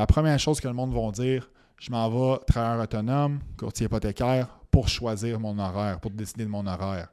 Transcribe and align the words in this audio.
La 0.00 0.06
première 0.06 0.38
chose 0.38 0.62
que 0.62 0.66
le 0.66 0.72
monde 0.72 0.94
va 0.94 1.10
dire, 1.10 1.50
je 1.78 1.90
m'en 1.90 2.08
vais 2.08 2.38
travailleur 2.46 2.84
autonome, 2.84 3.40
courtier 3.58 3.84
hypothécaire, 3.84 4.46
pour 4.70 4.88
choisir 4.88 5.38
mon 5.38 5.58
horaire, 5.58 6.00
pour 6.00 6.10
décider 6.10 6.44
de 6.44 6.48
mon 6.48 6.66
horaire. 6.66 7.08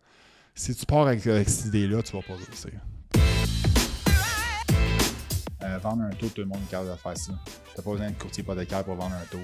Si 0.55 0.73
tu 0.73 0.85
pars 0.85 1.05
avec, 1.05 1.19
cette 1.21 1.65
idée-là, 1.65 2.01
tu 2.01 2.15
vas 2.15 2.21
pas 2.21 2.35
réussir. 2.35 2.79
Euh, 5.63 5.77
vendre 5.79 6.03
un 6.03 6.11
taux, 6.11 6.29
tout 6.29 6.39
le 6.39 6.47
monde 6.47 6.59
est 6.65 6.71
capable 6.71 6.91
de 6.91 6.95
faire 6.95 7.17
ça. 7.17 7.33
Tu 7.75 7.81
pas 7.81 7.91
besoin 7.91 8.09
de 8.09 8.15
courtier 8.15 8.41
hypothécaire 8.41 8.85
pour 8.85 8.95
vendre 8.95 9.15
un 9.15 9.25
taux. 9.29 9.43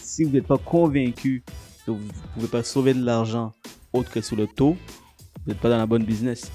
Si 0.00 0.22
vous 0.22 0.30
n'êtes 0.30 0.46
pas 0.46 0.58
convaincu 0.58 1.42
que 1.84 1.90
vous 1.90 1.98
ne 1.98 2.32
pouvez 2.34 2.46
pas 2.46 2.62
sauver 2.62 2.94
de 2.94 3.04
l'argent 3.04 3.52
autre 3.92 4.12
que 4.12 4.20
sur 4.20 4.36
le 4.36 4.46
taux, 4.46 4.76
vous 5.44 5.50
n'êtes 5.52 5.58
pas 5.58 5.70
dans 5.70 5.78
la 5.78 5.86
bonne 5.86 6.04
business. 6.04 6.52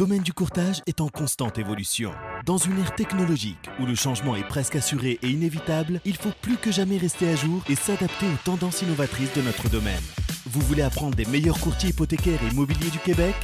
Domaine 0.00 0.22
du 0.22 0.32
courtage 0.32 0.80
est 0.86 1.02
en 1.02 1.08
constante 1.08 1.58
évolution. 1.58 2.10
Dans 2.46 2.56
une 2.56 2.78
ère 2.78 2.94
technologique 2.94 3.68
où 3.78 3.84
le 3.84 3.94
changement 3.94 4.34
est 4.34 4.48
presque 4.48 4.76
assuré 4.76 5.18
et 5.22 5.28
inévitable, 5.28 6.00
il 6.06 6.16
faut 6.16 6.32
plus 6.40 6.56
que 6.56 6.72
jamais 6.72 6.96
rester 6.96 7.28
à 7.28 7.36
jour 7.36 7.62
et 7.68 7.74
s'adapter 7.74 8.24
aux 8.24 8.38
tendances 8.42 8.80
innovatrices 8.80 9.34
de 9.34 9.42
notre 9.42 9.68
domaine. 9.68 10.00
Vous 10.46 10.62
voulez 10.62 10.80
apprendre 10.80 11.16
des 11.16 11.26
meilleurs 11.26 11.60
courtiers 11.60 11.90
hypothécaires 11.90 12.42
et 12.42 12.48
immobiliers 12.50 12.88
du 12.90 12.98
Québec? 13.00 13.34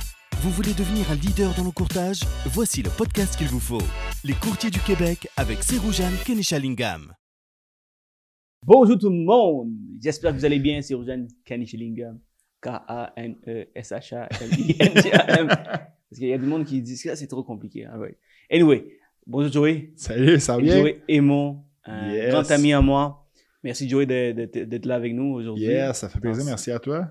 Vous 0.41 0.49
voulez 0.49 0.73
devenir 0.73 1.11
un 1.11 1.17
leader 1.17 1.55
dans 1.57 1.65
le 1.65 1.73
courtage? 1.73 2.21
Voici 2.47 2.83
le 2.83 2.89
podcast 2.89 3.37
qu'il 3.37 3.49
vous 3.49 3.61
faut. 3.61 3.83
Les 4.25 4.33
courtiers 4.33 4.71
du 4.71 4.81
Québec 4.81 5.29
avec 5.37 5.63
Seroujane 5.63 6.17
Kenishalingam. 6.25 7.13
Bonjour 8.65 8.97
tout 8.97 9.11
le 9.11 9.27
monde, 9.27 9.75
j'espère 10.01 10.33
que 10.33 10.39
vous 10.39 10.47
allez 10.47 10.61
bien, 10.61 10.81
Seroujane 10.81 11.29
Kenishalingam. 11.45 12.19
K-A-N-E-S-H-A-L-I-N-G-A-M. 12.63 15.49
Parce 16.11 16.21
qu'il 16.21 16.29
y 16.29 16.33
a 16.33 16.39
du 16.39 16.47
monde 16.47 16.65
qui 16.65 16.81
dit 16.83 16.99
que 17.01 17.15
c'est 17.15 17.27
trop 17.27 17.43
compliqué. 17.43 17.85
Hein, 17.85 18.01
anyway, 18.51 18.87
bonjour 19.27 19.53
Joey. 19.53 19.91
Salut, 19.97 20.39
ça 20.39 20.57
va 20.57 20.63
bien? 20.63 20.79
Joey 20.79 21.03
Aymon, 21.09 21.65
un 21.85 22.29
grand 22.29 22.51
ami 22.51 22.73
à 22.73 22.81
moi. 22.81 23.27
Merci 23.65 23.89
Joey 23.89 24.07
d'être 24.07 24.87
là 24.87 24.95
avec 24.95 25.13
nous 25.13 25.35
aujourd'hui. 25.35 25.65
Yes, 25.65 25.99
ça 25.99 26.09
fait 26.09 26.21
plaisir. 26.21 26.45
Merci 26.45 26.71
à 26.71 26.79
toi. 26.79 27.11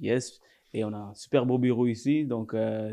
yes. 0.00 0.38
Et 0.74 0.84
on 0.84 0.92
a 0.92 0.98
un 0.98 1.14
super 1.14 1.46
beau 1.46 1.58
bureau 1.58 1.86
ici. 1.86 2.26
Donc, 2.26 2.52
euh, 2.52 2.92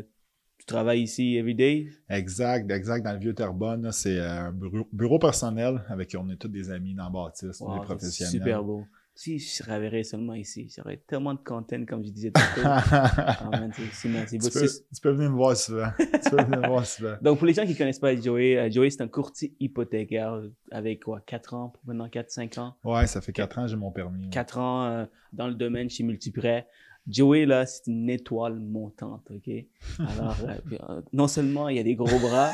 tu 0.56 0.64
travailles 0.64 1.02
ici 1.02 1.36
every 1.36 1.54
day? 1.54 1.88
Exact, 2.08 2.70
exact. 2.70 3.04
Dans 3.04 3.12
le 3.12 3.18
vieux 3.18 3.34
Terrebonne, 3.34 3.92
c'est 3.92 4.18
un 4.18 4.50
bureau, 4.92 5.18
personnel 5.18 5.84
avec 5.88 6.16
on 6.18 6.30
est 6.30 6.36
tous 6.36 6.48
des 6.48 6.70
amis 6.70 6.94
dans 6.94 7.10
Baptiste, 7.10 7.60
des 7.60 7.84
professionnels. 7.84 8.32
Super 8.32 8.64
beau 8.64 8.84
si 9.16 9.38
je 9.38 9.62
travaillerais 9.62 10.02
seulement 10.02 10.34
ici, 10.34 10.72
j'aurais 10.76 10.96
tellement 11.06 11.34
de 11.34 11.38
content, 11.38 11.84
comme 11.86 12.04
je 12.04 12.10
disais 12.10 12.32
tout 12.32 12.40
à 12.64 12.82
l'heure. 12.82 13.70
tu, 13.72 15.00
peux, 15.00 15.10
venir 15.10 15.30
me 15.30 15.36
voir 15.36 15.56
souvent. 15.56 15.90
tu 15.98 16.30
peux 16.30 16.42
venir 16.42 16.60
me 16.60 16.66
voir 16.66 16.84
souvent. 16.84 17.14
Donc, 17.22 17.38
pour 17.38 17.46
les 17.46 17.54
gens 17.54 17.64
qui 17.64 17.72
ne 17.72 17.78
connaissent 17.78 18.00
pas 18.00 18.16
Joey, 18.16 18.56
euh, 18.56 18.68
Joey, 18.70 18.90
c'est 18.90 19.02
un 19.02 19.08
courtier 19.08 19.54
hypothécaire 19.60 20.42
avec 20.72 21.04
quoi, 21.04 21.20
4 21.24 21.54
ans, 21.54 21.72
maintenant 21.84 22.08
4-5 22.08 22.58
ans? 22.58 22.74
Ouais, 22.82 23.06
ça 23.06 23.20
fait 23.20 23.32
4 23.32 23.58
ans, 23.58 23.66
j'ai 23.68 23.76
mon 23.76 23.92
permis. 23.92 24.30
4 24.30 24.58
ans 24.58 24.84
euh, 24.86 25.04
dans 25.32 25.46
le 25.46 25.54
domaine 25.54 25.88
chez 25.88 26.02
Multiprêt. 26.02 26.66
Joey, 27.06 27.46
là, 27.46 27.66
c'est 27.66 27.86
une 27.86 28.10
étoile 28.10 28.58
montante, 28.58 29.30
OK? 29.30 29.50
Alors, 29.98 30.36
euh, 30.48 31.02
non 31.12 31.28
seulement 31.28 31.68
il 31.68 31.76
y 31.76 31.78
a 31.78 31.82
des 31.84 31.94
gros 31.94 32.18
bras, 32.18 32.50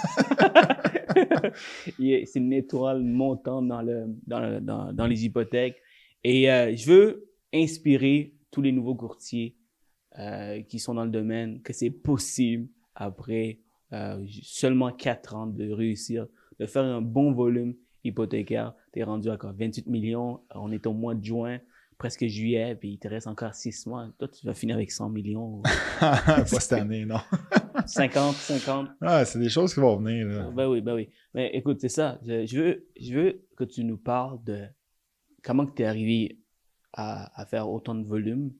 c'est 1.98 2.36
une 2.36 2.52
étoile 2.52 3.02
montante 3.02 3.68
dans, 3.68 3.80
le, 3.80 4.06
dans, 4.26 4.62
dans, 4.62 4.92
dans 4.92 5.06
les 5.06 5.24
hypothèques. 5.24 5.80
Et 6.24 6.50
euh, 6.50 6.74
je 6.76 6.90
veux 6.90 7.30
inspirer 7.52 8.34
tous 8.50 8.62
les 8.62 8.72
nouveaux 8.72 8.94
courtiers 8.94 9.56
euh, 10.18 10.62
qui 10.62 10.78
sont 10.78 10.94
dans 10.94 11.04
le 11.04 11.10
domaine 11.10 11.62
que 11.62 11.72
c'est 11.72 11.90
possible 11.90 12.68
après 12.94 13.60
euh, 13.92 14.24
seulement 14.42 14.92
quatre 14.92 15.34
ans 15.34 15.46
de 15.46 15.70
réussir, 15.70 16.26
de 16.58 16.66
faire 16.66 16.84
un 16.84 17.00
bon 17.00 17.32
volume 17.32 17.74
hypothécaire. 18.04 18.74
Tu 18.92 19.00
es 19.00 19.02
rendu 19.02 19.30
à 19.30 19.36
quoi? 19.36 19.52
28 19.52 19.86
millions. 19.86 20.40
On 20.54 20.70
est 20.72 20.86
au 20.86 20.92
mois 20.92 21.14
de 21.14 21.24
juin, 21.24 21.58
presque 21.96 22.26
juillet, 22.26 22.74
puis 22.74 22.92
il 22.92 22.98
te 22.98 23.08
reste 23.08 23.26
encore 23.26 23.54
six 23.54 23.86
mois. 23.86 24.08
Toi, 24.18 24.28
tu 24.28 24.46
vas 24.46 24.54
finir 24.54 24.76
avec 24.76 24.90
100 24.90 25.10
millions. 25.10 25.62
Pas 26.00 26.44
cette 26.44 26.72
année, 26.72 27.04
non. 27.04 27.20
50, 27.86 28.34
50. 28.34 28.88
Ah, 29.00 29.24
c'est 29.24 29.38
des 29.38 29.48
choses 29.48 29.72
qui 29.74 29.80
vont 29.80 29.96
venir. 29.96 30.26
Là. 30.26 30.50
Ben 30.50 30.68
oui, 30.68 30.80
ben 30.80 30.94
oui. 30.94 31.08
Mais 31.34 31.50
écoute, 31.54 31.80
c'est 31.80 31.88
ça. 31.88 32.20
Je, 32.24 32.58
veux, 32.58 32.86
je 33.00 33.14
veux 33.14 33.42
que 33.56 33.64
tu 33.64 33.84
nous 33.84 33.96
parles 33.96 34.42
de 34.44 34.66
comment 35.42 35.66
tu 35.66 35.82
es 35.82 35.84
arrivé 35.84 36.38
à, 36.92 37.46
faire 37.46 37.68
autant 37.68 37.94
de 37.94 38.06
volume? 38.06 38.52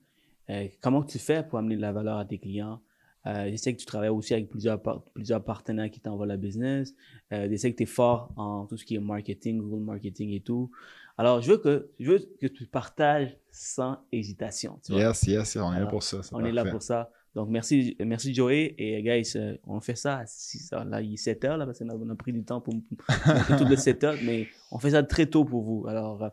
Euh, 0.49 0.67
comment 0.81 1.03
tu 1.03 1.19
fais 1.19 1.43
pour 1.43 1.59
amener 1.59 1.75
de 1.75 1.81
la 1.81 1.91
valeur 1.91 2.17
à 2.17 2.25
tes 2.25 2.37
clients? 2.37 2.81
Euh, 3.27 3.49
je 3.51 3.55
sais 3.55 3.73
que 3.73 3.79
tu 3.79 3.85
travailles 3.85 4.09
aussi 4.09 4.33
avec 4.33 4.49
plusieurs, 4.49 4.81
plusieurs 5.13 5.43
partenaires 5.43 5.91
qui 5.91 5.99
t'envoient 5.99 6.25
la 6.25 6.37
business. 6.37 6.95
Euh, 7.31 7.47
je 7.49 7.55
sais 7.55 7.71
que 7.71 7.77
tu 7.77 7.83
es 7.83 7.87
fort 7.87 8.31
en 8.35 8.65
tout 8.65 8.77
ce 8.77 8.85
qui 8.85 8.95
est 8.95 8.99
marketing, 8.99 9.59
Google 9.59 9.83
Marketing 9.83 10.31
et 10.31 10.39
tout. 10.39 10.71
Alors, 11.17 11.41
je 11.41 11.51
veux 11.51 11.57
que, 11.57 11.91
je 11.99 12.11
veux 12.11 12.19
que 12.39 12.47
tu 12.47 12.65
partages 12.65 13.37
sans 13.51 13.99
hésitation. 14.11 14.79
yes, 14.89 15.23
yes, 15.23 15.55
on 15.57 15.73
est 15.73 15.79
là 15.79 15.85
pour 15.85 16.01
ça. 16.01 16.21
On 16.31 16.43
est 16.43 16.51
là 16.51 16.65
pour 16.65 16.81
ça. 16.81 17.11
Donc, 17.35 17.47
merci, 17.49 17.95
merci 18.03 18.33
Joey. 18.33 18.73
Et 18.77 19.01
guys, 19.03 19.33
on 19.65 19.79
fait 19.79 19.95
ça 19.95 20.17
à 20.17 20.25
6 20.25 20.73
heures. 20.73 20.85
Là, 20.85 21.01
il 21.01 21.13
est 21.13 21.17
7 21.17 21.45
heures, 21.45 21.57
là, 21.57 21.65
parce 21.65 21.79
qu'on 21.79 22.09
a, 22.09 22.15
pris 22.15 22.33
du 22.33 22.43
temps 22.43 22.59
pour, 22.59 22.73
pour 22.73 23.57
tout 23.57 23.65
le 23.65 23.75
7 23.75 24.03
heures, 24.03 24.17
mais 24.23 24.47
on 24.71 24.79
fait 24.79 24.91
ça 24.91 25.03
très 25.03 25.27
tôt 25.27 25.45
pour 25.45 25.61
vous. 25.61 25.85
Alors, 25.87 26.31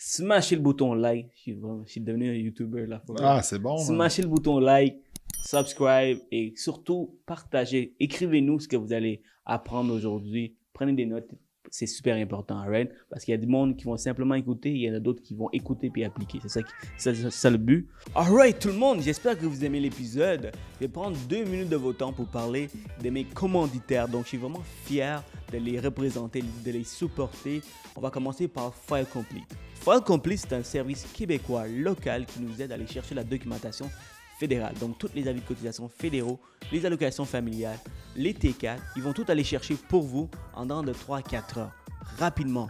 smashez 0.00 0.56
le 0.56 0.62
bouton 0.62 0.94
like. 0.94 1.28
Je 1.46 1.52
suis, 1.86 2.00
devenu 2.00 2.30
un 2.30 2.34
YouTuber 2.34 2.86
là. 2.86 3.02
Ah, 3.20 3.42
c'est 3.42 3.58
bon. 3.58 3.76
Smashez 3.76 4.22
le 4.22 4.28
bouton 4.28 4.58
like, 4.58 4.96
subscribe 5.42 6.18
et 6.32 6.54
surtout 6.56 7.18
partagez. 7.26 7.94
Écrivez-nous 8.00 8.60
ce 8.60 8.68
que 8.68 8.76
vous 8.76 8.92
allez 8.92 9.22
apprendre 9.44 9.94
aujourd'hui. 9.94 10.56
Prenez 10.72 10.94
des 10.94 11.06
notes. 11.06 11.30
C'est 11.70 11.86
super 11.86 12.16
important, 12.16 12.64
right? 12.66 12.90
Parce 13.08 13.24
qu'il 13.24 13.32
y 13.32 13.34
a 13.34 13.40
du 13.40 13.46
monde 13.46 13.76
qui 13.76 13.84
vont 13.84 13.96
simplement 13.96 14.34
écouter, 14.34 14.70
il 14.70 14.80
y 14.80 14.90
en 14.90 14.94
a 14.94 14.98
d'autres 14.98 15.22
qui 15.22 15.34
vont 15.34 15.48
écouter 15.52 15.88
puis 15.88 16.04
appliquer. 16.04 16.40
C'est 16.42 16.48
ça, 16.48 16.60
c'est 17.14 17.30
ça 17.30 17.50
le 17.50 17.58
but. 17.58 17.88
Alright, 18.14 18.58
tout 18.58 18.68
le 18.68 18.74
monde, 18.74 19.00
j'espère 19.00 19.38
que 19.38 19.46
vous 19.46 19.64
aimez 19.64 19.80
l'épisode. 19.80 20.50
Je 20.74 20.80
vais 20.80 20.88
prendre 20.88 21.16
deux 21.28 21.44
minutes 21.44 21.68
de 21.68 21.76
votre 21.76 21.98
temps 21.98 22.12
pour 22.12 22.26
parler 22.26 22.68
de 23.02 23.10
mes 23.10 23.24
commanditaires. 23.24 24.08
Donc, 24.08 24.24
je 24.24 24.28
suis 24.28 24.38
vraiment 24.38 24.62
fier 24.84 25.22
de 25.52 25.58
les 25.58 25.78
représenter, 25.78 26.42
de 26.64 26.70
les 26.70 26.84
supporter. 26.84 27.62
On 27.96 28.00
va 28.00 28.10
commencer 28.10 28.48
par 28.48 28.74
File 28.74 29.06
Complete. 29.12 29.56
File 29.74 30.00
Complete, 30.04 30.40
c'est 30.40 30.54
un 30.54 30.62
service 30.62 31.06
québécois 31.14 31.66
local 31.66 32.26
qui 32.26 32.40
nous 32.40 32.60
aide 32.60 32.72
à 32.72 32.74
aller 32.74 32.86
chercher 32.86 33.14
la 33.14 33.24
documentation 33.24 33.88
Donc, 34.46 34.98
toutes 34.98 35.14
les 35.14 35.28
avis 35.28 35.40
de 35.40 35.46
cotisation 35.46 35.88
fédéraux, 35.88 36.40
les 36.72 36.86
allocations 36.86 37.24
familiales, 37.24 37.78
les 38.16 38.32
T4, 38.32 38.78
ils 38.96 39.02
vont 39.02 39.12
tout 39.12 39.24
aller 39.28 39.44
chercher 39.44 39.74
pour 39.74 40.02
vous 40.02 40.30
en 40.54 40.66
dans 40.66 40.82
de 40.82 40.92
3 40.92 41.18
à 41.18 41.22
4 41.22 41.58
heures, 41.58 41.72
rapidement. 42.18 42.68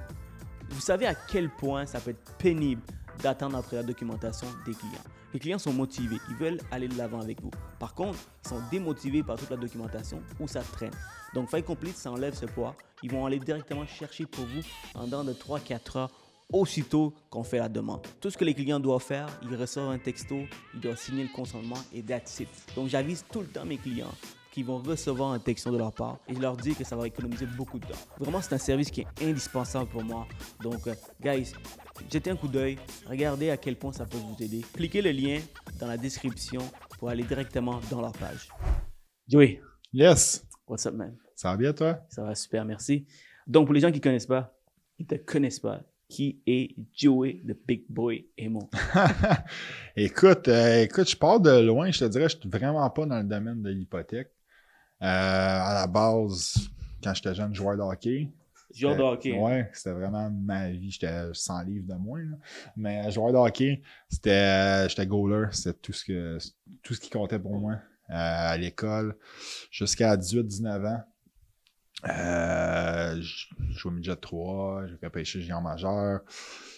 Vous 0.70 0.80
savez 0.80 1.06
à 1.06 1.14
quel 1.14 1.48
point 1.48 1.86
ça 1.86 2.00
peut 2.00 2.10
être 2.10 2.36
pénible 2.38 2.82
d'attendre 3.22 3.56
après 3.56 3.76
la 3.76 3.82
documentation 3.82 4.48
des 4.66 4.74
clients. 4.74 5.04
Les 5.32 5.38
clients 5.38 5.58
sont 5.58 5.72
motivés, 5.72 6.16
ils 6.28 6.36
veulent 6.36 6.60
aller 6.72 6.88
de 6.88 6.98
l'avant 6.98 7.20
avec 7.20 7.40
vous. 7.40 7.50
Par 7.78 7.94
contre, 7.94 8.18
ils 8.44 8.48
sont 8.48 8.60
démotivés 8.70 9.22
par 9.22 9.36
toute 9.36 9.50
la 9.50 9.56
documentation 9.56 10.20
ou 10.40 10.48
ça 10.48 10.62
traîne. 10.62 10.90
Donc, 11.34 11.50
File 11.50 11.62
Complete, 11.62 11.96
ça 11.96 12.10
enlève 12.10 12.34
ce 12.34 12.46
poids. 12.46 12.74
Ils 13.04 13.12
vont 13.12 13.24
aller 13.26 13.38
directement 13.38 13.86
chercher 13.86 14.26
pour 14.26 14.44
vous 14.44 14.62
en 14.94 15.06
dans 15.06 15.22
de 15.22 15.32
3-4 15.32 15.98
heures 15.98 16.10
aussitôt 16.52 17.14
qu'on 17.28 17.42
fait 17.42 17.58
la 17.58 17.68
demande. 17.68 18.06
Tout 18.20 18.30
ce 18.30 18.38
que 18.38 18.44
les 18.44 18.54
clients 18.54 18.80
doivent 18.80 19.02
faire, 19.02 19.28
ils 19.42 19.56
reçoivent 19.56 19.90
un 19.90 19.98
texto, 19.98 20.36
ils 20.74 20.80
doivent 20.80 20.98
signer 20.98 21.24
le 21.24 21.30
consentement 21.34 21.78
et 21.92 22.02
that's 22.02 22.40
it. 22.40 22.48
Donc 22.74 22.88
j'avise 22.88 23.24
tout 23.30 23.40
le 23.40 23.46
temps 23.46 23.64
mes 23.64 23.78
clients 23.78 24.12
qui 24.50 24.62
vont 24.62 24.78
recevoir 24.78 25.32
un 25.32 25.38
texto 25.38 25.70
de 25.70 25.78
leur 25.78 25.92
part 25.92 26.18
et 26.28 26.34
je 26.34 26.40
leur 26.40 26.56
dis 26.56 26.74
que 26.74 26.84
ça 26.84 26.96
va 26.96 27.06
économiser 27.06 27.46
beaucoup 27.46 27.78
de 27.78 27.86
temps. 27.86 27.98
Vraiment, 28.18 28.40
c'est 28.40 28.54
un 28.54 28.58
service 28.58 28.90
qui 28.90 29.02
est 29.02 29.22
indispensable 29.22 29.88
pour 29.88 30.02
moi. 30.02 30.26
Donc, 30.60 30.86
euh, 30.86 30.94
guys, 31.20 31.52
jetez 32.12 32.30
un 32.30 32.36
coup 32.36 32.48
d'œil, 32.48 32.76
regardez 33.06 33.50
à 33.50 33.56
quel 33.56 33.76
point 33.76 33.92
ça 33.92 34.06
peut 34.06 34.18
vous 34.18 34.42
aider. 34.42 34.62
Cliquez 34.72 35.02
le 35.02 35.12
lien 35.12 35.40
dans 35.78 35.86
la 35.86 35.96
description 35.96 36.62
pour 36.98 37.08
aller 37.10 37.22
directement 37.22 37.80
dans 37.90 38.00
leur 38.00 38.12
page. 38.12 38.48
Joey. 39.28 39.60
Yes. 39.92 40.44
What's 40.66 40.86
up, 40.86 40.94
man? 40.94 41.16
Ça 41.34 41.50
va 41.50 41.56
bien, 41.56 41.72
toi? 41.72 42.00
Ça 42.08 42.22
va 42.22 42.34
super, 42.34 42.64
merci. 42.64 43.06
Donc, 43.46 43.66
pour 43.66 43.74
les 43.74 43.80
gens 43.80 43.90
qui 43.90 43.98
ne 43.98 44.02
connaissent 44.02 44.26
pas, 44.26 44.52
qui 44.96 45.04
ne 45.04 45.08
te 45.08 45.14
connaissent 45.24 45.60
pas, 45.60 45.82
qui 46.10 46.42
est 46.46 46.74
Joey, 46.92 47.40
le 47.44 47.54
big 47.54 47.84
boy 47.88 48.26
Aimon? 48.36 48.68
écoute, 49.96 50.48
euh, 50.48 50.82
écoute, 50.82 51.08
je 51.08 51.16
pars 51.16 51.40
de 51.40 51.60
loin, 51.60 51.90
je 51.90 52.00
te 52.00 52.04
dirais, 52.04 52.28
je 52.28 52.36
suis 52.36 52.48
vraiment 52.48 52.88
pas 52.90 53.06
dans 53.06 53.18
le 53.18 53.24
domaine 53.24 53.62
de 53.62 53.70
l'hypothèque. 53.70 54.30
Euh, 55.02 55.06
à 55.06 55.72
la 55.72 55.86
base, 55.86 56.68
quand 57.02 57.14
j'étais 57.14 57.34
jeune 57.34 57.54
joueur 57.54 57.76
de 57.76 57.82
hockey. 57.82 58.28
Joueur 58.74 58.96
de 58.96 59.02
hockey. 59.02 59.38
Ouais, 59.38 59.70
c'était 59.72 59.92
vraiment 59.92 60.30
ma 60.30 60.70
vie. 60.70 60.90
J'étais 60.90 61.32
100 61.32 61.62
livres 61.62 61.86
de 61.88 61.94
moins. 61.94 62.22
Mais 62.76 63.10
joueur 63.10 63.32
de 63.32 63.38
hockey, 63.38 63.80
c'était 64.08 64.88
j'étais 64.88 65.06
goaler. 65.06 65.46
C'était 65.52 65.78
tout 65.80 65.92
ce 65.92 66.04
que 66.04 66.38
tout 66.82 66.94
ce 66.94 67.00
qui 67.00 67.08
comptait 67.08 67.38
pour 67.38 67.58
moi. 67.58 67.78
Euh, 68.10 68.14
à 68.14 68.56
l'école, 68.56 69.16
jusqu'à 69.70 70.16
18-19 70.16 70.84
ans. 70.84 71.02
Euh, 72.08 73.20
je 73.20 73.46
jouais 73.78 73.92
midget 73.92 74.16
3, 74.16 74.86
j'ai 74.88 74.96
fait 74.96 75.10
pêcher 75.10 75.40
géant 75.42 75.60
majeur, 75.60 76.20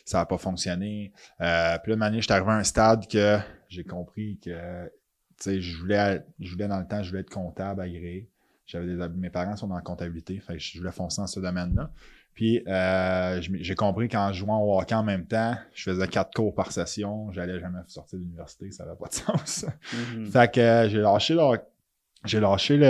ça 0.05 0.19
n'a 0.19 0.27
pas 0.27 0.39
fonctionné. 0.39 1.13
Euh, 1.41 1.79
puis 1.83 1.91
là, 1.91 1.97
de 1.97 2.01
manière, 2.01 2.21
j'étais 2.21 2.35
arrivé 2.35 2.51
à 2.51 2.55
un 2.57 2.65
stade 2.65 3.07
que 3.09 3.39
j'ai 3.69 3.85
compris 3.85 4.39
que 4.45 4.91
sais, 5.39 5.61
je 5.61 5.77
voulais, 5.79 6.25
je 6.41 6.53
voulais 6.53 6.69
dans 6.69 6.79
le 6.79 6.87
temps, 6.87 7.03
je 7.03 7.09
voulais 7.11 7.21
être 7.23 7.31
comptable 7.31 7.81
agréé. 7.81 8.29
J'avais 8.67 8.87
des, 8.87 9.09
mes 9.17 9.31
parents 9.31 9.57
sont 9.57 9.67
dans 9.67 9.75
la 9.75 9.83
comptabilité, 9.83 10.39
fait 10.41 10.55
que 10.55 10.59
je 10.61 10.79
voulais 10.79 10.93
foncer 10.93 11.21
dans 11.21 11.27
ce 11.27 11.41
domaine-là. 11.41 11.91
Puis 12.35 12.63
euh, 12.67 13.41
j'ai 13.43 13.75
compris 13.75 14.09
qu'en 14.09 14.33
jouant 14.33 14.59
au 14.63 14.79
hockey 14.81 14.95
en 14.95 15.03
même 15.03 15.27
temps, 15.27 15.55
je 15.75 15.91
faisais 15.91 16.09
quatre 16.09 16.33
cours 16.33 16.55
par 16.55 16.73
session, 16.73 17.31
j'allais 17.33 17.61
jamais 17.61 17.81
sortir 17.89 18.19
de 18.19 18.25
l'université, 18.25 18.71
ça 18.71 18.85
n'avait 18.85 18.97
pas 18.97 19.09
de 19.09 19.13
sens. 19.15 19.67
Mhm. 19.93 20.27
Fait 20.31 20.51
que 20.51 20.61
euh, 20.61 20.89
j'ai 20.89 20.99
lâché 21.01 21.35
le, 21.35 21.41
j'ai 22.25 22.41
lâché 22.41 22.77
le, 22.79 22.85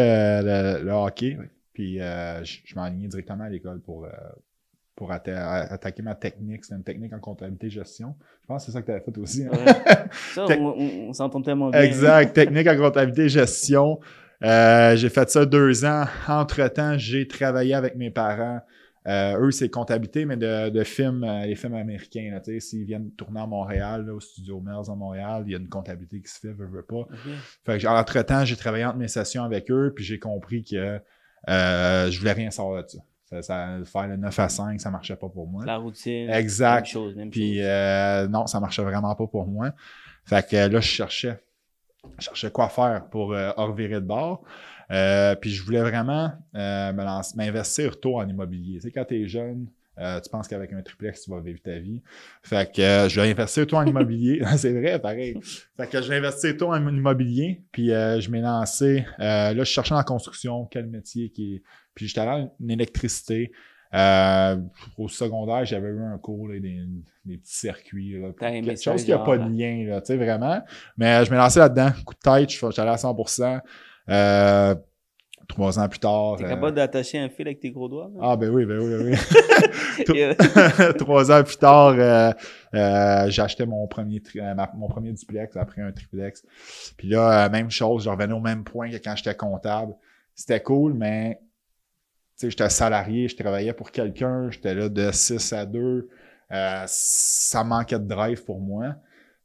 le- 0.78 0.84
le 0.84 0.92
hockey, 0.92 1.36
puis 1.72 2.00
euh, 2.00 2.42
je, 2.44 2.58
je 2.64 2.74
m'alignais 2.74 3.08
directement 3.08 3.44
à 3.44 3.48
l'école 3.48 3.80
pour, 3.80 4.04
euh, 4.04 4.08
pour 4.94 5.10
atta- 5.10 5.68
attaquer 5.72 6.02
ma 6.02 6.14
technique. 6.14 6.64
C'est 6.64 6.74
une 6.74 6.84
technique 6.84 7.12
en 7.12 7.18
comptabilité 7.20 7.70
gestion. 7.70 8.14
Je 8.42 8.46
pense 8.46 8.62
que 8.62 8.66
c'est 8.66 8.72
ça 8.72 8.80
que 8.82 8.86
tu 8.86 8.92
avais 8.92 9.00
fait 9.04 9.18
aussi. 9.18 9.44
hein? 9.44 9.50
Ouais. 9.52 9.94
Ça, 10.34 10.46
on, 10.58 11.08
on- 11.08 11.12
s'entend 11.12 11.40
tellement 11.42 11.70
bien. 11.70 11.80
Exact, 11.80 12.32
technique 12.34 12.66
en 12.68 12.76
comptabilité 12.76 13.28
gestion. 13.28 13.98
Euh, 14.44 14.96
j'ai 14.96 15.08
fait 15.08 15.30
ça 15.30 15.46
deux 15.46 15.84
ans. 15.84 16.04
Entre-temps, 16.28 16.98
j'ai 16.98 17.26
travaillé 17.28 17.74
avec 17.74 17.94
mes 17.96 18.10
parents. 18.10 18.60
Euh, 19.08 19.38
eux, 19.40 19.50
c'est 19.50 19.68
comptabilité, 19.68 20.24
mais 20.24 20.36
de, 20.36 20.68
de 20.68 20.84
films, 20.84 21.24
euh, 21.24 21.44
les 21.46 21.54
films 21.56 21.74
américains. 21.74 22.30
là, 22.32 22.40
tu 22.40 22.52
sais, 22.52 22.60
S'ils 22.60 22.84
viennent 22.84 23.10
tourner 23.12 23.40
à 23.40 23.46
Montréal, 23.46 24.06
là, 24.06 24.14
au 24.14 24.20
studio 24.20 24.60
Mills 24.60 24.88
à 24.90 24.94
Montréal, 24.94 25.42
il 25.46 25.52
y 25.52 25.54
a 25.56 25.58
une 25.58 25.68
comptabilité 25.68 26.20
qui 26.20 26.30
se 26.30 26.38
fait, 26.38 26.52
veut, 26.52 26.66
veut 26.66 26.84
pas. 26.84 27.06
Fait 27.64 27.78
que, 27.78 27.86
entre-temps, 27.88 28.44
j'ai 28.44 28.54
travaillé 28.56 28.84
entre 28.84 28.98
mes 28.98 29.08
sessions 29.08 29.42
avec 29.42 29.70
eux, 29.72 29.92
puis 29.94 30.04
j'ai 30.04 30.20
compris 30.20 30.62
que 30.62 31.00
euh, 31.48 32.10
je 32.10 32.18
voulais 32.18 32.32
rien 32.32 32.50
savoir 32.50 32.82
de 32.84 32.88
ça. 32.88 32.98
Ça, 33.24 33.42
ça. 33.42 33.78
Faire 33.84 34.08
le 34.08 34.16
9 34.16 34.38
à 34.38 34.48
5, 34.48 34.80
ça 34.80 34.90
marchait 34.90 35.16
pas 35.16 35.28
pour 35.28 35.46
moi. 35.46 35.64
La 35.64 35.76
routine. 35.76 36.28
Exact. 36.30 36.76
Même 36.76 36.84
chose, 36.86 37.16
même 37.16 37.30
Puis 37.30 37.54
chose. 37.56 37.64
euh, 37.64 38.28
non, 38.28 38.46
ça 38.46 38.60
marchait 38.60 38.82
vraiment 38.82 39.14
pas 39.14 39.26
pour 39.26 39.46
moi. 39.46 39.72
Fait 40.24 40.46
que 40.46 40.56
là, 40.56 40.80
je 40.80 40.86
cherchais. 40.86 41.42
Je 42.18 42.24
cherchais 42.24 42.50
quoi 42.50 42.68
faire 42.68 43.06
pour 43.10 43.32
euh, 43.32 43.50
revirer 43.52 43.94
de 43.94 44.06
bord. 44.06 44.42
Euh, 44.90 45.34
puis 45.36 45.50
je 45.50 45.62
voulais 45.64 45.80
vraiment 45.80 46.32
m'investir 46.52 47.98
tôt 47.98 48.18
en 48.18 48.28
immobilier. 48.28 48.74
Tu 48.76 48.82
sais, 48.82 48.90
quand 48.90 49.04
tu 49.04 49.22
es 49.22 49.26
jeune, 49.28 49.66
euh, 49.98 50.20
tu 50.20 50.30
penses 50.30 50.48
qu'avec 50.48 50.72
un 50.72 50.82
triplex, 50.82 51.22
tu 51.22 51.30
vas 51.30 51.40
vivre 51.40 51.60
ta 51.62 51.78
vie. 51.78 52.02
Fait 52.42 52.70
que 52.74 52.80
euh, 52.80 53.08
je 53.08 53.20
vais 53.20 53.30
investir 53.30 53.66
tôt 53.66 53.76
en 53.76 53.84
immobilier. 53.86 54.42
C'est 54.56 54.72
vrai, 54.72 54.98
pareil. 54.98 55.36
Fait 55.76 55.86
que 55.86 56.00
je 56.00 56.08
vais 56.08 56.16
investir 56.16 56.56
tôt 56.56 56.68
en 56.72 56.88
immobilier. 56.88 57.62
Puis 57.72 57.92
euh, 57.92 58.20
je 58.20 58.30
m'ai 58.30 58.40
lancé. 58.40 59.04
euh, 59.20 59.52
là, 59.52 59.58
je 59.58 59.64
cherchais 59.64 59.94
en 59.94 60.02
construction, 60.02 60.66
quel 60.66 60.86
métier 60.86 61.30
qui 61.30 61.56
est. 61.56 61.62
Puis 61.94 62.08
j'étais 62.08 62.20
allé 62.20 62.44
en 62.44 62.68
électricité. 62.68 63.52
Euh, 63.94 64.56
au 64.96 65.08
secondaire, 65.08 65.66
j'avais 65.66 65.88
eu 65.88 66.00
un 66.02 66.16
cours, 66.16 66.48
là, 66.48 66.58
des, 66.58 66.80
des 67.26 67.36
petits 67.36 67.54
circuits. 67.58 68.18
Là, 68.18 68.28
quelque 68.62 68.82
chose 68.82 69.04
qui 69.04 69.10
n'a 69.10 69.18
pas 69.18 69.36
de 69.36 69.50
lien, 69.50 69.84
là, 69.86 70.00
tu 70.00 70.06
sais, 70.06 70.16
vraiment. 70.16 70.62
Mais 70.96 71.20
euh, 71.20 71.24
je 71.26 71.30
m'ai 71.30 71.36
lancé 71.36 71.58
là-dedans. 71.58 71.90
Coup 72.06 72.14
de 72.14 72.18
tête, 72.20 72.50
je 72.50 72.56
suis 72.56 72.66
allé 72.80 72.90
à 72.90 72.96
100%. 72.96 73.60
Trois 75.48 75.78
ans 75.78 75.88
plus 75.88 75.98
tard. 75.98 76.36
T'es 76.38 76.44
euh, 76.44 76.48
capable 76.48 76.76
d'attacher 76.76 77.18
un 77.18 77.28
fil 77.28 77.46
avec 77.46 77.60
tes 77.60 77.70
gros 77.70 77.88
doigts? 77.88 78.10
ah, 78.20 78.36
ben 78.36 78.48
oui, 78.50 78.64
ben 78.64 78.78
oui, 78.78 78.90
ben 78.90 79.18
oui. 80.06 80.94
Trois 80.98 81.30
ans 81.30 81.42
plus 81.42 81.56
tard, 81.56 81.94
euh, 81.98 82.32
euh, 82.74 83.28
acheté 83.42 83.66
mon 83.66 83.86
premier, 83.86 84.20
tri- 84.20 84.40
euh, 84.40 84.54
ma- 84.54 84.70
mon 84.74 84.88
premier 84.88 85.12
duplex 85.12 85.56
après 85.56 85.82
un 85.82 85.92
triplex. 85.92 86.42
Puis 86.96 87.08
là, 87.08 87.46
euh, 87.46 87.50
même 87.50 87.70
chose, 87.70 88.04
je 88.04 88.10
revenais 88.10 88.32
au 88.32 88.40
même 88.40 88.64
point 88.64 88.90
que 88.90 88.96
quand 88.96 89.14
j'étais 89.16 89.34
comptable. 89.34 89.94
C'était 90.34 90.62
cool, 90.62 90.94
mais 90.94 91.40
tu 92.38 92.46
sais, 92.46 92.50
j'étais 92.50 92.70
salarié, 92.70 93.28
je 93.28 93.36
travaillais 93.36 93.74
pour 93.74 93.90
quelqu'un, 93.90 94.50
j'étais 94.50 94.74
là 94.74 94.88
de 94.88 95.10
6 95.12 95.52
à 95.52 95.66
2. 95.66 96.08
Euh, 96.50 96.84
ça 96.86 97.64
manquait 97.64 97.98
de 97.98 98.06
drive 98.06 98.42
pour 98.44 98.60
moi. 98.60 98.94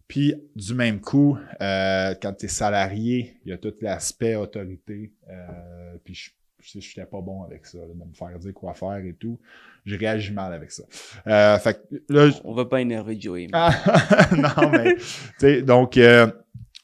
Puis, 0.07 0.33
du 0.55 0.73
même 0.73 1.01
coup, 1.01 1.37
euh, 1.61 2.15
quand 2.21 2.33
tu 2.33 2.45
es 2.45 2.47
salarié, 2.49 3.37
il 3.45 3.49
y 3.49 3.53
a 3.53 3.57
tout 3.57 3.73
l'aspect 3.81 4.35
autorité. 4.35 5.11
Euh, 5.29 5.95
puis, 6.03 6.13
je 6.15 6.29
je 6.59 6.79
n'étais 6.79 7.05
pas 7.05 7.21
bon 7.21 7.43
avec 7.43 7.65
ça, 7.65 7.77
là, 7.77 7.85
de 7.87 7.93
me 7.93 8.13
faire 8.13 8.37
dire 8.39 8.53
quoi 8.53 8.73
faire 8.73 8.97
et 8.97 9.13
tout. 9.13 9.39
Je 9.85 9.95
réagis 9.95 10.33
mal 10.33 10.51
avec 10.51 10.71
ça. 10.71 10.83
Euh, 11.27 11.57
fait 11.59 11.75
que 11.89 12.13
là, 12.13 12.29
je- 12.29 12.35
On 12.43 12.53
va 12.53 12.65
pas 12.65 12.81
énerver 12.81 13.17
Joey. 13.17 13.43
mais- 13.45 13.51
ah, 13.53 13.71
non, 14.35 14.69
mais, 14.71 14.95
tu 14.95 15.03
sais, 15.37 15.61
donc, 15.61 15.95
euh, 15.97 16.27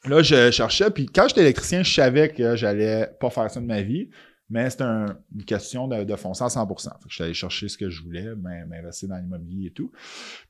là, 0.06 0.22
je 0.22 0.50
cherchais, 0.52 0.90
puis 0.90 1.04
quand 1.06 1.28
j'étais 1.28 1.42
électricien, 1.42 1.82
je 1.82 1.92
savais 1.92 2.30
que 2.30 2.56
j'allais 2.56 3.10
pas 3.20 3.28
faire 3.28 3.50
ça 3.50 3.60
de 3.60 3.66
ma 3.66 3.82
vie, 3.82 4.08
mais 4.48 4.70
c'était 4.70 4.84
un- 4.84 5.18
une 5.34 5.44
question 5.44 5.86
de, 5.88 6.04
de 6.04 6.16
foncer 6.16 6.44
à 6.44 6.48
100%. 6.48 6.90
Fait 7.02 7.08
que 7.08 7.10
j'étais 7.10 7.24
allé 7.24 7.34
chercher 7.34 7.68
ce 7.68 7.76
que 7.76 7.90
je 7.90 8.00
voulais, 8.02 8.34
m'in- 8.36 8.64
m'investir 8.66 9.08
dans 9.10 9.16
l'immobilier 9.18 9.66
et 9.68 9.72
tout. 9.72 9.92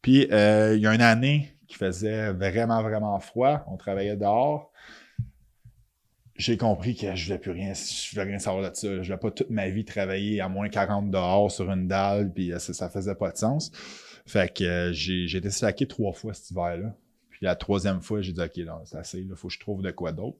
Puis, 0.00 0.28
euh, 0.30 0.74
il 0.76 0.82
y 0.82 0.86
a 0.86 0.94
une 0.94 1.00
année 1.00 1.53
qui 1.66 1.76
faisait 1.76 2.32
vraiment, 2.32 2.82
vraiment 2.82 3.18
froid. 3.20 3.64
On 3.68 3.76
travaillait 3.76 4.16
dehors. 4.16 4.72
J'ai 6.36 6.56
compris 6.56 6.96
que 6.96 7.14
je 7.14 7.26
voulais 7.26 7.38
plus 7.38 7.52
rien, 7.52 7.74
je 7.74 8.20
rien 8.20 8.38
savoir 8.40 8.68
de 8.68 8.74
ça. 8.74 8.88
Je 8.88 9.02
voulais 9.02 9.18
pas 9.18 9.30
toute 9.30 9.50
ma 9.50 9.68
vie 9.68 9.84
travailler 9.84 10.40
à 10.40 10.48
moins 10.48 10.68
40 10.68 11.10
dehors 11.10 11.50
sur 11.50 11.70
une 11.70 11.86
dalle, 11.86 12.32
puis 12.32 12.52
euh, 12.52 12.58
ça, 12.58 12.72
ça 12.74 12.88
faisait 12.88 13.14
pas 13.14 13.30
de 13.30 13.36
sens. 13.36 13.70
Fait 14.26 14.52
que 14.52 14.64
euh, 14.64 14.92
j'ai 14.92 15.36
été 15.36 15.50
slacké 15.50 15.86
trois 15.86 16.12
fois 16.12 16.34
cet 16.34 16.50
hiver-là. 16.50 16.96
Puis 17.30 17.40
la 17.42 17.54
troisième 17.54 18.00
fois, 18.00 18.20
j'ai 18.20 18.32
dit 18.32 18.40
OK, 18.40 18.60
c'est 18.84 18.96
assez, 18.96 19.20
il 19.20 19.36
faut 19.36 19.48
que 19.48 19.54
je 19.54 19.60
trouve 19.60 19.82
de 19.82 19.90
quoi 19.92 20.12
d'autre. 20.12 20.38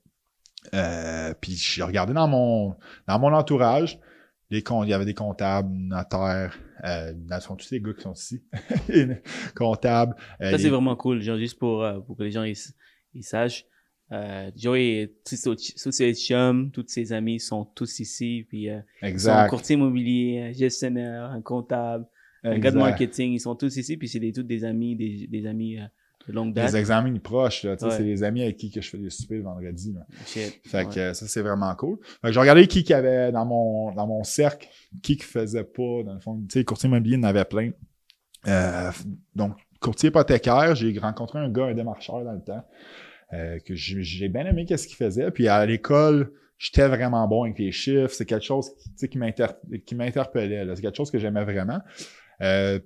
Euh, 0.73 1.35
puis 1.41 1.53
j'ai 1.53 1.83
regardé 1.83 2.15
dans 2.15 2.27
mon 2.27 2.75
dans 3.07 3.19
mon 3.19 3.33
entourage, 3.33 4.01
les 4.51 4.63
il 4.85 4.89
y 4.91 4.93
avait 4.93 5.05
des 5.05 5.15
comptables, 5.15 5.71
notaires, 5.75 6.59
euh, 6.85 7.13
dans 7.15 7.41
fond, 7.41 7.57
tous 7.57 7.71
les 7.71 7.81
gars 7.81 7.93
qui 7.95 8.03
sont 8.03 8.13
ici, 8.13 8.43
comptables. 9.57 10.15
euh, 10.41 10.51
Ça, 10.51 10.57
les- 10.57 10.63
c'est 10.63 10.69
vraiment 10.69 10.97
cool, 10.97 11.21
genre, 11.23 11.39
juste 11.39 11.59
pour, 11.59 11.83
euh, 11.83 12.01
pour 12.01 12.17
que 12.17 12.23
les 12.23 12.31
gens 12.31 12.45
ils, 12.45 12.57
ils 13.15 13.23
sachent. 13.23 13.65
Euh, 14.13 14.51
Joey, 14.57 15.13
tous 15.29 15.37
ses- 15.37 15.75
tous 15.83 15.91
ses 15.93 16.15
chums, 16.15 16.71
tous 16.71 16.85
ses 16.89 17.13
amis 17.13 17.41
sont 17.41 17.65
tous 17.65 18.01
ici. 18.01 18.47
Puis, 18.49 18.69
euh, 18.69 18.81
ils 19.03 19.07
sont 19.07 19.07
un 19.07 19.09
Exact. 19.09 19.51
courtier 19.51 19.75
immobilier, 19.75 20.41
un 20.43 20.53
gestionnaire, 20.53 21.25
un 21.25 21.41
comptable, 21.41 22.07
un 22.43 22.51
gars 22.59 22.71
de 22.71 22.77
exact. 22.77 22.91
marketing. 22.91 23.33
Ils 23.33 23.41
sont 23.41 23.57
tous 23.57 23.75
ici. 23.77 23.97
Puis, 23.97 24.09
c'est 24.09 24.21
des, 24.21 24.33
tous 24.33 24.43
des 24.43 24.65
amis, 24.65 24.95
des, 24.95 25.27
des 25.27 25.47
amis 25.47 25.79
euh, 25.81 25.85
longue 26.33 26.55
date. 26.55 26.71
Des 26.73 26.77
examens 26.79 27.19
proches, 27.19 27.65
Ouais. 27.65 27.77
c'est 27.79 28.03
les 28.03 28.23
amis 28.23 28.43
avec 28.43 28.57
qui 28.57 28.71
que 28.71 28.81
je 28.81 28.89
fais 28.89 28.99
des 28.99 29.11
soupers 29.11 29.39
le 29.39 29.45
vendredi. 29.45 29.93
là. 29.93 30.07
Shit. 30.27 30.61
Fait 30.67 30.89
que 30.89 31.13
ça, 31.13 31.27
c'est 31.27 31.43
vraiment 31.43 31.75
cool. 31.75 31.99
Fait 32.23 32.29
que 32.29 32.33
j'ai 32.33 32.41
regardé 32.41 32.67
qui 32.67 32.83
qu'il 32.83 32.91
y 32.93 32.99
avait 32.99 33.31
dans 33.33 33.45
mon, 33.45 33.93
dans 33.93 34.07
mon 34.07 34.23
cercle, 34.25 34.69
qui 35.03 35.17
qui 35.17 35.25
faisait 35.25 35.65
pas, 35.65 36.03
dans 36.05 36.15
le 36.15 36.21
fond. 36.21 36.41
Tu 36.49 36.59
sais, 36.61 36.65
courtier 36.65 36.89
immobilier, 36.89 37.17
il 37.17 37.21
y 37.21 37.25
en 37.25 37.29
avait 37.29 37.45
plein. 37.45 37.71
Euh, 38.47 38.91
donc, 39.35 39.57
courtier 39.81 40.09
hypothécaire, 40.09 40.75
j'ai 40.75 40.99
rencontré 40.99 41.39
un 41.39 41.51
gars, 41.51 41.65
un 41.67 41.75
démarcheur 41.75 42.25
dans 42.25 42.33
le 42.33 42.41
temps, 42.43 42.65
euh, 43.33 43.59
que 43.61 43.75
j'ai 43.75 44.29
bien 44.29 44.47
aimé 44.47 44.65
qu'est-ce 44.65 44.87
qu'il 44.87 44.97
faisait. 44.97 45.31
Puis 45.31 45.49
à 45.49 45.65
l'école, 45.67 46.33
j'étais 46.59 46.87
vraiment 46.89 47.27
bon 47.27 47.45
avec 47.45 47.59
les 47.59 47.73
chiffres. 47.73 48.13
C'est 48.13 48.27
quelque 48.27 48.45
chose 48.45 48.71
qui, 48.77 48.89
tu 48.91 48.95
sais, 48.97 49.09
qui 49.09 49.19
m'inter- 49.19 49.47
qui 49.87 49.95
m'interpellait. 49.95 50.65
C'est 50.75 50.83
quelque 50.83 50.97
chose 50.97 51.11
que 51.11 51.19
j'aimais 51.19 51.45
vraiment. 51.45 51.81
Euh, 52.43 52.79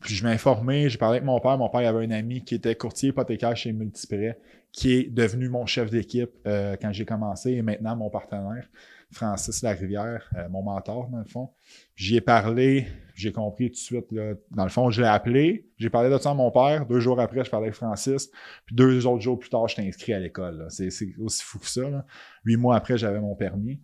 puis 0.00 0.14
je 0.14 0.24
m'ai 0.24 0.32
informé, 0.32 0.88
j'ai 0.88 0.98
parlé 0.98 1.16
avec 1.16 1.26
mon 1.26 1.40
père. 1.40 1.58
Mon 1.58 1.68
père 1.68 1.88
avait 1.88 2.06
un 2.06 2.10
ami 2.10 2.42
qui 2.42 2.54
était 2.54 2.74
courtier 2.76 3.08
hypothécaire 3.08 3.56
chez 3.56 3.72
Multiprêt, 3.72 4.38
qui 4.70 4.92
est 4.92 5.10
devenu 5.10 5.48
mon 5.48 5.66
chef 5.66 5.90
d'équipe 5.90 6.30
euh, 6.46 6.76
quand 6.80 6.92
j'ai 6.92 7.04
commencé 7.04 7.52
et 7.52 7.62
maintenant 7.62 7.96
mon 7.96 8.08
partenaire, 8.08 8.68
Francis 9.10 9.62
Larivière, 9.62 10.30
euh, 10.36 10.48
mon 10.48 10.62
mentor 10.62 11.08
dans 11.08 11.18
le 11.18 11.24
fond. 11.24 11.50
J'y 11.96 12.16
ai 12.16 12.20
parlé, 12.20 12.86
j'ai 13.14 13.32
compris 13.32 13.70
tout 13.70 13.74
de 13.74 13.78
suite. 13.78 14.12
Là, 14.12 14.34
dans 14.52 14.62
le 14.62 14.70
fond, 14.70 14.90
je 14.90 15.02
l'ai 15.02 15.08
appelé, 15.08 15.68
j'ai 15.78 15.90
parlé 15.90 16.10
de 16.10 16.18
ça 16.18 16.30
à 16.30 16.34
mon 16.34 16.52
père. 16.52 16.86
Deux 16.86 17.00
jours 17.00 17.18
après, 17.20 17.44
je 17.44 17.50
parlais 17.50 17.66
avec 17.66 17.74
Francis. 17.74 18.30
Puis 18.66 18.76
deux 18.76 19.04
autres 19.04 19.22
jours 19.22 19.38
plus 19.38 19.50
tard, 19.50 19.66
j'étais 19.66 19.88
inscrit 19.88 20.12
à 20.12 20.20
l'école. 20.20 20.66
C'est 20.68 20.88
aussi 21.18 21.42
fou 21.42 21.58
que 21.58 21.66
ça. 21.66 21.88
là. 21.90 22.06
Huit 22.44 22.56
mois 22.56 22.76
après, 22.76 22.98
j'avais 22.98 23.20
mon 23.20 23.34
permis. 23.34 23.80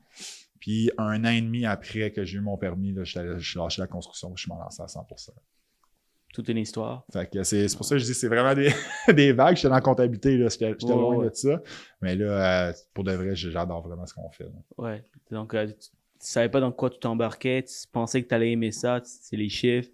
Puis 0.61 0.91
un 0.97 1.25
an 1.25 1.31
et 1.31 1.43
demi 1.43 1.67
après 1.67 2.13
que 2.13 2.25
j'ai 2.25 2.39
eu 2.39 2.41
mon 2.41 2.57
permis, 2.57 2.93
là, 2.93 3.03
je 3.05 3.59
lâché 3.59 3.83
la 3.83 3.89
construction, 3.89 4.35
je 4.37 4.49
m'en 4.49 4.59
lancé 4.59 4.81
à 4.81 4.87
100%. 4.87 5.31
Toute 6.35 6.49
une 6.49 6.59
histoire. 6.59 7.05
Fait 7.13 7.31
que 7.31 7.43
c'est 7.45 7.75
pour 7.77 7.87
ça 7.87 7.95
que 7.95 8.01
je 8.01 8.05
dis 8.05 8.13
c'est 8.15 8.29
vraiment 8.29 8.55
des, 8.55 8.71
des 9.15 9.33
vagues. 9.33 9.55
J'étais 9.57 9.69
dans 9.69 9.75
la 9.77 9.81
comptabilité. 9.81 10.37
J'étais 10.51 10.75
loin 10.83 11.15
ouais. 11.17 11.31
de 11.31 11.35
ça. 11.35 11.63
Mais 12.03 12.17
là, 12.17 12.69
euh, 12.69 12.73
pour 12.93 13.05
de 13.05 13.13
vrai, 13.13 13.35
j'adore 13.37 13.87
vraiment 13.87 14.05
ce 14.05 14.15
qu'on 14.15 14.29
fait. 14.31 14.45
là. 14.45 14.51
Ouais. 14.77 15.05
Donc, 15.31 15.55
euh, 15.55 15.69
tu, 15.69 15.75
tu 15.75 15.91
savais 16.19 16.49
pas 16.49 16.59
dans 16.61 16.73
quoi 16.73 16.91
tu 16.91 16.99
t'embarquais. 16.99 17.63
Tu 17.63 17.87
pensais 17.91 18.21
que 18.23 18.29
tu 18.29 18.35
allais 18.35 18.51
aimer 18.51 18.73
ça. 18.73 19.01
C'est 19.05 19.37
les 19.37 19.49
chiffres. 19.49 19.89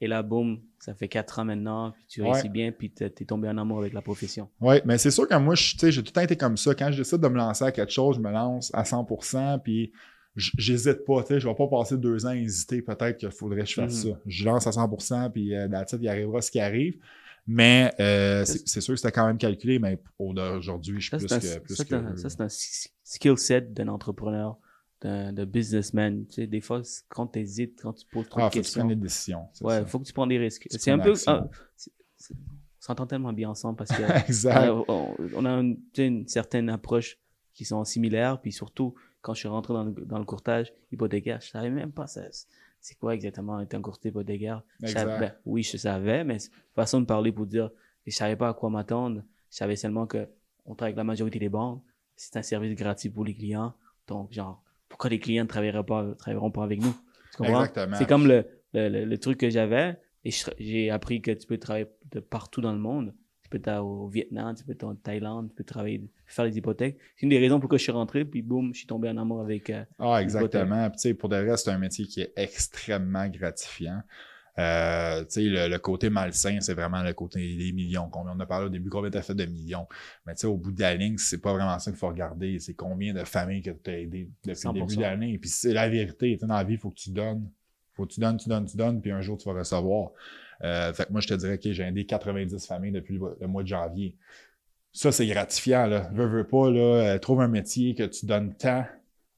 Et 0.00 0.08
là, 0.08 0.22
boum, 0.24 0.60
ça 0.80 0.92
fait 0.94 1.06
quatre 1.08 1.38
ans 1.38 1.44
maintenant. 1.44 1.92
Puis 1.92 2.06
tu 2.08 2.22
Ouais. 2.22 2.32
réussis 2.32 2.48
bien. 2.48 2.72
Puis 2.72 2.90
t'es 2.90 3.08
t'es 3.08 3.24
tombé 3.24 3.48
en 3.48 3.56
amour 3.56 3.78
avec 3.78 3.92
la 3.92 4.02
profession. 4.02 4.48
Oui, 4.60 4.76
mais 4.84 4.98
c'est 4.98 5.12
sûr 5.12 5.28
que 5.28 5.34
moi, 5.36 5.54
tu 5.54 5.92
j'ai 5.92 6.02
tout 6.02 6.08
le 6.08 6.12
temps 6.12 6.20
été 6.22 6.36
comme 6.36 6.56
ça. 6.56 6.74
Quand 6.74 6.90
je 6.90 6.98
décide 6.98 7.20
de 7.20 7.28
me 7.28 7.36
lancer 7.36 7.64
à 7.64 7.70
quelque 7.72 7.92
chose, 7.92 8.16
je 8.16 8.20
me 8.20 8.32
lance 8.32 8.70
à 8.74 8.82
100%, 8.82 9.60
puis 9.62 9.92
j'hésite 10.36 11.04
pas, 11.04 11.22
tu 11.22 11.28
sais, 11.28 11.40
je 11.40 11.48
vais 11.48 11.54
pas 11.54 11.68
passer 11.68 11.96
deux 11.96 12.26
ans 12.26 12.30
à 12.30 12.36
hésiter, 12.36 12.82
peut-être 12.82 13.18
qu'il 13.18 13.30
faudrait 13.30 13.62
que 13.62 13.68
je 13.68 13.74
fasse 13.74 14.04
Mhm. 14.04 14.12
ça. 14.12 14.18
Je 14.26 14.44
lance 14.44 14.66
à 14.66 14.70
100%, 14.72 15.30
puis 15.30 15.54
euh, 15.54 15.68
dans 15.68 15.84
il 16.00 16.08
arrivera 16.08 16.40
ce 16.42 16.50
qui 16.50 16.60
arrive. 16.60 16.98
Mais 17.46 17.92
euh, 18.00 18.44
c'est 18.46 18.80
sûr 18.80 18.94
que 18.94 19.00
c'était 19.00 19.12
quand 19.12 19.26
même 19.26 19.36
calculé, 19.38 19.78
mais 19.78 19.98
aujourd'hui, 20.18 20.98
je 21.00 21.08
suis 21.08 21.16
plus 21.18 21.30
un, 21.32 21.38
que, 21.38 21.58
plus 21.60 21.76
ça, 21.76 21.84
c'est 21.84 21.88
que 21.90 21.94
un- 21.94 22.16
ça, 22.16 22.30
c'est 22.30 22.40
un 22.40 22.46
s- 22.46 22.88
skill 23.02 23.36
set 23.36 23.72
d'un 23.74 23.88
entrepreneur, 23.88 24.56
d'un 25.02 25.44
businessman. 25.44 26.24
Tu 26.26 26.34
sais, 26.36 26.46
des 26.46 26.62
fois, 26.62 26.80
quand 27.10 27.26
tu 27.26 27.40
hésites, 27.40 27.80
quand 27.82 27.92
tu 27.92 28.06
poses 28.10 28.28
trop 28.30 28.40
ah, 28.40 28.48
de 28.48 28.54
faut 28.54 28.60
que 28.62 28.66
tu 28.66 28.72
prennes 28.72 28.88
des 28.88 28.94
décisions. 28.96 29.46
ouais, 29.60 29.80
ça. 29.80 29.84
faut 29.86 29.98
que 29.98 30.04
tu 30.06 30.12
prennes 30.14 30.30
des 30.30 30.38
risques. 30.38 30.66
C'est 30.70 30.90
un 30.90 30.98
peu. 30.98 31.12
ah, 31.26 31.46
on 32.30 32.34
s'entend 32.80 33.06
tellement 33.06 33.32
bien 33.32 33.50
ensemble 33.50 33.76
parce 33.76 33.90
que 33.90 34.02
exact. 34.26 34.68
on, 34.70 34.80
a- 34.80 34.84
on- 34.88 35.16
on 35.36 35.44
a 35.44 35.50
une, 35.60 35.78
une 35.98 36.26
certaine 36.28 36.68
approche 36.70 37.18
qui 37.52 37.64
sont 37.66 37.84
similaires. 37.84 38.40
Puis 38.40 38.52
surtout, 38.52 38.94
quand 39.24 39.34
je 39.34 39.40
suis 39.40 39.48
rentré 39.48 39.72
dans 39.74 39.84
le, 39.84 39.92
dans 39.92 40.18
le 40.18 40.24
courtage 40.24 40.72
hypothécaire, 40.92 41.40
je 41.40 41.48
savais 41.48 41.70
même 41.70 41.92
pas 41.92 42.06
ça, 42.06 42.22
c'est 42.80 42.94
quoi 42.98 43.14
exactement 43.14 43.58
être 43.60 43.74
un 43.74 43.80
courtier 43.80 44.10
hypothécaire. 44.10 44.62
Je 44.80 44.86
savais- 44.92 45.10
ben, 45.20 45.32
oui, 45.46 45.62
je 45.62 45.76
savais, 45.78 46.22
mais 46.24 46.38
c'est 46.38 46.50
une 46.50 46.74
façon 46.74 47.00
de 47.00 47.06
parler 47.06 47.32
pour 47.32 47.46
dire, 47.46 47.70
je 48.06 48.12
savais 48.14 48.36
pas 48.36 48.48
à 48.50 48.54
quoi 48.54 48.68
m'attendre. 48.70 49.22
Je 49.50 49.56
savais 49.56 49.76
seulement 49.76 50.06
que 50.06 50.28
on 50.66 50.74
travaille 50.74 50.90
avec 50.92 50.98
la 50.98 51.04
majorité 51.04 51.38
des 51.38 51.48
banques. 51.48 51.82
C'est 52.16 52.36
un 52.36 52.42
service 52.42 52.74
gratuit 52.76 53.08
pour 53.10 53.24
les 53.24 53.34
clients. 53.34 53.72
Donc, 54.06 54.30
genre, 54.32 54.62
pourquoi 54.88 55.08
les 55.10 55.18
clients 55.18 55.44
ne 55.44 55.48
travailleront 55.48 55.84
pas, 55.84 56.14
travailleront 56.16 56.50
pas 56.50 56.64
avec 56.64 56.80
nous? 56.80 56.92
Tu 57.30 57.38
comprends? 57.38 57.60
C'est 57.98 58.06
comme 58.06 58.26
le, 58.28 58.46
le, 58.74 58.88
le, 58.88 59.04
le 59.06 59.18
truc 59.18 59.38
que 59.38 59.48
j'avais. 59.50 59.96
Et 60.26 60.30
j'ai 60.58 60.90
appris 60.90 61.20
que 61.22 61.30
tu 61.32 61.46
peux 61.46 61.58
travailler 61.58 61.86
de 62.12 62.20
partout 62.20 62.60
dans 62.60 62.72
le 62.72 62.78
monde. 62.78 63.14
Tu 63.44 63.50
peux 63.50 63.58
être 63.58 63.78
au 63.82 64.08
Vietnam, 64.08 64.54
tu 64.56 64.64
peux 64.64 64.72
être 64.72 64.84
en 64.84 64.94
Thaïlande, 64.96 65.50
tu 65.50 65.54
peux 65.54 65.64
travailler, 65.64 66.02
faire 66.26 66.44
les 66.46 66.56
hypothèques. 66.56 66.98
C'est 67.16 67.24
une 67.24 67.28
des 67.30 67.38
raisons 67.38 67.60
pourquoi 67.60 67.78
je 67.78 67.82
suis 67.84 67.92
rentré, 67.92 68.24
puis 68.24 68.42
boum, 68.42 68.72
je 68.72 68.78
suis 68.78 68.86
tombé 68.86 69.08
en 69.10 69.16
amour 69.18 69.42
avec. 69.42 69.70
euh, 69.70 69.84
Ah, 69.98 70.20
exactement. 70.22 70.88
Puis, 70.90 70.96
tu 70.96 71.08
sais, 71.10 71.14
pour 71.14 71.28
de 71.28 71.36
vrai, 71.36 71.56
c'est 71.56 71.70
un 71.70 71.78
métier 71.78 72.06
qui 72.06 72.22
est 72.22 72.32
extrêmement 72.36 73.28
gratifiant. 73.28 74.00
Euh, 74.56 75.20
tu 75.24 75.30
sais, 75.30 75.42
le, 75.42 75.68
le 75.68 75.78
côté 75.78 76.10
malsain, 76.10 76.58
c'est 76.60 76.74
vraiment 76.74 77.02
le 77.02 77.12
côté 77.12 77.56
des 77.56 77.72
millions. 77.72 78.08
Combien 78.08 78.34
on 78.36 78.40
a 78.40 78.46
parlé 78.46 78.66
au 78.66 78.68
début, 78.70 78.88
combien 78.88 79.10
tu 79.10 79.18
as 79.18 79.22
fait 79.22 79.34
de 79.34 79.44
millions? 79.46 79.86
Mais 80.26 80.34
tu 80.34 80.42
sais, 80.42 80.46
au 80.46 80.56
bout 80.56 80.70
de 80.72 80.80
la 80.80 80.94
ligne, 80.94 81.18
c'est 81.18 81.40
pas 81.40 81.52
vraiment 81.52 81.76
ça 81.80 81.90
qu'il 81.90 81.98
faut 81.98 82.06
regarder. 82.08 82.60
C'est 82.60 82.74
combien 82.74 83.12
de 83.12 83.24
familles 83.24 83.62
que 83.62 83.70
tu 83.72 83.90
as 83.90 83.98
aidé 83.98 84.30
depuis 84.44 84.66
le 84.68 84.72
début 84.72 84.94
100%. 84.94 84.96
de 84.96 85.00
l'année. 85.02 85.38
Puis 85.38 85.50
c'est 85.50 85.72
la 85.72 85.88
vérité. 85.88 86.36
Dans 86.40 86.46
la 86.54 86.62
vie, 86.64 86.74
il 86.74 86.78
faut 86.78 86.90
que 86.90 87.00
tu 87.00 87.10
donnes. 87.10 87.50
faut 87.94 88.06
que 88.06 88.12
tu 88.12 88.20
donnes, 88.20 88.36
tu 88.36 88.48
donnes, 88.48 88.64
tu 88.66 88.76
donnes, 88.76 89.00
puis 89.02 89.10
un 89.10 89.20
jour, 89.20 89.36
tu 89.38 89.48
vas 89.48 89.54
recevoir. 89.58 90.12
Euh, 90.64 90.92
fait 90.94 91.04
que 91.06 91.12
moi, 91.12 91.20
je 91.20 91.28
te 91.28 91.34
dirais 91.34 91.58
que 91.58 91.72
j'ai 91.72 91.82
aidé 91.84 92.04
90 92.06 92.66
familles 92.66 92.92
depuis 92.92 93.18
le, 93.18 93.36
le 93.40 93.46
mois 93.46 93.62
de 93.62 93.68
janvier. 93.68 94.16
Ça, 94.92 95.12
c'est 95.12 95.26
gratifiant, 95.26 95.86
là. 95.86 96.08
Veux, 96.12 96.26
veux 96.26 96.46
pas, 96.46 96.70
là. 96.70 96.80
euh, 97.14 97.18
trouve 97.18 97.40
un 97.42 97.48
métier 97.48 97.94
que 97.94 98.04
tu 98.04 98.26
donnes 98.26 98.54
tant 98.54 98.84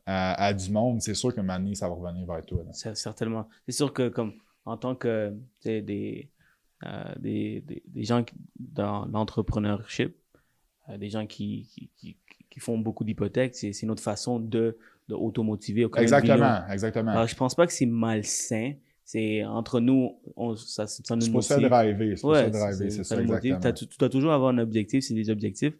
à, 0.07 0.45
à 0.45 0.55
du 0.55 0.71
monde. 0.71 1.01
C'est 1.03 1.15
sûr 1.15 1.35
moment 1.37 1.59
donné, 1.59 1.75
ça 1.75 1.89
va 1.89 1.95
revenir 1.95 2.27
vers 2.27 2.45
toi. 2.45 2.63
là. 2.65 2.73
Certainement. 2.95 3.49
C'est 3.67 3.73
sûr 3.73 3.93
que 3.93 4.09
comme 4.09 4.35
en 4.65 4.77
tant 4.77 4.95
que 4.95 5.33
des, 5.65 6.29
euh, 6.85 7.15
des, 7.19 7.61
des, 7.63 7.83
des 7.87 8.05
gens 8.05 8.23
qui- 8.23 8.35
dans 8.59 9.07
l'entrepreneurship, 9.07 10.15
euh, 10.91 10.99
des 10.99 11.09
gens 11.11 11.27
qui, 11.27 11.67
qui, 11.73 11.91
qui, 11.97 12.17
qui 12.51 12.61
font 12.61 12.79
beaucoup 12.79 13.03
d'hypothèques, 13.05 13.55
c'est 13.57 13.83
notre 13.85 14.03
façon 14.03 14.39
de, 14.39 14.77
de 15.09 15.15
automotiver. 15.15 15.87
Exactement, 15.97 16.67
exactement. 16.71 17.11
Alors, 17.13 17.27
je 17.27 17.35
pense 17.35 17.55
pas 17.55 17.67
que 17.67 17.73
c'est 17.73 17.87
malsain. 17.87 18.75
C'est 19.09 19.45
entre 19.45 19.79
nous, 19.79 20.19
on, 20.37 20.57
ça, 20.57 20.89
ça 20.89 21.15
nous 21.15 21.21
c'est 21.23 21.31
pour 21.31 21.43
ça 21.45 21.55
motive. 21.55 21.71
driver. 21.71 22.17
C'est 22.17 22.21
pour 22.23 22.31
Ouais, 22.31 22.43
ça 22.43 22.51
driver, 22.51 22.91
c'est 22.91 23.05
ça, 23.05 23.23
motive. 23.23 23.53
exactement. 23.55 23.73
Tu 23.89 23.99
dois 23.99 24.09
toujours 24.09 24.33
avoir 24.33 24.51
un 24.53 24.59
objectif, 24.59 25.05
c'est 25.05 25.15
des 25.15 25.31
objectifs. 25.31 25.75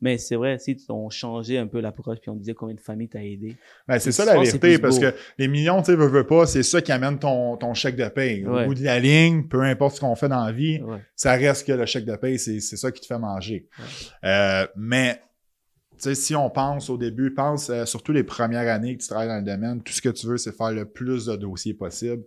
Mais 0.00 0.16
c'est 0.16 0.36
vrai, 0.36 0.58
si 0.58 0.78
on 0.88 1.10
changeait 1.10 1.58
un 1.58 1.66
peu 1.66 1.78
l'approche, 1.80 2.20
puis 2.22 2.30
on 2.30 2.34
disait 2.36 2.54
combien 2.54 2.74
de 2.74 2.80
familles 2.80 3.10
t'as 3.10 3.20
aidé. 3.22 3.58
Ben, 3.86 3.98
c'est 3.98 4.12
ça 4.12 4.24
la 4.24 4.40
vérité, 4.40 4.78
parce 4.78 4.98
que 4.98 5.12
les 5.36 5.46
millions, 5.46 5.80
tu 5.82 5.90
sais, 5.92 5.94
veux, 5.94 6.06
veux 6.06 6.26
pas, 6.26 6.46
c'est 6.46 6.62
ça 6.62 6.80
qui 6.80 6.90
amène 6.90 7.18
ton, 7.18 7.58
ton 7.58 7.74
chèque 7.74 7.96
de 7.96 8.08
paye. 8.08 8.46
Au 8.46 8.54
Ouais. 8.54 8.64
bout 8.66 8.72
de 8.74 8.82
la 8.82 8.98
ligne, 8.98 9.46
peu 9.46 9.60
importe 9.60 9.96
ce 9.96 10.00
qu'on 10.00 10.14
fait 10.16 10.30
dans 10.30 10.42
la 10.42 10.52
vie, 10.52 10.80
Ouais. 10.80 11.00
ça 11.16 11.32
reste 11.34 11.66
que 11.66 11.72
le 11.72 11.84
chèque 11.84 12.06
de 12.06 12.16
paye, 12.16 12.38
c'est 12.38 12.60
ça 12.60 12.90
qui 12.90 13.02
te 13.02 13.06
fait 13.06 13.18
manger. 13.18 13.68
Euh, 14.24 14.66
mais, 14.74 15.20
tu 15.98 16.04
sais, 16.04 16.14
si 16.14 16.34
on 16.34 16.48
pense 16.48 16.88
au 16.88 16.96
début, 16.96 17.34
pense 17.34 17.68
euh, 17.68 17.84
surtout 17.84 18.12
les 18.12 18.24
premières 18.24 18.72
années 18.74 18.96
que 18.96 19.02
tu 19.02 19.08
travailles 19.08 19.28
dans 19.28 19.36
le 19.36 19.42
domaine, 19.44 19.82
tout 19.82 19.92
ce 19.92 20.00
que 20.00 20.08
tu 20.08 20.26
veux, 20.26 20.38
c'est 20.38 20.56
faire 20.56 20.72
le 20.72 20.86
plus 20.86 21.26
de 21.26 21.36
dossiers 21.36 21.74
possible. 21.74 22.22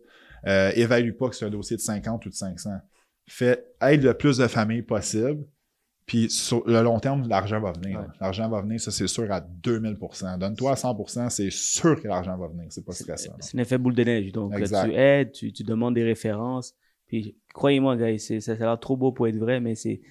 Euh, 0.45 0.71
évalue 0.75 1.11
pas 1.13 1.29
que 1.29 1.35
c'est 1.35 1.45
un 1.45 1.49
dossier 1.49 1.77
de 1.77 1.81
50 1.81 2.25
ou 2.25 2.29
de 2.29 2.33
500. 2.33 2.69
Fais, 3.27 3.65
aide 3.81 4.03
le 4.03 4.13
plus 4.13 4.37
de 4.37 4.47
familles 4.47 4.81
possible. 4.81 5.45
Puis 6.05 6.29
sur 6.29 6.67
le 6.67 6.81
long 6.81 6.99
terme, 6.99 7.27
l'argent 7.29 7.61
va 7.61 7.71
venir. 7.71 7.99
Ouais. 7.99 8.05
L'argent 8.19 8.49
va 8.49 8.61
venir, 8.61 8.79
ça 8.79 8.91
c'est 8.91 9.07
sûr 9.07 9.31
à 9.31 9.39
2000% 9.39 10.37
Donne-toi 10.37 10.71
à 10.71 10.75
100% 10.75 11.29
c'est 11.29 11.49
sûr 11.49 12.01
que 12.01 12.07
l'argent 12.09 12.37
va 12.37 12.47
venir. 12.47 12.65
C'est 12.69 12.83
pas 12.85 12.91
stressant. 12.91 13.33
C'est 13.39 13.57
un 13.57 13.61
effet 13.61 13.77
boule 13.77 13.95
de 13.95 14.03
neige. 14.03 14.31
Donc, 14.33 14.57
là, 14.57 14.85
tu 14.85 14.93
aides, 14.93 15.31
tu, 15.31 15.53
tu 15.53 15.63
demandes 15.63 15.95
des 15.95 16.03
références. 16.03 16.75
Puis, 17.07 17.37
croyez-moi, 17.53 17.95
gars, 17.95 18.17
ça, 18.17 18.39
ça 18.41 18.51
a 18.51 18.55
l'air 18.55 18.79
trop 18.79 18.97
beau 18.97 19.11
pour 19.13 19.27
être 19.27 19.37
vrai, 19.37 19.61
mais 19.61 19.75
c'est 19.75 20.01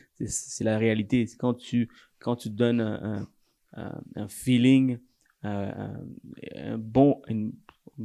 la 0.60 0.78
réalité. 0.78 1.26
C'est 1.26 1.36
quand 1.36 1.54
tu, 1.54 1.90
quand 2.20 2.36
tu 2.36 2.48
donnes 2.48 2.80
un, 2.80 3.28
un, 3.74 4.28
feeling, 4.28 4.98
euh, 5.44 5.72
un, 5.74 6.72
un 6.72 6.78
bon, 6.78 7.20
une- 7.28 7.52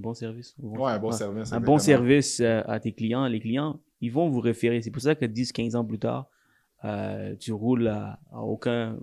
bon 0.01 0.13
service. 0.13 0.55
Ouais, 0.59 0.91
un 0.91 0.99
bon 0.99 1.11
service. 1.11 1.51
un 1.53 1.59
bon 1.59 1.75
exactement. 1.75 1.79
service 1.79 2.39
euh, 2.39 2.61
à 2.67 2.79
tes 2.79 2.93
clients. 2.93 3.25
Les 3.27 3.39
clients, 3.39 3.79
ils 4.01 4.11
vont 4.11 4.29
vous 4.29 4.39
référer. 4.41 4.81
C'est 4.81 4.91
pour 4.91 5.01
ça 5.01 5.15
que 5.15 5.25
10, 5.25 5.51
15 5.51 5.75
ans 5.75 5.85
plus 5.85 5.99
tard, 5.99 6.27
euh, 6.85 7.35
tu 7.39 7.51
roules 7.51 7.87
à, 7.87 8.19
à 8.31 8.41
aucun 8.41 8.97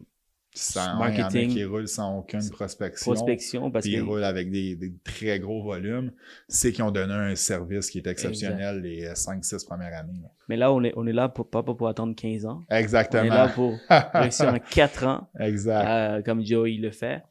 Sans, 0.54 0.96
marketing, 0.98 1.50
qui 1.50 1.64
roulent 1.64 1.88
sans 1.88 2.18
aucune 2.18 2.48
prospection. 2.50 3.12
prospection 3.12 3.70
parce 3.72 3.84
puis 3.84 3.94
ils 3.94 4.00
que 4.00 4.04
roulent 4.04 4.22
avec 4.22 4.50
des, 4.52 4.76
des 4.76 4.94
très 5.02 5.40
gros 5.40 5.64
volumes. 5.64 6.12
C'est 6.48 6.70
qu'ils 6.72 6.84
ont 6.84 6.92
donné 6.92 7.12
un 7.12 7.34
service 7.34 7.90
qui 7.90 7.98
est 7.98 8.06
exceptionnel 8.06 8.80
les 8.80 9.06
5-6 9.08 9.66
premières 9.66 9.98
années. 9.98 10.20
là. 10.22 10.28
mais 10.48 10.56
là 10.56 10.72
on 10.72 10.84
est 10.84 10.92
on 10.94 11.04
est 11.08 11.12
là 11.12 11.28
pour 11.28 11.50
pas 11.50 11.64
pour 11.64 11.88
attendre 11.88 12.14
15 12.14 12.46
ans 12.46 12.62
on 12.70 12.74
est 12.74 12.78
Exactement. 12.78 13.24
là 13.34 13.48
pour 13.48 13.76
réussir 14.14 14.54
en 14.54 14.58
4 14.60 15.04
ans 15.08 15.28
exact. 15.40 15.88
euh, 15.88 16.22
comme 16.22 16.44
Joey 16.46 16.76
le 16.78 16.92
fait 16.92 17.24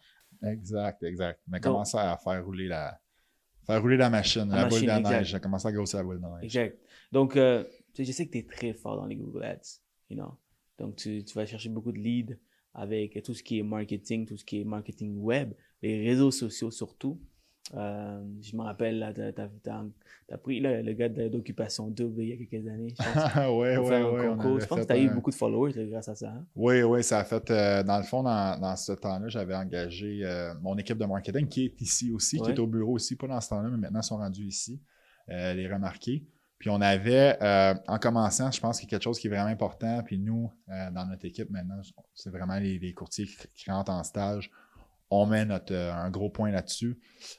Exact, 0.46 1.02
exact. 1.04 1.40
Mais 1.48 1.62
commencer 1.62 1.98
à 1.98 2.18
faire 2.22 2.44
rouler 2.44 2.68
la, 2.68 3.00
faire 3.66 3.82
rouler 3.82 3.98
la 3.98 4.10
machine, 4.10 4.50
la, 4.50 4.64
La 4.64 4.68
boule 4.68 4.82
de 4.82 4.86
machine, 4.88 5.04
neige. 5.10 5.40
Commencer 5.42 5.68
à 5.68 5.72
grossir 5.72 6.00
la 6.00 6.04
boule 6.04 6.22
de 6.22 6.26
neige. 6.26 6.44
exact 6.44 6.78
donc 7.12 7.36
euh, 7.38 7.64
je 7.98 8.04
sais 8.12 8.26
que 8.28 8.32
tu 8.32 8.38
es 8.40 8.44
très 8.44 8.74
fort 8.74 8.96
dans 8.98 9.06
les 9.06 9.16
Google 9.16 9.44
Ads 9.44 9.80
you 10.10 10.18
know 10.18 10.38
donc 10.80 10.96
tu, 10.96 11.24
tu 11.24 11.34
vas 11.36 11.46
chercher 11.46 11.70
beaucoup 11.70 11.92
de 11.92 12.00
leads 12.00 12.36
avec 12.74 13.22
tout 13.24 13.34
ce 13.34 13.44
qui 13.44 13.60
est 13.60 13.64
marketing 13.64 14.26
tout 14.26 14.38
ce 14.38 14.44
qui 14.46 14.62
est 14.62 14.64
marketing 14.64 15.18
web 15.20 15.54
les 15.82 16.04
réseaux 16.10 16.32
sociaux 16.32 16.72
surtout 16.72 17.20
Euh, 17.76 18.22
je 18.42 18.58
me 18.58 18.62
rappelle 18.62 19.00
là 19.00 19.14
t'as 19.14 19.32
t'as- 19.32 19.48
t'as- 19.64 19.86
t'as 20.28 20.38
pris 20.38 20.60
là, 20.60 20.82
le 20.82 20.92
gars 20.94 21.08
d'occupation 21.08 21.88
double 21.88 22.24
il 22.24 22.30
y 22.30 22.34
a 22.34 22.38
quelques 22.46 22.68
années 22.68 22.94
je 23.00 23.04
ouais, 23.58 23.78
ouais, 23.78 23.88
faire 23.88 24.36
concours. 24.36 24.60
Je 24.60 24.66
pense 24.68 24.80
que 24.80 24.82
fait 24.82 24.88
tu 24.88 24.92
as 24.94 24.98
eu 24.98 25.08
un- 25.08 25.14
beaucoup 25.16 25.30
de 25.32 25.36
followers 25.36 25.72
là, 25.74 25.84
grâce 25.86 26.10
à 26.10 26.16
ça. 26.16 26.28
hein? 26.30 26.46
Oui, 26.58 26.84
oui, 26.84 27.02
ça 27.04 27.20
a 27.20 27.24
fait. 27.24 27.50
euh, 27.52 27.82
dans 27.84 27.98
le 27.98 28.04
fond, 28.04 28.22
dans, 28.22 28.60
dans 28.60 28.76
ce 28.76 28.92
temps-là, 28.92 29.30
j'avais 29.30 29.56
engagé 29.56 30.20
euh, 30.24 30.54
mon 30.62 30.78
équipe 30.78 30.98
de 30.98 31.06
marketing 31.06 31.48
qui 31.48 31.66
est 31.66 31.82
ici 31.82 32.12
aussi, 32.12 32.38
qui 32.38 32.50
est 32.52 32.60
au 32.60 32.68
bureau 32.68 32.94
aussi, 32.94 33.16
pas 33.16 33.28
dans 33.28 33.40
ce 33.40 33.48
temps-là, 33.50 33.70
mais 33.70 33.78
maintenant 33.78 34.02
ils 34.02 34.04
sont 34.04 34.18
rendus 34.18 34.46
ici, 34.46 34.82
les 35.30 35.68
remarquer. 35.72 36.26
Puis 36.60 36.70
on 36.70 36.80
avait, 36.82 37.38
en 37.88 37.98
commençant, 37.98 38.52
je 38.52 38.60
pense 38.60 38.80
qu'il 38.80 38.88
y 38.88 38.90
a 38.90 38.92
quelque 38.92 39.04
chose 39.04 39.20
qui 39.20 39.28
est 39.28 39.30
vraiment 39.30 39.50
important. 39.50 40.02
Puis 40.04 40.18
nous, 40.20 40.52
dans 40.68 41.06
notre 41.10 41.26
équipe 41.26 41.50
maintenant, 41.50 41.80
c'est 42.14 42.30
vraiment 42.30 42.58
les, 42.58 42.78
les 42.80 42.94
courtiers 42.94 43.26
qui, 43.26 43.38
qui 43.56 43.72
rentrent 43.72 43.92
en 43.92 44.04
stage. 44.04 44.50
On 45.16 45.26
met 45.28 45.46
notre, 45.46 45.74
euh, 45.74 45.94
un 45.94 46.10
gros 46.10 46.30
point 46.30 46.52
là-dessus. 46.52 46.98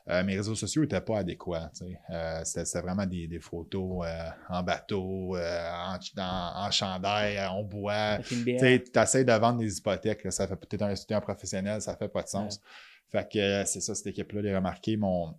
Euh, 0.09 0.23
mes 0.23 0.37
réseaux 0.37 0.55
sociaux 0.55 0.83
n'étaient 0.83 1.01
pas 1.01 1.19
adéquats. 1.19 1.71
Euh, 2.11 2.41
C'était 2.45 2.81
vraiment 2.81 3.07
des, 3.07 3.27
des 3.27 3.41
photos 3.41 4.07
euh, 4.07 4.29
en 4.49 4.63
bateau, 4.63 5.37
en, 5.37 5.99
en 6.19 6.71
chandail, 6.71 7.45
en 7.47 7.63
bois. 7.63 7.93
Avec 7.95 8.31
une 8.31 8.45
bière. 8.45 8.61
Tu 8.61 8.99
essaies 9.01 9.25
de 9.25 9.33
vendre 9.33 9.59
des 9.59 9.79
hypothèques, 9.79 10.25
là, 10.25 10.31
ça 10.31 10.47
fait 10.47 10.57
peut-être 10.57 10.83
un 10.83 10.91
étudiant 10.91 11.21
professionnel, 11.21 11.81
ça 11.81 11.97
fait 11.97 12.09
pas 12.09 12.23
de 12.23 12.29
sens. 12.29 12.61
Fait 13.11 13.29
que 13.31 13.65
c'est 13.65 13.81
ça, 13.81 13.95
cette 13.95 14.07
équipe-là, 14.07 14.43
les 14.43 14.55
remarqués 14.57 14.97
m'ont 14.97 15.35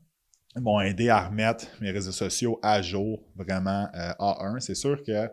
m'ont 0.61 0.79
aidé 0.79 1.09
à 1.09 1.27
remettre 1.27 1.67
mes 1.81 1.91
réseaux 1.91 2.11
sociaux 2.11 2.59
à 2.61 2.81
jour, 2.81 3.21
vraiment 3.35 3.87
euh, 3.93 4.11
A1. 4.19 4.59
C'est 4.59 4.75
sûr 4.75 5.03
que 5.03 5.29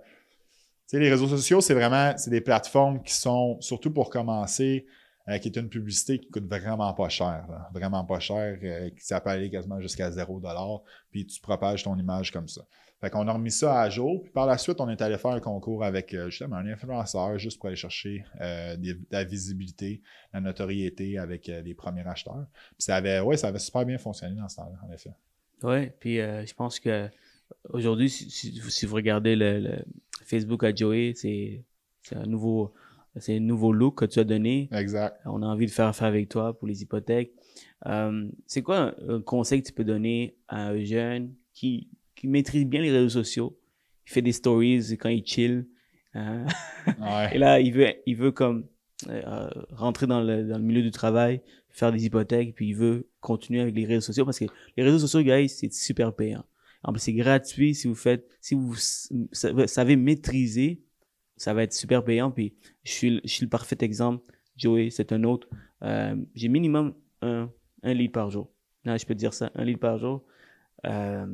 les 0.92 1.09
réseaux 1.11 1.28
sociaux, 1.28 1.61
c'est 1.61 1.75
vraiment 1.75 2.12
c'est 2.16 2.30
des 2.30 2.40
plateformes 2.40 3.02
qui 3.02 3.14
sont, 3.14 3.61
surtout 3.61 3.90
pour 3.92 4.11
commencer, 4.11 4.87
euh, 5.29 5.38
qui 5.38 5.49
est 5.49 5.57
une 5.57 5.69
publicité 5.69 6.19
qui 6.19 6.29
coûte 6.29 6.47
vraiment 6.47 6.93
pas 6.95 7.09
cher. 7.09 7.47
Vraiment 7.73 8.05
pas 8.05 8.19
cher, 8.19 8.59
euh, 8.62 8.91
qui 8.91 9.05
ça 9.05 9.21
peut 9.21 9.31
aller 9.31 9.50
quasiment 9.50 9.81
jusqu'à 9.81 10.11
0$, 10.11 10.83
puis 11.11 11.26
tu 11.26 11.41
propages 11.41 11.85
ton 11.85 11.97
image 11.97 12.33
comme 12.33 12.49
ça. 12.49 12.62
Fait 13.00 13.11
qu'on 13.11 13.26
a 13.26 13.33
remis 13.33 13.50
ça 13.50 13.81
à 13.81 13.91
jour. 13.91 14.23
Puis 14.23 14.31
par 14.31 14.47
la 14.47 14.59
suite, 14.59 14.81
on 14.81 14.88
est 14.88 15.02
allé 15.02 15.19
faire 15.19 15.33
un 15.33 15.41
concours 15.41 15.85
avec 15.85 16.14
euh, 16.14 16.31
justement 16.31 16.57
un 16.57 16.67
influenceur 16.67 17.38
juste 17.38 17.59
pour 17.59 17.69
aller 17.69 17.76
chercher 17.76 18.25
euh, 18.41 18.76
de 18.76 18.97
la 19.11 19.25
visibilité, 19.25 20.02
la 20.33 20.41
notoriété 20.41 21.19
avec 21.19 21.47
les 21.47 21.75
premiers 21.75 22.07
acheteurs. 22.07 22.47
Puis 22.52 22.85
ça 22.85 22.97
avait, 22.97 23.21
ouais, 23.21 23.37
ça 23.37 23.49
avait 23.49 23.59
super 23.59 23.85
bien 23.85 23.99
fonctionné 23.99 24.37
dans 24.37 24.49
ce 24.49 24.57
temps-là, 24.57 24.79
en 24.88 24.93
effet. 24.93 25.11
Ouais, 25.62 25.95
puis 26.00 26.17
je 26.17 26.55
pense 26.55 26.81
que 26.81 27.09
aujourd'hui, 27.71 28.09
si, 28.11 28.87
vous 28.87 28.95
regardez 28.95 29.37
le, 29.37 29.85
Facebook 30.25 30.64
à 30.64 30.73
c'est 30.75 32.17
un 32.17 32.26
nouveau 32.26 32.73
c'est 33.16 33.37
un 33.37 33.40
nouveau 33.40 33.73
look 33.73 33.99
que 33.99 34.04
tu 34.04 34.19
as 34.19 34.25
donné. 34.25 34.69
Exact. 34.73 35.21
On 35.26 35.42
a 35.42 35.47
envie 35.47 35.66
de 35.66 35.71
faire 35.71 35.87
affaire 35.87 36.09
avec 36.09 36.28
toi 36.28 36.59
pour 36.59 36.66
les 36.66 36.83
hypothèques. 36.83 37.33
Euh, 37.87 38.28
c'est 38.47 38.62
quoi 38.62 38.78
un, 38.78 39.16
un 39.16 39.21
conseil 39.21 39.62
que 39.62 39.69
tu 39.69 39.73
peux 39.73 39.85
donner 39.85 40.37
à 40.49 40.69
un 40.69 40.83
jeune 40.83 41.35
qui, 41.52 41.88
qui 42.14 42.28
maîtrise 42.28 42.64
bien 42.66 42.81
les 42.81 42.90
réseaux 42.90 43.09
sociaux, 43.09 43.59
il 44.07 44.12
fait 44.12 44.23
des 44.23 44.33
stories 44.33 44.97
quand 44.99 45.09
il 45.09 45.25
chill, 45.26 45.66
hein? 46.14 46.47
Ouais. 47.00 47.35
Et 47.35 47.38
là, 47.38 47.61
il 47.61 47.73
veut, 47.73 47.95
il 48.07 48.16
veut 48.16 48.33
comme 48.33 48.66
euh, 49.09 49.49
rentrer 49.71 50.07
dans 50.07 50.21
le, 50.21 50.45
dans 50.45 50.59
le 50.59 50.64
milieu 50.64 50.83
du 50.83 50.90
travail, 50.90 51.40
faire 51.71 51.92
des 51.92 52.04
hypothèques, 52.04 52.54
puis 52.54 52.69
il 52.69 52.75
veut 52.75 53.09
continuer 53.21 53.61
avec 53.61 53.75
les 53.75 53.85
réseaux 53.85 54.00
sociaux 54.00 54.25
parce 54.25 54.38
que 54.38 54.47
les 54.76 54.83
réseaux 54.83 54.99
sociaux, 54.99 55.23
guys, 55.23 55.49
c'est 55.49 55.73
super 55.73 56.14
payant. 56.14 56.45
En 56.83 56.92
plus, 56.92 57.00
c'est 57.00 57.12
gratuit 57.12 57.75
si 57.75 57.87
vous 57.87 57.95
faites, 57.95 58.28
si 58.40 58.54
vous 58.54 58.75
savez 58.76 59.97
maîtriser, 59.97 60.81
ça 61.42 61.52
va 61.54 61.62
être 61.64 61.72
super 61.72 62.04
payant. 62.04 62.30
Puis 62.30 62.54
je 62.84 62.92
suis, 62.92 63.11
le- 63.11 63.20
je 63.25 63.30
suis 63.30 63.44
le 63.44 63.49
parfait 63.50 63.76
exemple. 63.80 64.22
Joey, 64.56 64.90
c'est 64.90 65.12
un 65.12 65.25
autre. 65.25 65.49
euh, 65.82 66.14
j'ai 66.34 66.49
minimum 66.49 66.94
un, 67.22 67.50
un 67.82 67.94
lead 67.94 68.12
par 68.12 68.30
jour. 68.30 68.49
Non, 68.84 68.96
je 68.96 69.04
peux 69.06 69.14
te 69.14 69.18
dire 69.18 69.34
ça, 69.34 69.50
un 69.54 69.64
lead 69.64 69.78
par 69.78 69.99
jour. 69.99 70.22
Euh, 70.84 71.26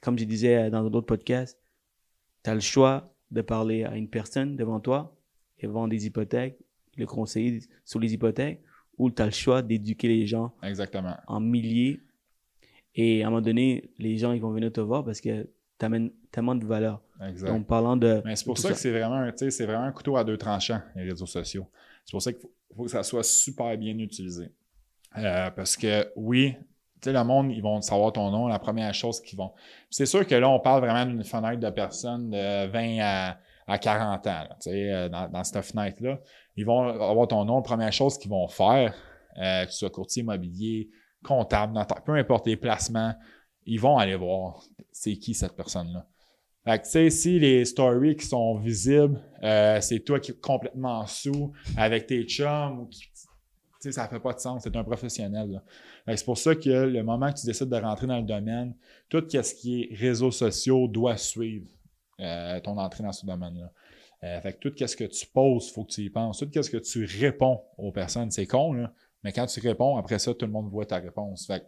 comme 0.00 0.18
je 0.18 0.24
disais 0.24 0.70
dans 0.70 0.88
d'autres 0.88 1.06
podcasts, 1.06 1.58
tu 2.44 2.50
as 2.50 2.54
le 2.54 2.60
choix 2.60 3.14
de 3.30 3.42
parler 3.42 3.84
à 3.84 3.96
une 3.96 4.08
personne 4.08 4.56
devant 4.56 4.80
toi 4.80 5.14
et 5.58 5.66
vendre 5.66 5.90
des 5.90 6.06
hypothèques, 6.06 6.58
le 6.96 7.06
conseiller 7.06 7.60
sur 7.84 8.00
les 8.00 8.12
hypothèques, 8.14 8.60
ou 8.98 9.10
tu 9.10 9.20
as 9.22 9.26
le 9.26 9.32
choix 9.32 9.60
d'éduquer 9.62 10.08
les 10.08 10.26
gens 10.26 10.54
Exactement. 10.62 11.16
en 11.26 11.40
milliers. 11.40 12.00
Et 12.94 13.22
à 13.22 13.26
un 13.26 13.30
moment 13.30 13.42
donné, 13.42 13.90
les 13.98 14.16
gens 14.18 14.32
ils 14.32 14.40
vont 14.40 14.50
venir 14.52 14.72
te 14.72 14.80
voir 14.80 15.04
parce 15.04 15.20
que 15.20 15.48
tu 15.80 15.86
amènes 15.86 16.10
tellement 16.30 16.54
de 16.54 16.64
valeur. 16.64 17.02
Exact. 17.26 17.48
Donc, 17.48 17.66
parlant 17.66 17.96
de. 17.96 18.22
Mais 18.24 18.36
c'est 18.36 18.44
pour 18.44 18.58
ça, 18.58 18.68
que 18.68 18.76
c'est 18.76 18.92
vraiment, 18.92 19.28
c'est 19.34 19.66
vraiment 19.66 19.84
un 19.84 19.92
couteau 19.92 20.16
à 20.16 20.24
deux 20.24 20.36
tranchants, 20.36 20.80
les 20.94 21.04
réseaux 21.04 21.26
sociaux. 21.26 21.66
C'est 22.04 22.12
pour 22.12 22.22
ça 22.22 22.32
qu'il 22.32 22.42
faut, 22.42 22.52
faut 22.76 22.84
que 22.84 22.90
ça 22.90 23.02
soit 23.02 23.24
super 23.24 23.76
bien 23.76 23.98
utilisé. 23.98 24.52
Euh, 25.18 25.50
parce 25.50 25.76
que 25.76 26.08
oui, 26.14 26.54
tu 27.00 27.08
sais, 27.08 27.12
le 27.12 27.24
monde, 27.24 27.50
ils 27.50 27.62
vont 27.62 27.80
savoir 27.80 28.12
ton 28.12 28.30
nom, 28.30 28.46
la 28.46 28.58
première 28.58 28.94
chose 28.94 29.20
qu'ils 29.20 29.38
vont. 29.38 29.52
C'est 29.90 30.06
sûr 30.06 30.26
que 30.26 30.34
là, 30.34 30.48
on 30.48 30.60
parle 30.60 30.82
vraiment 30.82 31.06
d'une 31.06 31.24
fenêtre 31.24 31.58
de 31.58 31.70
personnes 31.70 32.30
de 32.30 32.66
20 32.66 32.98
à, 33.00 33.38
à 33.66 33.78
40 33.78 34.26
ans, 34.26 34.30
là, 34.30 34.56
tu 34.60 34.70
sais, 34.70 34.92
euh, 34.92 35.08
dans, 35.08 35.28
dans 35.28 35.42
cette 35.42 35.64
fenêtre-là. 35.64 36.20
Ils 36.56 36.64
vont 36.64 36.88
avoir 36.88 37.26
ton 37.26 37.44
nom, 37.44 37.56
la 37.56 37.62
première 37.62 37.92
chose 37.92 38.18
qu'ils 38.18 38.30
vont 38.30 38.46
faire, 38.48 38.94
euh, 39.38 39.64
que 39.64 39.70
tu 39.70 39.76
sois 39.76 39.90
courtier 39.90 40.22
immobilier, 40.22 40.90
comptable, 41.24 41.72
notaire, 41.72 42.02
peu 42.02 42.14
importe 42.14 42.46
les 42.46 42.56
placements, 42.56 43.14
ils 43.70 43.78
vont 43.78 43.98
aller 43.98 44.16
voir 44.16 44.64
c'est 44.90 45.16
qui 45.16 45.32
cette 45.32 45.54
personne-là. 45.54 46.04
Fait 46.64 46.78
que, 46.78 46.84
tu 46.84 46.90
sais, 46.90 47.10
si 47.10 47.38
les 47.38 47.64
stories 47.64 48.16
qui 48.16 48.26
sont 48.26 48.56
visibles, 48.58 49.22
euh, 49.44 49.80
c'est 49.80 50.00
toi 50.00 50.18
qui 50.18 50.32
es 50.32 50.34
complètement 50.34 51.06
sous 51.06 51.52
avec 51.76 52.06
tes 52.06 52.24
chums 52.24 52.80
ou 52.80 52.86
qui. 52.86 53.02
Tu 53.02 53.88
sais, 53.88 53.92
ça 53.92 54.08
fait 54.08 54.18
pas 54.18 54.34
de 54.34 54.40
sens. 54.40 54.64
C'est 54.64 54.76
un 54.76 54.82
professionnel. 54.82 55.62
C'est 56.06 56.24
pour 56.24 56.36
ça 56.36 56.54
que 56.54 56.68
le 56.68 57.02
moment 57.02 57.32
que 57.32 57.38
tu 57.38 57.46
décides 57.46 57.68
de 57.68 57.76
rentrer 57.76 58.08
dans 58.08 58.18
le 58.18 58.26
domaine, 58.26 58.74
tout 59.08 59.24
ce 59.30 59.54
qui 59.54 59.82
est 59.82 59.94
réseaux 59.94 60.32
sociaux 60.32 60.86
doit 60.88 61.16
suivre 61.16 61.70
euh, 62.18 62.60
ton 62.60 62.76
entrée 62.76 63.04
dans 63.04 63.12
ce 63.12 63.24
domaine-là. 63.24 63.72
Euh, 64.24 64.40
fait 64.42 64.52
que 64.52 64.68
tout 64.68 64.86
ce 64.86 64.96
que 64.96 65.04
tu 65.04 65.26
poses, 65.28 65.68
il 65.68 65.72
faut 65.72 65.84
que 65.84 65.92
tu 65.92 66.02
y 66.02 66.10
penses. 66.10 66.38
Tout 66.38 66.62
ce 66.62 66.68
que 66.68 66.76
tu 66.76 67.04
réponds 67.04 67.62
aux 67.78 67.92
personnes, 67.92 68.30
c'est 68.32 68.46
con, 68.46 68.72
là. 68.72 68.92
Mais 69.22 69.32
quand 69.32 69.46
tu 69.46 69.60
réponds, 69.60 69.96
après 69.96 70.18
ça, 70.18 70.34
tout 70.34 70.46
le 70.46 70.52
monde 70.52 70.68
voit 70.68 70.86
ta 70.86 70.98
réponse. 70.98 71.46
Fait 71.46 71.60
que 71.60 71.66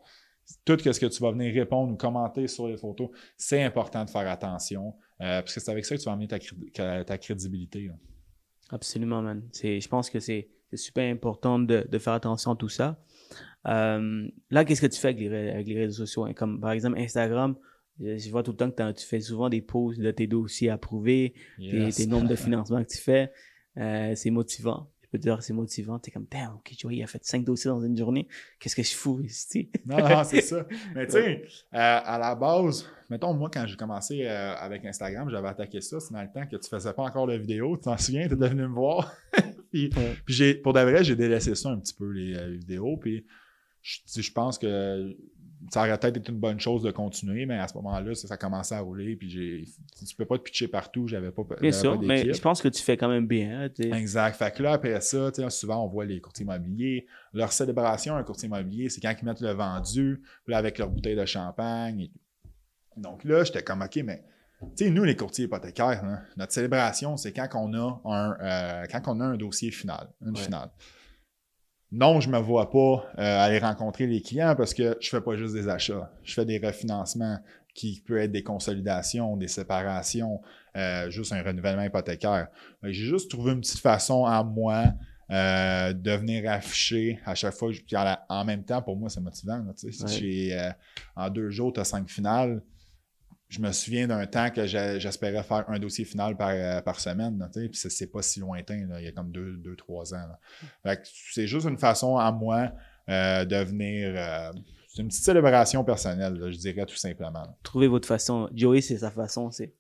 tout 0.65 0.79
ce 0.79 1.01
que 1.01 1.07
tu 1.07 1.23
vas 1.23 1.33
venir 1.33 1.53
répondre 1.55 1.93
ou 1.93 1.97
commenter 1.97 2.47
sur 2.49 2.69
les 2.69 2.77
photos, 2.77 3.11
c'est 3.37 3.63
important 3.63 4.05
de 4.05 4.11
faire 4.11 4.29
attention. 4.29 4.95
euh, 5.21 5.41
parce 5.41 5.55
que 5.55 5.61
c'est 5.61 5.71
avec 5.71 5.85
ça 5.85 5.97
que 5.97 6.01
tu 6.01 6.07
vas 6.07 6.13
amener 6.13 6.29
ta, 6.29 6.39
cré- 6.39 7.05
ta 7.05 7.19
crédibilité. 7.19 7.87
là. 7.87 7.95
Absolument, 8.71 9.23
man. 9.23 9.43
Je 9.53 9.87
pense 9.89 10.11
que 10.11 10.19
c'est, 10.21 10.49
super 10.75 11.11
important 11.13 11.59
de, 11.59 11.87
de 11.87 11.99
faire 11.99 12.15
attention 12.15 12.53
à 12.53 12.57
tout 12.57 12.71
ça. 12.71 12.99
Euh, 13.69 14.27
là, 14.51 14.65
qu'est-ce 14.65 14.81
que 14.81 14.87
tu 14.87 14.99
fais 14.99 15.09
avec 15.09 15.21
les, 15.21 15.29
ré- 15.29 15.51
avec 15.51 15.67
les 15.67 15.79
réseaux 15.79 16.07
sociaux? 16.07 16.25
hein? 16.25 16.33
Comme 16.33 16.61
par 16.61 16.71
exemple 16.73 16.99
Instagram, 16.99 17.57
je, 18.01 18.31
vois 18.31 18.43
tout 18.43 18.53
le 18.53 18.57
temps 18.57 18.71
que 18.71 18.93
tu 18.93 19.07
fais 19.07 19.21
souvent 19.21 19.51
des 19.51 19.61
posts 19.61 20.01
de 20.01 20.11
tes 20.11 20.27
dossiers 20.27 20.71
approuvés, 20.71 21.35
tes 21.59 22.07
nombres 22.07 22.29
de 22.29 22.35
financement 22.37 22.83
que 22.83 22.89
tu 22.89 22.99
fais. 22.99 23.31
Euh, 23.77 24.15
c'est 24.15 24.31
motivant. 24.31 24.91
Peux 25.13 25.19
te 25.19 25.25
dire, 25.25 25.43
c'est 25.43 25.53
motivant. 25.53 25.99
T'es 25.99 26.11
comme, 26.11 26.27
damn, 26.31 26.55
ok, 26.55 26.73
Joey, 26.79 26.97
il 26.97 27.03
a 27.03 27.07
fait 27.07 27.23
cinq 27.23 27.45
dossiers 27.45 27.69
dans 27.69 27.83
une 27.83 27.95
journée. 27.95 28.27
Qu'est-ce 28.59 28.75
que 28.75 28.83
je 28.83 28.95
fous 28.95 29.21
ici? 29.23 29.71
Non, 29.85 29.99
non, 29.99 30.25
c'est 30.25 30.41
ça. 30.41 30.67
Mais 30.95 31.05
tu 31.05 31.13
sais, 31.13 31.43
euh, 31.45 31.49
à 31.73 32.19
la 32.19 32.35
base, 32.35 32.89
mettons, 33.11 33.35
moi, 33.35 33.51
quand 33.53 33.67
j'ai 33.67 33.77
commencé 33.77 34.25
euh, 34.25 34.55
avec 34.55 34.83
Instagram, 34.87 35.29
j'avais 35.29 35.49
attaqué 35.49 35.83
ça. 35.83 36.01
C'est 36.01 36.15
dans 36.15 36.23
le 36.23 36.33
temps 36.33 36.47
que 36.47 36.57
tu 36.57 36.67
faisais 36.67 36.95
pas 36.95 37.03
encore 37.03 37.27
de 37.27 37.35
vidéos. 37.35 37.77
Tu 37.77 37.83
t'en 37.83 37.99
souviens? 37.99 38.27
Tu 38.27 38.33
es 38.33 38.37
devenu 38.37 38.63
me 38.63 38.75
voir. 38.75 39.13
puis, 39.71 39.91
Ouais. 39.95 40.17
puis 40.25 40.35
j'ai, 40.35 40.55
pour 40.55 40.73
de 40.73 40.81
vrai, 40.81 41.05
j'ai 41.05 41.15
délaissé 41.15 41.55
ça 41.55 41.69
un 41.69 41.79
petit 41.79 41.93
peu, 41.93 42.11
les 42.11 42.35
euh, 42.35 42.49
vidéos. 42.53 42.97
Puis 42.97 43.27
je, 43.83 43.99
tu 44.11 44.23
je 44.23 44.33
pense 44.33 44.59
que 44.59 45.15
ça 45.71 45.81
aurait 45.81 45.97
peut-être 45.99 46.17
été 46.17 46.33
une 46.33 46.39
bonne 46.39 46.59
chose 46.61 46.83
de 46.83 46.91
continuer, 46.91 47.47
mais 47.47 47.59
à 47.59 47.69
ce 47.69 47.75
moment-là, 47.75 48.15
ça, 48.15 48.27
ça 48.29 48.37
commençait 48.37 48.75
à 48.75 48.81
rouler. 48.81 49.17
Puis 49.17 49.31
j'ai, 49.31 49.65
tu 50.07 50.17
peux 50.17 50.25
pas 50.25 50.39
te 50.39 50.43
pitcher 50.43 50.69
partout. 50.69 51.07
J'avais 51.09 51.31
pas, 51.31 51.43
Bien 51.61 51.73
sûr, 51.73 51.99
pas 51.99 52.07
mais 52.07 52.33
je 52.33 52.41
pense 52.41 52.61
que 52.63 52.69
tu 52.69 52.83
fais 52.83 52.97
quand 52.97 53.09
même 53.09 53.27
bien. 53.27 53.63
hein, 53.65 53.69
Exact. 53.97 54.35
Fait 54.37 54.53
que 54.55 54.63
là, 54.63 54.73
après 54.73 55.01
ça, 55.01 55.31
souvent, 55.51 55.85
on 55.85 55.89
voit 55.89 56.05
les 56.05 56.21
courtiers 56.21 56.45
immobiliers. 56.45 57.07
Leur 57.33 57.53
célébration, 57.53 58.17
un 58.17 58.23
courtier 58.25 58.47
immobilier, 58.49 58.89
c'est 58.89 59.01
quand 59.01 59.15
ils 59.21 59.25
mettent 59.25 59.41
le 59.41 59.53
vendu, 59.53 60.23
là, 60.47 60.59
avec 60.59 60.79
leur 60.79 60.91
bouteille 60.91 61.17
de 61.17 61.25
champagne. 61.27 62.01
et 62.01 62.09
tout. 62.09 63.01
Donc 63.01 63.25
là, 63.25 63.45
j'étais 63.45 63.63
comme, 63.63 63.83
OK, 63.83 63.97
mais, 64.05 64.23
tu 64.77 64.85
sais, 64.85 64.91
nous, 64.91 65.05
les 65.05 65.17
courtiers 65.17 65.47
hypothécaires, 65.47 66.05
hein, 66.05 66.21
notre 66.37 66.53
célébration, 66.53 67.17
c'est 67.17 67.33
quand 67.33 67.49
on 67.55 67.73
a 67.75 68.01
un, 68.05 68.37
euh, 68.41 68.85
quand 68.91 69.03
on 69.09 69.21
a 69.21 69.25
un 69.25 69.37
dossier 69.37 69.71
final, 69.71 70.09
une 70.21 70.37
Ouais. 70.37 70.43
finale. 70.43 70.71
Non, 71.93 72.21
je 72.21 72.31
me 72.31 72.39
vois 72.39 72.71
pas 72.71 73.05
euh, 73.19 73.45
aller 73.45 73.59
rencontrer 73.59 74.07
les 74.07 74.23
clients 74.23 74.55
parce 74.57 74.73
que 74.73 74.97
je 74.99 75.11
fais 75.11 75.21
pas 75.21 75.37
juste 75.37 75.53
des 75.53 75.69
achats. 75.69 76.11
Je 76.25 76.33
fais 76.33 76.47
des 76.47 76.59
refinancements 76.59 77.39
qui 77.75 78.03
peuvent 78.07 78.17
être 78.17 78.33
des 78.33 78.43
consolidations, 78.43 79.37
des 79.37 79.49
séparations, 79.49 80.41
euh, 80.75 81.11
juste 81.11 81.33
un 81.35 81.43
renouvellement 81.43 81.83
hypothécaire. 81.83 82.49
J'ai 82.83 82.93
juste 82.93 83.31
trouvé 83.31 83.53
une 83.53 83.61
petite 83.61 83.81
façon 83.81 84.25
à 84.25 84.43
moi 84.43 84.85
euh, 85.31 85.93
de 85.93 86.13
venir 86.13 86.51
afficher 86.51 87.21
à 87.27 87.35
chaque 87.35 87.55
fois. 87.55 87.71
Puis 87.71 87.97
en, 88.29 88.45
même 88.47 88.65
temps, 88.65 88.81
pour 88.81 88.97
moi, 88.97 89.11
c'est 89.11 89.21
motivant. 89.21 89.59
là. 89.59 89.73
Si 89.75 90.51
en 91.15 91.29
deux 91.29 91.51
jours, 91.51 91.75
tu 91.75 91.81
as 91.81 91.85
cinq 91.85 92.09
finales. 92.09 92.63
Je 93.53 93.61
me 93.61 93.71
souviens 93.71 94.07
d'un 94.07 94.25
temps 94.27 94.49
que 94.49 94.65
j'espérais 94.65 95.43
faire 95.43 95.67
un 95.69 95.79
dossier 95.79 96.07
final 96.07 96.39
par, 96.39 96.53
euh, 96.53 96.81
par 96.81 96.99
semaine. 96.99 97.47
Puis 97.53 97.69
c'est- 97.75 98.11
pas 98.11 98.23
si 98.23 98.41
lointain. 98.41 98.87
là, 98.89 98.99
il 98.99 99.05
y 99.05 99.09
a 99.09 99.13
comme 99.13 99.31
deux, 99.31 99.59
deux 99.59 99.77
trois 99.77 100.15
ans. 100.15 100.25
c'est 101.05 101.47
juste 101.47 101.67
une 101.67 101.77
façon 101.77 102.17
à 102.17 102.33
moi 102.33 102.73
euh, 103.11 103.45
de 103.45 103.57
venir. 103.57 104.15
euh, 104.17 104.53
c'est 104.89 105.03
une 105.03 105.09
petite 105.09 105.23
célébration 105.25 105.85
personnelle, 105.85 106.33
là, 106.35 106.51
je 106.51 106.57
dirais 106.57 106.87
tout 106.87 106.97
simplement. 106.97 107.45
Trouvez 107.63 107.89
votre 107.89 108.09
façon. 108.09 108.49
Joey, 108.55 108.81
c'est 108.81 108.97
sa 108.97 109.11
façon. 109.11 109.51
C'est... 109.51 109.75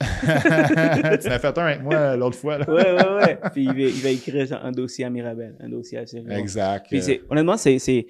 tu 0.00 0.26
en 0.26 1.30
as 1.32 1.38
fait 1.40 1.58
un 1.58 1.64
avec 1.64 1.82
moi 1.82 2.16
l'autre 2.16 2.38
fois. 2.38 2.58
Là. 2.58 2.70
Ouais, 2.70 2.92
ouais, 2.92 3.14
ouais. 3.16 3.38
Puis 3.52 3.64
il 3.64 3.72
va, 3.72 3.80
il 3.80 4.00
va 4.00 4.08
écrire 4.10 4.64
un 4.64 4.70
dossier 4.70 5.04
à 5.04 5.10
Mirabel, 5.10 5.56
un 5.58 5.68
dossier 5.68 5.98
à 5.98 6.06
Cyril. 6.06 6.30
Exact. 6.30 6.86
Puis 6.88 7.20
honnêtement, 7.30 7.56
c'est, 7.56 8.06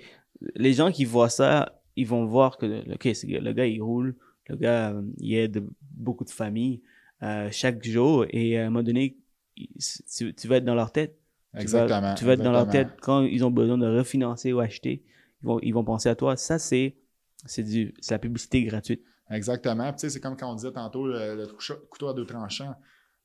les 0.54 0.72
gens 0.74 0.92
qui 0.92 1.06
voient 1.06 1.30
ça, 1.30 1.80
ils 1.96 2.06
vont 2.06 2.26
voir 2.26 2.58
que, 2.58 2.94
ok, 2.94 3.04
le 3.04 3.52
gars, 3.52 3.64
il 3.66 3.80
roule, 3.82 4.16
le 4.48 4.56
gars, 4.56 4.94
il 5.18 5.34
aide 5.34 5.64
beaucoup 5.80 6.24
de 6.24 6.30
familles 6.30 6.82
euh, 7.22 7.48
chaque 7.52 7.84
jour, 7.84 8.26
et 8.30 8.58
à 8.58 8.62
un 8.66 8.70
moment 8.70 8.82
donné, 8.82 9.16
tu, 9.56 10.34
tu 10.34 10.48
vas 10.48 10.56
être 10.56 10.64
dans 10.64 10.74
leur 10.74 10.92
tête. 10.92 11.18
Tu 11.52 11.66
vas- 11.66 11.84
Exactement. 11.84 12.14
Tu 12.14 12.24
vas, 12.24 12.32
être 12.32 12.42
dans 12.42 12.52
leur 12.52 12.68
tête 12.68 12.88
quand 13.00 13.22
ils 13.22 13.44
ont 13.44 13.50
besoin 13.50 13.78
de 13.78 13.86
refinancer 13.86 14.52
ou 14.52 14.60
acheter. 14.60 15.04
Ils 15.42 15.46
vont, 15.46 15.60
ils 15.60 15.72
vont 15.72 15.84
penser 15.84 16.08
à 16.08 16.14
toi. 16.14 16.36
Ça, 16.36 16.58
c'est, 16.58 16.96
c'est 17.44 17.62
du, 17.62 17.94
c'est 18.00 18.14
la 18.14 18.18
publicité 18.18 18.64
gratuite. 18.64 19.02
Exactement. 19.30 19.84
Puis, 19.92 19.92
tu 19.92 20.00
sais, 20.00 20.10
c'est 20.10 20.20
comme 20.20 20.36
quand 20.36 20.50
on 20.50 20.54
disait 20.54 20.72
tantôt 20.72 21.06
le, 21.06 21.46
couteau 21.90 22.08
à 22.08 22.14
deux 22.14 22.26
tranchants. 22.26 22.74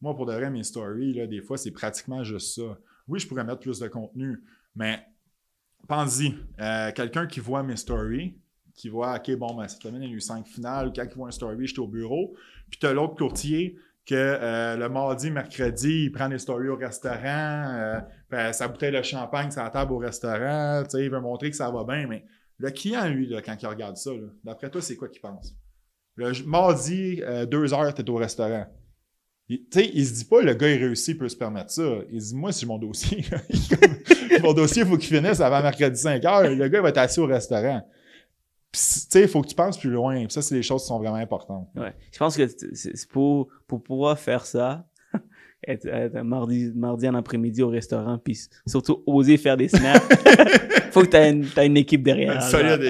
Moi, 0.01 0.15
pour 0.15 0.25
de 0.25 0.33
vrai, 0.33 0.49
mes 0.51 0.63
stories, 0.63 1.13
là, 1.13 1.25
des 1.25 1.41
fois, 1.41 1.57
c'est 1.57 1.71
pratiquement 1.71 2.23
juste 2.23 2.55
ça. 2.55 2.77
Oui, 3.07 3.19
je 3.19 3.27
pourrais 3.27 3.43
mettre 3.43 3.59
plus 3.61 3.79
de 3.79 3.87
contenu, 3.87 4.43
mais 4.75 5.03
pense-y. 5.87 6.35
euh, 6.59 6.91
Quelqu'un 6.91 7.25
qui 7.25 7.39
voit 7.39 7.63
mes 7.63 7.77
stories, 7.77 8.37
qui 8.77 8.87
voit, 8.87 9.15
OK, 9.17 9.35
bon, 9.35 9.53
ben, 9.55 9.67
cette 9.67 9.81
semaine, 9.81 10.03
il 10.03 10.09
y 10.09 10.13
a 10.13 10.15
eu 10.15 10.21
cinq 10.21 10.47
finales, 10.47 10.93
quand 10.95 11.03
il 11.03 11.13
voit 11.17 11.27
un 11.27 11.31
story, 11.31 11.67
j'étais 11.67 11.79
au 11.79 11.87
bureau. 11.87 12.33
Puis, 12.69 12.79
tu 12.79 12.85
as 12.85 12.93
l'autre 12.93 13.15
courtier 13.15 13.75
que 14.05 14.15
euh, 14.15 14.77
le 14.77 14.87
mardi, 14.87 15.29
mercredi, 15.31 16.05
il 16.05 16.11
prend 16.13 16.29
des 16.29 16.37
stories 16.39 16.69
au 16.69 16.77
restaurant, 16.77 17.19
euh, 17.75 17.99
fait 18.29 18.53
sa 18.53 18.69
bouteille 18.69 18.93
de 18.93 19.01
champagne 19.01 19.49
la 19.57 19.69
table 19.69 19.91
au 19.91 19.97
restaurant, 19.97 20.83
tu 20.83 20.91
sais, 20.91 21.03
il 21.03 21.11
veut 21.11 21.19
montrer 21.19 21.49
que 21.49 21.57
ça 21.57 21.69
va 21.69 21.83
bien, 21.83 22.07
mais 22.07 22.23
le 22.57 22.69
client, 22.71 23.05
lui, 23.09 23.35
quand 23.45 23.55
il 23.61 23.67
regarde 23.67 23.97
ça, 23.97 24.11
d'après 24.45 24.69
toi, 24.69 24.81
c'est 24.81 24.95
quoi 24.95 25.09
qu'il 25.09 25.19
pense? 25.19 25.53
Le 26.15 26.31
mardi, 26.45 27.21
euh, 27.23 27.45
deux 27.45 27.73
heures, 27.73 27.93
tu 27.93 28.01
es 28.01 28.09
au 28.09 28.15
restaurant. 28.15 28.65
Il- 29.49 29.65
il 29.75 30.05
se 30.05 30.13
dit 30.13 30.25
pas, 30.25 30.41
le 30.41 30.53
gars, 30.53 30.69
il 30.69 30.83
réussit, 30.83 31.09
il 31.15 31.17
peut 31.17 31.29
se 31.29 31.35
permettre 31.35 31.71
ça. 31.71 31.83
Il 32.11 32.21
se 32.21 32.29
dit, 32.29 32.35
moi, 32.35 32.51
c'est 32.51 32.65
mon 32.65 32.77
dossier. 32.77 33.23
mon 34.43 34.53
dossier, 34.53 34.83
il 34.83 34.87
faut 34.87 34.97
qu'il 34.97 35.15
finisse 35.15 35.39
avant 35.39 35.61
mercredi 35.61 35.99
5 35.99 36.23
heures. 36.25 36.43
Le 36.43 36.67
gars, 36.67 36.79
il 36.79 36.81
va 36.81 36.89
être 36.89 36.97
assis 36.97 37.19
au 37.19 37.25
restaurant. 37.27 37.87
Tu 38.71 38.79
sais, 38.81 39.21
il 39.21 39.27
faut 39.27 39.41
que 39.41 39.47
tu 39.47 39.55
penses 39.55 39.79
plus 39.79 39.89
loin. 39.89 40.15
Puis 40.17 40.31
ça, 40.31 40.41
c'est 40.41 40.55
des 40.55 40.63
choses 40.63 40.81
qui 40.81 40.87
sont 40.87 40.99
vraiment 40.99 41.15
importantes. 41.15 41.69
Ouais. 41.75 41.93
Je 42.11 42.17
pense 42.17 42.35
que 42.35 42.47
c'est 42.47 43.09
pour, 43.09 43.47
pour 43.65 43.81
pouvoir 43.81 44.19
faire 44.19 44.45
ça, 44.45 44.85
être, 45.67 45.87
être 45.87 46.21
mardi, 46.21 46.71
mardi 46.75 47.07
en 47.07 47.15
après-midi 47.15 47.63
au 47.63 47.69
restaurant, 47.69 48.17
puis 48.17 48.37
surtout 48.67 49.03
oser 49.07 49.37
faire 49.37 49.57
des 49.57 49.69
snaps, 49.69 50.05
faut 50.91 51.01
que 51.01 51.07
tu 51.07 51.17
aies 51.17 51.65
une, 51.65 51.77
équipe 51.77 52.03
derrière. 52.03 52.35
Une 52.35 52.41
solide 52.41 52.81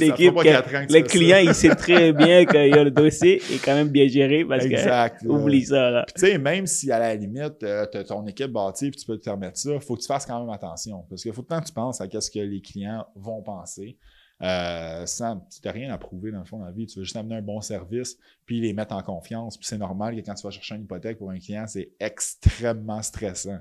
équipe. 0.00 0.32
Une 0.36 0.42
que 0.42 0.42
que 0.42 0.86
tu 0.86 0.94
le 0.94 1.00
ça. 1.00 1.02
client, 1.02 1.38
il 1.38 1.54
sait 1.54 1.74
très 1.74 2.12
bien 2.12 2.44
que 2.44 2.56
y 2.56 2.72
a 2.72 2.84
le 2.84 2.90
dossier 2.90 3.42
est 3.52 3.64
quand 3.64 3.74
même 3.74 3.88
bien 3.88 4.06
géré 4.06 4.44
parce 4.44 4.64
Exact. 4.64 5.22
que 5.22 5.28
oublie 5.28 5.64
ça. 5.64 5.90
Là. 5.90 6.04
Puis, 6.06 6.14
tu 6.14 6.32
sais, 6.32 6.38
même 6.38 6.66
si 6.66 6.90
à 6.90 6.98
la 6.98 7.14
limite, 7.14 7.58
tu 7.58 7.66
as 7.66 8.04
ton 8.04 8.26
équipe 8.26 8.52
bâtie 8.52 8.90
puis 8.90 9.00
tu 9.00 9.06
peux 9.06 9.18
te 9.18 9.24
permettre 9.24 9.58
ça, 9.58 9.78
faut 9.80 9.96
que 9.96 10.00
tu 10.00 10.06
fasses 10.06 10.26
quand 10.26 10.38
même 10.38 10.50
attention. 10.50 11.04
Parce 11.08 11.22
qu'il 11.22 11.32
faut 11.32 11.42
que 11.42 11.64
tu 11.64 11.72
penses 11.72 12.00
à 12.00 12.20
ce 12.20 12.30
que 12.30 12.38
les 12.38 12.60
clients 12.60 13.04
vont 13.16 13.42
penser. 13.42 13.98
Euh, 14.42 15.06
sans, 15.06 15.40
tu 15.48 15.60
n'as 15.64 15.72
rien 15.72 15.92
à 15.92 15.98
prouver 15.98 16.30
dans 16.30 16.40
le 16.40 16.44
fond 16.44 16.58
dans 16.58 16.66
la 16.66 16.72
vie. 16.72 16.86
Tu 16.86 16.98
veux 16.98 17.04
juste 17.04 17.16
amener 17.16 17.36
un 17.36 17.42
bon 17.42 17.60
service 17.60 18.18
puis 18.44 18.60
les 18.60 18.72
mettre 18.72 18.94
en 18.94 19.02
confiance. 19.02 19.56
Puis 19.56 19.66
c'est 19.66 19.78
normal 19.78 20.14
que 20.14 20.20
quand 20.20 20.34
tu 20.34 20.42
vas 20.42 20.50
chercher 20.50 20.76
une 20.76 20.82
hypothèque 20.82 21.18
pour 21.18 21.30
un 21.30 21.38
client, 21.38 21.66
c'est 21.66 21.92
extrêmement 22.00 23.02
stressant. 23.02 23.60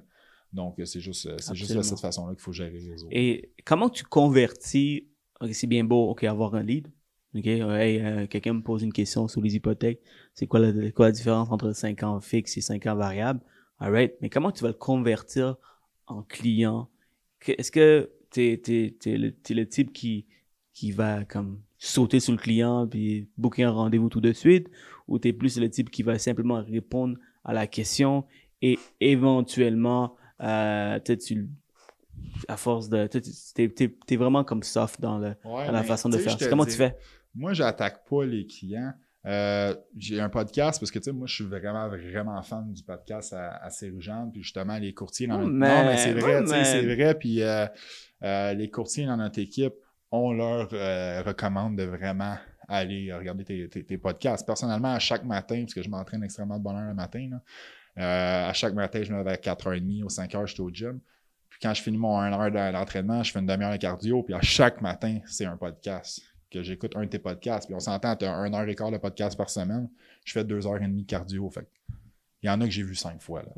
Donc, 0.56 0.76
c'est 0.86 1.02
juste, 1.02 1.26
euh, 1.26 1.36
c'est 1.38 1.56
juste 1.56 1.76
de 1.76 1.82
cette 1.82 2.00
façon-là 2.00 2.34
qu'il 2.34 2.42
faut 2.42 2.54
gérer 2.54 2.72
les 2.72 2.92
réseaux. 2.92 3.08
Et 3.12 3.52
comment 3.66 3.90
tu 3.90 4.04
convertis, 4.06 5.08
c'est 5.52 5.68
bien 5.68 5.84
beau, 5.84 6.10
ok, 6.10 6.24
avoir 6.24 6.56
un 6.56 6.64
lead. 6.64 6.88
Ok, 7.36 7.48
euh, 7.48 7.76
hey, 7.76 8.00
euh, 8.00 8.28
quelqu'un 8.28 8.54
me 8.54 8.62
pose 8.62 8.82
une 8.84 8.94
question 8.94 9.28
sur 9.28 9.42
les 9.42 9.56
hypothèques. 9.56 10.00
C'est 10.34 10.48
quoi 10.48 10.62
la, 10.62 10.92
quoi 10.92 11.08
la 11.08 11.12
différence 11.12 11.52
entre 11.52 11.74
5 11.74 12.04
ans 12.04 12.22
fixe 12.22 12.56
et 12.56 12.62
5 12.62 12.86
ans 12.86 12.96
variable? 12.96 13.42
Alright. 13.80 14.14
Mais 14.22 14.30
comment 14.30 14.54
tu 14.54 14.64
vas 14.64 14.70
le 14.70 14.76
convertir 14.76 15.58
en 16.08 16.24
client? 16.24 16.90
Est-ce 17.46 17.72
que 17.72 18.10
le, 18.38 19.30
t'es 19.32 19.54
le 19.54 19.68
type 19.68 19.92
qui, 19.92 20.26
qui 20.76 20.92
va 20.92 21.26
comme 21.26 21.62
sauter 21.80 22.20
sur 22.20 22.34
le 22.34 22.38
client 22.38 22.86
puis 22.88 23.28
booker 23.38 23.64
un 23.64 23.72
rendez-vous 23.72 24.10
tout 24.10 24.22
de 24.22 24.32
suite? 24.34 24.70
Ou 25.08 25.18
t'es 25.18 25.34
plus 25.34 25.58
le 25.60 25.70
type 25.70 25.90
qui 25.90 26.04
va 26.04 26.20
simplement 26.20 26.62
répondre 26.62 27.18
à 27.44 27.54
la 27.54 27.66
question 27.66 28.26
et 28.62 28.78
éventuellement, 29.00 30.16
euh, 30.42 31.00
tu 31.00 31.48
à 32.48 32.58
force 32.58 32.90
de. 32.90 33.08
tu 33.08 33.22
T'es, 33.54 33.70
t'es 34.06 34.16
vraiment 34.16 34.44
comme 34.44 34.64
soft 34.64 35.00
dans, 35.02 35.18
le, 35.18 35.36
Ouais, 35.46 35.66
dans 35.66 35.72
la 35.72 35.84
façon 35.84 36.10
de 36.10 36.18
tu 36.18 36.24
faire. 36.24 36.38
Comment 36.50 36.66
dis- 36.66 36.72
tu 36.72 36.78
fais? 36.78 36.96
Moi, 37.34 37.54
j'attaque 37.54 38.08
pas 38.10 38.26
les 38.26 38.46
clients. 38.48 38.94
Euh, 39.26 39.74
j'ai 39.98 40.20
un 40.20 40.30
podcast 40.30 40.80
parce 40.80 40.92
que 40.92 41.00
tu 41.00 41.06
sais, 41.06 41.12
moi, 41.12 41.26
je 41.28 41.34
suis 41.36 41.44
vraiment, 41.46 41.90
vraiment 41.90 42.42
fan 42.44 42.72
du 42.72 42.84
podcast 42.84 43.34
à, 43.34 43.56
à 43.66 43.70
puis 44.32 44.44
justement, 44.44 44.78
les 44.78 44.94
courtiers 44.94 45.26
dans 45.28 45.38
Oh, 45.38 45.46
notre... 45.46 45.54
man. 45.54 45.86
Non, 45.86 45.92
mais 45.92 45.98
c'est 45.98 46.14
vrai, 46.14 46.38
Oh, 46.40 46.44
tu 46.44 46.50
sais, 46.50 46.64
c'est 46.64 46.96
vrai, 46.96 47.16
puis 47.18 47.42
euh, 47.42 47.66
euh, 48.24 48.54
les 48.54 48.70
courtiers 48.70 49.06
dans 49.08 49.18
notre 49.18 49.40
équipe, 49.40 49.74
on 50.12 50.34
leur 50.34 50.70
euh, 50.74 51.22
recommande 51.24 51.78
de 51.78 51.84
vraiment 51.84 52.38
aller 52.68 53.14
regarder 53.14 53.70
tes, 53.70 53.98
podcasts. 53.98 54.46
Personnellement, 54.46 54.94
à 54.94 55.00
chaque 55.00 55.24
matin, 55.24 55.62
parce 55.62 55.74
que 55.74 55.84
je 55.84 55.90
m'entraîne 55.90 56.24
extrêmement 56.24 56.58
de 56.58 56.64
bonne 56.64 56.76
heure 56.76 56.88
le 56.88 56.94
matin, 56.94 57.30
euh, 57.98 58.50
à 58.50 58.54
chaque 58.54 58.74
matin, 58.74 59.04
je 59.04 59.12
me 59.12 59.18
lève 59.18 59.28
à 59.28 59.36
4h30, 59.36 60.04
aux 60.04 60.10
5h, 60.10 60.48
je 60.48 60.54
suis 60.54 60.62
au 60.62 60.70
gym. 60.70 61.00
Puis 61.50 61.60
quand 61.62 61.74
je 61.74 61.82
finis 61.82 61.98
mon 61.98 62.20
1 62.20 62.34
heure 62.34 62.52
de- 62.52 62.74
d'entraînement, 62.74 63.24
je 63.24 63.32
fais 63.32 63.40
une 63.40 63.46
demi-heure 63.46 63.72
de 63.72 63.78
cardio, 63.78 64.24
puis 64.24 64.34
à 64.34 64.42
chaque 64.42 64.82
matin, 64.82 65.20
c'est 65.26 65.46
un 65.46 65.58
podcast 65.58 66.22
que 66.52 66.62
j'écoute 66.64 66.96
un 66.96 67.04
de 67.04 67.10
tes 67.10 67.20
podcasts. 67.20 67.68
Puis 67.68 67.76
on 67.76 67.80
s'entend, 67.80 68.16
tu 68.16 68.26
as 68.26 68.34
un 68.34 68.54
heure 68.54 68.68
et 68.68 68.76
quart 68.76 68.92
de 68.92 68.98
podcast 68.98 69.38
par 69.38 69.50
semaine. 69.50 69.90
Je 70.26 70.34
fais 70.34 70.44
deux 70.44 70.66
heures 70.68 70.82
et 70.82 70.88
demie 70.88 71.04
de 71.04 71.08
cardio. 71.08 71.50
Fait 71.50 71.68
il 72.46 72.48
y 72.48 72.52
en 72.52 72.62
a 72.62 72.66
que 72.66 72.72
j'ai 72.72 72.84
vu 72.84 72.94
cinq 72.94 73.20
fois. 73.24 73.42
Là. 73.42 73.50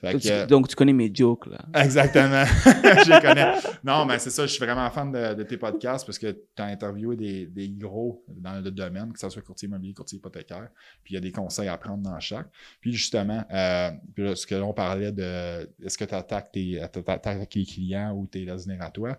Fait 0.00 0.12
Donc, 0.12 0.22
que, 0.22 0.28
euh, 0.28 0.42
tu, 0.42 0.46
donc, 0.46 0.68
tu 0.68 0.76
connais 0.76 0.92
mes 0.92 1.10
jokes, 1.12 1.46
là. 1.46 1.58
Exactement. 1.82 2.44
je 2.64 3.12
les 3.12 3.20
connais. 3.20 3.52
Non, 3.82 4.06
mais 4.06 4.20
c'est 4.20 4.30
ça, 4.30 4.46
je 4.46 4.52
suis 4.52 4.64
vraiment 4.64 4.88
fan 4.90 5.10
de, 5.10 5.34
de 5.34 5.42
tes 5.42 5.56
podcasts 5.56 6.06
parce 6.06 6.20
que 6.20 6.30
tu 6.30 6.62
as 6.62 6.66
interviewé 6.66 7.16
des, 7.16 7.46
des 7.46 7.68
gros 7.68 8.24
dans 8.28 8.60
le 8.60 8.70
domaine, 8.70 9.12
que 9.12 9.18
ce 9.18 9.28
soit 9.28 9.42
courtier 9.42 9.66
immobilier, 9.66 9.92
courtier 9.92 10.18
hypothécaire. 10.18 10.68
Puis 11.02 11.14
il 11.14 11.16
y 11.16 11.18
a 11.18 11.20
des 11.20 11.32
conseils 11.32 11.68
à 11.68 11.76
prendre 11.76 12.04
dans 12.04 12.20
chaque. 12.20 12.46
Puis 12.80 12.92
justement, 12.92 13.44
euh, 13.52 13.90
puis 14.14 14.22
là, 14.22 14.36
ce 14.36 14.46
que 14.46 14.54
l'on 14.54 14.72
parlait 14.72 15.10
de 15.10 15.68
est-ce 15.84 15.98
que 15.98 16.04
tu 16.04 16.14
attaques, 16.14 16.52
tes, 16.52 16.80
t'attaques 16.92 17.54
les 17.56 17.66
clients 17.66 18.12
ou 18.12 18.28
tes 18.28 18.44
venir 18.44 18.80
à 18.82 18.92
toi? 18.92 19.18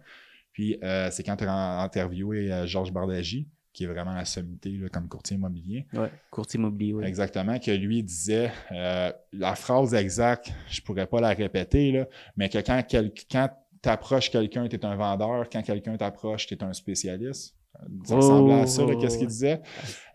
Puis 0.53 0.77
euh, 0.81 1.09
c'est 1.11 1.23
quand 1.23 1.35
tu 1.35 1.45
as 1.45 1.81
interviewé 1.81 2.51
euh, 2.51 2.65
Georges 2.65 2.91
Bardagi, 2.91 3.47
qui 3.79 3.85
est 3.85 3.87
vraiment 3.87 4.13
la 4.13 4.25
sommité 4.25 4.71
là, 4.71 4.89
comme 4.89 5.07
courtier 5.07 5.37
immobilier. 5.37 5.87
Ouais, 5.93 6.11
courtier 6.31 6.59
immobilier, 6.59 6.93
ouais. 6.95 7.07
Exactement, 7.07 7.57
que 7.59 7.71
lui 7.71 8.03
disait 8.03 8.51
euh, 8.73 9.09
la 9.31 9.55
phrase 9.55 9.93
exacte, 9.93 10.51
je 10.69 10.81
pourrais 10.81 11.07
pas 11.07 11.21
la 11.21 11.29
répéter, 11.29 11.93
là, 11.93 12.05
mais 12.35 12.49
que 12.49 12.57
quand, 12.57 12.83
quel, 12.85 13.13
quand 13.31 13.49
tu 13.81 13.87
approches 13.87 14.29
quelqu'un, 14.31 14.67
tu 14.67 14.75
es 14.75 14.85
un 14.85 14.97
vendeur, 14.97 15.47
quand 15.49 15.61
quelqu'un 15.61 15.95
t'approche, 15.95 16.45
tu 16.45 16.55
es 16.55 16.61
un 16.61 16.73
spécialiste. 16.73 17.55
Ça 18.03 18.15
Oh, 18.15 18.15
ressemblait 18.17 18.59
à 18.61 18.67
ça, 18.67 18.83
oh, 18.83 18.97
qu'est-ce 18.99 19.15
qu'il 19.17 19.27
ouais. 19.27 19.31
disait? 19.31 19.61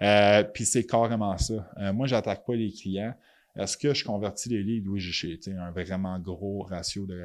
Euh, 0.03 0.42
Puis 0.42 0.66
c'est 0.66 0.85
carrément 0.85 1.38
ça. 1.38 1.66
Euh, 1.79 1.94
moi, 1.94 2.07
j'attaque 2.07 2.44
pas 2.44 2.55
les 2.55 2.70
clients. 2.70 3.14
Est-ce 3.57 3.79
que 3.79 3.94
je 3.94 4.05
convertis 4.05 4.50
les 4.50 4.62
leads? 4.62 4.87
Oui, 4.90 5.00
j'ai 5.00 5.38
un 5.59 5.70
vraiment 5.70 6.18
gros 6.18 6.64
ratio 6.64 7.07
de, 7.07 7.24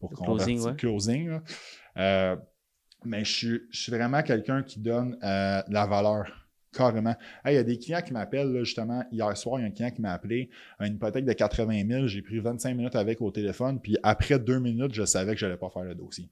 pour 0.00 0.10
convertir. 0.10 0.46
closing, 0.46 0.66
ouais. 0.66 0.76
closing, 0.76 1.28
là. 1.28 2.36
Mais 3.04 3.24
je 3.24 3.60
suis, 3.70 3.92
vraiment 3.92 4.22
quelqu'un 4.22 4.62
qui 4.62 4.80
donne 4.80 5.16
euh, 5.22 5.62
la 5.68 5.86
valeur. 5.86 6.44
Carrément. 6.72 7.14
Il 7.46 7.52
y 7.52 7.56
a 7.56 7.62
des 7.62 7.78
clients 7.78 8.02
qui 8.02 8.12
m'appellent, 8.12 8.64
justement. 8.64 9.04
Hier 9.12 9.36
soir, 9.36 9.60
il 9.60 9.62
y 9.62 9.64
a 9.64 9.68
un 9.68 9.70
client 9.70 9.90
qui 9.90 10.00
m'a 10.00 10.12
appelé 10.12 10.50
une 10.80 10.94
hypothèque 10.94 11.24
de 11.24 11.32
80 11.32 11.86
000. 11.88 12.06
J'ai 12.08 12.20
pris 12.20 12.40
25 12.40 12.74
minutes 12.74 12.96
avec 12.96 13.20
au 13.20 13.30
téléphone. 13.30 13.80
Puis 13.80 13.96
après 14.02 14.38
deux 14.40 14.58
minutes, 14.58 14.92
je 14.92 15.04
savais 15.04 15.34
que 15.34 15.40
je 15.40 15.46
n'allais 15.46 15.58
pas 15.58 15.70
faire 15.70 15.84
le 15.84 15.94
dossier. 15.94 16.28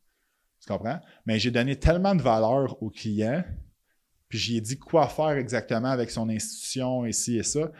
Tu 0.60 0.68
comprends? 0.68 1.00
Mais 1.26 1.38
j'ai 1.38 1.50
donné 1.50 1.76
tellement 1.76 2.14
de 2.14 2.22
valeur 2.22 2.82
au 2.82 2.90
client. 2.90 3.44
Puis 4.28 4.38
j'ai 4.38 4.60
dit 4.60 4.78
quoi 4.78 5.08
faire 5.08 5.30
exactement 5.30 5.90
avec 5.90 6.10
son 6.10 6.28
institution, 6.28 7.06
ici 7.06 7.38
et 7.38 7.42
ça. 7.42 7.70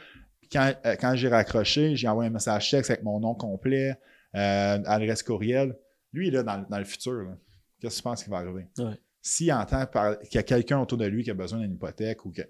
Puis 0.40 0.48
quand, 0.50 0.72
euh, 0.84 0.96
quand 1.00 1.14
j'ai 1.16 1.28
raccroché, 1.28 1.96
j'ai 1.96 2.08
envoyé 2.08 2.28
un 2.28 2.32
message 2.32 2.70
texte 2.70 2.90
avec 2.90 3.02
mon 3.02 3.18
nom 3.20 3.34
complet, 3.34 3.98
euh, 4.34 4.78
adresse 4.84 5.22
courriel. 5.22 5.76
Lui, 6.12 6.28
il 6.28 6.34
est 6.34 6.36
là 6.38 6.42
dans, 6.42 6.66
dans 6.68 6.78
le 6.78 6.84
futur. 6.84 7.22
là. 7.22 7.38
Qu'est-ce 7.82 7.96
que 7.96 8.00
tu 8.00 8.02
penses 8.04 8.24
qui 8.24 8.30
va 8.30 8.38
arriver? 8.38 8.66
Ouais. 8.78 8.98
S'il 9.20 9.52
entend 9.52 9.84
qu'il 9.86 10.34
y 10.34 10.38
a 10.38 10.42
quelqu'un 10.42 10.80
autour 10.80 10.98
de 10.98 11.06
lui 11.06 11.22
qui 11.24 11.30
a 11.30 11.34
besoin 11.34 11.58
d'une 11.60 11.72
hypothèque 11.74 12.24
ou 12.24 12.30
que. 12.30 12.42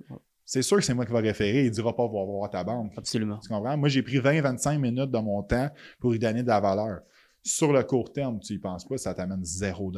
C'est 0.45 0.63
sûr 0.63 0.77
que 0.77 0.83
c'est 0.83 0.93
moi 0.95 1.07
qui 1.07 1.13
va 1.13 1.21
référer. 1.21 1.61
Il 1.65 1.69
ne 1.71 1.71
dira 1.71 1.97
pas 1.97 2.05
va 2.05 2.25
voir 2.25 2.51
ta 2.51 2.63
banque. 2.63 2.93
Absolument. 2.97 3.39
Tu 3.39 3.49
comprends? 3.49 3.77
Moi, 3.77 3.89
j'ai 3.89 4.03
pris 4.03 4.19
20-25 4.19 4.79
minutes 4.79 5.11
de 5.11 5.19
mon 5.19 5.43
temps 5.43 5.71
pour 5.99 6.13
lui 6.13 6.19
donner 6.19 6.43
de 6.43 6.49
la 6.49 6.61
valeur. 6.61 7.01
Sur 7.43 7.73
le 7.73 7.83
court 7.83 8.13
terme, 8.13 8.39
tu 8.41 8.53
y 8.55 8.59
penses 8.59 8.87
pas, 8.87 8.99
ça 8.99 9.15
t'amène 9.15 9.45
0 9.45 9.93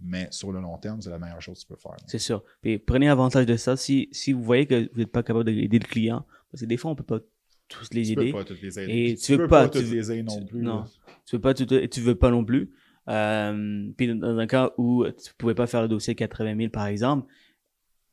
Mais 0.00 0.26
sur 0.30 0.50
le 0.52 0.60
long 0.60 0.76
terme, 0.78 1.00
c'est 1.00 1.10
la 1.10 1.18
meilleure 1.18 1.40
chose 1.40 1.58
que 1.58 1.68
tu 1.68 1.74
peux 1.74 1.80
faire. 1.80 1.96
C'est 2.06 2.18
sûr. 2.18 2.42
Puis 2.60 2.78
prenez 2.78 3.08
avantage 3.08 3.46
de 3.46 3.56
ça. 3.56 3.76
Si, 3.76 4.08
si 4.12 4.32
vous 4.32 4.42
voyez 4.42 4.66
que 4.66 4.90
vous 4.92 4.98
n'êtes 4.98 5.12
pas 5.12 5.22
capable 5.22 5.44
d'aider 5.44 5.78
le 5.78 5.86
client, 5.86 6.24
parce 6.50 6.62
que 6.62 6.66
des 6.66 6.76
fois, 6.76 6.90
on 6.90 6.94
peut 6.96 7.04
pas 7.04 7.20
tous 7.68 7.88
les 7.92 8.02
Tu 8.04 8.12
aider. 8.12 8.32
peux 8.32 8.38
pas 8.38 8.44
toutes 8.44 8.62
les 8.62 8.78
aider. 8.78 8.92
Et 9.10 9.16
tu 9.16 9.32
veux 9.32 9.38
peux 9.38 9.48
pas, 9.48 9.68
toutes 9.68 9.84
tu 9.84 9.94
les 9.94 10.12
aider 10.12 10.22
non 10.22 10.38
tu- 10.40 10.46
plus. 10.46 10.62
non. 10.62 10.76
là. 10.80 10.84
Tu 11.24 11.36
veux 11.36 11.40
pas 11.40 11.54
tu 11.54 12.00
veux 12.00 12.14
pas 12.14 12.30
non 12.30 12.44
plus. 12.44 12.70
Euh, 13.08 13.90
puis 13.96 14.14
dans 14.14 14.38
un 14.38 14.46
cas 14.46 14.72
où 14.78 15.04
tu 15.04 15.32
pouvais 15.38 15.54
pas 15.54 15.66
faire 15.66 15.82
le 15.82 15.88
dossier 15.88 16.12
à 16.12 16.14
80 16.14 16.56
000 16.56 16.70
par 16.70 16.86
exemple, 16.86 17.26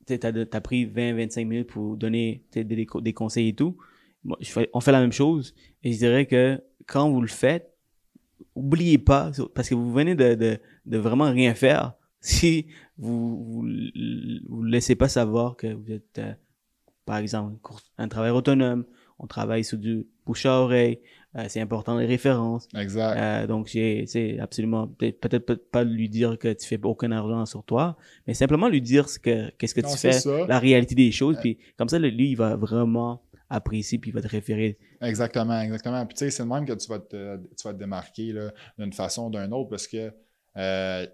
tu 0.06 0.14
as, 0.14 0.60
pris 0.60 0.86
20-25 0.86 1.44
minutes 1.46 1.68
pour 1.68 1.96
donner 1.96 2.44
des, 2.54 3.12
conseils 3.14 3.48
et 3.48 3.54
tout. 3.54 3.76
Fais- 4.42 4.70
on 4.72 4.80
fait 4.80 4.92
la 4.92 5.00
même 5.00 5.12
chose 5.12 5.54
et 5.82 5.92
je 5.92 5.98
dirais 5.98 6.26
que 6.26 6.60
quand 6.86 7.10
vous 7.10 7.20
le 7.20 7.28
faites, 7.28 7.74
oubliez 8.54 8.98
pas, 8.98 9.32
parce 9.54 9.68
que 9.68 9.74
vous 9.74 9.92
venez 9.92 10.14
de, 10.14 10.58
vraiment 10.86 11.30
rien 11.30 11.54
faire 11.54 11.94
si 12.20 12.66
vous 12.96 13.62
vous 14.48 14.62
laissez 14.62 14.94
pas 14.94 15.08
savoir 15.08 15.56
que 15.56 15.74
vous 15.74 15.92
êtes, 15.92 16.18
euh, 16.18 16.32
par 17.04 17.18
exemple, 17.18 17.58
un 17.98 18.08
travail 18.08 18.30
autonome, 18.30 18.84
on 19.18 19.26
travaille 19.26 19.64
sur 19.64 19.78
du 19.78 20.06
bouche 20.24 20.46
à 20.46 20.60
oreille, 20.60 21.00
euh, 21.36 21.44
c'est 21.48 21.60
important 21.60 21.98
les 21.98 22.06
références. 22.06 22.68
Exact. 22.76 23.16
Euh, 23.18 23.46
donc, 23.46 23.66
j'ai, 23.68 24.06
c'est 24.06 24.38
absolument, 24.38 24.86
peut-être 24.86 25.20
peut-être 25.20 25.70
pas- 25.70 25.84
lui 25.84 26.08
dire 26.08 26.38
que 26.38 26.52
tu 26.52 26.66
fais 26.66 26.78
aucun 26.82 27.10
argent 27.12 27.44
sur 27.46 27.64
toi, 27.64 27.96
mais 28.26 28.34
simplement 28.34 28.68
lui 28.68 28.80
dire 28.80 29.08
ce 29.08 29.18
que, 29.18 29.50
qu'est-ce 29.58 29.74
que 29.74 29.80
Non, 29.80 29.90
tu 29.90 29.98
fais, 29.98 30.12
ça. 30.12 30.46
la 30.46 30.58
réalité 30.58 30.94
des 30.94 31.10
choses, 31.12 31.36
puis 31.40 31.58
comme 31.76 31.88
ça, 31.88 31.98
lui, 31.98 32.30
il 32.30 32.36
va 32.36 32.56
vraiment 32.56 33.22
apprécier, 33.50 33.98
puis 33.98 34.10
il 34.10 34.14
va 34.14 34.22
te 34.22 34.28
référer. 34.28 34.78
Exactement, 35.00 35.60
exactement. 35.60 36.04
Puis 36.06 36.14
tu 36.14 36.18
sais, 36.20 36.30
c'est 36.30 36.42
le 36.42 36.48
même 36.48 36.64
que 36.64 36.72
tu 36.72 36.88
vas 36.88 36.98
te, 36.98 37.36
tu 37.36 37.62
vas 37.68 37.72
te 37.74 37.78
démarquer 37.78 38.32
là, 38.32 38.50
d'une 38.78 38.92
façon 38.92 39.26
ou 39.26 39.30
d'une 39.30 39.52
autre 39.52 39.68
parce 39.70 39.86
que 39.86 40.12
euh, 40.56 41.06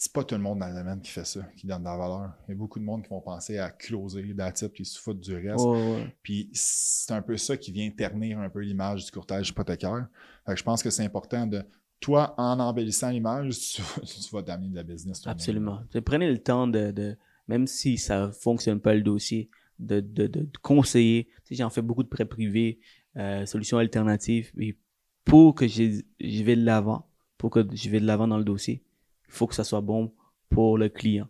c'est 0.00 0.14
pas 0.14 0.24
tout 0.24 0.34
le 0.34 0.40
monde 0.40 0.60
dans 0.60 0.68
le 0.68 0.74
domaine 0.74 0.98
qui 1.02 1.10
fait 1.10 1.26
ça, 1.26 1.42
qui 1.54 1.66
donne 1.66 1.80
de 1.80 1.84
la 1.84 1.94
valeur. 1.94 2.32
Il 2.48 2.52
y 2.52 2.54
a 2.54 2.56
beaucoup 2.56 2.78
de 2.78 2.84
monde 2.84 3.02
qui 3.02 3.10
vont 3.10 3.20
penser 3.20 3.58
à 3.58 3.68
closer 3.68 4.34
type 4.54 4.72
qui 4.72 4.86
se 4.86 4.98
foutent 4.98 5.20
du 5.20 5.34
reste. 5.34 5.58
Oh, 5.58 5.74
ouais. 5.74 6.16
Puis 6.22 6.48
c'est 6.54 7.12
un 7.12 7.20
peu 7.20 7.36
ça 7.36 7.58
qui 7.58 7.70
vient 7.70 7.90
ternir 7.90 8.38
un 8.38 8.48
peu 8.48 8.60
l'image 8.60 9.04
du 9.04 9.10
courtage 9.10 9.50
hypothécaire. 9.50 10.08
Fait 10.46 10.52
que 10.52 10.58
je 10.58 10.64
pense 10.64 10.82
que 10.82 10.88
c'est 10.88 11.04
important 11.04 11.46
de, 11.46 11.62
toi, 12.00 12.34
en 12.38 12.58
embellissant 12.60 13.10
l'image, 13.10 13.58
tu, 13.74 13.82
tu 13.82 14.34
vas 14.34 14.42
t'amener 14.42 14.70
de 14.70 14.76
la 14.76 14.84
business. 14.84 15.20
Absolument. 15.26 15.82
Prenez 16.06 16.30
le 16.30 16.38
temps 16.38 16.66
de, 16.66 16.92
de- 16.92 17.18
même 17.46 17.66
si 17.66 17.98
ça 17.98 18.30
fonctionne 18.32 18.80
pas 18.80 18.94
le 18.94 19.02
dossier, 19.02 19.50
de, 19.78 20.00
de, 20.00 20.48
conseiller. 20.62 21.26
Tu 21.44 21.54
sais, 21.54 21.54
J'en 21.56 21.68
fais 21.68 21.82
beaucoup 21.82 22.04
de 22.04 22.08
prêts 22.08 22.24
privés, 22.24 22.80
euh, 23.18 23.44
solutions 23.44 23.76
alternatives. 23.76 24.50
Et 24.58 24.78
pour 25.26 25.54
que 25.54 25.68
je, 25.68 26.00
je 26.20 26.42
vais 26.42 26.56
de 26.56 26.64
l'avant, 26.64 27.06
pour 27.36 27.50
que 27.50 27.66
je 27.70 27.90
vais 27.90 28.00
de 28.00 28.06
l'avant 28.06 28.28
dans 28.28 28.38
le 28.38 28.44
dossier, 28.44 28.82
il 29.30 29.36
faut 29.36 29.46
que 29.46 29.54
ça 29.54 29.62
soit 29.64 29.80
bon 29.80 30.12
pour 30.48 30.76
le 30.76 30.88
client. 30.88 31.28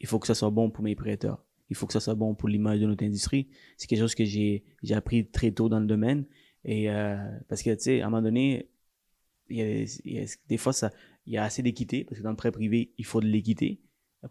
Il 0.00 0.06
faut 0.06 0.18
que 0.18 0.26
ça 0.26 0.34
soit 0.34 0.50
bon 0.50 0.70
pour 0.70 0.84
mes 0.84 0.94
prêteurs. 0.94 1.42
Il 1.70 1.76
faut 1.76 1.86
que 1.86 1.92
ça 1.94 2.00
soit 2.00 2.14
bon 2.14 2.34
pour 2.34 2.48
l'image 2.48 2.80
de 2.80 2.86
notre 2.86 3.04
industrie. 3.04 3.48
C'est 3.76 3.86
quelque 3.86 4.00
chose 4.00 4.14
que 4.14 4.24
j'ai 4.24 4.62
appris 4.90 5.26
très 5.26 5.50
tôt 5.50 5.68
dans 5.68 5.80
le 5.80 5.86
domaine. 5.86 6.26
Et 6.64 6.90
euh, 6.90 7.16
parce 7.48 7.62
que, 7.62 7.70
tu 7.74 7.80
sais, 7.82 8.00
à 8.02 8.06
un 8.06 8.10
moment 8.10 8.22
donné, 8.22 8.68
il 9.48 9.56
y 9.56 9.62
a, 9.62 9.66
il 10.04 10.12
y 10.12 10.18
a- 10.18 10.26
des 10.48 10.56
fois, 10.58 10.72
ça, 10.72 10.90
il 11.26 11.32
y 11.32 11.38
a 11.38 11.44
assez 11.44 11.62
d'équité, 11.62 12.04
parce 12.04 12.18
que 12.18 12.22
dans 12.22 12.30
le 12.30 12.36
prêt 12.36 12.50
privé, 12.52 12.92
il 12.98 13.04
faut 13.06 13.20
de 13.20 13.26
l'équité 13.26 13.80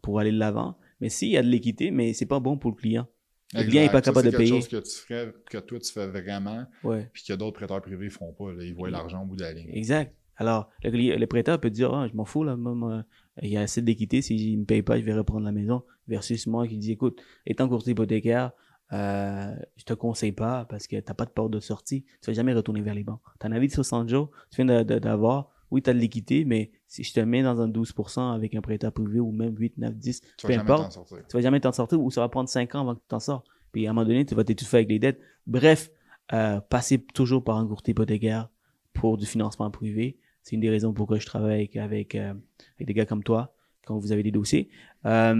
pour 0.03 0.19
aller 0.19 0.31
de 0.31 0.37
l'avant. 0.37 0.77
Mais 1.01 1.09
s'il 1.09 1.29
y 1.29 1.37
a 1.37 1.41
de 1.41 1.47
l'équité, 1.47 1.89
mais 1.91 2.13
c'est 2.13 2.25
pas 2.27 2.39
bon 2.39 2.57
pour 2.57 2.69
le 2.71 2.75
client. 2.75 3.07
Le 3.55 3.63
client 3.63 3.81
n'est 3.83 3.89
pas 3.89 4.01
capable 4.01 4.25
c'est 4.27 4.31
de 4.31 4.37
quelque 4.37 4.47
payer. 4.49 4.61
chose 4.61 4.67
que 4.67 4.77
tu 4.77 4.91
ferais, 5.07 5.33
que 5.49 5.57
toi, 5.57 5.79
tu 5.79 5.91
fais 5.91 6.05
vraiment, 6.07 6.65
Ouais, 6.83 7.09
puis 7.11 7.23
que 7.27 7.33
d'autres 7.33 7.57
prêteurs 7.57 7.81
privés 7.81 8.05
ne 8.05 8.09
feront 8.11 8.33
pas. 8.33 8.51
là. 8.53 8.63
Ils 8.63 8.75
voient 8.75 8.91
l'argent 8.91 9.23
au 9.23 9.25
bout 9.25 9.35
de 9.37 9.41
la 9.41 9.53
ligne. 9.53 9.69
exact. 9.73 10.13
Alors, 10.39 10.69
le, 10.83 11.25
prêteur 11.25 11.59
peut 11.59 11.69
dire, 11.69 11.93
ah, 11.93 12.07
je 12.07 12.15
m'en 12.15 12.23
fous, 12.23 12.45
là, 12.45 12.55
moi, 12.55 13.03
il 13.41 13.49
y 13.49 13.57
a 13.57 13.61
assez 13.61 13.81
d'équité, 13.81 14.21
s'il 14.21 14.55
ne 14.55 14.61
me 14.61 14.65
paye 14.65 14.81
pas, 14.81 14.97
je 14.97 15.03
vais 15.03 15.13
reprendre 15.13 15.45
la 15.45 15.51
maison. 15.51 15.83
Versus 16.07 16.47
moi 16.47 16.65
qui 16.65 16.77
dis, 16.77 16.93
écoute, 16.93 17.21
étant 17.45 17.67
courtier 17.67 17.91
hypothécaire, 17.91 18.51
euh, 18.93 19.53
je 19.75 19.83
te 19.83 19.93
conseille 19.93 20.31
pas 20.31 20.65
parce 20.65 20.87
que 20.87 20.95
tu 20.95 21.03
n'as 21.05 21.13
pas 21.13 21.25
de 21.25 21.31
porte 21.31 21.51
de 21.51 21.59
sortie. 21.59 22.05
Tu 22.21 22.31
vas 22.31 22.33
jamais 22.33 22.53
retourner 22.53 22.81
vers 22.81 22.95
les 22.95 23.03
banques. 23.03 23.21
Tu 23.39 23.45
as 23.45 23.49
un 23.49 23.51
avis 23.51 23.67
de 23.67 23.73
60 23.73 24.07
jours, 24.07 24.31
tu 24.49 24.63
viens 24.63 24.83
d'avoir, 24.85 25.49
oui, 25.71 25.81
tu 25.81 25.89
as 25.89 25.93
de 25.93 25.99
l'équité, 25.99 26.45
mais 26.45 26.71
si 26.87 27.03
je 27.03 27.13
te 27.13 27.19
mets 27.19 27.43
dans 27.43 27.59
un 27.59 27.67
12% 27.67 28.33
avec 28.33 28.55
un 28.55 28.61
prêteur 28.61 28.93
privé 28.93 29.19
ou 29.19 29.33
même 29.33 29.55
8, 29.57 29.77
9, 29.77 29.95
10, 29.97 30.21
Tu 30.21 30.27
peu 30.41 30.47
vas 30.47 30.53
jamais 30.53 30.71
importe, 30.71 30.83
t'en 30.85 30.91
sortir. 30.91 31.17
tu 31.27 31.37
vas 31.37 31.41
jamais 31.41 31.59
t'en 31.59 31.71
sortir 31.73 32.01
ou 32.01 32.09
ça 32.09 32.21
va 32.21 32.29
prendre 32.29 32.47
5 32.47 32.75
ans 32.75 32.81
avant 32.81 32.95
que 32.95 33.01
tu 33.01 33.07
t'en 33.09 33.19
sors. 33.19 33.43
Puis 33.73 33.85
à 33.85 33.89
un 33.89 33.93
moment 33.93 34.07
donné, 34.07 34.25
tu 34.25 34.35
vas 34.35 34.45
t'étouffer 34.45 34.77
avec 34.77 34.89
les 34.89 34.99
dettes. 34.99 35.19
Bref, 35.45 35.91
euh, 36.31 36.61
passer 36.61 37.03
toujours 37.03 37.43
par 37.43 37.57
un 37.57 37.67
courtier 37.67 37.91
hypothécaire 37.91 38.49
pour 38.93 39.17
du 39.17 39.25
financement 39.25 39.69
privé. 39.69 40.17
C'est 40.49 40.55
une 40.55 40.61
des 40.61 40.71
raisons 40.71 40.93
pourquoi 40.93 41.19
je 41.19 41.27
travaille 41.27 41.53
avec, 41.53 41.75
avec, 41.75 42.15
euh, 42.15 42.33
avec 42.75 42.87
des 42.87 42.93
gars 42.95 43.05
comme 43.05 43.23
toi 43.23 43.53
quand 43.85 43.99
vous 43.99 44.11
avez 44.11 44.23
des 44.23 44.31
dossiers. 44.31 44.67
Euh, 45.05 45.35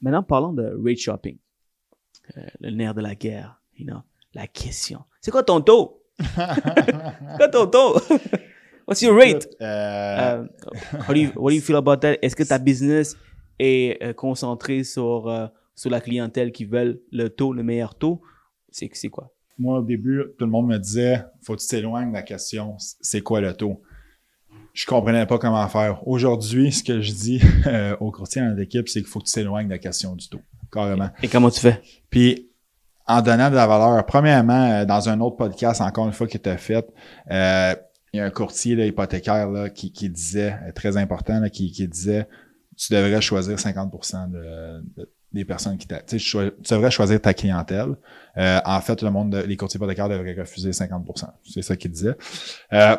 maintenant, 0.00 0.24
parlons 0.24 0.52
de 0.52 0.76
rate 0.84 0.98
shopping. 0.98 1.38
Euh, 2.36 2.40
le 2.58 2.70
nerf 2.72 2.94
de 2.94 3.00
la 3.00 3.14
guerre, 3.14 3.60
you 3.78 3.86
know, 3.86 4.00
la 4.34 4.48
question. 4.48 5.04
C'est 5.20 5.30
quoi 5.30 5.44
ton 5.44 5.60
taux? 5.60 6.02
Quoi 7.36 7.48
ton 7.48 7.68
taux? 7.68 7.94
What's 8.88 9.02
your 9.02 9.14
rate? 9.14 9.46
How 9.60 11.12
do 11.12 11.20
you, 11.20 11.30
what 11.36 11.50
do 11.50 11.54
you 11.54 11.60
feel 11.60 11.76
about 11.76 11.98
that? 11.98 12.16
Est-ce 12.22 12.34
que 12.34 12.42
ta 12.42 12.58
business 12.58 13.16
est 13.60 14.16
concentrée 14.16 14.82
sur, 14.82 15.50
sur 15.76 15.90
la 15.90 16.00
clientèle 16.00 16.50
qui 16.50 16.64
veulent 16.64 17.00
le 17.12 17.28
taux, 17.28 17.52
le 17.52 17.62
meilleur 17.62 17.94
taux? 17.94 18.20
C'est 18.70 19.10
quoi? 19.10 19.32
Moi, 19.58 19.78
au 19.78 19.82
début, 19.82 20.22
tout 20.38 20.44
le 20.44 20.50
monde 20.50 20.68
me 20.68 20.78
disait 20.78 21.24
faut 21.42 21.54
que 21.56 21.60
tu 21.60 21.68
t'éloignes 21.68 22.08
de 22.10 22.14
la 22.14 22.22
question 22.22 22.76
c'est 22.78 23.20
quoi 23.20 23.40
le 23.40 23.54
taux? 23.54 23.82
Je 24.72 24.84
comprenais 24.84 25.24
pas 25.26 25.38
comment 25.38 25.66
faire. 25.68 26.06
Aujourd'hui, 26.06 26.70
ce 26.70 26.84
que 26.84 27.00
je 27.00 27.12
dis 27.12 27.40
euh, 27.66 27.96
aux 28.00 28.10
courtiers 28.10 28.42
en 28.42 28.56
équipe, 28.58 28.88
c'est 28.88 29.00
qu'il 29.00 29.08
faut 29.08 29.20
que 29.20 29.24
tu 29.26 29.32
t'éloignes 29.32 29.66
de 29.66 29.72
la 29.72 29.78
question 29.78 30.14
du 30.14 30.28
taux. 30.28 30.42
Carrément. 30.70 31.08
Et 31.22 31.28
comment 31.28 31.48
tu 31.50 31.60
fais? 31.60 31.80
Puis, 32.10 32.50
en 33.06 33.22
donnant 33.22 33.50
de 33.50 33.54
la 33.54 33.66
valeur, 33.66 34.04
premièrement, 34.04 34.70
euh, 34.70 34.84
dans 34.84 35.08
un 35.08 35.20
autre 35.20 35.36
podcast, 35.36 35.80
encore 35.80 36.06
une 36.06 36.12
fois, 36.12 36.26
qui 36.26 36.36
était 36.36 36.58
fait, 36.58 36.86
euh, 37.30 37.74
il 38.12 38.18
y 38.18 38.20
a 38.20 38.24
un 38.24 38.30
courtier 38.30 38.74
là, 38.74 38.84
hypothécaire 38.84 39.48
là, 39.48 39.70
qui, 39.70 39.92
qui 39.92 40.10
disait, 40.10 40.52
euh, 40.66 40.72
très 40.74 40.96
important, 40.96 41.40
là, 41.40 41.48
qui, 41.48 41.70
qui 41.70 41.86
disait 41.88 42.26
tu 42.76 42.92
devrais 42.92 43.22
choisir 43.22 43.58
50 43.58 43.90
de, 44.30 44.82
de- 44.96 45.10
des 45.32 45.44
personnes 45.44 45.76
qui 45.76 45.86
t'a. 45.86 46.00
Tu 46.00 46.18
sais, 46.18 46.52
tu 46.62 46.74
devrais 46.74 46.90
choisir 46.90 47.20
ta 47.20 47.34
clientèle. 47.34 47.96
Euh, 48.36 48.60
en 48.64 48.80
fait, 48.80 49.02
le 49.02 49.10
monde 49.10 49.30
de- 49.32 49.42
les 49.42 49.56
courtiers 49.56 49.78
hypothécaires 49.78 50.08
devraient 50.08 50.34
refuser 50.34 50.72
50% 50.72 51.26
C'est 51.44 51.62
ça 51.62 51.76
qu'il 51.76 51.90
disait. 51.90 52.16
Euh, 52.72 52.96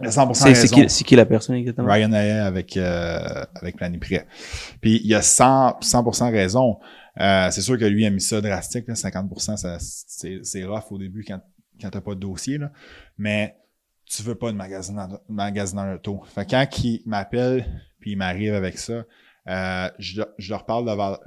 il 0.00 0.06
a 0.06 0.10
100 0.12 0.32
C'est 0.34 0.68
qui, 0.68 0.88
c'est 0.88 1.04
qui 1.04 1.16
la 1.16 1.26
personne 1.26 1.56
exactement? 1.56 1.92
Ryan 1.92 2.12
Hayes 2.12 2.30
avec, 2.30 2.76
euh, 2.76 3.44
avec 3.56 3.76
Planiprêt. 3.76 4.26
Puis 4.80 5.00
il 5.02 5.08
y 5.08 5.14
a 5.14 5.22
100, 5.22 5.80
100% 5.80 6.30
raison. 6.30 6.78
Euh, 7.20 7.50
c'est 7.50 7.62
sûr 7.62 7.76
que 7.76 7.84
lui 7.84 8.06
a 8.06 8.10
mis 8.10 8.20
ça 8.20 8.40
drastique, 8.40 8.86
là, 8.86 8.94
50%, 8.94 9.56
ça, 9.56 9.76
c'est, 9.80 10.38
c'est 10.44 10.64
rough 10.64 10.84
au 10.92 10.98
début 10.98 11.24
quand, 11.26 11.40
quand 11.80 11.90
t'as 11.90 12.00
pas 12.00 12.14
de 12.14 12.20
dossier, 12.20 12.58
là. 12.58 12.70
mais 13.16 13.56
tu 14.06 14.22
veux 14.22 14.36
pas 14.36 14.52
de 14.52 14.56
magasineur, 14.56 15.20
magasineur 15.28 15.96
auto. 15.96 16.22
Fait 16.32 16.44
que 16.46 16.52
quand 16.52 16.66
il 16.84 17.02
m'appelle 17.06 17.66
puis 17.98 18.12
il 18.12 18.16
m'arrive 18.16 18.54
avec 18.54 18.78
ça, 18.78 19.02
euh, 19.48 19.88
je, 19.98 20.22
je 20.38 20.50
leur 20.50 20.66
parle 20.66 20.84
de 20.84 20.90
valeur, 20.92 21.20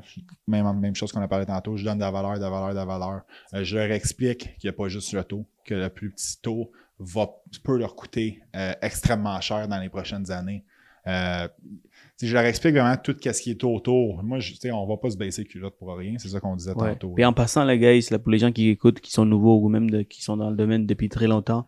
même, 0.47 0.71
même 0.79 0.95
chose 0.95 1.12
qu'on 1.12 1.21
a 1.21 1.27
parlé 1.27 1.45
tantôt, 1.45 1.75
je 1.77 1.84
donne 1.84 1.97
de 1.97 2.03
la 2.03 2.12
valeur, 2.12 2.36
de 2.36 2.39
la 2.41 2.49
valeur, 2.49 2.69
de 2.69 2.75
la 2.75 2.86
valeur. 2.86 3.21
Euh, 3.53 3.63
je 3.63 3.77
leur 3.77 3.91
explique 3.91 4.55
qu'il 4.60 4.65
n'y 4.65 4.69
a 4.69 4.73
pas 4.73 4.88
juste 4.89 5.12
le 5.13 5.23
taux, 5.23 5.45
que 5.65 5.73
le 5.73 5.89
plus 5.89 6.12
petit 6.12 6.39
taux 6.41 6.71
va, 6.99 7.27
peut 7.63 7.77
leur 7.77 7.95
coûter 7.95 8.41
euh, 8.55 8.73
extrêmement 8.81 9.39
cher 9.41 9.67
dans 9.67 9.79
les 9.79 9.89
prochaines 9.89 10.29
années. 10.31 10.63
Je 12.21 12.34
leur 12.34 12.43
explique 12.45 12.73
vraiment 12.75 12.95
tout 12.97 13.15
ce 13.19 13.41
qui 13.41 13.49
est 13.49 13.63
autour. 13.63 14.21
Moi, 14.21 14.39
je, 14.39 14.53
on 14.71 14.86
va 14.86 14.97
pas 14.97 15.10
se 15.10 15.17
baisser 15.17 15.43
culotte 15.43 15.75
pour 15.79 15.95
rien. 15.97 16.15
C'est 16.19 16.27
ça 16.29 16.39
qu'on 16.39 16.55
disait 16.55 16.73
Ouais. 16.75 16.93
tantôt. 16.93 17.13
Puis 17.15 17.25
en 17.25 17.34
passant, 17.34 17.63
les 17.63 17.79
gars, 17.79 17.93
là, 18.12 18.19
pour 18.19 18.31
les 18.31 18.38
gens 18.38 18.51
qui 18.51 18.69
écoutent, 18.69 18.99
qui 18.99 19.12
sont 19.12 19.25
nouveaux 19.25 19.60
ou 19.60 19.69
même 19.69 19.89
de- 19.89 20.03
qui 20.03 20.21
sont 20.21 20.38
dans 20.38 20.51
le 20.51 20.55
domaine 20.55 20.86
depuis 20.86 21.10
très 21.10 21.25
longtemps, 21.25 21.67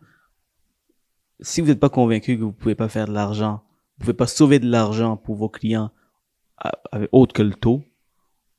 si 1.39 1.61
vous 1.61 1.67
n'êtes 1.67 1.79
pas 1.79 1.89
convaincu 1.89 2.37
que 2.37 2.43
vous 2.43 2.51
pouvez 2.51 2.75
pas 2.75 2.89
faire 2.89 3.07
de 3.07 3.13
l'argent, 3.13 3.63
vous 3.97 4.01
pouvez 4.05 4.13
pas 4.13 4.27
sauver 4.27 4.59
de 4.59 4.69
l'argent 4.69 5.17
pour 5.17 5.35
vos 5.35 5.49
clients 5.49 5.89
autre 7.11 7.33
que 7.33 7.41
le 7.41 7.53
taux, 7.53 7.83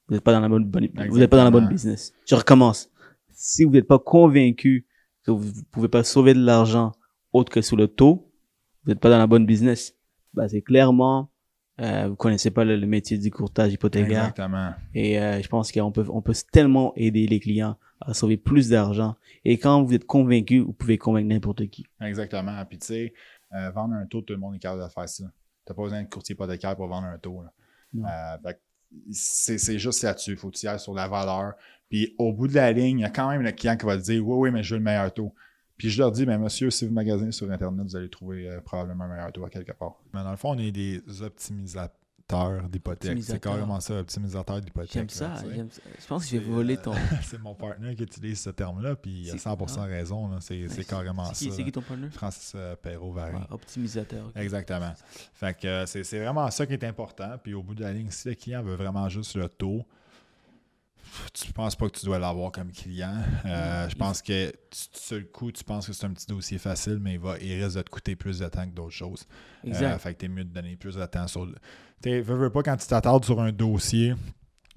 vous 0.09 0.15
n'êtes 0.15 0.25
pas 0.25 0.33
dans 0.33 0.41
la 0.41 0.49
bonne, 0.49 0.65
bonne- 0.67 0.89
vous 1.09 1.19
n'êtes 1.19 1.31
pas 1.31 1.37
dans 1.39 1.45
la 1.45 1.51
bonne 1.51 1.69
business. 1.69 2.13
Je 2.27 2.35
recommence. 2.35 2.91
Si 3.33 3.65
vous 3.65 3.71
n'êtes 3.73 3.87
pas 3.89 3.99
convaincu 3.99 4.87
que 5.25 5.31
vous 5.31 5.47
ne 5.47 5.65
pouvez 5.71 5.89
pas 5.89 6.05
sauver 6.05 6.35
de 6.35 6.45
l'argent 6.45 6.93
autre 7.33 7.51
que 7.51 7.63
sous 7.63 7.77
le 7.77 7.89
taux, 7.89 8.31
vous 8.85 8.91
n'êtes 8.93 9.01
pas 9.01 9.11
dans 9.11 9.19
la 9.19 9.27
bonne 9.27 9.47
business. 9.47 9.95
Bah, 10.35 10.49
c'est 10.49 10.61
clairement, 10.63 11.31
euh, 11.81 12.09
vous 12.09 12.17
connaissez 12.17 12.51
pas 12.51 12.65
le, 12.65 12.77
le 12.77 12.87
métier 12.87 13.17
du 13.19 13.31
courtage 13.31 13.73
hypothécaire. 13.73 14.25
Exactement. 14.29 14.73
Et 14.95 15.19
euh, 15.19 15.41
je 15.41 15.49
pense 15.49 15.73
qu'on 15.73 15.91
peut, 15.93 16.05
on 16.11 16.21
peut 16.23 16.35
tellement 16.53 16.93
aider 16.97 17.27
les 17.27 17.41
clients 17.41 17.77
à 18.01 18.13
sauver 18.15 18.37
plus 18.37 18.69
d'argent. 18.69 19.17
Et 19.45 19.57
quand 19.59 19.83
vous 19.83 19.95
êtes 19.95 20.05
convaincu, 20.05 20.59
vous 20.61 20.73
pouvez 20.73 20.99
convaincre 20.99 21.29
n'importe 21.29 21.67
qui. 21.69 21.87
Exactement. 22.03 22.63
Puis 22.67 22.79
tu 22.79 22.87
sais, 22.87 23.15
euh, 23.55 23.71
vendre 23.71 23.95
un 23.95 24.05
taux, 24.07 24.21
tout 24.21 24.35
le 24.35 24.39
monde 24.41 24.57
est 24.57 24.59
capable 24.59 24.83
de 24.83 24.89
faire 24.89 25.09
ça. 25.09 25.25
T'as 25.65 25.73
pas 25.75 25.83
besoin 25.83 26.03
de 26.03 26.09
courtier 26.09 26.35
hypothécaire 26.35 26.77
pour 26.77 26.89
vendre 26.89 27.07
un 27.07 27.19
taux. 27.19 27.43
là. 27.43 27.53
Euh, 27.97 28.53
c'est, 29.11 29.79
juste 29.79 30.03
là-dessus. 30.03 30.33
Il 30.33 30.37
faut 30.37 30.51
ailles 30.65 30.81
sur 30.81 30.95
la 30.95 31.09
valeur. 31.09 31.55
Puis 31.89 32.15
au 32.19 32.33
bout 32.33 32.49
de 32.49 32.55
la 32.55 32.73
ligne, 32.73 33.01
il 33.01 33.03
y 33.03 33.07
a 33.07 33.11
quand 33.11 33.29
même 33.29 33.43
le 33.43 33.53
client 33.53 33.77
qui 33.77 33.87
va 33.87 33.97
dire 33.97 34.27
Oui, 34.27 34.37
oui, 34.37 34.51
mais 34.51 34.63
je 34.63 34.75
veux 34.75 34.79
le 34.79 34.85
meilleur 34.85 35.13
taux. 35.13 35.35
Puis 35.77 35.91
je 35.91 35.99
leur 35.99 36.13
dis, 36.13 36.25
mais 36.25 36.39
monsieur, 36.39 36.71
si 36.71 36.87
vous 36.87 36.93
magasinez 36.93 37.33
sur 37.33 37.51
Internet, 37.51 37.87
vous 37.87 37.97
allez 37.97 38.09
trouver 38.09 38.49
euh, 38.49 38.61
probablement 38.61 39.05
un 39.05 39.09
meilleur 39.09 39.33
taux 39.33 39.45
à 39.45 39.51
quelque 39.51 39.73
part. 39.73 40.01
Mais 40.13 40.23
dans 40.23 40.31
le 40.31 40.37
fond, 40.37 40.51
on 40.51 40.59
est 40.59 40.71
des 40.71 41.03
optimisateurs 41.21 42.04
d'hypothèques. 42.69 43.23
C'est 43.23 43.41
carrément 43.41 43.81
ça, 43.81 44.01
optimisateur 44.01 44.61
d'hypothèques. 44.61 44.93
J'aime 44.93 45.09
ça, 45.09 45.35
tu 45.39 45.49
sais. 45.49 45.55
j'aime 45.55 45.71
ça. 45.71 45.81
Je 46.01 46.07
pense 46.07 46.25
que 46.25 46.31
C'est, 46.31 46.39
voler 46.39 46.77
euh, 46.77 46.83
ton. 46.83 46.95
c'est 47.23 47.39
mon 47.41 47.55
partenaire 47.55 47.95
qui 47.95 48.03
utilise 48.03 48.41
ce 48.41 48.51
terme-là, 48.51 48.97
puis 48.97 49.23
il 49.23 49.31
a 49.31 49.33
C'est- 49.39 49.49
100% 49.49 49.77
ah. 49.79 49.85
raison. 49.85 50.41
C'est, 50.41 50.85
carrément 50.87 51.27
ça. 51.27 51.35
c'est 51.35 51.65
qui 51.65 51.73
ton 51.73 51.83
partner? 51.83 52.09
Francis 52.11 52.53
euh, 52.55 52.77
Perrault-Vary. 52.77 53.35
Ouais, 53.35 53.41
optimisateur. 53.51 54.31
Exactement. 54.37 54.93
Fait 55.35 55.55
que 55.59 55.67
euh, 55.67 55.87
c'est 55.87 56.19
vraiment 56.19 56.51
ça 56.51 56.67
qui 56.67 56.73
est 56.73 56.85
important. 56.85 57.37
Puis 57.43 57.55
au 57.55 57.63
bout 57.63 57.75
de 57.75 57.83
la 57.83 57.93
ligne, 57.93 58.11
si 58.11 58.29
le 58.29 58.35
client 58.35 58.63
veut 58.63 58.75
vraiment 58.77 59.09
juste 59.09 59.37
le 59.37 59.49
taux, 59.49 59.85
tu 61.33 61.53
penses 61.53 61.77
pas 61.77 61.89
que 61.89 61.99
tu 61.99 62.07
dois 62.07 62.19
l'avoir 62.19 62.51
comme 62.51 62.73
client. 62.73 63.17
Euh, 63.45 63.89
je 63.89 63.95
pense 63.95 64.23
que 64.23 64.51
tu- 64.51 64.89
sur 64.93 65.17
le 65.19 65.25
coup, 65.25 65.53
tu 65.53 65.63
penses 65.63 65.87
que 65.87 65.93
c'est 65.93 66.07
un 66.07 66.13
petit 66.13 66.27
dossier 66.27 66.59
facile, 66.59 66.99
mais 67.01 67.15
il, 67.15 67.21
va, 67.21 67.39
il 67.39 67.63
risque 67.63 67.77
de 67.77 67.83
te 67.83 67.91
coûter 67.91 68.17
plus 68.17 68.39
de 68.39 68.49
temps 68.49 68.67
que 68.67 68.75
d'autres 68.75 68.91
choses. 68.95 69.27
Euh, 69.65 69.69
Exact. 69.69 69.99
fait 69.99 70.15
que 70.15 70.19
t'es 70.21 70.29
mieux 70.29 70.45
de 70.45 70.53
donner 70.53 70.77
plus 70.77 70.97
de 70.97 71.07
temps 71.07 71.29
sur 71.29 71.47
le. 71.47 71.55
Tu 72.05 72.21
veux, 72.21 72.37
veux 72.37 72.51
pas 72.51 72.63
quand 72.63 72.77
tu 72.77 72.87
t'attardes 72.87 73.25
sur 73.25 73.41
un 73.41 73.51
dossier, 73.51 74.15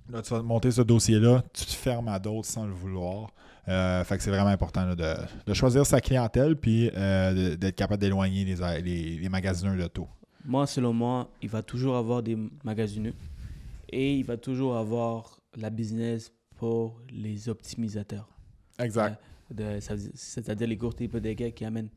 là, 0.10 0.22
tu 0.22 0.34
vas 0.34 0.42
monter 0.42 0.72
ce 0.72 0.82
dossier-là, 0.82 1.44
tu 1.54 1.66
te 1.66 1.72
fermes 1.74 2.08
à 2.08 2.20
d'autres 2.20 2.48
sans 2.48 2.66
le 2.66 2.72
vouloir. 2.72 3.34
Euh, 3.68 4.02
fait 4.06 4.16
que 4.16 4.24
c'est 4.24 4.30
vraiment 4.30 4.50
important 4.50 4.86
là, 4.86 4.96
de, 4.96 5.14
de 5.46 5.54
choisir 5.54 5.86
sa 5.86 6.00
clientèle 6.00 6.56
puis 6.56 6.90
euh, 6.96 7.34
de- 7.52 7.56
d'être 7.56 7.76
capable 7.76 8.00
d'éloigner 8.00 8.46
les, 8.46 8.56
les, 8.82 9.18
les 9.18 9.30
magasineurs 9.30 9.76
de 9.76 9.88
taux. 9.88 10.08
Moi, 10.46 10.66
selon 10.68 10.94
moi, 10.94 11.30
il 11.42 11.50
va 11.50 11.62
toujours 11.62 11.98
avoir 11.98 12.24
des 12.24 12.38
magasineux 12.64 13.14
et 13.90 14.16
il 14.16 14.24
va 14.24 14.38
toujours 14.38 14.78
avoir 14.78 15.42
la 15.58 15.70
business 15.70 16.32
pour 16.56 17.02
les 17.12 17.50
optimisateurs. 17.50 18.30
Exact. 18.80 19.20
Euh, 19.60 19.78
de- 19.78 20.08
C'est-à-dire 20.16 20.68
les 20.68 20.78
courtiers 20.78 21.08
hypothécaires 21.08 21.54
qui 21.54 21.66
amènent 21.66 21.90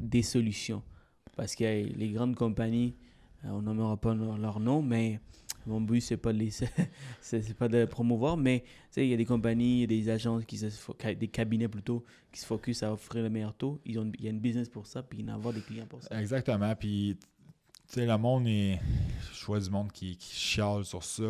des 0.00 0.22
solutions. 0.22 0.82
Parce 1.36 1.54
que 1.54 1.64
les 1.64 2.08
grandes 2.10 2.36
compagnies, 2.36 2.94
on 3.44 3.62
nommera 3.62 3.96
pas 3.96 4.14
leur, 4.14 4.60
nom, 4.60 4.82
mais 4.82 5.20
mon 5.66 5.80
but, 5.80 6.00
c'est 6.00 6.16
pas 6.16 6.32
pas 7.58 7.68
de 7.68 7.84
promouvoir, 7.84 8.36
mais 8.36 8.64
il 8.96 9.06
y 9.06 9.14
a 9.14 9.16
des 9.16 9.24
compagnies, 9.24 9.86
des 9.86 10.08
agences, 10.08 10.44
qui 10.44 10.58
se, 10.58 11.12
des 11.14 11.28
cabinets 11.28 11.68
plutôt, 11.68 12.04
qui 12.32 12.40
se 12.40 12.46
focus 12.46 12.82
à 12.82 12.92
offrir 12.92 13.22
le 13.22 13.30
meilleur 13.30 13.54
taux. 13.54 13.80
Il 13.84 13.94
y 13.94 14.26
a 14.26 14.30
une 14.30 14.40
business 14.40 14.68
pour 14.68 14.86
ça, 14.86 15.02
puis 15.02 15.20
il 15.20 15.26
y 15.26 15.30
a 15.30 15.34
avoir 15.34 15.54
des 15.54 15.60
clients 15.60 15.86
pour 15.86 16.02
ça. 16.02 16.20
Exactement. 16.20 16.74
Puis, 16.74 17.16
tu 17.88 17.94
sais, 17.94 18.06
le 18.06 18.18
monde. 18.18 18.46
Je 18.46 19.44
vois 19.46 19.60
du 19.60 19.70
monde 19.70 19.92
qui, 19.92 20.16
qui 20.16 20.34
chiale 20.34 20.84
sur 20.84 21.02
ça. 21.02 21.24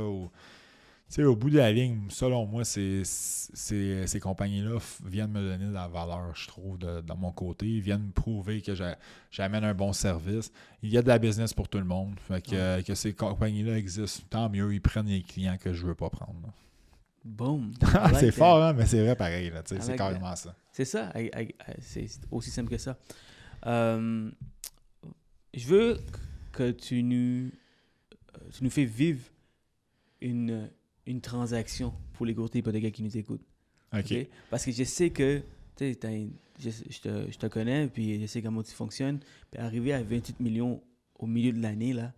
Sais, 1.16 1.25
au 1.25 1.37
bout 1.37 1.51
de 1.51 1.59
la 1.59 1.70
ligne, 1.72 2.07
selon 2.09 2.46
moi, 2.46 2.64
c'est, 2.64 3.03
c'est- 3.05 4.07
ces 4.07 4.20
compagnies-là 4.20 4.79
viennent 5.05 5.31
me 5.33 5.40
donner 5.42 5.66
de 5.66 5.72
la 5.72 5.88
valeur, 5.88 6.35
je 6.35 6.46
trouve, 6.48 6.79
de, 6.79 7.01
de 7.01 7.12
mon 7.14 7.33
côté. 7.33 7.66
Ils 7.66 7.81
viennent 7.83 8.07
me 8.07 8.12
prouver 8.12 8.62
que 8.62 8.75
j'a- 8.75 8.98
j'amène 9.31 9.64
un 9.64 9.75
bon 9.75 9.92
service. 9.92 10.51
Il 10.83 10.90
y 10.90 10.98
a 10.98 11.03
de 11.03 11.09
la 11.09 11.18
business 11.18 11.53
pour 11.53 11.68
tout 11.68 11.79
le 11.79 11.85
monde. 11.85 12.14
Fait 12.29 12.40
que, 12.40 12.55
euh, 12.55 12.83
que 12.83 12.94
ces 12.94 13.12
compagnies-là 13.12 13.77
existent, 13.79 14.25
tant 14.31 14.48
mieux. 14.48 14.72
Ils 14.72 14.81
prennent 14.81 15.07
les 15.07 15.22
clients 15.22 15.57
que 15.59 15.72
je 15.72 15.87
veux 15.87 15.94
pas 15.94 16.11
prendre. 16.11 16.40
là. 16.42 16.53
Boom! 17.25 17.72
c'est 17.81 17.92
like 17.92 18.20
that. 18.27 18.33
fort, 18.33 18.62
hein, 18.62 18.72
mais 18.72 18.87
c'est 18.87 19.01
vrai 19.05 19.14
pareil. 19.14 19.51
Là, 19.51 19.62
c'est 19.64 19.79
that. 19.79 19.96
carrément 19.96 20.35
ça. 20.35 20.55
C'est 20.72 20.85
ça, 20.85 21.12
c'est 21.81 22.07
aussi 22.31 22.51
simple 22.51 22.70
que 22.70 22.79
ça. 22.79 22.96
Euh, 23.66 24.31
je 25.55 25.66
veux 25.68 26.01
que 26.51 26.70
tu 26.72 27.03
nous, 27.03 27.51
euh, 27.51 28.48
tu 28.53 28.64
nous 28.64 28.70
fais 28.70 28.85
vivre 28.87 29.20
une, 30.20 30.68
une 31.07 31.21
transaction 31.21 31.93
pour 32.15 32.27
les 32.27 32.35
courtiers 32.35 32.61
hypothécaires 32.61 32.93
qui 32.93 33.03
nous 33.03 33.17
écoutent. 33.17 33.45
OK. 33.93 34.15
Parce 34.51 34.65
que 34.65 34.73
je 34.73 34.85
sais 34.85 35.11
que 35.11 35.43
tu 35.77 35.91
sais, 35.91 35.95
t'as 35.95 36.11
je, 36.61 36.71
je 36.71 37.01
te, 37.01 37.31
je 37.31 37.38
te 37.38 37.47
connais, 37.47 37.88
puis 37.88 38.21
je 38.21 38.27
sais 38.27 38.43
comment 38.43 38.62
tu 38.62 38.73
fonctionnes. 38.73 39.21
Puis 39.51 39.61
arriver 39.61 39.93
à 39.93 40.03
28 40.03 40.41
millions 40.41 40.83
au 41.19 41.27
milieu 41.27 41.53
de 41.53 41.61
l'année, 41.61 41.93
là, 41.93 42.12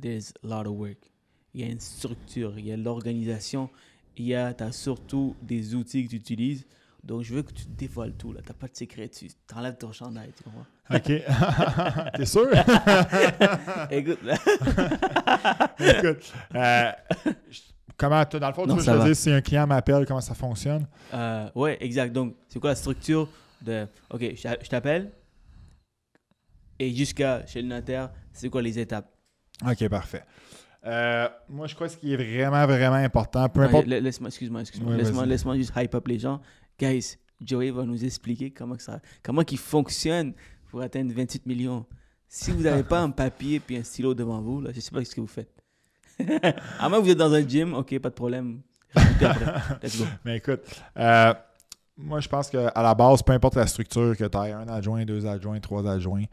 there's 0.00 0.32
a 0.42 0.46
lot 0.46 0.68
of 0.68 0.76
work. 0.78 1.10
Il 1.54 1.60
y 1.60 1.64
a 1.64 1.68
une 1.68 1.80
structure, 1.80 2.58
il 2.58 2.66
y 2.66 2.72
a 2.72 2.76
l'organisation 2.76 3.68
il 4.16 4.26
y 4.26 4.34
a, 4.34 4.54
as 4.58 4.72
surtout 4.72 5.34
des 5.42 5.74
outils 5.74 6.04
que 6.04 6.10
tu 6.10 6.16
utilises. 6.16 6.66
Donc, 7.02 7.22
je 7.22 7.34
veux 7.34 7.42
que 7.42 7.52
tu 7.52 7.64
dévoiles 7.66 8.14
tout. 8.14 8.32
Tu 8.32 8.36
n'as 8.36 8.54
pas 8.54 8.68
de 8.68 8.76
secret. 8.76 9.08
Tu 9.08 9.28
enlèves 9.54 9.76
ton 9.76 9.92
chandail, 9.92 10.30
tu 10.36 10.44
comprends? 10.44 10.66
OK. 10.94 11.04
T'es 12.16 12.26
sûr? 12.26 12.48
Écoute, 13.90 14.22
là. 14.22 14.34
Écoute, 15.78 16.32
euh, 16.54 16.92
comment, 17.96 18.22
dans 18.24 18.48
le 18.48 18.54
fond, 18.54 18.66
Non, 18.66 18.76
tu 18.76 18.90
veux 18.90 19.04
dise 19.04 19.18
si 19.18 19.30
un 19.30 19.40
client 19.40 19.66
m'appelle, 19.66 20.04
comment 20.06 20.20
ça 20.20 20.34
fonctionne? 20.34 20.86
Euh, 21.12 21.48
ouais, 21.54 21.76
exact. 21.80 22.12
Donc, 22.12 22.36
c'est 22.48 22.58
quoi 22.58 22.70
la 22.70 22.76
structure 22.76 23.28
de. 23.60 23.86
Ok, 24.10 24.20
je 24.34 24.68
t'appelle. 24.68 25.10
Et 26.78 26.92
jusqu'à 26.94 27.46
chez 27.46 27.62
le 27.62 27.68
notaire, 27.68 28.10
c'est 28.32 28.48
quoi 28.48 28.62
les 28.62 28.78
étapes? 28.78 29.08
OK, 29.66 29.88
parfait. 29.88 30.24
Euh, 30.84 31.28
moi, 31.48 31.68
je 31.68 31.74
crois 31.76 31.86
que 31.86 31.92
ce 31.92 31.98
qui 31.98 32.12
est 32.12 32.16
vraiment, 32.16 32.66
vraiment 32.66 32.96
important, 32.96 33.48
peu 33.48 33.60
importe. 33.60 33.86
la- 33.86 34.00
Laisse-moi, 34.00 34.28
excuse-moi, 34.28 34.62
excuse-moi. 34.62 34.96
Ouais, 34.96 35.26
laisse-moi, 35.26 35.56
juste 35.56 35.72
hype 35.76 35.94
up 35.94 36.08
les 36.08 36.18
gens. 36.18 36.40
Guys, 36.76 37.18
Joey 37.40 37.70
va 37.70 37.84
nous 37.84 38.04
expliquer 38.04 38.50
comment 38.50 38.76
ça, 38.78 39.00
comment 39.22 39.42
il 39.48 39.58
fonctionne 39.58 40.32
pour 40.72 40.80
atteindre 40.80 41.12
28 41.14 41.44
millions. 41.44 41.84
Si 42.26 42.50
vous 42.50 42.62
n'avez 42.62 42.82
pas 42.82 43.00
un 43.00 43.10
papier 43.10 43.60
puis 43.60 43.76
un 43.76 43.82
stylo 43.82 44.14
devant 44.14 44.40
vous, 44.40 44.62
là, 44.62 44.70
je 44.74 44.80
sais 44.80 44.90
pas 44.90 45.04
ce 45.04 45.14
que 45.14 45.20
vous 45.20 45.26
faites. 45.26 45.52
à 46.80 46.88
moins 46.88 46.98
que 46.98 47.04
vous 47.04 47.10
êtes 47.10 47.18
dans 47.18 47.32
un 47.32 47.46
gym, 47.46 47.74
ok, 47.74 47.98
pas 47.98 48.08
de 48.08 48.14
problème. 48.14 48.62
Let's 48.96 49.98
go. 49.98 50.06
Mais 50.24 50.38
écoute, 50.38 50.60
euh, 50.96 51.34
moi, 51.98 52.20
je 52.20 52.28
pense 52.28 52.48
qu'à 52.48 52.72
la 52.74 52.94
base, 52.94 53.22
peu 53.22 53.34
importe 53.34 53.56
la 53.56 53.66
structure, 53.66 54.16
que 54.16 54.24
tu 54.24 54.38
aies 54.38 54.52
un 54.52 54.66
adjoint, 54.68 55.04
deux 55.04 55.26
adjoints, 55.26 55.60
trois 55.60 55.86
adjoints, 55.86 56.24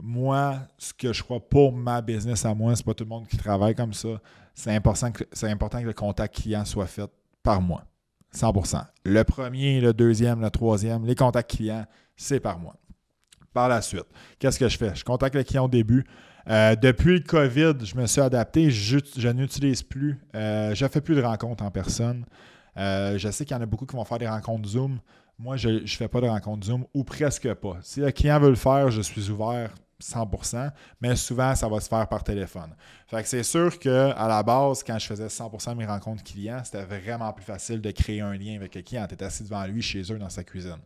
moi, 0.00 0.60
ce 0.78 0.94
que 0.94 1.12
je 1.12 1.22
crois 1.22 1.40
pour 1.40 1.70
ma 1.70 2.00
business 2.00 2.46
à 2.46 2.54
moi, 2.54 2.74
c'est 2.74 2.86
pas 2.86 2.94
tout 2.94 3.04
le 3.04 3.10
monde 3.10 3.28
qui 3.28 3.36
travaille 3.36 3.74
comme 3.74 3.92
ça. 3.92 4.22
C'est 4.54 4.74
important 4.74 5.12
que, 5.12 5.24
c'est 5.32 5.50
important 5.50 5.82
que 5.82 5.86
le 5.86 5.92
contact 5.92 6.34
client 6.34 6.64
soit 6.64 6.86
fait 6.86 7.10
par 7.42 7.60
moi. 7.60 7.84
100%. 8.34 8.86
Le 9.04 9.22
premier, 9.24 9.82
le 9.82 9.92
deuxième, 9.92 10.40
le 10.40 10.48
troisième, 10.48 11.04
les 11.04 11.14
contacts 11.14 11.50
clients, 11.50 11.84
c'est 12.16 12.40
par 12.40 12.58
moi. 12.58 12.74
Par 13.52 13.68
la 13.68 13.82
suite, 13.82 14.06
qu'est-ce 14.38 14.58
que 14.58 14.68
je 14.68 14.76
fais? 14.78 14.94
Je 14.94 15.04
contacte 15.04 15.34
le 15.34 15.42
client 15.42 15.64
au 15.64 15.68
début. 15.68 16.04
Euh, 16.48 16.74
depuis 16.74 17.14
le 17.14 17.20
COVID, 17.20 17.74
je 17.84 17.94
me 17.96 18.06
suis 18.06 18.20
adapté. 18.20 18.70
Je, 18.70 19.28
n'utilise 19.28 19.82
plus. 19.82 20.18
euh, 20.34 20.74
je 20.74 20.84
ne 20.84 20.88
fais 20.88 21.00
plus 21.00 21.14
de 21.14 21.22
rencontres 21.22 21.62
en 21.62 21.70
personne. 21.70 22.24
Euh, 22.76 23.18
je 23.18 23.30
sais 23.30 23.44
qu'il 23.44 23.54
y 23.56 23.58
en 23.58 23.62
a 23.62 23.66
beaucoup 23.66 23.86
qui 23.86 23.94
vont 23.94 24.04
faire 24.04 24.18
des 24.18 24.28
rencontres 24.28 24.68
Zoom. 24.68 24.98
Moi, 25.38 25.56
je 25.56 25.68
ne 25.68 25.86
fais 25.86 26.08
pas 26.08 26.20
de 26.20 26.28
rencontres 26.28 26.66
Zoom 26.66 26.84
ou 26.94 27.04
presque 27.04 27.52
pas. 27.54 27.78
Si 27.82 28.00
le 28.00 28.10
client 28.10 28.40
veut 28.40 28.50
le 28.50 28.56
faire, 28.56 28.90
je 28.90 29.02
suis 29.02 29.30
ouvert 29.30 29.70
100%, 30.02 30.70
mais 31.00 31.16
souvent, 31.16 31.54
ça 31.54 31.68
va 31.68 31.80
se 31.80 31.88
faire 31.88 32.06
par 32.08 32.24
téléphone. 32.24 32.74
Fait 33.06 33.22
que 33.22 33.28
c'est 33.28 33.42
sûr 33.42 33.78
qu'à 33.78 34.26
la 34.26 34.42
base, 34.42 34.82
quand 34.82 34.98
je 34.98 35.06
faisais 35.06 35.26
100% 35.26 35.70
de 35.70 35.78
mes 35.78 35.86
rencontres 35.86 36.24
clients, 36.24 36.60
c'était 36.64 36.84
vraiment 36.84 37.32
plus 37.32 37.44
facile 37.44 37.80
de 37.80 37.90
créer 37.90 38.20
un 38.20 38.34
lien 38.34 38.56
avec 38.56 38.74
le 38.74 38.82
client. 38.82 39.06
Tu 39.06 39.22
assis 39.24 39.44
devant 39.44 39.64
lui 39.66 39.82
chez 39.82 40.02
eux 40.12 40.18
dans 40.18 40.30
sa 40.30 40.42
cuisine. 40.44 40.80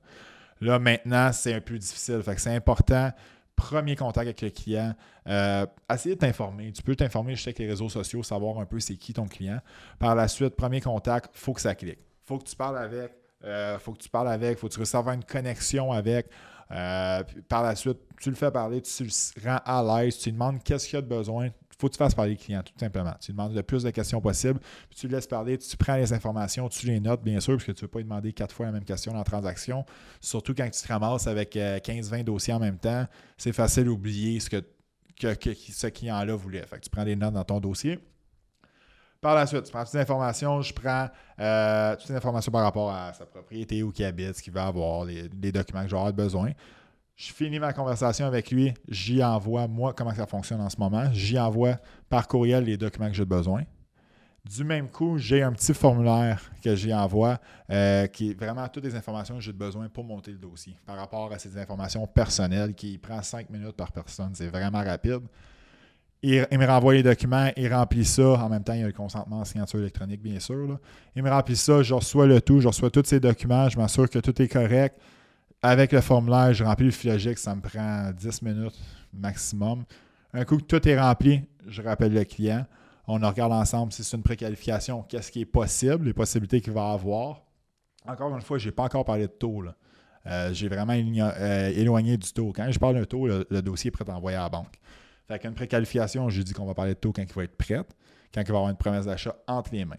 Là, 0.60 0.78
maintenant, 0.78 1.32
c'est 1.32 1.54
un 1.54 1.60
peu 1.60 1.78
difficile. 1.78 2.22
C'est 2.36 2.54
important. 2.54 3.10
Premier 3.54 3.96
contact 3.96 4.26
avec 4.26 4.42
le 4.42 4.50
client, 4.50 4.94
euh, 5.26 5.64
essayer 5.90 6.14
de 6.14 6.20
t'informer. 6.20 6.72
Tu 6.72 6.82
peux 6.82 6.94
t'informer 6.94 7.34
juste 7.34 7.48
avec 7.48 7.58
les 7.58 7.66
réseaux 7.66 7.88
sociaux, 7.88 8.22
savoir 8.22 8.58
un 8.58 8.66
peu 8.66 8.78
c'est 8.80 8.96
qui 8.96 9.14
ton 9.14 9.26
client. 9.26 9.60
Par 9.98 10.14
la 10.14 10.28
suite, 10.28 10.56
premier 10.56 10.82
contact, 10.82 11.30
il 11.34 11.38
faut 11.38 11.54
que 11.54 11.62
ça 11.62 11.74
clique. 11.74 12.00
Faut 12.24 12.36
que 12.36 12.44
tu 12.44 12.54
parles 12.54 12.76
avec, 12.76 13.12
il 13.42 13.78
faut 13.80 13.92
que 13.92 13.98
tu 13.98 14.10
parles 14.10 14.28
avec, 14.28 14.58
faut 14.58 14.68
que 14.68 14.74
tu 14.74 14.96
avoir 14.96 15.14
une 15.14 15.24
connexion 15.24 15.90
avec. 15.90 16.28
Euh, 16.70 17.22
par 17.48 17.62
la 17.62 17.76
suite, 17.76 17.98
tu 18.20 18.28
le 18.30 18.36
fais 18.36 18.50
parler, 18.50 18.82
tu 18.82 19.04
le 19.04 19.48
rends 19.48 19.60
à 19.64 20.02
l'aise, 20.02 20.18
tu 20.18 20.30
lui 20.30 20.32
demandes 20.32 20.62
qu'est-ce 20.62 20.88
qu'il 20.88 20.98
a 20.98 21.02
de 21.02 21.06
besoin. 21.06 21.50
Faut 21.78 21.88
que 21.88 21.92
tu 21.92 21.98
fasses 21.98 22.14
parler 22.14 22.32
le 22.32 22.36
client, 22.38 22.62
tout 22.62 22.72
simplement. 22.78 23.12
Tu 23.20 23.32
lui 23.32 23.36
demandes 23.36 23.54
le 23.54 23.62
plus 23.62 23.82
de 23.82 23.90
questions 23.90 24.20
possible, 24.20 24.58
puis 24.88 24.98
tu 24.98 25.08
le 25.08 25.14
laisses 25.14 25.26
parler, 25.26 25.58
tu 25.58 25.76
prends 25.76 25.96
les 25.96 26.12
informations, 26.12 26.68
tu 26.70 26.86
les 26.86 27.00
notes, 27.00 27.22
bien 27.22 27.38
sûr, 27.38 27.54
parce 27.54 27.64
que 27.64 27.72
tu 27.72 27.84
ne 27.84 27.86
veux 27.86 27.90
pas 27.90 27.98
lui 27.98 28.04
demander 28.04 28.32
quatre 28.32 28.54
fois 28.54 28.66
la 28.66 28.72
même 28.72 28.84
question 28.84 29.12
dans 29.12 29.18
la 29.18 29.24
transaction. 29.24 29.84
Surtout 30.20 30.54
quand 30.54 30.68
tu 30.70 30.80
te 30.80 30.88
ramasses 30.88 31.26
avec 31.26 31.54
euh, 31.56 31.78
15-20 31.78 32.24
dossiers 32.24 32.54
en 32.54 32.60
même 32.60 32.78
temps, 32.78 33.06
c'est 33.36 33.52
facile 33.52 33.84
d'oublier 33.84 34.40
ce 34.40 34.48
que 34.48 34.64
ce 35.20 35.86
client-là 35.86 36.34
voulait. 36.34 36.66
Fait 36.66 36.76
que 36.76 36.84
tu 36.84 36.90
prends 36.90 37.04
des 37.04 37.16
notes 37.16 37.34
dans 37.34 37.44
ton 37.44 37.60
dossier. 37.60 37.98
Par 39.20 39.34
la 39.34 39.46
suite, 39.46 39.64
tu 39.64 39.72
prends 39.72 39.84
toutes 39.84 39.94
les 39.94 40.00
informations, 40.00 40.62
je 40.62 40.72
prends 40.72 41.08
euh, 41.40 41.96
toutes 41.96 42.08
les 42.08 42.16
informations 42.16 42.52
par 42.52 42.62
rapport 42.62 42.90
à 42.90 43.12
sa 43.12 43.26
propriété, 43.26 43.82
où 43.82 43.92
il 43.98 44.04
habite, 44.04 44.36
ce 44.36 44.42
qu'il 44.42 44.52
va 44.52 44.66
avoir, 44.66 45.04
les, 45.04 45.28
les 45.42 45.52
documents 45.52 45.82
que 45.82 45.88
j'aurai 45.88 46.12
besoin. 46.12 46.52
Je 47.16 47.32
finis 47.32 47.58
ma 47.58 47.72
conversation 47.72 48.26
avec 48.26 48.50
lui, 48.50 48.74
j'y 48.88 49.24
envoie, 49.24 49.66
moi, 49.66 49.94
comment 49.94 50.14
ça 50.14 50.26
fonctionne 50.26 50.60
en 50.60 50.68
ce 50.68 50.76
moment. 50.78 51.10
J'y 51.14 51.38
envoie 51.38 51.76
par 52.10 52.28
courriel 52.28 52.64
les 52.64 52.76
documents 52.76 53.08
que 53.08 53.14
j'ai 53.14 53.24
besoin. 53.24 53.62
Du 54.44 54.64
même 54.64 54.90
coup, 54.90 55.16
j'ai 55.16 55.42
un 55.42 55.50
petit 55.52 55.72
formulaire 55.72 56.42
que 56.62 56.76
j'y 56.76 56.92
envoie 56.92 57.38
euh, 57.70 58.06
qui 58.06 58.30
est 58.30 58.34
vraiment 58.38 58.68
toutes 58.68 58.84
les 58.84 58.94
informations 58.94 59.36
que 59.36 59.40
j'ai 59.40 59.54
besoin 59.54 59.88
pour 59.88 60.04
monter 60.04 60.30
le 60.30 60.36
dossier 60.36 60.76
par 60.84 60.96
rapport 60.96 61.32
à 61.32 61.38
ces 61.38 61.56
informations 61.56 62.06
personnelles 62.06 62.74
qui 62.74 62.98
prend 62.98 63.22
cinq 63.22 63.48
minutes 63.48 63.76
par 63.76 63.92
personne. 63.92 64.32
C'est 64.34 64.48
vraiment 64.48 64.84
rapide. 64.84 65.22
Il, 66.22 66.46
me 66.52 66.66
renvoie 66.66 66.94
les 66.94 67.02
documents, 67.02 67.50
il 67.56 67.72
remplit 67.72 68.04
ça. 68.04 68.34
En 68.34 68.50
même 68.50 68.62
temps, 68.62 68.74
il 68.74 68.80
y 68.80 68.84
a 68.84 68.86
le 68.86 68.92
consentement 68.92 69.40
en 69.40 69.44
signature 69.46 69.80
électronique, 69.80 70.20
bien 70.20 70.38
sûr. 70.38 70.78
Il 71.14 71.22
me 71.22 71.30
remplit 71.30 71.56
ça, 71.56 71.82
je 71.82 71.94
reçois 71.94 72.26
le 72.26 72.42
tout, 72.42 72.60
je 72.60 72.68
reçois 72.68 72.90
tous 72.90 73.04
ces 73.06 73.20
documents, 73.20 73.70
je 73.70 73.78
m'assure 73.78 74.08
que 74.08 74.18
tout 74.18 74.42
est 74.42 74.48
correct. 74.48 75.00
Avec 75.66 75.90
le 75.90 76.00
formulaire, 76.00 76.54
je 76.54 76.62
remplis 76.62 76.84
le 76.84 76.92
filogique, 76.92 77.38
ça 77.38 77.52
me 77.52 77.60
prend 77.60 78.12
10 78.12 78.42
minutes 78.42 78.78
maximum. 79.12 79.82
Un 80.32 80.44
coup 80.44 80.58
que 80.58 80.62
tout 80.62 80.88
est 80.88 80.96
rempli, 80.96 81.42
je 81.66 81.82
rappelle 81.82 82.14
le 82.14 82.22
client. 82.22 82.64
On 83.08 83.14
regarde 83.14 83.52
ensemble 83.52 83.92
si 83.92 84.04
c'est 84.04 84.16
une 84.16 84.22
préqualification, 84.22 85.02
qu'est-ce 85.02 85.32
qui 85.32 85.40
est 85.40 85.44
possible, 85.44 86.06
les 86.06 86.12
possibilités 86.12 86.60
qu'il 86.60 86.72
va 86.72 86.92
avoir. 86.92 87.42
Encore 88.06 88.32
une 88.32 88.42
fois, 88.42 88.58
je 88.58 88.66
n'ai 88.66 88.72
pas 88.72 88.84
encore 88.84 89.04
parlé 89.04 89.22
de 89.22 89.32
taux. 89.32 89.64
Euh, 90.26 90.50
j'ai 90.52 90.68
vraiment 90.68 90.92
euh, 90.92 91.68
éloigné 91.70 92.16
du 92.16 92.32
taux. 92.32 92.52
Quand 92.54 92.70
je 92.70 92.78
parle 92.78 92.94
d'un 92.94 93.04
taux, 93.04 93.26
le, 93.26 93.60
dossier 93.60 93.88
est 93.88 93.90
prêt 93.90 94.08
à 94.08 94.14
envoyer 94.14 94.36
à 94.36 94.42
la 94.42 94.48
banque. 94.48 94.78
Fait 95.26 95.40
qu'une 95.40 95.54
préqualification, 95.54 96.28
je 96.28 96.42
dis 96.42 96.52
qu'on 96.52 96.66
va 96.66 96.74
parler 96.74 96.94
de 96.94 97.00
taux 97.00 97.12
quand 97.12 97.22
il 97.22 97.34
va 97.34 97.42
être 97.42 97.56
prêt, 97.56 97.82
quand 98.32 98.40
il 98.40 98.52
va 98.52 98.58
avoir 98.58 98.70
une 98.70 98.76
promesse 98.76 99.06
d'achat 99.06 99.34
entre 99.48 99.72
les 99.72 99.84
mains. 99.84 99.96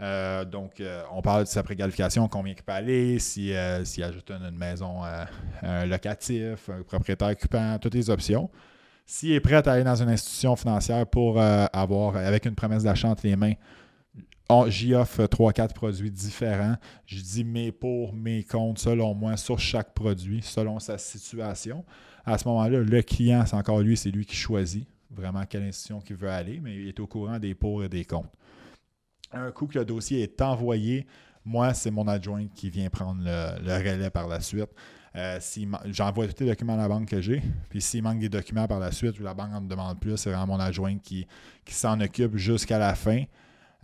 Euh, 0.00 0.44
donc, 0.44 0.80
euh, 0.80 1.02
on 1.12 1.22
parle 1.22 1.44
de 1.44 1.48
sa 1.48 1.62
préqualification, 1.62 2.26
combien 2.28 2.54
il 2.54 2.62
peut 2.62 2.72
aller, 2.72 3.18
euh, 3.38 3.84
s'il 3.84 4.02
ajoute 4.02 4.30
une, 4.30 4.56
maison, 4.56 5.02
un 5.62 5.86
locatif, 5.86 6.68
un 6.68 6.82
propriétaire 6.82 7.28
occupant, 7.28 7.78
toutes 7.78 7.94
les 7.94 8.10
options. 8.10 8.50
S'il 9.04 9.32
est 9.32 9.40
prêt 9.40 9.56
à 9.56 9.72
aller 9.72 9.84
dans 9.84 10.00
une 10.00 10.08
institution 10.08 10.56
financière 10.56 11.06
pour 11.06 11.40
avoir, 11.40 12.16
avec 12.16 12.46
une 12.46 12.54
promesse 12.54 12.84
d'achat 12.84 13.08
entre 13.08 13.26
les 13.26 13.36
mains, 13.36 13.54
j'y 14.68 14.94
offre 14.94 15.24
3-4 15.24 15.74
produits 15.74 16.10
différents. 16.10 16.76
Je 17.06 17.20
dis 17.20 17.44
mes 17.44 17.72
pour, 17.72 18.14
mes 18.14 18.44
contre, 18.44 18.80
selon 18.80 19.14
moi, 19.14 19.36
sur 19.36 19.58
chaque 19.58 19.92
produit, 19.92 20.40
selon 20.42 20.78
sa 20.78 20.98
situation. 20.98 21.84
À 22.24 22.38
ce 22.38 22.46
moment-là, 22.48 22.78
le 22.78 23.02
client, 23.02 23.44
c'est 23.44 23.56
encore 23.56 23.80
lui, 23.80 23.96
c'est 23.96 24.10
lui 24.10 24.24
qui 24.24 24.36
choisit 24.36 24.86
vraiment 25.10 25.44
quelle 25.44 25.64
institution 25.64 26.00
qu'il 26.00 26.16
veut 26.16 26.30
aller, 26.30 26.60
mais 26.60 26.74
il 26.74 26.88
est 26.88 27.00
au 27.00 27.06
courant 27.06 27.38
des 27.38 27.54
pour 27.54 27.84
et 27.84 27.88
des 27.88 28.04
contre. 28.04 28.30
Un 29.32 29.50
coup 29.50 29.66
que 29.66 29.78
le 29.78 29.84
dossier 29.84 30.22
est 30.22 30.40
envoyé, 30.42 31.06
moi, 31.44 31.74
c'est 31.74 31.90
mon 31.90 32.06
adjoint 32.06 32.46
qui 32.54 32.70
vient 32.70 32.88
prendre 32.88 33.22
le, 33.24 33.76
relais 33.76 34.10
par 34.10 34.28
la 34.28 34.40
suite. 34.40 34.70
Euh, 35.16 35.38
J'envoie 35.86 36.26
tous 36.28 36.44
les 36.44 36.50
documents 36.50 36.74
à 36.74 36.78
la 36.78 36.88
banque 36.88 37.08
que 37.08 37.20
j'ai. 37.20 37.42
Puis 37.68 37.80
s'il 37.80 38.02
manque 38.02 38.18
des 38.18 38.28
documents 38.28 38.66
par 38.66 38.78
la 38.78 38.92
suite 38.92 39.18
ou 39.20 39.22
la 39.22 39.34
banque 39.34 39.52
en 39.54 39.60
demande 39.60 40.00
plus, 40.00 40.16
c'est 40.16 40.30
vraiment 40.30 40.46
mon 40.46 40.60
adjoint 40.60 40.98
qui, 40.98 41.26
s'en 41.66 42.00
occupe 42.00 42.36
jusqu'à 42.36 42.78
la 42.78 42.94
fin. 42.94 43.24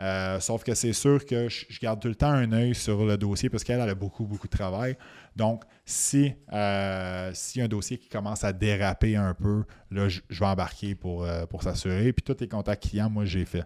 Euh, 0.00 0.38
sauf 0.38 0.62
que 0.62 0.74
c'est 0.74 0.92
sûr 0.92 1.26
que 1.26 1.48
je, 1.48 1.80
garde 1.80 2.00
tout 2.00 2.06
le 2.06 2.14
temps 2.14 2.30
un 2.30 2.52
œil 2.52 2.72
sur 2.72 3.04
le 3.04 3.18
dossier 3.18 3.50
parce 3.50 3.64
qu'elle 3.64 3.80
elle 3.80 3.90
a 3.90 3.94
beaucoup, 3.96 4.24
beaucoup 4.24 4.46
de 4.46 4.56
travail. 4.56 4.96
Donc, 5.34 5.64
si, 5.84 6.32
euh, 6.52 7.32
si 7.34 7.61
un 7.61 7.66
dossier 7.66 7.98
qui 7.98 8.08
commence 8.08 8.44
à 8.44 8.52
déraper 8.52 9.16
un 9.16 9.34
peu, 9.34 9.64
là, 9.90 10.08
je, 10.08 10.20
vais 10.30 10.46
embarquer 10.46 10.94
pour, 10.94 11.26
pour 11.50 11.64
s'assurer. 11.64 12.12
Puis 12.12 12.22
tous 12.22 12.40
les 12.40 12.48
contacts 12.48 12.88
clients, 12.88 13.11
moi, 13.11 13.24
j'ai 13.24 13.44
fait. 13.44 13.64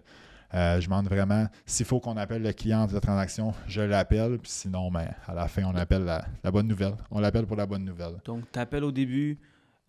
Euh, 0.53 0.79
je 0.79 0.85
demande 0.85 1.07
vraiment, 1.07 1.47
s'il 1.65 1.85
faut 1.85 1.99
qu'on 1.99 2.15
appelle 2.17 2.43
le 2.43 2.53
client 2.53 2.85
de 2.85 2.93
la 2.93 2.99
transaction, 3.01 3.53
je 3.67 3.81
l'appelle. 3.81 4.37
Puis 4.37 4.51
sinon, 4.51 4.91
ben, 4.91 5.07
à 5.25 5.33
la 5.33 5.47
fin, 5.47 5.63
on 5.63 5.75
appelle 5.75 6.03
la, 6.03 6.25
la 6.43 6.51
bonne 6.51 6.67
nouvelle. 6.67 6.93
On 7.09 7.19
l'appelle 7.19 7.45
pour 7.47 7.55
la 7.57 7.65
bonne 7.65 7.83
nouvelle. 7.83 8.15
Donc, 8.25 8.43
tu 8.51 8.59
appelles 8.59 8.83
au 8.83 8.91
début, 8.91 9.39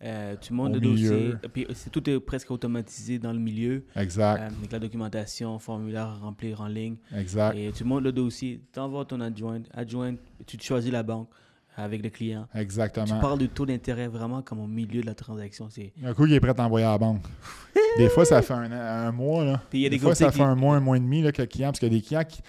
euh, 0.03 0.35
tu 0.41 0.53
montes 0.53 0.71
Au 0.71 0.73
le 0.75 0.79
dossier, 0.81 1.09
milieu. 1.09 1.39
puis 1.53 1.67
tout 1.91 2.09
est 2.09 2.19
presque 2.19 2.49
automatisé 2.51 3.17
dans 3.19 3.31
le 3.31 3.39
milieu, 3.39 3.85
Exact. 3.95 4.41
euh, 4.41 4.47
avec 4.57 4.71
la 4.71 4.79
documentation, 4.79 5.57
formulaire 5.59 6.07
à 6.07 6.13
remplir 6.15 6.61
en 6.61 6.67
ligne. 6.67 6.97
exact. 7.15 7.55
Et 7.55 7.71
tu 7.71 7.83
montes 7.83 8.03
le 8.03 8.11
dossier, 8.11 8.59
tu 8.73 8.79
envoies 8.79 9.05
ton 9.05 9.21
adjoint, 9.21 9.61
adjoint, 9.73 10.15
tu 10.47 10.57
choisis 10.59 10.91
la 10.91 11.03
banque 11.03 11.29
avec 11.77 12.01
le 12.03 12.09
client. 12.09 12.47
Tu 12.53 12.59
Exactement. 12.61 13.19
parles 13.19 13.39
du 13.39 13.49
taux 13.49 13.65
d'intérêt 13.65 14.07
vraiment 14.07 14.41
comme 14.41 14.59
au 14.59 14.67
milieu 14.67 15.01
de 15.01 15.05
la 15.05 15.15
transaction. 15.15 15.67
C'est... 15.69 15.91
Un 16.03 16.13
coup, 16.13 16.25
il 16.25 16.33
est 16.33 16.39
prêt 16.39 16.53
à 16.57 16.63
envoyer 16.65 16.85
à 16.85 16.91
la 16.91 16.97
banque. 16.97 17.23
Des 17.97 18.09
fois, 18.09 18.25
ça 18.25 18.41
fait 18.41 18.53
un, 18.53 18.71
un 18.71 19.11
mois. 19.11 19.43
Là. 19.43 19.61
Puis 19.69 19.79
il 19.79 19.81
y 19.83 19.85
a 19.85 19.89
des 19.89 19.99
fois, 19.99 20.15
ça 20.15 20.31
fait 20.31 20.41
un 20.41 20.55
mois, 20.55 20.75
un 20.75 20.79
mois 20.79 20.97
et 20.97 20.99
demi 20.99 21.21
là, 21.21 21.31
que 21.31 21.41
le 21.41 21.47
client, 21.47 21.69
parce 21.69 21.79
qu'il 21.79 21.91
y 21.91 21.95
a 21.95 21.99
des 21.99 22.05
clients 22.05 22.23
qui. 22.23 22.41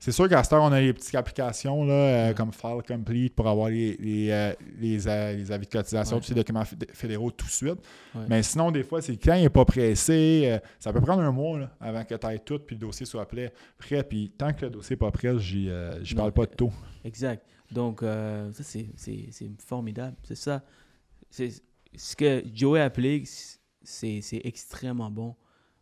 c'est 0.00 0.12
sûr 0.12 0.28
qu'à 0.28 0.42
cette 0.42 0.52
heure, 0.54 0.62
on 0.62 0.72
a 0.72 0.80
les 0.80 0.92
petites 0.94 1.14
applications 1.14 1.84
là, 1.84 1.92
euh, 1.94 2.32
comme 2.34 2.52
File 2.52 2.80
Complete 2.86 3.34
pour 3.34 3.46
avoir 3.48 3.68
les, 3.68 3.96
les, 3.98 4.30
euh, 4.30 4.52
les, 4.78 5.06
euh, 5.08 5.32
les 5.34 5.50
avis 5.52 5.66
de 5.66 5.70
cotisation, 5.72 6.16
Ouais. 6.16 6.20
tous 6.22 6.28
ces 6.28 6.34
documents 6.34 6.64
fé- 6.64 6.76
fédéraux 6.92 7.30
tout 7.30 7.46
de 7.46 7.50
suite. 7.50 7.78
Ouais. 8.14 8.22
Mais 8.28 8.42
sinon, 8.42 8.70
des 8.70 8.82
fois, 8.82 9.00
c'est 9.02 9.12
le 9.12 9.18
client 9.18 9.36
n'est 9.36 9.48
pas 9.50 9.64
pressé. 9.64 10.58
ça 10.78 10.92
peut 10.92 11.00
prendre 11.00 11.22
un 11.22 11.32
mois 11.32 11.58
là, 11.58 11.70
avant 11.80 12.04
que 12.04 12.14
tu 12.14 12.26
ailles 12.26 12.40
tout 12.44 12.58
puis 12.58 12.76
le 12.76 12.80
dossier 12.80 13.04
soit 13.06 13.26
prêt. 13.26 13.52
puis 14.08 14.32
tant 14.36 14.52
que 14.52 14.64
le 14.66 14.70
dossier 14.70 14.94
n'est 14.94 14.98
pas 14.98 15.10
prêt, 15.10 15.38
j'y 15.38 15.70
j'y 16.02 16.14
parle 16.14 16.32
pas 16.32 16.46
de 16.46 16.54
taux. 16.54 16.72
Exact. 17.04 17.42
Donc, 17.70 18.02
euh, 18.02 18.52
ça, 18.52 18.62
c'est- 18.62 18.86
formidable. 19.58 20.16
C'est 20.22 20.34
ça. 20.36 20.62
C'est 21.30 21.50
ce 21.96 22.14
que 22.16 22.42
Joey 22.54 22.80
applique, 22.80 23.26
c'est 23.82 24.20
c'est 24.20 24.40
extrêmement 24.44 25.10
bon 25.10 25.34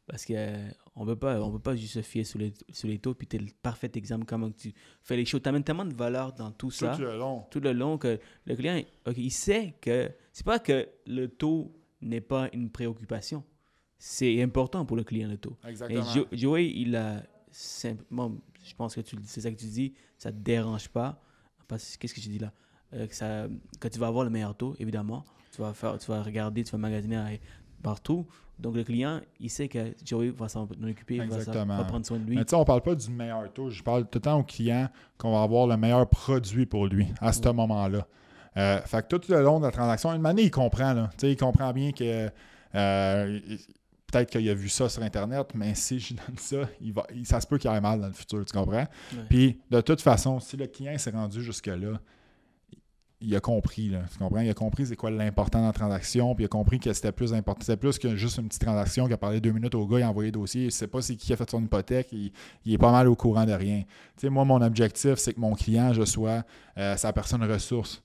parce 0.07 0.25
que 0.25 0.33
euh, 0.37 0.69
on 0.97 1.07
peut 1.07 1.17
pas 1.17 1.41
on 1.41 1.51
peut 1.53 1.59
pas 1.59 1.77
juste 1.77 1.95
se 1.95 2.03
fier 2.03 2.25
sur 2.25 2.39
les, 2.39 2.53
sur 2.73 2.89
les 2.89 2.99
taux 2.99 3.15
puis 3.15 3.27
tu 3.27 3.37
es 3.37 3.39
le 3.39 3.47
parfait 3.63 3.91
exemple 3.95 4.25
comment 4.27 4.51
tu 4.51 4.73
fais 5.03 5.17
les 5.17 5.25
choses. 5.25 5.43
Tu 5.43 5.49
amènes 5.49 5.65
tellement 5.65 5.85
de 5.85 5.95
valeur 5.95 6.33
dans 6.33 6.51
tout 6.51 6.71
ça 6.71 6.95
Tout 6.97 7.03
le 7.03 7.17
long. 7.19 7.45
tout 7.51 7.61
le 7.61 7.73
long 7.73 7.99
que 7.99 8.19
le 8.47 8.57
client 8.57 8.83
ok, 9.07 9.15
il 9.17 9.31
sait 9.31 9.75
que 9.81 10.11
c'est 10.33 10.45
pas 10.47 10.59
que 10.59 10.89
le 11.07 11.29
taux 11.29 11.73
n'est 12.01 12.21
pas 12.21 12.49
une 12.53 12.71
préoccupation. 12.71 13.45
C'est 13.99 14.43
important 14.43 14.85
pour 14.85 14.97
le 14.97 15.05
client 15.05 15.29
le 15.29 15.37
taux. 15.39 15.57
Et 15.65 15.69
Exactement. 15.69 16.03
Jo- 16.13 16.27
Joey, 16.33 16.73
il 16.75 16.97
a 16.97 17.23
simplement, 17.51 18.33
je 18.65 18.75
pense 18.75 18.95
que 18.95 19.01
tu 19.01 19.17
c'est 19.25 19.43
ça 19.43 19.51
que 19.51 19.57
tu 19.57 19.67
dis, 19.67 19.95
ça 20.19 20.33
te 20.33 20.39
dérange 20.39 20.89
pas. 20.89 21.23
Qu'est-ce 21.79 22.15
que 22.15 22.21
je 22.21 22.29
dis 22.29 22.39
là 22.39 22.53
Euh, 22.95 23.07
que, 23.07 23.15
ça, 23.15 23.47
que 23.81 23.89
tu 23.89 23.99
vas 23.99 24.09
avoir 24.09 24.25
le 24.25 24.31
meilleur 24.31 24.55
taux, 24.55 24.75
évidemment. 24.79 25.25
Tu 25.55 25.61
vas, 25.63 25.73
faire, 25.75 25.99
tu 25.99 26.11
vas 26.11 26.23
regarder, 26.23 26.65
tu 26.65 26.73
vas 26.73 26.79
magasiner 26.79 27.41
partout. 27.83 28.27
Donc 28.59 28.77
le 28.77 28.85
client, 28.85 29.21
il 29.41 29.51
sait 29.51 29.67
que 29.69 29.95
Joey 30.05 30.31
va 30.31 30.49
s'en 30.49 30.65
occuper, 30.65 31.19
va, 31.19 31.25
Exactement. 31.25 31.77
va 31.79 31.85
prendre 31.85 32.07
soin 32.07 32.19
de 32.19 32.25
lui. 32.27 32.37
Mais 32.37 32.45
tu 32.45 32.51
sais, 32.51 32.57
on 32.57 32.65
parle 32.65 32.83
pas 32.83 32.95
du 32.95 33.11
meilleur 33.11 33.53
taux. 33.53 33.71
Je 33.71 33.83
parle 33.83 34.05
tout 34.05 34.19
le 34.19 34.23
temps 34.23 34.39
au 34.39 34.45
client 34.45 34.89
qu'on 35.19 35.33
va 35.33 35.43
avoir 35.43 35.67
le 35.67 35.77
meilleur 35.77 36.09
produit 36.09 36.67
pour 36.67 36.87
lui 36.87 37.09
à 37.21 37.33
ce 37.33 37.49
moment-là. 37.49 38.07
Euh, 38.57 38.81
fait 38.83 39.03
que 39.09 39.17
tout 39.17 39.33
le 39.33 39.43
long 39.43 39.59
de 39.59 39.65
la 39.65 39.73
transaction, 39.73 40.13
une 40.13 40.21
manière, 40.23 40.45
il 40.45 40.51
comprend. 40.51 40.93
Là. 40.93 41.09
Tu 41.13 41.21
sais, 41.21 41.33
Il 41.33 41.37
comprend 41.37 41.73
bien 41.73 41.93
que 41.93 42.31
euh, 42.75 43.41
il- 43.49 43.59
peut-être 44.13 44.31
qu'il 44.31 44.49
a 44.49 44.55
vu 44.55 44.69
ça 44.69 44.89
sur 44.89 45.03
Internet, 45.03 45.49
mais 45.55 45.75
si 45.75 45.99
je 45.99 46.15
donne 46.15 46.37
ça, 46.37 46.69
il 46.81 46.93
va, 46.93 47.07
ça 47.25 47.41
se 47.41 47.47
peut 47.47 47.59
qu'il 47.59 47.71
aille 47.71 47.81
mal 47.81 48.01
dans 48.01 48.07
le 48.07 48.13
futur. 48.13 48.45
Tu 48.45 48.53
comprends? 48.53 48.77
Ouais. 48.77 49.25
Puis 49.29 49.61
de 49.71 49.81
toute 49.81 50.01
façon, 50.01 50.39
si 50.39 50.57
le 50.57 50.67
client 50.67 50.97
s'est 50.99 51.11
rendu 51.11 51.43
jusque-là, 51.43 51.99
il 53.25 53.37
a 53.37 53.41
compris, 53.41 53.89
là, 53.89 54.01
tu 54.11 54.19
comprends? 54.19 54.41
Il 54.41 54.51
a 54.51 54.55
compris 54.55 54.87
c'est 54.87 54.97
quoi 54.97 55.11
l'important 55.11 55.61
dans 55.61 55.67
la 55.67 55.73
transaction, 55.73 56.35
puis 56.35 56.43
il 56.43 56.47
a 56.47 56.49
compris 56.49 56.81
que 56.81 56.93
c'était 56.93 57.13
plus 57.13 57.33
important. 57.33 57.61
C'était 57.61 57.77
plus 57.77 57.97
que 57.99 58.17
juste 58.17 58.39
une 58.39 58.49
petite 58.49 58.63
transaction 58.63 59.07
qui 59.07 59.13
a 59.13 59.17
parlé 59.17 59.41
deux 59.41 59.53
minutes 59.53 59.77
au 59.77 59.87
gars, 59.87 60.01
il 60.01 60.03
a 60.03 60.11
envoyé 60.11 60.33
le 60.33 60.33
dossier, 60.33 60.65
il 60.65 60.73
sait 60.73 60.89
pas 60.89 61.01
c'est 61.01 61.15
qui 61.15 61.33
a 61.33 61.37
fait 61.37 61.49
son 61.49 61.63
hypothèque, 61.63 62.09
il, 62.11 62.33
il 62.65 62.75
est 62.75 62.79
pas 62.79 62.91
mal 62.91 63.09
au 63.09 63.15
courant 63.15 63.45
de 63.45 63.53
rien. 63.53 63.83
Tu 64.17 64.23
sais, 64.23 64.29
moi, 64.29 64.45
mon 64.45 64.61
objectif, 64.61 65.15
c'est 65.15 65.35
que 65.35 65.41
mon 65.41 65.55
client, 65.55 65.93
je 65.93 66.05
sois 66.05 66.43
euh, 66.77 66.97
sa 66.97 67.13
personne 67.13 67.45
ressource. 67.45 68.03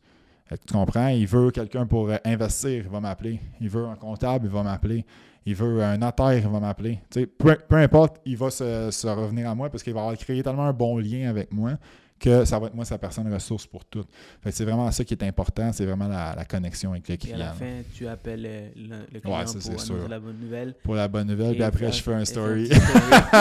Tu 0.49 0.73
comprends? 0.73 1.07
Il 1.09 1.27
veut 1.27 1.51
quelqu'un 1.51 1.85
pour 1.85 2.09
euh, 2.09 2.17
investir, 2.25 2.83
il 2.85 2.89
va 2.89 2.99
m'appeler. 2.99 3.39
Il 3.59 3.69
veut 3.69 3.85
un 3.85 3.95
comptable, 3.95 4.45
il 4.47 4.51
va 4.51 4.63
m'appeler. 4.63 5.05
Il 5.45 5.55
veut 5.55 5.81
un 5.83 5.97
notaire, 5.97 6.33
il 6.37 6.47
va 6.47 6.59
m'appeler. 6.59 6.99
Tu 7.09 7.21
sais, 7.21 7.25
peu, 7.25 7.57
peu 7.67 7.75
importe, 7.75 8.17
il 8.25 8.35
va 8.37 8.49
se, 8.49 8.89
se 8.91 9.07
revenir 9.07 9.49
à 9.49 9.55
moi 9.55 9.69
parce 9.69 9.81
qu'il 9.83 9.93
va 9.93 10.01
avoir 10.01 10.17
créé 10.17 10.43
tellement 10.43 10.65
un 10.67 10.73
bon 10.73 10.97
lien 10.97 11.29
avec 11.29 11.51
moi 11.53 11.73
que 12.19 12.45
ça 12.45 12.57
va 12.57 12.65
être 12.67 12.73
moi 12.73 12.83
sa 12.83 12.97
personne 12.97 13.31
ressource 13.31 13.67
pour 13.67 13.85
tout. 13.85 14.03
C'est 14.49 14.65
vraiment 14.65 14.89
ça 14.91 15.03
qui 15.03 15.13
est 15.13 15.23
important, 15.23 15.71
c'est 15.71 15.85
vraiment 15.85 16.07
la, 16.07 16.33
la 16.35 16.45
connexion 16.45 16.91
avec 16.91 17.07
le 17.07 17.13
Et 17.13 17.13
à 17.13 17.17
client. 17.17 17.37
la 17.37 17.53
fin, 17.53 17.65
tu 17.93 18.07
appelles 18.07 18.71
le, 18.75 18.95
le 19.13 19.19
client 19.19 19.45
ça, 19.45 19.69
pour 19.71 19.79
sûr. 19.79 20.07
la 20.09 20.19
bonne 20.19 20.39
nouvelle. 20.39 20.73
Pour 20.83 20.95
la 20.95 21.07
bonne 21.07 21.27
nouvelle, 21.27 21.53
puis 21.53 21.63
après 21.63 21.91
je 21.91 22.01
fais 22.01 22.13
un 22.15 22.25
story. 22.25 22.69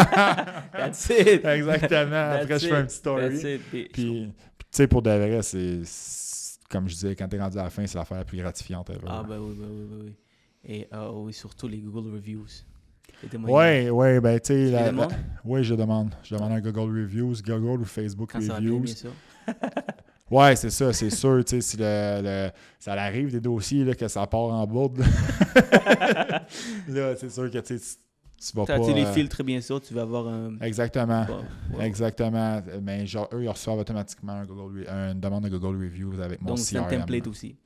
That's 0.72 1.08
it. 1.10 1.44
Exactement. 1.44 2.30
Après 2.32 2.58
je 2.58 2.66
fais 2.68 2.74
un 2.76 2.80
it. 2.82 2.86
petit 2.88 2.96
story. 2.96 3.28
That's 3.30 3.44
it. 3.44 3.62
Puis- 3.70 3.92
tu 3.92 4.82
sais, 4.82 4.86
pour 4.86 5.00
de 5.00 5.10
vrai, 5.10 5.42
c'est- 5.42 5.82
comme 6.68 6.88
je 6.88 6.94
disais, 6.94 7.14
quand 7.16 7.28
t'es 7.28 7.40
rendu 7.40 7.58
à 7.58 7.64
la 7.64 7.70
fin, 7.70 7.86
c'est 7.86 7.98
l'affaire 7.98 8.18
la 8.18 8.24
plus 8.24 8.38
gratifiante 8.38 8.90
ever. 8.90 9.00
Ah, 9.06 9.22
ben 9.28 9.38
oui, 9.38 9.54
ben 9.58 9.68
oui, 9.70 9.86
ben 9.90 10.04
oui. 10.06 10.14
Et 10.68 10.88
euh, 10.92 11.10
oui, 11.14 11.32
surtout 11.32 11.68
les 11.68 11.78
Google 11.78 12.12
Reviews. 12.14 12.46
Ouais, 13.44 13.88
ouais, 13.88 14.20
ben 14.20 14.38
tu 14.40 14.48
sais, 14.48 14.70
la- 14.70 14.92
la- 14.92 15.08
ouais, 15.44 15.62
je 15.62 15.74
demande. 15.74 16.12
Je 16.22 16.34
demande 16.34 16.52
un 16.52 16.60
Google 16.60 17.00
Reviews, 17.02 17.34
Google 17.42 17.80
ou 17.80 17.84
Facebook 17.84 18.30
Quand 18.32 18.40
ça 18.40 18.60
bien, 18.60 18.70
Reviews. 18.70 18.80
bien 18.80 18.94
sûr. 18.94 19.12
Ouais, 20.28 20.56
c'est 20.56 20.70
ça, 20.70 20.92
c'est 20.92 21.08
sûr. 21.10 21.44
Tu 21.44 21.50
sais, 21.50 21.60
si 21.60 21.76
le, 21.76 22.20
le- 22.20 22.50
ça 22.80 22.94
arrive 22.94 23.30
des 23.30 23.40
dossiers 23.40 23.84
là, 23.84 23.94
que 23.94 24.08
ça 24.08 24.26
part 24.26 24.40
en 24.40 24.66
bourde, 24.66 24.98
là, 24.98 25.06
là, 26.88 27.14
c'est 27.16 27.30
sûr 27.30 27.48
que 27.48 27.58
tu 27.58 27.78
sais, 27.78 27.98
tu 28.38 28.56
vas 28.56 28.64
T'as 28.66 28.78
pas. 28.78 29.12
filtres, 29.12 29.42
bien 29.44 29.60
sûr, 29.60 29.80
tu 29.80 29.94
vas 29.94 30.02
avoir 30.02 30.28
un... 30.28 30.58
Exactement. 30.60 31.26
Exactement. 31.80 32.62
Mais 32.82 33.06
genre, 33.06 33.28
eux, 33.32 33.42
ils 33.44 33.48
reçoivent 33.48 33.78
automatiquement 33.78 34.32
un 34.34 34.44
Google 34.44 34.86
une 34.88 35.20
demande 35.20 35.44
de 35.44 35.56
Google 35.56 35.82
Reviews 35.84 36.20
avec 36.20 36.40
mon 36.42 36.48
Donc, 36.48 36.58
c'est 36.58 36.76
un 36.78 36.84
template 36.84 37.26
aussi. 37.26 37.56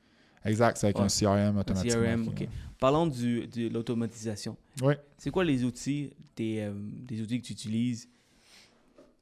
Exact, 0.43 0.77
c'est 0.77 0.87
avec 0.87 0.97
Ouais. 0.97 1.03
un 1.03 1.07
CRM 1.07 1.57
Un 1.57 1.61
automatiquement. 1.61 2.01
CRM, 2.03 2.27
ok. 2.29 2.47
Parlons 2.79 3.05
du, 3.05 3.45
de 3.47 3.67
l'automatisation. 3.69 4.57
Oui. 4.81 4.95
C'est 5.17 5.29
quoi 5.29 5.43
les 5.43 5.63
outils, 5.63 6.13
des, 6.35 6.61
euh, 6.61 6.73
des 6.75 7.21
outils 7.21 7.39
que 7.41 7.45
tu 7.45 7.53
utilises 7.53 8.09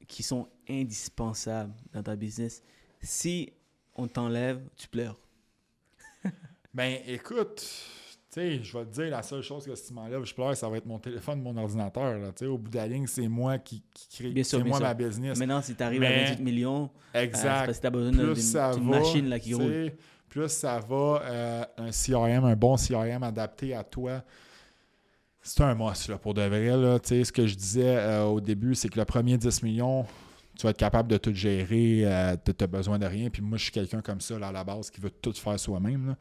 qui 0.08 0.22
sont 0.22 0.48
indispensables 0.68 1.74
dans 1.92 2.02
ta 2.02 2.16
business? 2.16 2.62
Si 3.02 3.52
on 3.96 4.08
t'enlève, 4.08 4.62
tu 4.76 4.88
pleures. 4.88 5.18
Ben, 6.72 7.00
écoute, 7.06 7.66
sais, 8.34 8.62
je 8.62 8.78
vais 8.78 8.84
te 8.84 8.90
dire, 8.90 9.10
la 9.10 9.22
seule 9.22 9.42
chose 9.42 9.64
que 9.64 9.74
si 9.74 9.88
tu 9.88 9.94
m'enlèves, 9.94 10.24
je 10.24 10.34
pleure, 10.34 10.56
ça 10.56 10.68
va 10.68 10.76
être 10.76 10.86
mon 10.86 10.98
téléphone, 10.98 11.42
mon 11.42 11.56
ordinateur. 11.56 12.18
Là. 12.18 12.30
Au 12.48 12.58
bout 12.58 12.70
de 12.70 12.76
la 12.76 12.86
ligne, 12.86 13.06
c'est 13.06 13.28
moi 13.28 13.58
qui, 13.58 13.82
qui 13.92 14.08
crée. 14.32 14.42
C'est 14.44 14.62
moi 14.62 14.78
sûr. 14.78 14.86
ma 14.86 14.94
business. 14.94 15.38
Maintenant, 15.38 15.62
si 15.62 15.74
tu 15.74 15.82
arrives 15.82 16.02
à 16.02 16.10
28 16.10 16.40
millions, 16.42 16.84
euh, 16.84 16.88
c'est 17.12 17.24
Exact. 17.24 17.66
parce 17.66 17.76
que 17.78 17.82
tu 17.82 17.86
as 17.86 17.90
besoin 17.90 18.10
d'une 18.12 18.32
plus 18.32 18.52
ça 18.52 18.74
d'une 18.74 18.90
va, 18.90 18.98
machine 18.98 19.28
là, 19.28 19.38
qui 19.38 19.54
roule. 19.54 19.92
plus 20.28 20.48
ça 20.48 20.78
va, 20.78 21.22
euh, 21.24 21.64
un 21.78 21.90
CRM, 21.90 22.44
un 22.44 22.56
bon 22.56 22.76
CRM 22.76 23.22
adapté 23.22 23.74
à 23.74 23.82
toi, 23.84 24.22
c'est 25.42 25.62
un 25.62 25.74
must 25.74 26.08
là, 26.08 26.18
pour 26.18 26.34
de 26.34 26.42
vrai. 26.42 26.76
Là, 26.76 26.98
ce 27.02 27.32
que 27.32 27.46
je 27.46 27.54
disais 27.54 27.96
euh, 27.96 28.24
au 28.24 28.40
début, 28.40 28.74
c'est 28.74 28.88
que 28.88 28.98
le 28.98 29.04
premier 29.04 29.38
10 29.38 29.62
millions, 29.62 30.04
tu 30.56 30.62
vas 30.64 30.70
être 30.70 30.76
capable 30.76 31.08
de 31.08 31.16
tout 31.16 31.32
gérer, 31.34 32.02
euh, 32.04 32.36
tu 32.44 32.52
n'as 32.60 32.66
besoin 32.66 32.98
de 32.98 33.06
rien. 33.06 33.30
Puis 33.30 33.40
moi, 33.40 33.56
je 33.56 33.64
suis 33.64 33.72
quelqu'un 33.72 34.02
comme 34.02 34.20
ça 34.20 34.38
là, 34.38 34.48
à 34.48 34.52
la 34.52 34.64
base 34.64 34.90
qui 34.90 35.00
veut 35.00 35.10
tout 35.10 35.32
faire 35.32 35.58
soi-même. 35.58 36.14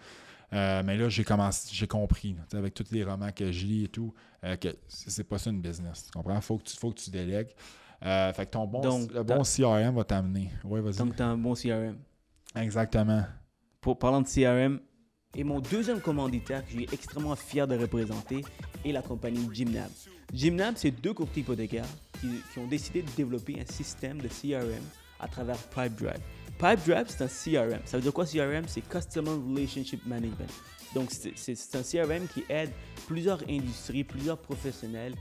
Euh, 0.51 0.81
mais 0.83 0.97
là, 0.97 1.09
j'ai 1.09 1.23
commencé, 1.23 1.69
j'ai 1.71 1.87
compris, 1.87 2.35
avec 2.53 2.73
tous 2.73 2.91
les 2.91 3.03
romans 3.03 3.31
que 3.31 3.51
je 3.51 3.65
lis 3.65 3.83
et 3.85 3.87
tout, 3.87 4.13
euh, 4.43 4.55
que 4.55 4.69
c'est 4.87 5.23
pas 5.23 5.37
ça 5.37 5.49
une 5.51 5.61
business. 5.61 6.05
Tu 6.05 6.11
comprends? 6.11 6.41
Faut 6.41 6.57
que 6.57 6.63
tu, 6.63 6.75
faut 6.77 6.89
que 6.91 6.99
tu 6.99 7.09
délègues. 7.11 7.49
Euh, 8.03 8.31
fait 8.33 8.45
que 8.45 8.51
ton 8.51 8.65
bon, 8.65 8.81
Donc, 8.81 9.11
le 9.11 9.23
t'as- 9.23 9.35
bon 9.35 9.43
CRM 9.43 9.95
va 9.95 10.03
t'amener. 10.03 10.51
Oui, 10.63 10.79
vas-y. 10.81 10.95
Donc, 10.97 11.15
tu 11.15 11.21
as 11.21 11.27
un 11.27 11.37
bon 11.37 11.53
CRM. 11.53 11.97
Exactement. 12.55 13.23
Pour, 13.81 13.99
parlant 13.99 14.21
de 14.21 14.27
CRM, 14.27 14.79
et 15.35 15.43
mon 15.43 15.59
deuxième 15.59 16.01
commanditaire 16.01 16.63
que 16.65 16.71
je 16.71 16.77
suis 16.77 16.87
extrêmement 16.91 17.35
fier 17.35 17.67
de 17.67 17.77
représenter 17.77 18.43
est 18.83 18.91
la 18.91 19.01
compagnie 19.03 19.47
Gymnab. 19.53 19.89
Gymnab, 20.33 20.75
c'est 20.77 20.89
deux 20.91 21.13
courtiers 21.13 21.43
hypothécaires 21.43 21.85
qui, 22.19 22.27
qui 22.51 22.59
ont 22.59 22.67
décidé 22.67 23.03
de 23.03 23.09
développer 23.11 23.59
un 23.61 23.71
système 23.71 24.19
de 24.19 24.27
CRM 24.27 24.81
à 25.19 25.27
travers 25.27 25.57
Pipedrive. 25.57 26.19
Pipedrive, 26.59 27.05
c'est 27.07 27.23
un 27.23 27.27
CRM. 27.27 27.79
Ça 27.85 27.97
veut 27.97 28.03
dire 28.03 28.11
quoi 28.13 28.25
CRM 28.25 28.65
C'est 28.67 28.81
Customer 28.81 29.31
Relationship 29.31 30.05
Management. 30.05 30.51
Donc, 30.93 31.09
c'est- 31.11 31.75
un 31.75 31.83
CRM 31.83 32.27
qui 32.27 32.43
aide 32.49 32.71
plusieurs 33.07 33.41
industries, 33.49 34.03
plusieurs 34.03 34.37
professionnels 34.37 35.13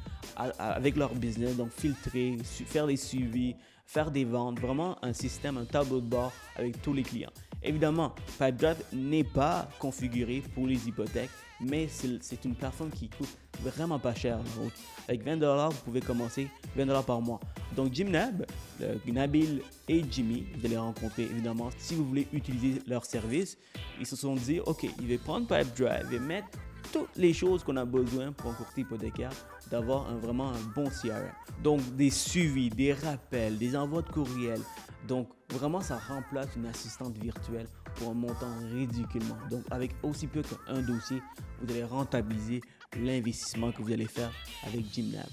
avec 0.59 0.97
leur 0.97 1.14
business, 1.14 1.57
donc 1.57 1.70
filtrer, 1.70 2.39
faire 2.66 2.86
des 2.86 2.97
suivis, 2.97 3.55
faire 3.86 4.11
des 4.11 4.24
ventes, 4.24 4.59
vraiment 4.59 4.97
un 5.05 5.12
système, 5.12 5.57
un 5.59 5.64
tableau 5.64 6.01
de 6.01 6.07
bord 6.09 6.32
avec 6.57 6.80
tous 6.82 6.93
les 6.93 7.03
clients. 7.03 7.30
Évidemment, 7.62 8.14
Pipedrive 8.39 8.82
n'est 8.93 9.24
pas 9.24 9.68
configuré 9.78 10.43
pour 10.55 10.66
les 10.66 10.89
hypothèques, 10.89 11.30
mais 11.61 11.88
c'est 11.88 12.44
une 12.44 12.54
plateforme 12.54 12.90
qui 12.90 13.09
coûte 13.09 13.36
vraiment 13.62 13.98
pas 13.98 14.14
cher. 14.14 14.38
Donc, 14.56 14.72
avec 15.09 15.22
20 15.24 15.68
vous 15.70 15.80
pouvez 15.84 16.00
commencer 16.00 16.48
20 16.76 17.02
par 17.02 17.20
mois. 17.20 17.40
Donc, 17.74 17.92
Gymnab, 17.92 18.46
le- 18.80 19.12
Nabil 19.12 19.62
et 19.88 20.04
Jimmy, 20.11 20.46
vous 20.56 20.66
allez 20.66 20.76
rencontrer 20.76 21.22
évidemment 21.24 21.70
si 21.78 21.94
vous 21.94 22.04
voulez 22.04 22.26
utiliser 22.32 22.80
leur 22.86 23.04
service. 23.04 23.59
Ils 23.98 24.06
se 24.06 24.16
sont 24.16 24.34
dit, 24.36 24.61
OK, 24.61 24.86
il 25.00 25.09
va 25.16 25.18
prendre 25.22 25.46
Pipedrive 25.46 26.12
et 26.12 26.18
mettre 26.18 26.48
toutes 26.92 27.16
les 27.16 27.32
choses 27.34 27.62
qu'on 27.64 27.76
a 27.76 27.84
besoin 27.84 28.32
pour 28.32 28.50
un 28.50 28.54
courtier 28.54 28.82
hypothécaire, 28.82 29.30
d'avoir 29.70 30.09
un, 30.09 30.16
vraiment 30.16 30.50
un 30.50 30.61
bon 30.74 30.88
CRM. 30.88 31.30
Donc, 31.62 31.80
des 31.96 32.11
suivis, 32.11 32.70
des 32.70 32.92
rappels, 32.94 33.59
des 33.59 33.76
envois 33.76 34.02
de 34.02 34.09
courriel. 34.09 34.61
Donc, 35.07 35.28
vraiment, 35.51 35.80
ça 35.80 35.99
remplace 35.99 36.49
une 36.57 36.66
assistante 36.66 37.16
virtuelle 37.16 37.66
pour 37.96 38.11
un 38.11 38.14
montant 38.14 38.53
ridiculement. 38.72 39.38
Donc, 39.51 39.64
avec 39.70 39.92
aussi 40.03 40.26
peu 40.26 40.42
qu'un 40.42 40.82
dossier, 40.82 41.22
vous 41.61 41.70
allez 41.72 41.84
rentabiliser 41.84 42.61
l'investissement 42.96 43.72
que 43.72 43.82
vous 43.82 43.92
allez 43.92 44.07
faire 44.07 44.32
avec 44.66 44.92
Gymnab. 44.92 45.26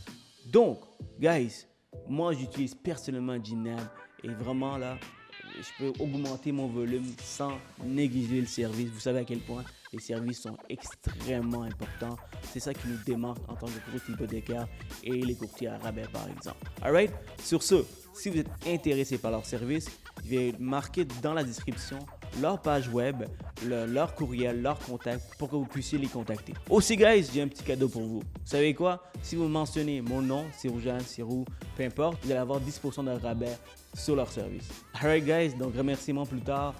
Donc, 0.51 0.79
guys, 1.19 1.65
moi, 2.07 2.33
j'utilise 2.33 2.75
personnellement 2.75 3.41
Gymnab 3.43 3.87
et 4.23 4.29
vraiment 4.29 4.77
là, 4.77 4.97
je 5.57 5.69
peux 5.77 6.03
augmenter 6.03 6.51
mon 6.51 6.67
volume 6.67 7.05
sans 7.21 7.53
négliger 7.83 8.41
le 8.41 8.47
service. 8.47 8.89
Vous 8.89 8.99
savez 8.99 9.19
à 9.19 9.23
quel 9.23 9.39
point 9.39 9.63
Les 9.93 9.99
services 9.99 10.41
sont 10.41 10.57
extrêmement 10.69 11.63
importants. 11.63 12.17
C'est 12.43 12.59
ça 12.59 12.73
qui 12.73 12.87
nous 12.87 12.97
démarque 13.05 13.39
en 13.47 13.55
tant 13.55 13.67
que 13.67 13.91
courtier 13.91 14.13
hypothécaire 14.13 14.67
et 15.03 15.11
les 15.11 15.35
courtiers 15.35 15.67
à 15.69 15.77
rabais, 15.77 16.07
par 16.11 16.27
exemple. 16.27 16.65
Alright? 16.81 17.11
Sur 17.41 17.63
ce, 17.63 17.85
si 18.15 18.29
vous 18.29 18.37
êtes 18.39 18.49
intéressé 18.67 19.17
par 19.17 19.31
leurs 19.31 19.45
services, 19.45 19.89
je 20.23 20.29
vais 20.29 20.53
marquer 20.59 21.05
dans 21.21 21.33
la 21.33 21.43
description 21.43 21.99
leur 22.41 22.61
page 22.61 22.87
web, 22.89 23.23
le- 23.65 23.85
leur 23.85 24.15
courriel, 24.15 24.61
leur 24.61 24.79
contact 24.79 25.21
pour 25.37 25.49
que 25.49 25.55
vous 25.55 25.65
puissiez 25.65 25.97
les 25.97 26.07
contacter. 26.07 26.53
Aussi, 26.69 26.95
guys, 26.97 27.29
j'ai 27.33 27.41
un 27.41 27.47
petit 27.47 27.63
cadeau 27.63 27.87
pour 27.87 28.01
vous. 28.01 28.19
Vous 28.19 28.25
savez 28.45 28.73
quoi? 28.73 29.03
Si 29.21 29.35
vous 29.35 29.47
mentionnez 29.47 30.01
mon 30.01 30.21
nom, 30.21 30.45
Sirou 30.57 30.79
Jeanne, 30.79 31.01
Sirou, 31.01 31.45
peu 31.77 31.83
importe, 31.83 32.17
vous 32.23 32.31
allez 32.31 32.39
avoir 32.39 32.59
10% 32.59 33.03
de 33.03 33.11
rabais 33.21 33.57
sur 33.93 34.15
leur 34.15 34.31
service. 34.31 34.67
Alright, 34.93 35.23
guys, 35.25 35.53
donc 35.57 35.75
remerciements 35.75 36.25
plus 36.25 36.41
tard. 36.41 36.73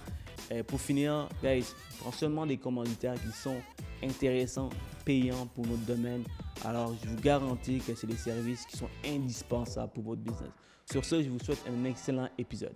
Euh, 0.51 0.63
pour 0.63 0.79
finir, 0.79 1.27
guys, 1.43 1.65
prends 1.99 2.45
des 2.45 2.57
commanditaires 2.57 3.15
qui 3.15 3.31
sont 3.37 3.55
intéressants, 4.03 4.69
payants 5.03 5.47
pour 5.47 5.65
notre 5.67 5.85
domaine. 5.85 6.23
Alors, 6.63 6.93
je 7.03 7.09
vous 7.09 7.21
garantis 7.21 7.79
que 7.79 7.95
c'est 7.95 8.07
des 8.07 8.17
services 8.17 8.65
qui 8.65 8.77
sont 8.77 8.89
indispensables 9.05 9.91
pour 9.93 10.03
votre 10.03 10.21
business. 10.21 10.51
Sur 10.89 11.03
ce, 11.03 11.21
je 11.21 11.29
vous 11.29 11.39
souhaite 11.39 11.63
un 11.67 11.83
excellent 11.85 12.29
épisode. 12.37 12.75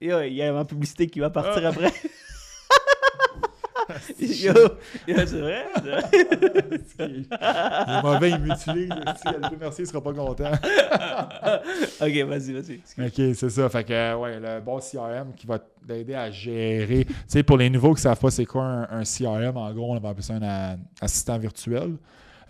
Il 0.00 0.08
y 0.08 0.42
a 0.42 0.52
ma 0.52 0.64
publicité 0.64 1.06
qui 1.06 1.20
va 1.20 1.30
partir 1.30 1.66
après. 1.66 1.92
Yo, 4.18 4.52
yo, 5.06 5.16
c'est 5.26 5.40
vrai? 5.40 5.66
Le 6.98 8.02
mauvais, 8.02 8.30
il 8.30 8.38
m'utilise. 8.38 8.92
Si 9.20 9.28
Aldo 9.28 9.56
Mercier 9.58 9.84
sera 9.86 10.02
pas 10.02 10.12
content. 10.12 10.52
ok, 12.00 12.16
vas-y, 12.26 12.52
vas-y. 12.52 12.80
OK, 12.98 13.34
c'est 13.34 13.50
ça. 13.50 13.68
Fait 13.68 13.84
que, 13.84 13.92
euh, 13.92 14.16
ouais, 14.16 14.40
le 14.40 14.60
bon 14.60 14.78
CRM 14.78 15.32
qui 15.36 15.46
va 15.46 15.58
t'aider 15.58 16.14
à 16.14 16.30
gérer. 16.30 17.04
Tu 17.04 17.14
sais, 17.26 17.42
pour 17.42 17.58
les 17.58 17.70
nouveaux 17.70 17.94
qui 17.94 18.00
ne 18.00 18.02
savent 18.02 18.20
pas 18.20 18.30
c'est 18.30 18.46
quoi 18.46 18.64
un, 18.64 19.00
un 19.00 19.02
CRM, 19.04 19.56
en 19.56 19.72
gros, 19.72 19.94
on 19.94 19.98
va 19.98 20.10
appeler 20.10 20.22
ça 20.22 20.34
un 20.34 20.78
assistant 21.00 21.38
virtuel. 21.38 21.96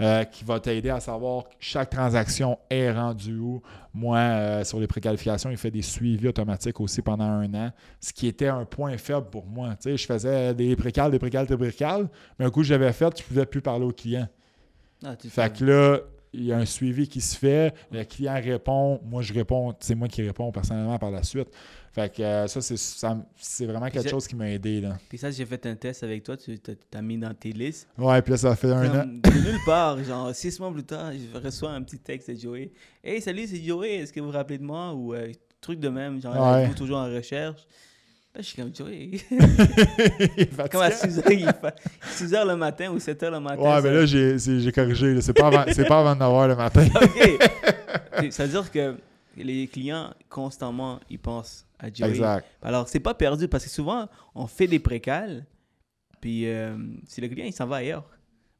Euh, 0.01 0.25
qui 0.25 0.45
va 0.45 0.61
t'aider 0.61 0.91
à 0.91 1.01
savoir 1.01 1.45
chaque 1.59 1.91
transaction 1.91 2.59
est 2.71 2.91
rendue 2.91 3.39
où. 3.39 3.63
Moi, 3.95 4.19
euh, 4.19 4.65
sur 4.65 4.79
les 4.79 4.87
préqualifications, 4.87 5.51
il 5.51 5.57
fait 5.57 5.73
des 5.73 5.83
suivis 5.83 6.29
automatiques 6.29 6.81
aussi 6.81 7.03
pendant 7.03 7.25
un 7.25 7.53
an, 7.55 7.73
ce 8.01 8.13
qui 8.13 8.29
était 8.29 8.47
un 8.47 8.65
point 8.65 8.97
faible 8.97 9.29
pour 9.29 9.45
moi. 9.47 9.71
Tu 9.71 9.91
sais, 9.91 9.97
je 9.97 10.07
faisais 10.07 10.55
des 10.55 10.77
précales, 10.77 11.11
des 11.11 11.19
précales, 11.19 11.47
des 11.47 11.57
précales, 11.57 12.09
mais 12.39 12.45
un 12.45 12.51
coup 12.51 12.61
que 12.61 12.67
j'avais 12.67 12.93
fait, 12.93 13.19
je 13.19 13.25
ne 13.25 13.29
pouvais 13.29 13.47
plus 13.47 13.61
parler 13.61 13.87
au 13.87 13.93
client. 13.93 14.29
Ah, 15.05 15.17
Fait 15.19 15.53
que 15.53 15.65
là, 15.65 15.99
il 16.33 16.45
y 16.45 16.53
a 16.53 16.59
un 16.59 16.65
suivi 16.65 17.09
qui 17.09 17.21
se 17.21 17.37
fait, 17.37 17.75
le 17.91 18.05
client 18.05 18.35
répond, 18.35 19.01
moi 19.05 19.23
je 19.23 19.33
réponds, 19.33 19.75
c'est 19.81 19.95
moi 19.95 20.09
qui 20.09 20.23
réponds 20.23 20.53
personnellement 20.53 20.99
par 20.99 21.11
la 21.11 21.23
suite. 21.23 21.49
Fait 21.99 22.15
que 22.15 22.23
euh, 22.23 22.47
ça, 22.47 22.61
c'est, 22.61 22.77
ça- 22.77 23.19
c'est 23.37 23.67
vraiment 23.67 23.89
quelque 23.91 24.09
chose 24.09 24.27
qui 24.29 24.37
m'a 24.37 24.49
aidé. 24.51 24.81
Là. 24.81 24.97
Puis 25.09 25.19
ça, 25.19 25.31
j'ai 25.31 25.45
fait 25.47 25.65
un 25.67 25.75
test 25.75 26.03
avec 26.05 26.23
toi, 26.23 26.37
tu 26.37 26.59
t'as 26.59 27.03
mis 27.03 27.19
dans 27.19 27.35
tes 27.35 27.51
listes. 27.53 27.89
Ouais, 27.99 28.23
puis 28.23 28.31
là, 28.33 28.37
ça 28.37 28.55
fait 28.55 28.71
un 28.73 29.01
an. 29.01 29.05
De 29.07 29.31
nulle 29.31 29.59
part, 29.67 30.03
genre 30.05 30.35
six 30.35 30.59
mois 30.61 30.73
plus 30.73 30.85
tard, 30.85 31.11
je 31.13 31.39
reçois 31.39 31.71
un 31.73 31.83
petit 31.83 31.99
texte 31.99 32.31
de 32.31 32.37
Joey. 32.37 32.71
Hey, 33.03 33.21
salut, 33.21 33.47
c'est 33.49 33.61
Joey, 33.63 33.97
est-ce 33.97 34.13
que 34.13 34.21
vous 34.21 34.27
vous 34.27 34.33
rappelez 34.33 34.59
de 34.59 34.65
moi? 34.65 34.93
Ou 34.95 35.15
euh, 35.15 35.33
truc 35.61 35.81
de 35.81 35.89
même, 35.89 36.21
genre, 36.23 36.37
Ouais. 36.55 36.71
toujours 36.75 36.99
en 36.99 37.07
recherche? 37.13 37.63
Là, 38.35 38.43
je 38.43 38.47
suis 38.47 38.57
comme 38.63 38.73
Joey. 38.75 39.11
Comme 40.71 40.83
à 40.83 40.91
fatigué. 40.91 41.13
6 41.13 41.19
heures, 41.19 41.33
il 41.33 41.47
fa- 41.61 41.75
6 42.13 42.35
heures 42.35 42.47
le 42.47 42.57
matin 42.57 42.91
ou 42.93 42.99
7 43.01 43.23
heures 43.25 43.31
le 43.33 43.41
matin. 43.41 43.61
Ouais, 43.63 43.71
ça- 43.71 43.81
mais 43.83 43.91
là, 43.93 44.07
j'ai, 44.07 44.73
corrigé. 44.73 45.21
C'est, 45.21 45.33
pas 45.33 45.47
avant, 45.49 45.65
c'est 45.73 45.87
pas 45.89 46.01
avant 46.01 46.15
de 46.15 46.21
9h 46.21 46.49
le 46.49 46.57
matin. 46.57 46.87
OK. 48.23 48.33
Ça 48.33 48.45
veut 48.47 48.51
dire 48.51 48.71
que 48.71 48.95
les 49.43 49.66
clients, 49.68 50.12
constamment, 50.28 51.01
ils 51.11 51.18
pensent 51.18 51.66
à 51.78 51.93
Joey. 51.93 52.11
exact. 52.11 52.47
Alors, 52.62 52.89
c'est 52.89 53.01
pas 53.01 53.14
perdu 53.14 53.49
parce 53.49 53.64
que 53.64 53.70
souvent, 53.70 54.09
on 54.34 54.47
fait 54.47 54.66
des 54.66 54.78
précales, 54.78 55.47
puis 56.20 56.47
euh, 56.49 56.76
si 57.07 57.20
le 57.20 57.28
client, 57.28 57.47
il 57.47 57.53
s'en 57.53 57.66
va 57.66 57.76
ailleurs. 57.76 58.09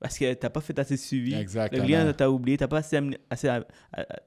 Parce 0.01 0.17
que 0.17 0.33
t'as 0.35 0.49
pas 0.49 0.61
fait 0.61 0.79
assez 0.79 0.95
de 0.95 1.01
suivi. 1.01 1.35
Exactement. 1.35 1.83
Le 1.83 1.85
client 1.87 2.13
t'a 2.13 2.31
oublié, 2.31 2.57
t'as 2.57 2.69
pas 2.69 2.79
assez 2.79 2.95
amené, 2.95 3.19
assez, 3.29 3.49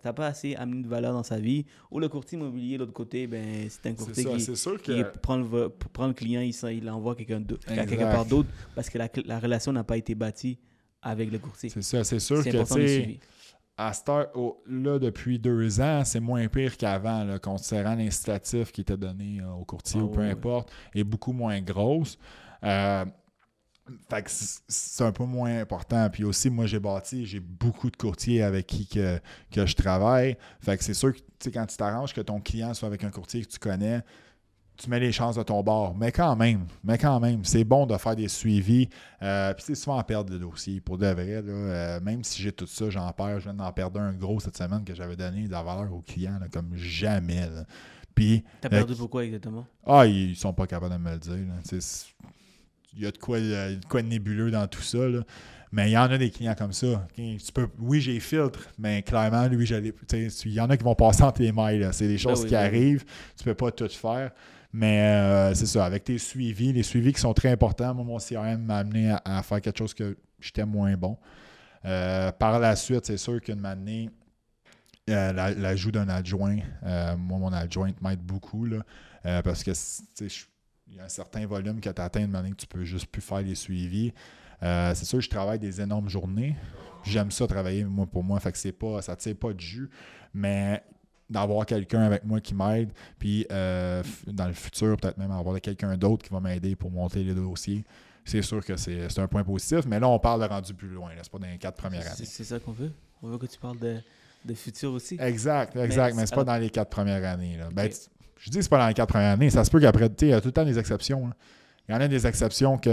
pas 0.03 0.27
assez 0.27 0.53
amené 0.55 0.83
de 0.83 0.87
valeur 0.89 1.13
dans 1.13 1.23
sa 1.23 1.39
vie. 1.39 1.65
Ou 1.91 1.99
le 2.01 2.09
courtier 2.09 2.37
immobilier, 2.37 2.73
de 2.73 2.79
l'autre 2.79 2.91
côté, 2.91 3.25
ben, 3.25 3.69
c'est 3.69 3.87
un 3.87 3.91
C'est 3.91 3.95
courtier 3.95 4.55
ça. 4.55 4.71
qui, 4.83 5.01
prend, 5.21 5.37
le, 5.37 5.43
vo- 5.45 5.69
prend 5.69 6.07
le 6.07 6.13
client, 6.13 6.41
il, 6.41 6.53
il 6.73 6.83
l'envoie 6.83 7.15
quelqu'un 7.15 7.39
d'autre, 7.39 7.71
à 7.71 7.85
quelque 7.85 8.01
part 8.03 8.25
d'autre 8.25 8.49
parce 8.75 8.89
que 8.89 8.97
la, 8.97 9.07
la 9.23 9.39
relation 9.39 9.71
n'a 9.71 9.85
pas 9.85 9.95
été 9.95 10.13
bâtie 10.13 10.59
avec 11.01 11.31
le 11.31 11.39
courtier. 11.39 11.69
C'est 11.69 11.81
ça. 11.81 12.03
C'est 12.03 12.19
sûr 12.19 12.43
C'est 12.43 12.51
que, 12.51 12.57
à 13.87 13.93
cette 13.93 14.09
heure, 14.09 14.29
au- 14.37 14.61
là, 14.67 14.99
depuis 14.99 15.39
deux 15.39 15.81
ans, 15.81 16.03
c'est 16.05 16.19
moins 16.19 16.47
pire 16.47 16.77
qu'avant, 16.77 17.23
là, 17.23 17.39
considérant 17.39 17.95
l'incitatif 17.95 18.71
qui 18.71 18.81
était 18.81 18.97
donné 18.97 19.39
euh, 19.41 19.49
au 19.51 19.65
courtier 19.65 19.99
Ah 19.99 20.03
ou 20.03 20.09
peu 20.09 20.21
ouais, 20.21 20.31
ouais. 20.31 20.31
importe, 20.31 20.71
est 20.93 21.03
beaucoup 21.03 21.33
moins 21.33 21.61
grosse. 21.61 22.17
Euh, 22.63 23.05
fait 24.09 24.23
que 24.23 24.29
c'est 24.29 25.03
un 25.03 25.11
peu 25.11 25.25
moins 25.25 25.59
important. 25.59 26.09
Puis 26.09 26.23
aussi, 26.23 26.49
moi, 26.49 26.65
j'ai 26.65 26.79
bâti, 26.79 27.25
j'ai 27.25 27.39
beaucoup 27.39 27.89
de 27.89 27.97
courtiers 27.97 28.41
avec 28.43 28.67
qui 28.67 28.87
que, 28.87 29.19
que 29.51 29.65
je 29.65 29.75
travaille. 29.75 30.37
Fait 30.61 30.77
que 30.77 30.83
c'est 30.83 30.93
sûr 30.93 31.13
que 31.13 31.49
quand 31.49 31.65
tu 31.65 31.77
t'arranges 31.77 32.13
que 32.13 32.21
ton 32.21 32.39
client 32.39 32.73
soit 32.73 32.87
avec 32.87 33.03
un 33.03 33.09
courtier 33.09 33.43
que 33.43 33.49
tu 33.49 33.59
connais, 33.59 34.01
tu 34.77 34.89
mets 34.89 34.99
les 34.99 35.11
chances 35.11 35.35
de 35.35 35.43
ton 35.43 35.61
bord. 35.61 35.95
Mais 35.95 36.11
quand 36.11 36.35
même, 36.35 36.65
mais 36.83 36.97
quand 36.97 37.19
même, 37.19 37.43
c'est 37.45 37.63
bon 37.63 37.85
de 37.85 37.95
faire 37.97 38.15
des 38.15 38.27
suivis. 38.27 38.89
Euh, 39.21 39.53
puis 39.53 39.63
c'est 39.67 39.75
souvent 39.75 39.97
en 39.97 40.03
perdre 40.03 40.31
de 40.31 40.37
dossier. 40.37 40.81
Pour 40.81 40.97
de 40.97 41.07
vrai, 41.07 41.41
là, 41.41 41.51
euh, 41.51 41.99
même 42.01 42.23
si 42.23 42.41
j'ai 42.41 42.51
tout 42.51 42.65
ça, 42.67 42.89
j'en 42.89 43.11
perds. 43.11 43.39
Je 43.39 43.45
viens 43.45 43.53
d'en 43.53 43.71
perdre 43.71 43.99
un 43.99 44.13
gros 44.13 44.39
cette 44.39 44.57
semaine 44.57 44.83
que 44.83 44.95
j'avais 44.95 45.15
donné 45.15 45.47
de 45.47 45.51
la 45.51 45.61
valeur 45.61 45.93
aux 45.93 46.01
clients 46.01 46.39
là, 46.39 46.47
comme 46.51 46.75
jamais. 46.75 47.47
Puis, 48.15 48.43
T'as 48.59 48.67
euh, 48.67 48.71
perdu 48.71 48.95
pourquoi 48.95 49.23
exactement? 49.25 49.65
ah, 49.85 50.05
ils 50.05 50.35
sont 50.35 50.53
pas 50.53 50.67
capables 50.67 50.93
de 50.93 50.99
me 50.99 51.11
le 51.11 51.19
dire. 51.19 51.37
Il 52.93 53.03
y 53.03 53.05
a 53.05 53.11
de 53.11 53.17
quoi, 53.17 53.37
euh, 53.37 53.75
de 53.75 53.85
quoi 53.85 54.01
de 54.01 54.07
nébuleux 54.07 54.51
dans 54.51 54.67
tout 54.67 54.81
ça. 54.81 55.07
là. 55.07 55.21
Mais 55.71 55.89
il 55.89 55.93
y 55.93 55.97
en 55.97 56.11
a 56.11 56.17
des 56.17 56.29
clients 56.29 56.55
comme 56.57 56.73
ça. 56.73 57.07
Tu 57.15 57.37
peux, 57.53 57.69
oui, 57.79 58.01
j'ai 58.01 58.19
filtre, 58.19 58.59
mais 58.77 59.01
clairement, 59.03 59.47
lui, 59.47 59.65
Il 59.65 60.51
y 60.51 60.59
en 60.59 60.69
a 60.69 60.75
qui 60.75 60.83
vont 60.83 60.95
passer 60.95 61.23
entre 61.23 61.41
les 61.41 61.53
mailles. 61.53 61.87
C'est 61.93 62.09
des 62.09 62.17
choses 62.17 62.41
oui, 62.41 62.47
qui 62.47 62.51
ben 62.51 62.59
oui. 62.59 62.65
arrivent. 62.65 63.05
Tu 63.37 63.45
peux 63.45 63.53
pas 63.53 63.71
tout 63.71 63.87
faire. 63.87 64.31
Mais 64.73 65.01
euh, 65.01 65.53
c'est 65.53 65.65
ça, 65.65 65.85
avec 65.85 66.05
tes 66.05 66.17
suivis, 66.17 66.71
les 66.71 66.83
suivis 66.83 67.13
qui 67.13 67.19
sont 67.19 67.33
très 67.33 67.49
importants. 67.51 67.93
Moi, 67.93 68.05
mon 68.05 68.17
CRM 68.17 68.63
m'a 68.63 68.77
amené 68.77 69.13
à, 69.25 69.43
faire 69.43 69.59
quelque 69.61 69.77
chose 69.77 69.93
que 69.93 70.17
j'étais 70.39 70.65
moins 70.65 70.95
bon. 70.95 71.17
Euh, 71.83 72.31
par 72.31 72.59
la 72.59 72.75
suite, 72.75 73.05
c'est 73.05 73.17
sûr 73.17 73.41
qu'une 73.41 73.65
année, 73.65 74.09
euh, 75.09 75.33
la- 75.33 75.53
l'ajout 75.53 75.91
d'un 75.91 76.07
adjoint, 76.07 76.57
euh, 76.83 77.17
moi, 77.17 77.39
mon 77.39 77.51
adjoint 77.51 77.91
m'aide 78.01 78.21
beaucoup. 78.21 78.65
Là, 78.65 78.83
parce 79.43 79.63
que 79.63 79.71
il 80.87 80.97
y 80.97 80.99
a 80.99 81.05
un 81.05 81.09
certain 81.09 81.45
volume 81.45 81.79
que 81.79 81.89
tu 81.89 82.01
atteins 82.01 82.27
de 82.27 82.31
manière 82.31 82.51
que 82.51 82.61
tu 82.61 82.67
peux 82.67 82.83
juste 82.83 83.07
plus 83.07 83.21
faire 83.21 83.41
les 83.41 83.55
suivis. 83.55 84.13
C'est 84.61 85.05
sûr 85.05 85.19
que 85.19 85.23
je 85.23 85.29
travaille 85.29 85.59
des 85.59 85.81
énormes 85.81 86.09
journées. 86.09 86.55
J'aime 87.03 87.31
ça 87.31 87.47
travailler, 87.47 87.83
moi, 87.83 88.05
pour 88.05 88.23
moi. 88.23 88.39
Fait 88.39 88.51
que 88.51 88.57
c'est 88.57 88.71
pas, 88.71 89.01
ça 89.01 89.15
pas 89.39 89.53
de 89.53 89.59
jus. 89.59 89.89
Mais 90.33 90.83
d'avoir 91.31 91.65
quelqu'un 91.65 92.01
avec 92.01 92.23
moi 92.25 92.39
qui 92.41 92.53
m'aide, 92.53 92.91
puis 93.17 93.45
euh, 93.51 94.03
dans 94.27 94.47
le 94.47 94.53
futur, 94.53 94.97
peut-être 94.97 95.17
même 95.17 95.31
avoir 95.31 95.59
quelqu'un 95.61 95.95
d'autre 95.97 96.23
qui 96.23 96.31
va 96.33 96.39
m'aider 96.39 96.75
pour 96.75 96.91
monter 96.91 97.23
les 97.23 97.33
dossiers, 97.33 97.83
c'est 98.25 98.41
sûr 98.43 98.63
que 98.63 98.75
c'est 98.77 99.17
un 99.19 99.27
point 99.27 99.43
positif. 99.43 99.85
Mais 99.87 99.99
là, 99.99 100.07
on 100.09 100.19
parle 100.19 100.41
de 100.41 100.47
rendu 100.47 100.73
plus 100.73 100.89
loin. 100.89 101.09
C'est 101.21 101.31
pas 101.31 101.39
dans 101.39 101.47
les 101.47 101.57
quatre 101.57 101.77
premières 101.77 102.01
années. 102.05 102.25
c'est 102.25 102.43
ça 102.43 102.59
qu'on 102.59 102.71
veut. 102.73 102.91
On 103.23 103.27
veut 103.29 103.37
que 103.37 103.45
tu 103.47 103.57
parles 103.57 103.79
de, 103.79 103.97
de 104.45 104.53
futur 104.53 104.91
aussi. 104.93 105.17
Exact, 105.19 105.75
exact. 105.75 106.13
Mais, 106.15 106.21
Mais 106.21 106.27
c'est 106.27 106.35
pas 106.35 106.43
dans 106.43 106.57
les 106.57 106.69
quatre 106.69 106.89
premières 106.89 107.23
années. 107.25 107.57
là. 107.57 107.69
Ben, 107.73 107.89
je 108.37 108.49
dis 108.49 108.57
que 108.57 108.63
c'est 108.63 108.69
pas 108.69 108.79
dans 108.79 108.87
les 108.87 108.93
quatre 108.93 109.09
premières 109.09 109.33
années. 109.33 109.49
Ça 109.49 109.63
se 109.63 109.71
peut 109.71 109.79
qu'après, 109.79 110.09
tu 110.09 110.15
sais, 110.19 110.25
il 110.27 110.29
y 110.29 110.33
a 110.33 110.41
tout 110.41 110.47
le 110.49 110.51
temps 110.53 110.65
des 110.65 110.77
exceptions. 110.77 111.27
hein. 111.27 111.33
Il 111.89 111.93
y 111.93 111.97
en 111.97 112.01
a 112.01 112.07
des 112.07 112.25
exceptions 112.27 112.77
que 112.77 112.89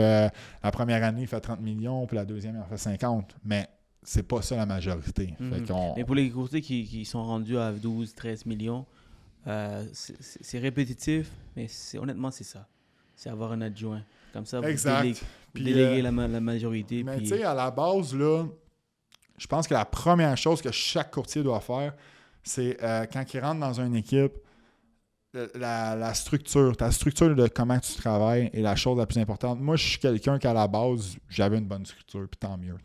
la 0.62 0.70
première 0.70 1.04
année, 1.04 1.22
il 1.22 1.26
fait 1.28 1.40
30 1.40 1.60
millions, 1.60 2.06
puis 2.06 2.16
la 2.16 2.24
deuxième, 2.24 2.54
il 2.56 2.60
en 2.60 2.66
fait 2.66 2.78
50. 2.78 3.36
Mais 3.44 3.68
c'est 4.08 4.22
pas 4.22 4.40
ça 4.42 4.56
la 4.56 4.64
majorité. 4.66 5.34
Fait 5.38 5.44
Mhm. 5.44 5.92
Mais 5.96 6.04
pour 6.04 6.14
les 6.14 6.30
courtiers 6.30 6.62
qui, 6.62 6.84
qui 6.84 7.04
sont 7.04 7.22
rendus 7.22 7.58
à 7.58 7.72
12, 7.72 8.14
13 8.14 8.46
millions, 8.46 8.86
euh, 9.46 9.84
c'est- 9.92 10.58
répétitif, 10.58 11.30
mais 11.56 11.66
honnêtement, 11.98 12.30
c'est 12.30 12.44
ça. 12.44 12.66
C'est 13.14 13.28
avoir 13.28 13.52
un 13.52 13.60
adjoint. 13.60 14.02
Comme 14.32 14.46
ça, 14.46 14.60
vous 14.60 14.66
Exact. 14.68 15.02
délé- 15.02 15.20
Puis, 15.52 15.64
déléguez 15.64 15.98
euh, 16.00 16.02
la, 16.02 16.12
ma- 16.12 16.28
la 16.28 16.40
majorité. 16.40 17.02
Mais 17.02 17.16
puis- 17.16 17.28
tu 17.28 17.36
sais, 17.36 17.42
à 17.44 17.52
la 17.54 17.70
base, 17.70 18.14
là, 18.14 18.46
je 19.36 19.46
pense 19.46 19.66
que 19.68 19.74
la 19.74 19.84
première 19.84 20.36
chose 20.36 20.62
que 20.62 20.70
chaque 20.72 21.10
courtier 21.10 21.42
doit 21.42 21.60
faire, 21.60 21.94
c'est 22.42 22.82
euh, 22.82 23.04
quand 23.12 23.24
il 23.34 23.40
rentre 23.40 23.60
dans 23.60 23.80
une 23.80 23.94
équipe, 23.96 24.32
la, 25.32 26.14
structure, 26.14 26.76
ta 26.76 26.90
structure 26.90 27.34
de 27.34 27.48
comment 27.48 27.78
tu 27.78 27.94
travailles 27.94 28.50
est 28.52 28.62
la 28.62 28.76
chose 28.76 28.98
la 28.98 29.06
plus 29.06 29.20
importante. 29.20 29.60
Moi, 29.60 29.76
je 29.76 29.86
suis 29.86 29.98
quelqu'un 29.98 30.38
qu'à 30.38 30.52
la 30.52 30.66
base, 30.66 31.16
j'avais 31.28 31.58
une 31.58 31.66
bonne 31.66 31.84
structure, 31.84 32.26
puis 32.30 32.38
tant 32.38 32.56
mieux. 32.56 32.76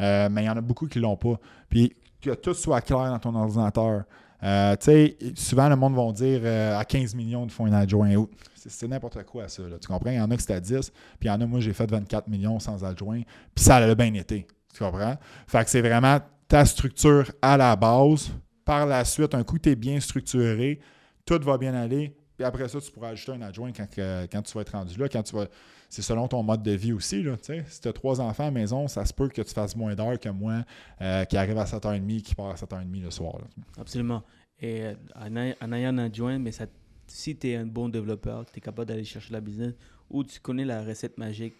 Euh, 0.00 0.28
mais 0.30 0.44
il 0.44 0.46
y 0.46 0.50
en 0.50 0.56
a 0.56 0.60
beaucoup 0.60 0.86
qui 0.86 0.98
l'ont 0.98 1.16
pas. 1.16 1.38
Puis 1.68 1.94
que 2.20 2.34
tout 2.34 2.54
soit 2.54 2.80
clair 2.80 3.10
dans 3.10 3.18
ton 3.18 3.34
ordinateur. 3.34 4.04
Euh, 4.42 4.76
tu 4.76 4.84
sais, 4.84 5.18
souvent, 5.34 5.68
le 5.68 5.76
monde 5.76 5.94
va 5.94 6.12
dire 6.12 6.40
euh, 6.44 6.78
à 6.78 6.84
15 6.84 7.14
millions 7.14 7.46
de 7.46 7.52
fonds 7.52 7.66
un 7.66 7.72
adjoint. 7.72 8.26
C'est 8.54 8.88
n'importe 8.88 9.22
quoi, 9.24 9.48
ça. 9.48 9.62
là. 9.62 9.78
Tu 9.78 9.88
comprends? 9.88 10.10
Il 10.10 10.16
y 10.16 10.20
en 10.20 10.30
a 10.30 10.36
que 10.36 10.42
c'était 10.42 10.54
à 10.54 10.60
10, 10.60 10.90
puis 10.90 11.00
il 11.22 11.28
y 11.28 11.30
en 11.30 11.40
a, 11.40 11.46
moi, 11.46 11.60
j'ai 11.60 11.72
fait 11.72 11.90
24 11.90 12.28
millions 12.28 12.58
sans 12.58 12.84
adjoint, 12.84 13.22
puis 13.54 13.64
ça 13.64 13.76
a 13.76 13.94
bien 13.94 14.12
été. 14.14 14.46
Tu 14.74 14.82
comprends? 14.82 15.16
Fait 15.46 15.64
que 15.64 15.70
c'est 15.70 15.80
vraiment 15.80 16.18
ta 16.48 16.64
structure 16.64 17.30
à 17.40 17.56
la 17.56 17.76
base. 17.76 18.30
Par 18.64 18.84
la 18.84 19.04
suite, 19.04 19.34
un 19.34 19.44
coup 19.44 19.58
tu 19.58 19.70
es 19.70 19.76
bien 19.76 20.00
structuré, 20.00 20.80
tout 21.26 21.38
va 21.42 21.58
bien 21.58 21.74
aller. 21.74 22.16
Puis 22.36 22.44
après 22.44 22.68
ça, 22.68 22.80
tu 22.80 22.90
pourras 22.90 23.08
ajouter 23.10 23.32
un 23.32 23.42
adjoint 23.42 23.72
quand, 23.72 23.86
quand 23.96 24.42
tu 24.42 24.52
vas 24.54 24.60
être 24.60 24.72
rendu 24.72 24.98
là. 24.98 25.08
Quand 25.08 25.22
tu 25.22 25.34
vas. 25.36 25.46
C'est 25.88 26.02
selon 26.02 26.26
ton 26.26 26.42
mode 26.42 26.62
de 26.64 26.72
vie 26.72 26.92
aussi. 26.92 27.22
Là, 27.22 27.36
si 27.40 27.80
tu 27.80 27.88
as 27.88 27.92
trois 27.92 28.20
enfants 28.20 28.42
à 28.42 28.46
la 28.46 28.50
maison, 28.50 28.88
ça 28.88 29.04
se 29.06 29.14
peut 29.14 29.28
que 29.28 29.40
tu 29.40 29.54
fasses 29.54 29.76
moins 29.76 29.94
d'heures 29.94 30.18
que 30.18 30.28
moi 30.28 30.64
euh, 31.00 31.24
qui 31.24 31.36
arrive 31.36 31.56
à 31.58 31.64
7h30 31.64 32.22
qui 32.22 32.34
part 32.34 32.46
à 32.50 32.54
7h30 32.54 33.02
le 33.02 33.10
soir. 33.10 33.38
Absolument. 33.78 34.22
Et 34.60 34.82
euh, 34.82 34.94
en, 35.14 35.36
ay- 35.36 35.54
en 35.60 35.72
ayant 35.72 35.90
un 35.90 35.98
adjoint, 35.98 36.38
mais 36.40 36.50
si 37.06 37.36
tu 37.36 37.48
es 37.50 37.54
un 37.56 37.66
bon 37.66 37.88
développeur, 37.88 38.44
tu 38.46 38.58
es 38.58 38.60
capable 38.60 38.88
d'aller 38.88 39.04
chercher 39.04 39.32
la 39.32 39.40
business 39.40 39.74
ou 40.10 40.24
tu 40.24 40.40
connais 40.40 40.64
la 40.64 40.82
recette 40.82 41.16
magique, 41.18 41.54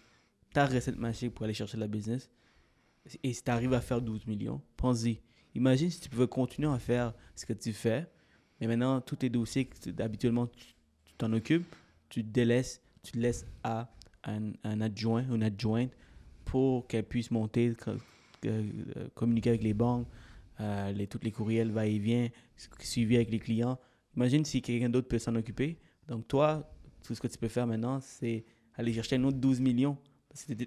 ta 0.53 0.65
recette 0.65 0.97
magique 0.97 1.33
pour 1.33 1.45
aller 1.45 1.53
chercher 1.53 1.77
la 1.77 1.87
business, 1.87 2.29
et 3.23 3.31
si 3.33 3.41
tu 3.43 3.49
arrives 3.51 3.73
à 3.73 3.81
faire 3.81 4.01
12 4.01 4.27
millions, 4.27 4.61
pense-y. 4.75 5.21
Imagine 5.55 5.89
si 5.89 6.01
tu 6.01 6.09
pouvais 6.09 6.27
continuer 6.27 6.69
à 6.69 6.79
faire 6.79 7.13
ce 7.35 7.45
que 7.45 7.53
tu 7.53 7.71
fais, 7.71 8.05
mais 8.59 8.67
maintenant, 8.67 9.01
tous 9.01 9.17
tes 9.17 9.29
dossiers 9.29 9.65
que 9.65 10.01
habituellement 10.01 10.47
tu 10.47 11.13
t'en 11.17 11.31
occupes, 11.33 11.65
tu 12.09 12.23
te 12.23 12.29
délaisses, 12.29 12.81
tu 13.03 13.11
te 13.13 13.17
laisses 13.17 13.45
à 13.63 13.89
un, 14.23 14.51
un 14.63 14.81
adjoint, 14.81 15.23
une 15.33 15.43
adjointe 15.43 15.91
pour 16.45 16.87
qu'elle 16.87 17.03
puisse 17.05 17.31
monter, 17.31 17.73
euh, 18.45 18.63
communiquer 19.15 19.49
avec 19.49 19.63
les 19.63 19.73
banques, 19.73 20.07
euh, 20.59 20.91
les, 20.91 21.07
tous 21.07 21.19
les 21.23 21.31
courriels 21.31 21.71
va-et-vient, 21.71 22.29
su- 22.55 22.69
suivi 22.79 23.15
avec 23.15 23.29
les 23.31 23.39
clients. 23.39 23.79
Imagine 24.15 24.45
si 24.45 24.61
quelqu'un 24.61 24.89
d'autre 24.89 25.07
peut 25.07 25.19
s'en 25.19 25.35
occuper. 25.35 25.77
Donc, 26.07 26.27
toi, 26.27 26.69
tout 27.03 27.13
ce 27.15 27.21
que 27.21 27.27
tu 27.27 27.37
peux 27.37 27.47
faire 27.47 27.67
maintenant, 27.67 27.99
c'est 28.01 28.45
aller 28.75 28.93
chercher 28.93 29.17
un 29.17 29.23
autre 29.25 29.37
12 29.37 29.59
millions. 29.59 29.97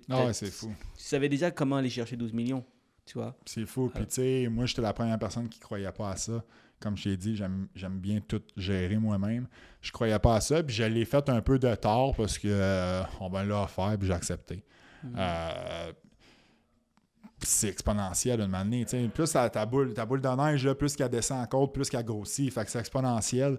Ah 0.09 0.27
ouais, 0.27 0.33
c'est 0.33 0.47
fou. 0.51 0.73
Tu 0.97 1.05
savais 1.05 1.29
déjà 1.29 1.51
comment 1.51 1.77
aller 1.77 1.91
chercher 1.91 2.17
12 2.17 2.33
millions, 2.33 2.65
tu 3.11 3.19
vois. 3.19 3.35
C'est 3.45 3.67
fou. 3.67 3.91
Puis, 3.93 4.07
tu 4.07 4.15
sais, 4.15 4.49
moi, 4.51 4.67
j'étais 4.67 4.83
la 4.83 4.93
première 4.93 5.19
personne 5.19 5.49
qui 5.49 5.59
croyait 5.59 5.91
pas 5.91 6.11
à 6.11 6.17
ça. 6.17 6.45
Comme 6.79 6.97
je 6.97 7.05
t'ai 7.05 7.17
dit, 7.17 7.37
j'aime 7.37 7.99
bien 7.99 8.21
tout 8.21 8.43
gérer 8.57 8.97
moi-même. 8.97 9.47
Je 9.83 9.91
croyais 9.91 10.19
pas 10.19 10.37
à 10.37 10.41
ça. 10.41 10.63
Puis, 10.63 10.77
je 10.77 10.85
l'ai 10.85 11.05
fait 11.05 11.29
un 11.29 11.43
peu 11.43 11.59
de 11.59 11.75
tort 11.75 12.15
parce 12.15 12.39
que 12.39 12.49
euh, 12.49 13.03
on 13.21 13.29
me 13.29 13.43
l'a 13.43 13.65
offert, 13.65 13.97
puis 13.99 14.07
j'ai 14.07 14.15
accepté. 14.15 14.65
Euh, 15.17 15.93
puis 17.41 17.49
c'est 17.49 17.69
exponentiel 17.69 18.41
une 18.41 18.55
année. 18.55 18.85
tu 18.85 18.91
sais. 18.91 19.09
Plus 19.09 19.33
ta, 19.33 19.49
ta 19.49 19.67
boule, 19.67 19.93
ta 19.95 20.07
boule 20.07 20.21
de 20.21 20.29
neige, 20.29 20.65
là, 20.67 20.75
plus 20.75 20.95
qu'elle 20.95 21.09
descend 21.09 21.43
en 21.43 21.47
côte, 21.47 21.73
plus 21.73 21.89
qu'elle 21.89 22.05
grossit. 22.05 22.53
Fait 22.53 22.65
que 22.65 22.71
c'est 22.71 22.79
exponentiel. 22.79 23.59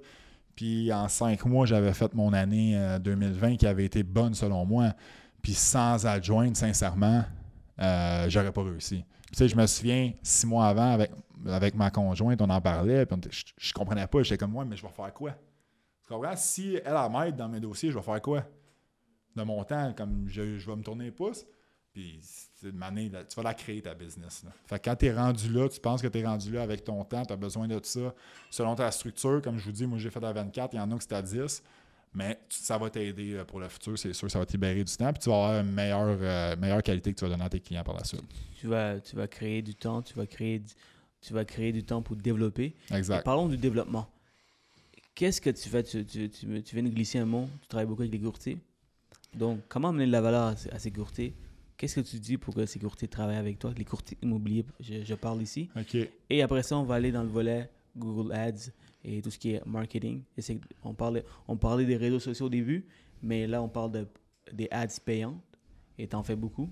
Puis 0.55 0.93
en 0.93 1.07
cinq 1.07 1.45
mois, 1.45 1.65
j'avais 1.65 1.93
fait 1.93 2.13
mon 2.13 2.31
année 2.31 2.77
euh, 2.77 2.99
2020 2.99 3.57
qui 3.57 3.67
avait 3.67 3.85
été 3.85 4.03
bonne 4.03 4.33
selon 4.33 4.65
moi. 4.65 4.93
Puis 5.41 5.53
sans 5.53 6.05
adjointe, 6.05 6.55
sincèrement, 6.55 7.23
euh, 7.79 8.29
j'aurais 8.29 8.51
pas 8.51 8.63
réussi. 8.63 9.03
Sais, 9.31 9.47
je 9.47 9.55
me 9.55 9.65
souviens, 9.65 10.11
six 10.21 10.45
mois 10.45 10.67
avant, 10.67 10.91
avec, 10.91 11.11
avec 11.47 11.75
ma 11.75 11.89
conjointe, 11.89 12.41
on 12.41 12.49
en 12.49 12.61
parlait, 12.61 13.05
puis 13.05 13.17
on 13.17 13.31
je, 13.31 13.43
je 13.57 13.73
comprenais 13.73 14.07
pas. 14.07 14.23
J'étais 14.23 14.37
comme, 14.37 14.51
moi, 14.51 14.65
mais 14.65 14.75
je 14.75 14.81
vais 14.81 14.91
faire 14.91 15.13
quoi? 15.13 15.31
Tu 15.31 16.13
comprends? 16.13 16.35
Si 16.35 16.75
elle, 16.75 16.97
elle 16.97 17.11
m'aide 17.11 17.35
dans 17.35 17.47
mes 17.47 17.59
dossiers, 17.59 17.91
je 17.91 17.97
vais 17.97 18.03
faire 18.03 18.21
quoi? 18.21 18.43
De 19.35 19.43
mon 19.43 19.63
temps, 19.63 19.93
comme 19.95 20.27
je, 20.27 20.57
je 20.57 20.69
vais 20.69 20.75
me 20.75 20.83
tourner 20.83 21.05
les 21.05 21.11
pouces. 21.11 21.45
Puis, 21.93 22.21
tu 22.59 22.71
vas 22.71 23.43
la 23.43 23.53
créer, 23.53 23.81
ta 23.81 23.93
business. 23.93 24.45
Fait 24.65 24.79
que 24.79 24.89
quand 24.89 24.95
tu 24.95 25.07
es 25.07 25.13
rendu 25.13 25.49
là, 25.51 25.67
tu 25.67 25.79
penses 25.79 26.01
que 26.01 26.07
tu 26.07 26.19
es 26.19 26.25
rendu 26.25 26.51
là 26.51 26.61
avec 26.63 26.85
ton 26.85 27.03
temps, 27.03 27.25
tu 27.25 27.33
as 27.33 27.37
besoin 27.37 27.67
de 27.67 27.79
ça. 27.83 28.13
Selon 28.49 28.75
ta 28.75 28.89
structure, 28.91 29.41
comme 29.41 29.57
je 29.57 29.65
vous 29.65 29.71
dis, 29.73 29.85
moi, 29.85 29.97
j'ai 29.97 30.09
fait 30.09 30.23
à 30.23 30.31
24, 30.31 30.73
il 30.73 30.77
y 30.77 30.79
en 30.79 30.89
a 30.89 30.95
que 30.95 31.03
c'est 31.03 31.13
à 31.13 31.21
10. 31.21 31.61
Mais 32.13 32.39
ça 32.49 32.77
va 32.77 32.89
t'aider 32.89 33.33
euh, 33.35 33.45
pour 33.45 33.59
le 33.59 33.69
futur, 33.69 33.97
c'est 33.97 34.11
sûr. 34.13 34.29
Ça 34.29 34.39
va 34.39 34.45
te 34.45 34.51
libérer 34.51 34.83
du 34.83 34.95
temps. 34.95 35.13
Puis 35.13 35.23
tu 35.23 35.29
vas 35.29 35.35
avoir 35.35 35.61
une 35.61 35.71
meilleure, 35.71 36.17
euh, 36.21 36.55
meilleure 36.57 36.83
qualité 36.83 37.13
que 37.13 37.19
tu 37.19 37.25
vas 37.25 37.31
donner 37.31 37.45
à 37.45 37.49
tes 37.49 37.61
clients 37.61 37.83
par 37.83 37.95
la 37.95 38.03
suite. 38.03 38.23
Tu 38.59 38.67
vas, 38.67 38.99
tu 38.99 39.15
vas 39.15 39.27
créer 39.27 39.61
du 39.61 39.75
temps, 39.75 40.01
tu 40.01 40.13
vas 40.15 40.25
créer 40.25 40.59
du, 40.59 40.73
tu 41.21 41.33
vas 41.33 41.45
créer 41.45 41.71
du 41.71 41.83
temps 41.83 42.01
pour 42.01 42.17
te 42.17 42.21
développer. 42.21 42.75
Et 42.91 42.95
Exact. 42.95 43.23
parlons 43.23 43.47
du 43.47 43.57
développement. 43.57 44.09
Qu'est-ce 45.15 45.39
que 45.39 45.49
tu 45.49 45.69
fais? 45.69 45.83
Tu, 45.83 46.05
tu, 46.05 46.29
tu, 46.29 46.45
viens 46.73 46.83
de 46.83 46.89
glisser 46.89 47.19
un 47.19 47.25
mot, 47.25 47.47
tu 47.61 47.67
travailles 47.67 47.85
beaucoup 47.87 48.01
avec 48.01 48.11
les 48.13 48.19
courtiers. 48.19 48.57
Donc, 49.33 49.61
comment 49.69 49.89
amener 49.89 50.05
de 50.07 50.11
la 50.11 50.21
valeur 50.21 50.47
à, 50.47 50.55
ces- 50.55 50.69
à 50.69 50.79
ces 50.79 50.91
courtiers? 50.91 51.33
Qu'est-ce 51.77 51.95
que 52.01 52.05
tu 52.05 52.19
dis 52.19 52.37
pour 52.37 52.53
que 52.53 52.65
ces 52.65 52.79
courtiers 52.79 53.07
travaillent 53.07 53.37
avec 53.37 53.57
toi? 53.57 53.71
Les 53.77 53.85
courtiers 53.85 54.17
immobiliers, 54.21 54.65
je, 54.79 55.03
je 55.03 55.15
parle 55.15 55.41
ici. 55.41 55.69
OK. 55.77 55.97
Et 56.29 56.41
après 56.41 56.63
ça, 56.63 56.77
on 56.77 56.83
va 56.83 56.95
aller 56.95 57.11
dans 57.11 57.23
le 57.23 57.29
volet 57.29 57.69
Google 57.97 58.33
Ads 58.33 58.71
et 59.03 59.21
tout 59.21 59.31
ce 59.31 59.37
qui 59.39 59.53
est 59.53 59.65
marketing. 59.65 60.23
Et 60.37 60.59
on, 60.83 60.93
parlait, 60.93 61.23
on 61.47 61.57
parlait 61.57 61.85
des 61.85 61.97
réseaux 61.97 62.19
sociaux 62.19 62.45
au 62.47 62.49
début, 62.49 62.85
mais 63.21 63.47
là, 63.47 63.61
on 63.61 63.69
parle 63.69 63.91
de, 63.91 64.07
des 64.53 64.67
ads 64.71 64.87
payantes. 65.05 65.41
Et 65.97 66.07
tu 66.07 66.15
en 66.15 66.23
fais 66.23 66.35
beaucoup. 66.35 66.69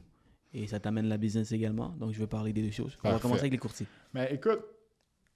Et 0.53 0.65
ça 0.65 0.79
t'amène 0.79 1.07
la 1.07 1.17
business 1.17 1.51
également. 1.51 1.89
Donc, 1.99 2.13
je 2.13 2.19
vais 2.19 2.25
parler 2.27 2.51
des 2.53 2.63
deux 2.63 2.71
choses. 2.71 2.97
On 3.03 3.11
va 3.11 3.19
commencer 3.19 3.41
avec 3.41 3.51
les 3.51 3.57
courtiers. 3.59 3.85
Mais 4.13 4.33
écoute, 4.33 4.59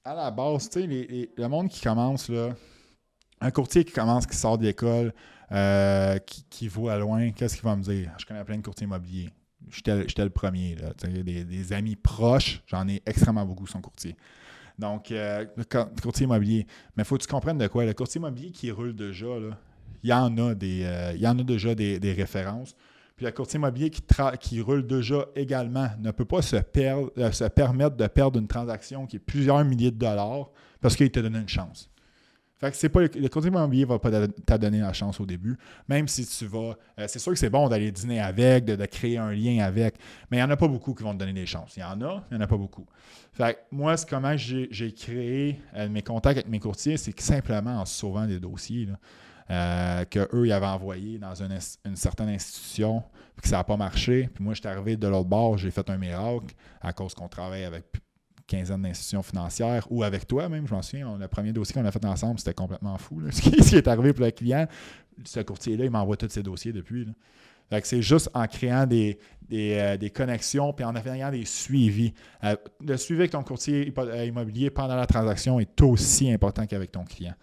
à 0.03 0.15
la 0.15 0.31
base, 0.31 0.69
tu 0.69 0.81
sais, 0.81 0.87
les- 0.87 1.05
les- 1.07 1.31
le 1.37 1.47
monde 1.47 1.69
qui 1.69 1.81
commence, 1.81 2.29
là, 2.29 2.55
un 3.39 3.51
courtier 3.51 3.83
qui 3.85 3.91
commence, 3.93 4.25
qui 4.25 4.35
sort 4.35 4.57
de 4.57 4.63
l'école, 4.65 5.13
euh, 5.51 6.17
qui, 6.19 6.43
qui 6.49 6.67
voit 6.67 6.97
loin, 6.97 7.31
qu'est-ce 7.31 7.55
qu'il 7.55 7.63
va 7.65 7.75
me 7.75 7.83
dire? 7.83 8.11
Je 8.17 8.25
connais 8.25 8.43
plein 8.43 8.57
de 8.57 8.63
courtiers 8.63 8.85
immobiliers. 8.85 9.29
J'étais 9.69 10.23
le 10.23 10.29
premier. 10.29 10.75
Là, 10.75 10.93
des, 11.07 11.43
des 11.43 11.73
amis 11.73 11.95
proches, 11.95 12.63
j'en 12.65 12.87
ai 12.87 13.01
extrêmement 13.05 13.45
beaucoup 13.45 13.65
qui 13.65 13.71
sont 13.71 13.81
courtiers. 13.81 14.15
Donc, 14.79 15.11
euh, 15.11 15.45
courtier 16.01 16.25
immobilier. 16.25 16.65
Mais 16.97 17.03
faut 17.03 17.17
que 17.17 17.23
tu 17.23 17.27
comprennes 17.27 17.57
de 17.57 17.67
quoi. 17.67 17.85
Le 17.85 17.93
courtier 17.93 18.19
immobilier 18.19 18.51
qui 18.51 18.71
roule 18.71 18.95
déjà, 18.95 19.27
il 20.03 20.09
y 20.09 20.13
en 20.13 20.37
a, 20.37 20.55
des, 20.55 20.83
euh, 20.83 21.13
il 21.15 21.21
y 21.21 21.27
en 21.27 21.37
a 21.37 21.43
déjà 21.43 21.75
des, 21.75 22.13
références. 22.17 22.75
Puis 23.15 23.25
le 23.25 23.31
courtier 23.31 23.57
immobilier 23.57 23.91
qui, 24.39 24.61
roule 24.61 24.85
déjà 24.87 25.27
également 25.35 25.89
ne 25.99 26.11
peut 26.11 26.25
pas 26.25 26.39
euh, 26.39 27.31
se 27.31 27.47
permettre 27.49 27.95
de 27.95 28.07
perdre 28.07 28.39
une 28.39 28.47
transaction 28.47 29.05
qui 29.05 29.17
est 29.17 29.19
plusieurs 29.19 29.63
milliers 29.63 29.91
de 29.91 29.97
dollars 29.97 30.49
parce 30.81 30.95
qu'il 30.95 31.11
t'a 31.11 31.21
donné 31.21 31.39
une 31.39 31.49
chance. 31.49 31.89
Fait 32.63 32.71
que 32.71 32.77
c'est 32.77 32.87
pas 32.87 33.01
le, 33.01 33.09
le 33.13 33.27
courtier 33.27 33.51
immobilier 33.51 33.83
va 33.83 33.99
pas 33.99 34.09
t'a- 34.09 34.25
t'a 34.29 34.57
donner 34.57 34.79
la 34.79 34.93
chance 34.93 35.19
au 35.19 35.25
début, 35.25 35.57
même 35.89 36.07
si 36.07 36.25
tu 36.25 36.45
vas. 36.45 36.77
euh, 36.97 37.05
c'est 37.09 37.19
sûr 37.19 37.33
que 37.33 37.37
c'est 37.37 37.49
bon 37.49 37.67
d'aller 37.67 37.91
dîner 37.91 38.21
avec, 38.21 38.63
de, 38.63 38.85
créer 38.85 39.17
un 39.17 39.33
lien 39.33 39.65
avec, 39.65 39.95
mais 40.31 40.37
il 40.37 40.39
n'y 40.39 40.45
en 40.45 40.49
a 40.49 40.55
pas 40.55 40.69
beaucoup 40.69 40.93
qui 40.93 41.03
vont 41.03 41.11
te 41.11 41.17
donner 41.17 41.33
des 41.33 41.45
chances. 41.45 41.75
Il 41.75 41.81
y 41.81 41.83
en 41.83 42.01
a, 42.01 42.23
il 42.31 42.37
n'y 42.37 42.41
en 42.41 42.45
a 42.45 42.47
pas 42.47 42.55
beaucoup. 42.55 42.85
Fait 43.33 43.55
que 43.55 43.75
moi, 43.75 43.97
c'est 43.97 44.07
comment 44.07 44.37
j'ai 44.37 44.93
créé 44.93 45.59
euh, 45.75 45.89
mes 45.89 46.03
contacts 46.03 46.37
avec 46.37 46.47
mes 46.47 46.59
courtiers, 46.61 46.95
c'est 46.95 47.19
simplement 47.19 47.81
en 47.81 47.85
sauvant 47.85 48.25
des 48.25 48.39
dossiers 48.39 48.85
là, 48.85 48.93
euh, 49.51 50.05
qu'eux, 50.05 50.45
ils 50.45 50.53
avaient 50.53 50.65
envoyés 50.65 51.17
dans 51.17 51.35
une, 51.35 51.59
certaine 51.95 52.29
institution, 52.29 53.03
puis 53.35 53.41
que 53.41 53.47
ça 53.49 53.57
n'a 53.57 53.65
pas 53.65 53.75
marché. 53.75 54.29
Puis 54.33 54.41
moi, 54.41 54.53
j'étais 54.53 54.69
arrivé 54.69 54.95
de 54.95 55.07
l'autre 55.09 55.27
bord, 55.27 55.57
j'ai 55.57 55.69
fait 55.69 55.89
un 55.89 55.97
miracle 55.97 56.55
à 56.79 56.93
cause 56.93 57.13
qu'on 57.13 57.27
travaille 57.27 57.65
avec 57.65 57.83
quinzaine 58.47 58.81
d'institutions 58.81 59.23
financières 59.23 59.87
ou 59.89 60.03
avec 60.03 60.27
toi 60.27 60.49
même, 60.49 60.67
je 60.67 60.73
m'en 60.73 60.81
souviens. 60.81 61.17
le 61.17 61.27
premier 61.27 61.53
dossier 61.53 61.73
qu'on 61.73 61.85
a 61.85 61.91
fait 61.91 62.05
ensemble, 62.05 62.39
c'était 62.39 62.53
complètement 62.53 62.97
fou. 62.97 63.21
Ce 63.31 63.41
qui 63.41 63.75
est 63.75 63.87
arrivé 63.87 64.13
pour 64.13 64.25
le 64.25 64.31
client, 64.31 64.67
ce 65.23 65.39
courtier-là, 65.39 65.85
il 65.85 65.91
m'envoie 65.91 66.17
tous 66.17 66.29
ses 66.29 66.43
dossiers 66.43 66.73
depuis. 66.73 67.05
là. 67.05 67.11
C'est 67.83 68.01
juste 68.01 68.29
en 68.33 68.45
créant 68.47 68.85
des, 68.85 69.17
euh, 69.51 69.97
des 69.97 70.09
connexions 70.09 70.73
puis 70.73 70.85
en 70.85 70.95
ayant 70.95 71.31
des 71.31 71.45
suivis. 71.45 72.13
Euh, 72.43 72.55
le 72.85 72.97
suivi 72.97 73.21
avec 73.21 73.31
ton 73.31 73.43
courtier 73.43 73.91
euh, 73.97 74.25
immobilier 74.25 74.69
pendant 74.69 74.95
la 74.95 75.07
transaction 75.07 75.59
est 75.59 75.81
aussi 75.81 76.31
important 76.31 76.65
qu'avec 76.65 76.91
ton 76.91 77.03
client. 77.03 77.33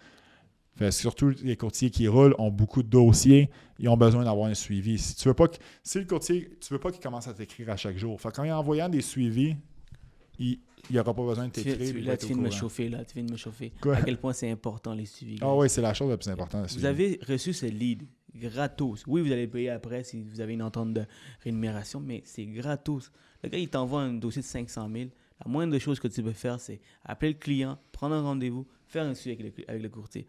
Surtout 0.89 1.31
les 1.43 1.57
courtiers 1.57 1.91
qui 1.91 2.07
roulent 2.07 2.33
ont 2.39 2.49
beaucoup 2.49 2.81
de 2.81 2.87
dossiers, 2.87 3.51
ils 3.77 3.87
ont 3.87 3.97
besoin 3.97 4.23
d'avoir 4.23 4.47
un 4.47 4.55
suivi. 4.55 4.97
Si 4.97 5.15
tu 5.15 5.27
veux 5.27 5.35
pas 5.35 5.45
si 5.83 5.99
le 5.99 6.05
courtier, 6.05 6.49
tu 6.59 6.73
veux 6.73 6.79
pas 6.79 6.89
qu'il 6.89 7.01
commence 7.01 7.27
à 7.27 7.33
t'écrire 7.35 7.69
à 7.69 7.77
chaque 7.77 7.97
jour. 7.97 8.19
Fait 8.19 8.29
que 8.29 8.35
quand 8.37 8.43
il 8.43 8.49
est 8.49 8.53
envoyant 8.53 8.89
des 8.89 9.01
suivis, 9.01 9.57
il 10.45 10.95
n'aura 10.95 11.13
pas 11.13 11.23
besoin 11.25 11.47
de 11.47 11.51
Tu, 11.53 11.63
t'écrire. 11.63 11.87
tu- 11.93 11.99
va 12.01 12.11
là, 12.11 12.17
tu 12.17 12.25
viens 12.27 12.37
de 12.37 12.41
me 12.41 12.49
chauffer, 12.49 12.89
là. 12.89 13.05
Tu 13.05 13.13
viens 13.15 13.23
de 13.23 13.31
me 13.31 13.37
chauffer. 13.37 13.71
Quoi? 13.81 13.95
À 13.97 14.01
quel 14.01 14.17
point 14.17 14.33
c'est 14.33 14.49
important, 14.49 14.93
les 14.93 15.05
suivis. 15.05 15.37
Ah 15.41 15.55
oui, 15.55 15.69
c'est 15.69 15.81
la 15.81 15.93
chose 15.93 16.09
la 16.09 16.17
plus 16.17 16.29
importante. 16.29 16.71
Vous 16.73 16.85
avez 16.85 17.19
reçu 17.27 17.53
ce 17.53 17.65
lead 17.67 18.03
gratos. 18.35 19.03
Oui, 19.07 19.21
vous 19.21 19.31
allez 19.31 19.47
payer 19.47 19.69
après 19.69 20.03
si 20.03 20.21
vous 20.23 20.39
avez 20.41 20.53
une 20.53 20.63
entente 20.63 20.93
de 20.93 21.05
rémunération, 21.43 21.99
mais 21.99 22.21
c'est 22.25 22.45
gratos. 22.45 23.11
Le 23.43 23.49
gars, 23.49 23.57
il 23.57 23.69
t'envoie 23.69 24.01
un 24.01 24.13
dossier 24.13 24.41
de 24.41 24.47
500 24.47 24.89
000. 24.93 25.09
La 25.43 25.51
moindre 25.51 25.77
chose 25.79 25.99
que 25.99 26.07
tu 26.07 26.21
peux 26.23 26.31
faire, 26.33 26.59
c'est 26.59 26.79
appeler 27.03 27.33
le 27.33 27.37
client, 27.37 27.77
prendre 27.91 28.15
un 28.15 28.21
rendez-vous, 28.21 28.65
faire 28.87 29.03
un 29.05 29.13
suivi 29.15 29.41
avec 29.41 29.57
le, 29.57 29.63
avec 29.69 29.81
le 29.81 29.89
courtier. 29.89 30.27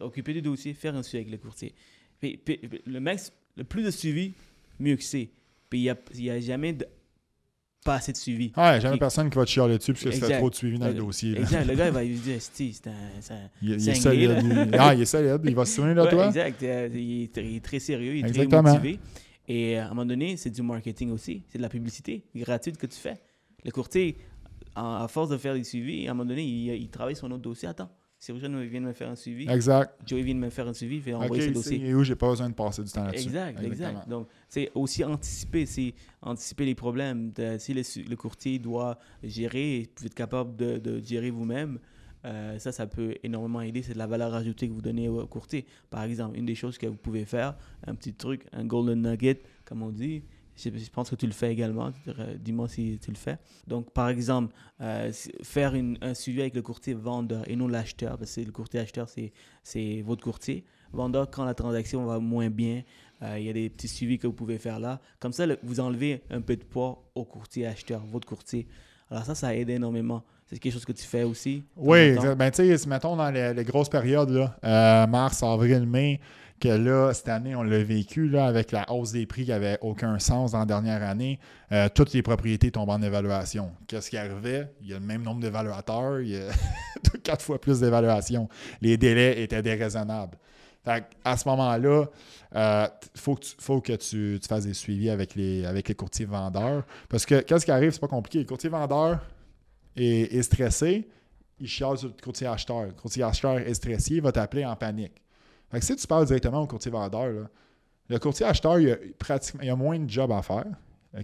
Occuper 0.00 0.32
du 0.34 0.42
dossier, 0.42 0.74
faire 0.74 0.94
un 0.96 1.02
suivi 1.02 1.22
avec 1.22 1.32
le 1.32 1.38
courtier. 1.38 1.74
Puis- 2.20 2.36
puis- 2.38 2.60
le 2.86 3.00
max, 3.00 3.32
le 3.56 3.64
plus 3.64 3.82
de 3.82 3.90
suivi, 3.90 4.32
mieux 4.80 4.96
que 4.96 5.02
c'est. 5.02 5.28
Puis 5.68 5.80
il 5.80 5.82
n'y 6.22 6.30
a, 6.30 6.32
a 6.34 6.40
jamais 6.40 6.72
de, 6.72 6.86
pas 7.86 7.94
assez 7.94 8.12
de 8.12 8.16
suivi. 8.18 8.52
Ouais, 8.56 8.80
jamais 8.80 8.98
personne 8.98 9.30
qui 9.30 9.38
va 9.38 9.44
te 9.46 9.50
chialer 9.50 9.78
dessus 9.78 9.92
parce 9.94 10.04
que 10.04 10.08
Exact. 10.10 10.38
trop 10.38 10.50
de 10.50 10.54
suivi 10.54 10.78
dans 10.78 10.88
le 10.88 10.94
dossier. 10.94 11.32
là. 11.34 11.40
Exact. 11.40 11.64
Le 11.64 11.74
gars, 11.74 11.86
il 11.86 11.92
va 11.92 12.04
lui 12.04 12.14
dire, 12.16 12.36
c'est 12.40 12.64
un, 12.88 12.92
c'est 13.20 13.34
Il, 13.62 13.70
il 13.70 13.80
c'est 13.80 13.90
est 13.92 13.94
solide. 13.94 14.30
il- 14.42 14.76
ah, 14.78 14.94
il 14.94 15.00
est 15.00 15.04
solide. 15.06 15.40
Il 15.44 15.54
va 15.54 15.64
se 15.64 15.76
souvenir 15.76 15.94
de 15.96 16.00
Ouais, 16.02 16.10
toi. 16.10 16.26
Exact. 16.26 16.62
Euh, 16.62 16.88
il, 16.92 17.22
est, 17.22 17.36
il 17.38 17.56
est 17.56 17.64
très 17.64 17.78
sérieux, 17.78 18.16
il 18.16 18.24
est 18.24 18.28
Exactement. 18.28 18.62
très 18.64 18.72
motivé. 18.74 18.98
Et 19.48 19.78
euh, 19.78 19.82
à 19.82 19.86
un 19.86 19.88
moment 19.90 20.04
donné, 20.04 20.36
c'est 20.36 20.50
du 20.50 20.60
marketing 20.62 21.10
aussi. 21.12 21.42
C'est 21.48 21.58
de 21.58 21.62
la 21.62 21.68
publicité 21.68 22.24
gratuite 22.34 22.76
que 22.76 22.86
tu 22.86 22.98
fais. 22.98 23.14
Le 23.64 23.70
courtier, 23.70 24.16
à 24.74 25.06
force 25.08 25.30
de 25.30 25.38
faire 25.38 25.54
des 25.54 25.64
suivis, 25.64 26.06
à 26.08 26.10
un 26.10 26.14
moment 26.14 26.28
donné, 26.28 26.42
il, 26.44 26.74
il 26.82 26.88
travaille 26.90 27.16
sur 27.16 27.26
un 27.26 27.30
autre 27.30 27.42
dossier. 27.42 27.68
Attends, 27.68 27.90
Cyril 28.18 28.40
vient 28.66 28.80
de 28.80 28.86
me 28.86 28.92
faire 28.92 29.10
un 29.10 29.14
suivi. 29.14 29.48
Exact. 29.48 29.94
Joey 30.06 30.22
vient 30.22 30.34
de 30.34 30.40
me 30.40 30.50
faire 30.50 30.66
un 30.66 30.72
suivi, 30.72 31.02
il 31.06 31.14
Ok, 31.14 31.22
envoyer 31.22 31.42
ce 31.42 31.48
c'est 31.48 31.52
dossier. 31.54 31.86
et 31.86 31.94
où 31.94 32.02
j'ai 32.02 32.16
pas 32.16 32.30
besoin 32.30 32.48
de 32.48 32.54
passer 32.54 32.82
du 32.82 32.90
temps 32.90 33.04
là-dessus. 33.04 33.26
Exact, 33.28 33.60
Exactement. 33.60 33.90
exact. 33.90 34.08
Donc, 34.08 34.28
c'est 34.48 34.70
aussi 34.74 35.04
anticiper, 35.04 35.66
c'est 35.66 35.94
anticiper 36.22 36.64
les 36.64 36.74
problèmes. 36.74 37.30
De- 37.32 37.56
si 37.58 37.74
le, 37.74 38.16
courtier 38.16 38.58
doit 38.58 38.98
gérer, 39.22 39.88
vous 39.98 40.06
êtes 40.06 40.14
capable 40.14 40.56
de, 40.56 40.78
de 40.78 41.00
gérer 41.04 41.30
vous-même, 41.30 41.78
euh, 42.24 42.58
ça, 42.58 42.72
ça 42.72 42.86
peut 42.86 43.14
énormément 43.22 43.60
aider. 43.60 43.82
C'est 43.82 43.92
de 43.92 43.98
la 43.98 44.06
valeur 44.06 44.34
ajoutée 44.34 44.66
que 44.68 44.72
vous 44.72 44.82
donnez 44.82 45.08
au 45.08 45.26
courtier. 45.26 45.66
Par 45.90 46.02
exemple, 46.02 46.36
une 46.36 46.46
des 46.46 46.54
choses 46.54 46.78
que 46.78 46.86
vous 46.86 46.96
pouvez 46.96 47.24
faire, 47.24 47.54
un 47.86 47.94
petit 47.94 48.14
truc, 48.14 48.46
un 48.52 48.64
golden 48.64 49.02
nugget, 49.02 49.42
comme 49.64 49.82
on 49.82 49.90
dit, 49.90 50.22
je, 50.56 50.70
je 50.70 50.90
pense 50.90 51.10
que 51.10 51.14
tu 51.16 51.26
le 51.26 51.32
fais 51.32 51.52
également. 51.52 51.90
Dis-moi 52.40 52.68
si 52.68 52.98
tu 53.02 53.10
le 53.10 53.16
fais. 53.16 53.38
Donc, 53.66 53.90
par 53.92 54.08
exemple, 54.08 54.54
euh, 54.80 55.12
faire 55.42 55.74
une- 55.74 55.98
un 56.00 56.14
suivi 56.14 56.40
avec 56.40 56.54
le 56.54 56.62
courtier 56.62 56.94
vendeur 56.94 57.42
et 57.48 57.56
non 57.56 57.68
l'acheteur, 57.68 58.16
parce 58.18 58.34
que 58.34 58.40
le 58.40 58.52
courtier 58.52 58.80
acheteur, 58.80 59.08
c'est- 59.08 60.02
votre 60.02 60.22
courtier. 60.22 60.64
Vendeur, 60.92 61.30
quand 61.30 61.44
la 61.44 61.54
transaction 61.54 62.04
va 62.06 62.18
moins 62.20 62.48
bien, 62.48 62.82
euh, 63.22 63.38
il 63.38 63.44
y 63.46 63.50
a 63.50 63.52
des 63.52 63.68
petits 63.68 63.88
suivis 63.88 64.18
que 64.18 64.26
vous 64.26 64.32
pouvez 64.32 64.58
faire 64.58 64.78
là. 64.78 65.00
Comme 65.18 65.32
ça, 65.32 65.44
le- 65.46 65.58
vous 65.62 65.80
enlevez 65.80 66.22
un 66.30 66.40
peu 66.40 66.56
de 66.56 66.64
poids 66.64 67.02
au 67.14 67.24
courtier 67.24 67.66
acheteur, 67.66 68.04
votre 68.06 68.26
courtier. 68.26 68.66
Alors 69.10 69.24
ça, 69.24 69.34
ça 69.34 69.54
aide 69.54 69.68
énormément. 69.70 70.22
C'est 70.46 70.58
quelque 70.60 70.72
chose 70.72 70.84
que 70.84 70.92
tu 70.92 71.04
fais 71.04 71.24
aussi. 71.24 71.64
Oui, 71.76 72.14
ben, 72.36 72.50
tu 72.52 72.64
sais, 72.78 72.88
mettons 72.88 73.16
dans 73.16 73.30
les, 73.30 73.52
les 73.52 73.64
grosses 73.64 73.88
périodes, 73.88 74.30
là, 74.30 74.56
euh, 74.64 75.06
mars, 75.08 75.42
avril, 75.42 75.84
mai, 75.86 76.20
que 76.60 76.68
là, 76.68 77.12
cette 77.12 77.28
année, 77.28 77.54
on 77.54 77.62
l'a 77.62 77.82
vécu 77.82 78.28
là, 78.28 78.46
avec 78.46 78.72
la 78.72 78.90
hausse 78.90 79.12
des 79.12 79.26
prix 79.26 79.44
qui 79.44 79.50
n'avait 79.50 79.78
aucun 79.80 80.18
sens 80.18 80.52
dans 80.52 80.60
la 80.60 80.66
dernière 80.66 81.02
année, 81.02 81.38
euh, 81.72 81.88
toutes 81.94 82.12
les 82.12 82.22
propriétés 82.22 82.70
tombent 82.70 82.90
en 82.90 83.02
évaluation. 83.02 83.72
Qu'est-ce 83.86 84.10
qui 84.10 84.16
arrivait? 84.16 84.72
Il 84.80 84.88
y 84.88 84.94
a 84.94 84.98
le 84.98 85.04
même 85.04 85.22
nombre 85.22 85.40
d'évaluateurs, 85.40 86.20
il 86.20 86.30
y 86.30 86.36
a 86.36 86.48
quatre 87.22 87.42
fois 87.42 87.60
plus 87.60 87.80
d'évaluations. 87.80 88.48
Les 88.80 88.96
délais 88.96 89.42
étaient 89.42 89.62
déraisonnables. 89.62 90.38
Fait 90.84 91.04
à 91.24 91.36
ce 91.36 91.48
moment-là, 91.48 92.06
il 92.54 93.20
faut 93.20 93.34
que, 93.34 93.40
tu, 93.40 93.54
faut 93.58 93.80
que 93.80 93.92
tu 93.92 94.38
fasses 94.48 94.64
des 94.64 94.74
suivis 94.74 95.10
avec 95.10 95.34
les, 95.34 95.66
avec 95.66 95.88
les 95.88 95.94
courtiers 95.94 96.26
vendeurs. 96.26 96.84
Parce 97.08 97.26
que 97.26 97.40
qu'est-ce 97.40 97.64
qui 97.64 97.72
arrive, 97.72 97.90
c'est 97.90 98.00
pas 98.00 98.08
compliqué. 98.08 98.38
Le 98.38 98.44
courtier 98.44 98.70
vendeur 98.70 99.20
est, 99.96 100.32
est 100.32 100.42
stressé, 100.42 101.08
il 101.58 101.68
chiale 101.68 101.98
sur 101.98 102.08
le 102.08 102.14
courtier 102.22 102.46
acheteur. 102.46 102.84
Le 102.84 102.92
courtier 102.92 103.24
acheteur 103.24 103.58
est 103.58 103.74
stressé, 103.74 104.14
il 104.14 104.22
va 104.22 104.32
t'appeler 104.32 104.64
en 104.64 104.76
panique. 104.76 105.22
Fait 105.70 105.80
que 105.80 105.84
si 105.84 105.96
tu 105.96 106.06
parles 106.06 106.26
directement 106.26 106.62
au 106.62 106.66
courtier 106.66 106.90
vendeur, 106.90 107.48
le 108.08 108.18
courtier 108.18 108.46
acheteur, 108.46 108.78
il 108.78 108.90
a, 108.90 108.96
pratiquement, 109.18 109.62
il 109.62 109.70
a 109.70 109.76
moins 109.76 109.98
de 109.98 110.08
job 110.08 110.30
à 110.32 110.42
faire. 110.42 110.64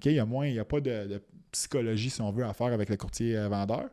Il 0.04 0.12
n'y 0.12 0.18
a, 0.18 0.24
moins- 0.24 0.46
il 0.46 0.54
y 0.54 0.58
a 0.58 0.64
pas 0.64 0.80
de, 0.80 1.22
psychologie, 1.52 2.10
si 2.10 2.20
on 2.22 2.32
veut, 2.32 2.44
à 2.44 2.52
faire 2.54 2.72
avec 2.72 2.88
le 2.88 2.96
courtier 2.96 3.36
euh, 3.36 3.48
vendeur. 3.48 3.88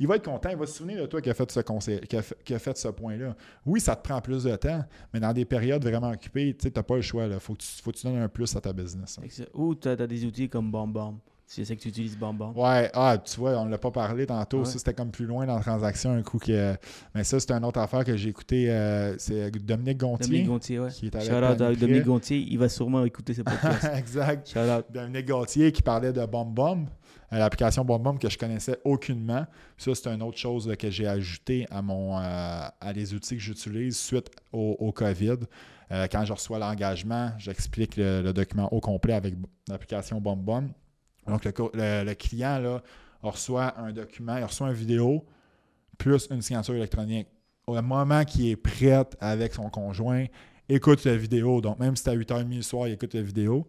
Il 0.00 0.08
va 0.08 0.16
être 0.16 0.24
content, 0.24 0.48
il 0.50 0.56
va 0.56 0.66
se 0.66 0.72
souvenir 0.74 1.00
de 1.02 1.06
toi 1.06 1.20
qui 1.20 1.30
a 1.30 1.34
fait 1.34 1.48
ce 1.52 1.60
conseil, 1.60 2.00
a 2.12 2.58
fait, 2.58 2.76
ce 2.76 2.88
point-là. 2.88 3.36
Oui, 3.64 3.80
ça 3.80 3.94
te 3.94 4.02
prend 4.02 4.20
plus 4.20 4.42
de 4.42 4.56
temps, 4.56 4.84
mais 5.12 5.20
dans 5.20 5.32
des 5.32 5.44
périodes 5.44 5.84
vraiment 5.84 6.10
occupées, 6.10 6.56
tu 6.56 6.68
n'as 6.74 6.82
pas 6.82 6.96
le 6.96 7.02
choix. 7.02 7.26
Il 7.26 7.38
faut, 7.38 7.52
que 7.54 7.58
tu- 7.58 7.80
faut 7.80 7.92
tu 7.92 8.04
donnes 8.04 8.16
un 8.18 8.28
plus 8.28 8.56
à 8.56 8.60
ta 8.60 8.72
business. 8.72 9.20
Ou 9.54 9.76
tu 9.76 9.86
as, 9.86 9.94
des 9.96 10.24
outils 10.24 10.48
comme 10.48 10.72
BombBomb. 10.72 11.20
Je 11.46 11.62
sais 11.62 11.76
que 11.76 11.82
tu 11.82 11.88
utilises 11.88 12.16
BombBomb. 12.16 12.52
Ouais, 12.56 12.90
ah, 12.94 13.18
tu 13.18 13.38
vois, 13.38 13.52
on 13.58 13.66
ne 13.66 13.70
l'a 13.70 13.78
pas 13.78 13.90
parlé 13.90 14.26
tantôt. 14.26 14.60
Ouais. 14.60 14.64
Ça, 14.64 14.78
c'était 14.78 14.94
comme 14.94 15.10
plus 15.10 15.26
loin 15.26 15.46
dans 15.46 15.56
la 15.56 15.60
transaction, 15.60 16.12
un 16.12 16.22
coup 16.22 16.38
que. 16.38 16.74
Mais 17.14 17.22
ça, 17.22 17.38
c'est 17.38 17.52
une 17.52 17.64
autre 17.64 17.78
affaire 17.80 18.04
que 18.04 18.16
j'ai 18.16 18.30
écouté. 18.30 18.70
euh, 18.70 19.14
c'est 19.18 19.50
Dominique 19.50 19.98
Gontier. 19.98 20.26
Dominique 20.26 20.46
Gontier, 20.48 20.80
ouais. 20.80 20.90
qui 20.90 21.06
est 21.06 21.14
avec 21.14 21.28
Shout 21.28 21.36
out 21.36 21.60
à. 21.60 21.74
Dominique 21.74 22.04
Gontier. 22.04 22.38
Il 22.38 22.58
va 22.58 22.68
sûrement 22.68 23.04
écouter 23.04 23.34
ce 23.34 23.42
podcast. 23.42 23.88
exact. 23.94 24.48
Shout 24.48 24.58
out. 24.60 24.86
Dominique 24.90 25.26
Gauthier 25.26 25.70
qui 25.70 25.82
parlait 25.82 26.12
de 26.12 26.20
euh, 26.20 27.38
l'application 27.38 27.84
BombBomb 27.84 28.18
que 28.18 28.28
je 28.28 28.38
connaissais 28.38 28.78
aucunement. 28.84 29.46
Ça, 29.76 29.94
c'est 29.94 30.08
une 30.08 30.22
autre 30.22 30.38
chose 30.38 30.68
là, 30.68 30.76
que 30.76 30.90
j'ai 30.90 31.06
ajouté 31.06 31.66
à 31.70 31.82
mon 31.82 32.18
euh, 32.18 32.22
à 32.22 32.92
les 32.94 33.14
outils 33.14 33.36
que 33.36 33.42
j'utilise 33.42 33.96
suite 33.98 34.30
au, 34.52 34.76
au 34.78 34.92
COVID. 34.92 35.38
Euh, 35.92 36.06
quand 36.10 36.24
je 36.24 36.32
reçois 36.32 36.58
l'engagement, 36.58 37.32
j'explique 37.38 37.96
le, 37.96 38.22
le 38.22 38.32
document 38.32 38.72
au 38.72 38.80
complet 38.80 39.12
avec 39.14 39.34
l'application 39.68 40.20
BombBomb. 40.20 40.68
Donc, 41.26 41.44
le, 41.44 41.52
co- 41.52 41.70
le- 41.74 42.04
le 42.04 42.14
client 42.14 42.58
là, 42.58 42.82
reçoit 43.22 43.78
un 43.78 43.92
document, 43.92 44.36
il 44.36 44.44
reçoit 44.44 44.68
une 44.68 44.74
vidéo 44.74 45.24
plus 45.98 46.26
une 46.30 46.42
signature 46.42 46.74
électronique. 46.74 47.28
Au 47.66 47.80
moment 47.80 48.24
qu'il 48.24 48.48
est 48.48 48.56
prêt 48.56 49.06
avec 49.20 49.54
son 49.54 49.70
conjoint, 49.70 50.24
écoute 50.68 51.04
la 51.04 51.16
vidéo. 51.16 51.60
Donc, 51.60 51.78
même 51.78 51.96
si 51.96 52.02
c'est 52.02 52.10
à 52.10 52.16
8h30 52.16 52.54
le 52.56 52.62
soir, 52.62 52.88
il 52.88 52.92
écoute 52.94 53.14
la 53.14 53.22
vidéo. 53.22 53.66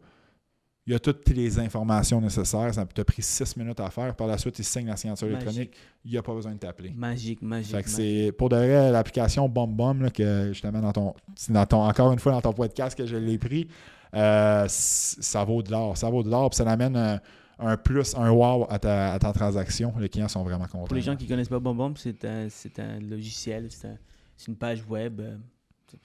Il 0.87 0.93
a 0.93 0.99
toutes 0.99 1.27
les 1.29 1.57
informations 1.59 2.21
nécessaires. 2.21 2.71
Ça 2.73 2.85
t'a 2.85 3.03
pris 3.05 3.21
6 3.23 3.57
minutes 3.57 3.79
à 3.79 3.89
faire. 3.89 4.15
Par 4.15 4.27
la 4.27 4.37
suite, 4.37 4.59
il 4.59 4.63
signe 4.65 4.85
la 4.87 4.95
signature 4.97 5.27
électronique. 5.27 5.75
Il 6.03 6.11
n'y 6.11 6.17
a 6.17 6.21
pas 6.21 6.33
besoin 6.33 6.51
de 6.53 6.59
t'appeler. 6.59 6.91
magique, 6.95 7.41
magique. 7.41 7.71
Fait 7.75 7.81
que 7.83 7.89
magique. 7.89 8.27
c'est 8.27 8.31
pour 8.33 8.49
de 8.49 8.55
vrai 8.57 8.91
l'application 8.91 9.49
BombBomb 9.49 10.01
là, 10.03 10.09
que 10.11 10.49
justement 10.51 10.81
dans 10.81 10.91
ton, 10.93 11.13
dans 11.49 11.65
ton 11.65 11.81
encore 11.87 12.11
une 12.11 12.19
fois 12.19 12.33
dans 12.33 12.41
ton 12.41 12.53
podcast 12.53 12.95
que 12.95 13.05
je 13.07 13.15
l'ai 13.15 13.37
pris. 13.39 13.67
euh, 14.13 14.65
ça 14.67 15.43
vaut 15.43 15.63
de 15.63 15.71
l'or. 15.71 15.97
Ça 15.97 16.09
vaut 16.09 16.21
de 16.21 16.29
l'or. 16.29 16.49
Puis 16.51 16.57
ça 16.57 16.69
amène 16.69 16.95
un, 16.95 17.19
un 17.59 17.77
plus, 17.77 18.15
un 18.15 18.31
wow 18.31 18.65
à 18.69 18.79
ta, 18.79 19.13
à 19.13 19.19
ta 19.19 19.31
transaction. 19.33 19.93
Les 19.99 20.09
clients 20.09 20.27
sont 20.27 20.43
vraiment 20.43 20.65
contents. 20.67 20.85
Pour 20.85 20.95
les 20.95 21.01
gens 21.01 21.15
qui 21.15 21.23
ne 21.25 21.29
connaissent 21.29 21.49
pas 21.49 21.59
BombBomb, 21.59 21.93
c'est 21.95 22.25
un, 22.25 22.47
un 22.79 22.99
logiciel, 22.99 23.67
c'est 23.71 23.87
un- 23.87 23.97
c'est 24.37 24.47
une 24.49 24.57
page 24.57 24.83
web, 24.89 25.21
euh, 25.21 25.37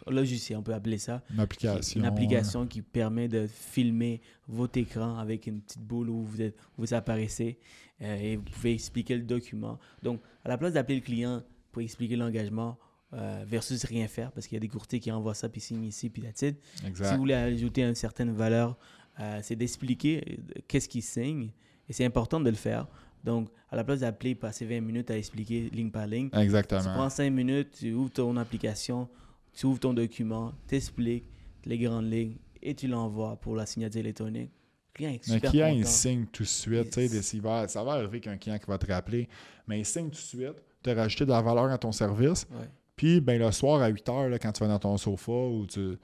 un 0.07 0.11
logiciel, 0.13 0.57
on 0.59 0.63
peut 0.63 0.75
appeler 0.75 0.99
ça. 0.99 1.23
Une 1.33 1.41
application. 1.41 2.01
Une 2.01 2.07
application 2.07 2.67
qui 2.67 2.81
permet 2.83 3.27
de 3.27 3.49
filmer 3.49 4.21
votre 4.47 4.79
écran 4.79 5.19
avec 5.19 5.47
une 5.49 5.61
petite 5.61 5.81
boule 5.83 6.09
où 6.11 6.23
vous, 6.23 6.41
êtes, 6.41 6.55
où 6.79 6.83
vous 6.83 6.95
apparaissez 6.95 7.59
euh, 8.03 8.17
et 8.17 8.37
vous 8.37 8.43
pouvez 8.45 8.73
expliquer 8.75 9.17
le 9.17 9.23
document. 9.25 9.79
Donc, 10.03 10.21
à 10.45 10.49
la 10.49 10.57
place 10.59 10.75
d'appeler 10.75 10.97
le 10.97 11.01
client 11.03 11.43
pour 11.73 11.83
expliquer 11.83 12.15
l'engagement 12.17 12.79
euh, 13.13 13.43
versus 13.45 13.85
rien 13.85 14.07
faire, 14.07 14.31
parce 14.31 14.47
qu'il 14.47 14.55
y 14.55 14.59
a 14.59 14.61
des 14.61 14.69
courtiers 14.69 15.01
qui 15.01 15.11
envoient 15.11 15.35
ça 15.35 15.49
puis 15.49 15.61
signent 15.61 15.83
ici 15.83 16.09
puis 16.09 16.23
that's 16.23 16.43
it. 16.43 16.57
euh, 16.85 16.87
Exact. 16.89 17.09
Si 17.09 17.13
vous 17.15 17.19
voulez 17.19 17.35
ajouter 17.35 17.83
une 17.83 17.97
certaine 17.97 18.31
valeur, 18.31 18.79
euh, 19.21 19.41
c'est 19.43 19.57
d'expliquer 19.57 20.23
euh, 20.57 20.61
qu'est-ce 20.69 20.89
qui 20.89 21.03
signe 21.03 21.51
et 21.89 21.93
c'est 21.93 22.05
important 22.05 22.41
de 22.41 22.49
le 22.51 22.57
faire. 22.57 22.87
Donc, 23.23 23.49
à 23.71 23.77
la 23.77 23.85
place 23.85 24.01
d'appeler, 24.01 24.35
passer 24.35 24.65
20 24.65 24.81
minutes 24.81 25.11
à 25.11 25.19
expliquer 25.19 25.69
ligne 25.71 25.91
par 25.91 26.07
ligne, 26.07 26.31
tu 26.31 26.39
Exactement. 26.39 26.95
prends 26.95 27.11
5 27.11 27.31
minutes, 27.31 27.69
tu 27.79 27.93
ouvres 27.93 28.11
ton 28.11 28.37
application, 28.37 29.09
tu 29.53 29.67
ouvres 29.67 29.79
ton 29.81 29.93
document, 29.93 30.53
t'expliques 30.67 31.25
les 31.67 31.79
grandes 31.79 32.11
lignes 32.11 32.37
et 32.63 32.75
tu 32.75 32.89
l'envoies 32.89 33.37
pour 33.37 33.57
la 33.57 33.67
signature 33.67 34.01
électronique. 34.01 34.51
Le 34.53 34.95
client 34.95 35.11
est 35.13 35.25
super 35.25 35.51
client, 35.51 35.67
il 35.69 35.79
content. 35.83 35.89
signe 35.89 36.27
tout 36.33 36.43
de 36.45 36.49
suite. 36.49 36.91
tu 36.91 37.07
sais, 37.09 37.15
Yes. 37.15 37.35
va- 37.37 37.69
ça 37.69 37.85
va 37.85 37.93
arriver 37.93 38.21
qu'un 38.21 38.37
client 38.39 38.59
qui 38.59 38.67
va 38.67 38.79
te 38.79 38.91
rappeler, 38.91 39.29
mais 39.67 39.81
il 39.81 39.85
signe 39.85 40.07
tout 40.07 40.11
de 40.13 40.17
suite. 40.17 40.55
Tu 40.83 40.91
as 40.91 40.95
rajouté 40.95 41.25
de 41.27 41.31
la 41.31 41.43
valeur 41.43 41.65
à 41.71 41.77
ton 41.79 41.93
service. 41.93 42.47
Ouais. 42.51 42.69
Puis, 42.97 43.21
ben, 43.21 43.39
le 43.41 43.51
soir 43.53 43.81
à 43.83 43.89
8 43.89 44.09
heures, 44.09 44.29
là, 44.29 44.39
quand 44.39 44.53
tu 44.53 44.61
vas 44.65 44.69
dans 44.69 44.79
ton 44.79 44.97
sofa, 44.97 45.31
ou 45.33 45.67
tu 45.67 45.97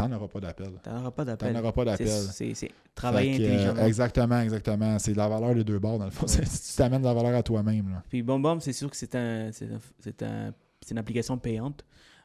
n'en 0.00 0.12
auras 0.16 0.28
pas 0.28 0.40
d'appel. 0.40 0.70
Tu 0.82 0.90
n'auras 0.90 1.10
pas 1.10 1.24
d'appel. 1.24 1.52
n'en 1.52 1.60
auras 1.60 1.72
pas 1.72 1.84
d'appel. 1.84 2.06
C'est 2.08 2.54
travailler 2.94 3.36
que, 3.38 3.42
euh, 3.42 3.46
intelligemment. 3.46 3.86
exactement, 3.86 4.40
exactement. 4.40 4.98
C'est 4.98 5.12
de 5.12 5.16
la 5.18 5.28
valeur 5.28 5.54
des 5.54 5.64
deux 5.64 5.78
bords, 5.78 5.98
dans 5.98 6.04
le 6.06 6.10
fond. 6.10 6.26
Ouais. 6.38 6.44
tu 6.44 6.76
t'amènes 6.76 7.00
de 7.02 7.06
la 7.06 7.14
valeur 7.14 7.34
à 7.34 7.42
toi-même. 7.42 8.02
Puis 8.08 8.22
BombBomb, 8.22 8.60
c'est 8.60 8.72
sûr 8.72 8.90
que 8.90 8.96
c'est 8.96 9.14
un, 9.14 9.50
un- 9.50 10.24
un- 10.26 10.52
une 10.90 10.98
application 10.98 11.38
payante. 11.38 11.84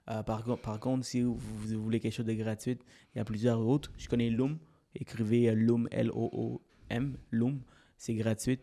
Euh, 0.10 0.24
par, 0.24 0.44
co- 0.44 0.56
par 0.56 0.80
contre, 0.80 1.06
si 1.06 1.22
vous, 1.22 1.36
vous 1.38 1.82
voulez 1.84 2.00
quelque 2.00 2.14
chose 2.14 2.26
de 2.26 2.34
gratuit, 2.34 2.78
il 3.14 3.18
y 3.18 3.22
a 3.22 3.26
plusieurs 3.26 3.60
autres. 3.60 3.92
Je 3.98 4.08
connais 4.08 4.30
Loom. 4.30 4.58
Écrivez 4.96 5.50
euh, 5.50 5.54
Loom, 5.54 5.88
L-O-O-M, 5.92 7.18
Loom. 7.32 7.60
C'est 7.98 8.14
gratuit. 8.16 8.60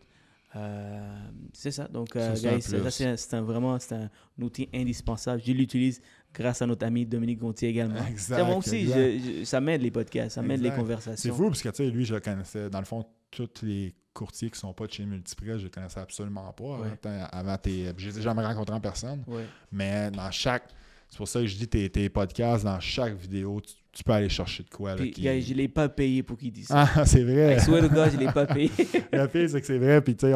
Euh, 0.55 1.27
c'est 1.53 1.71
ça. 1.71 1.87
Donc, 1.87 2.15
euh, 2.15 2.33
c'est 2.35 3.39
vraiment 3.39 3.77
c'est 3.79 3.95
un 3.95 4.09
outil 4.41 4.69
indispensable. 4.73 5.41
Je 5.45 5.51
l'utilise 5.51 6.01
grâce 6.35 6.61
à 6.61 6.67
notre 6.67 6.85
ami 6.85 7.05
Dominique 7.05 7.39
Gontier 7.39 7.69
également. 7.69 8.05
Exact, 8.07 8.35
Tu 8.37 8.41
sais, 8.41 8.47
moi 8.47 8.57
aussi, 8.57 8.75
exact. 8.77 8.95
je- 8.97 9.39
je- 9.39 9.43
ça 9.45 9.61
m'aide 9.61 9.81
les 9.81 9.91
podcasts, 9.91 10.35
ça 10.35 10.41
m'aide 10.41 10.59
les 10.61 10.67
Exact. 10.67 10.75
C'est 10.75 10.81
conversations. 10.81 11.35
fou, 11.35 11.47
parce 11.47 11.61
que 11.61 11.69
tu 11.69 11.75
sais, 11.77 11.89
lui, 11.89 12.05
je 12.05 12.13
le 12.13 12.19
connaissais. 12.19 12.69
Dans 12.69 12.79
le 12.79 12.85
fond, 12.85 13.05
tous 13.31 13.49
les 13.63 13.93
courtiers 14.13 14.49
qui 14.49 14.59
sont 14.59 14.73
pas 14.73 14.87
de 14.87 14.91
chez 14.93 15.05
Multiprès, 15.05 15.57
je 15.59 15.65
les 15.65 15.69
connaissais 15.69 15.99
absolument 15.99 16.51
pas. 16.53 16.63
Ouais. 16.79 16.87
Attends, 16.93 17.27
avant 17.31 17.57
tes. 17.57 17.91
Je 17.97 18.09
les 18.09 18.19
ai 18.19 18.21
jamais 18.21 18.43
rencontrés 18.45 18.75
en 18.75 18.79
personne. 18.81 19.23
Ouais. 19.27 19.45
Mais 19.71 20.11
dans 20.11 20.31
chaque. 20.31 20.63
C'est 21.07 21.17
pour 21.17 21.27
ça 21.27 21.39
que 21.39 21.45
je 21.47 21.55
dis 21.55 21.67
tes, 21.67 21.87
tes 21.89 22.09
podcasts, 22.09 22.63
dans 22.65 22.79
chaque 22.79 23.15
vidéo, 23.15 23.61
tu, 23.61 23.73
tu 23.91 24.03
peux 24.03 24.11
aller 24.13 24.27
chercher 24.27 24.63
de 24.63 24.69
quoi. 24.69 24.91
là, 24.91 24.95
Puis, 24.97 25.11
qui- 25.11 25.21
guys, 25.21 25.41
je 25.41 25.53
ne 25.53 25.57
l'ai 25.59 25.67
pas 25.67 25.87
payé 25.87 26.23
pour 26.23 26.35
qu'il 26.37 26.51
dise 26.51 26.67
ça. 26.67 26.87
Ah, 26.95 27.05
c'est 27.05 27.23
vrai. 27.23 27.59
Swear 27.59 27.81
to 27.87 27.89
God, 27.93 28.09
je 28.11 28.15
ne 28.17 28.21
l'ai 28.25 28.31
pas 28.31 28.45
payé. 28.47 28.71
Le 29.13 29.27
pire, 29.27 29.47
c'est 29.49 29.61
que 29.61 29.67
c'est 29.67 29.77
vrai. 29.77 30.01
Puis, 30.01 30.15
tu 30.15 30.25
sais, 30.25 30.33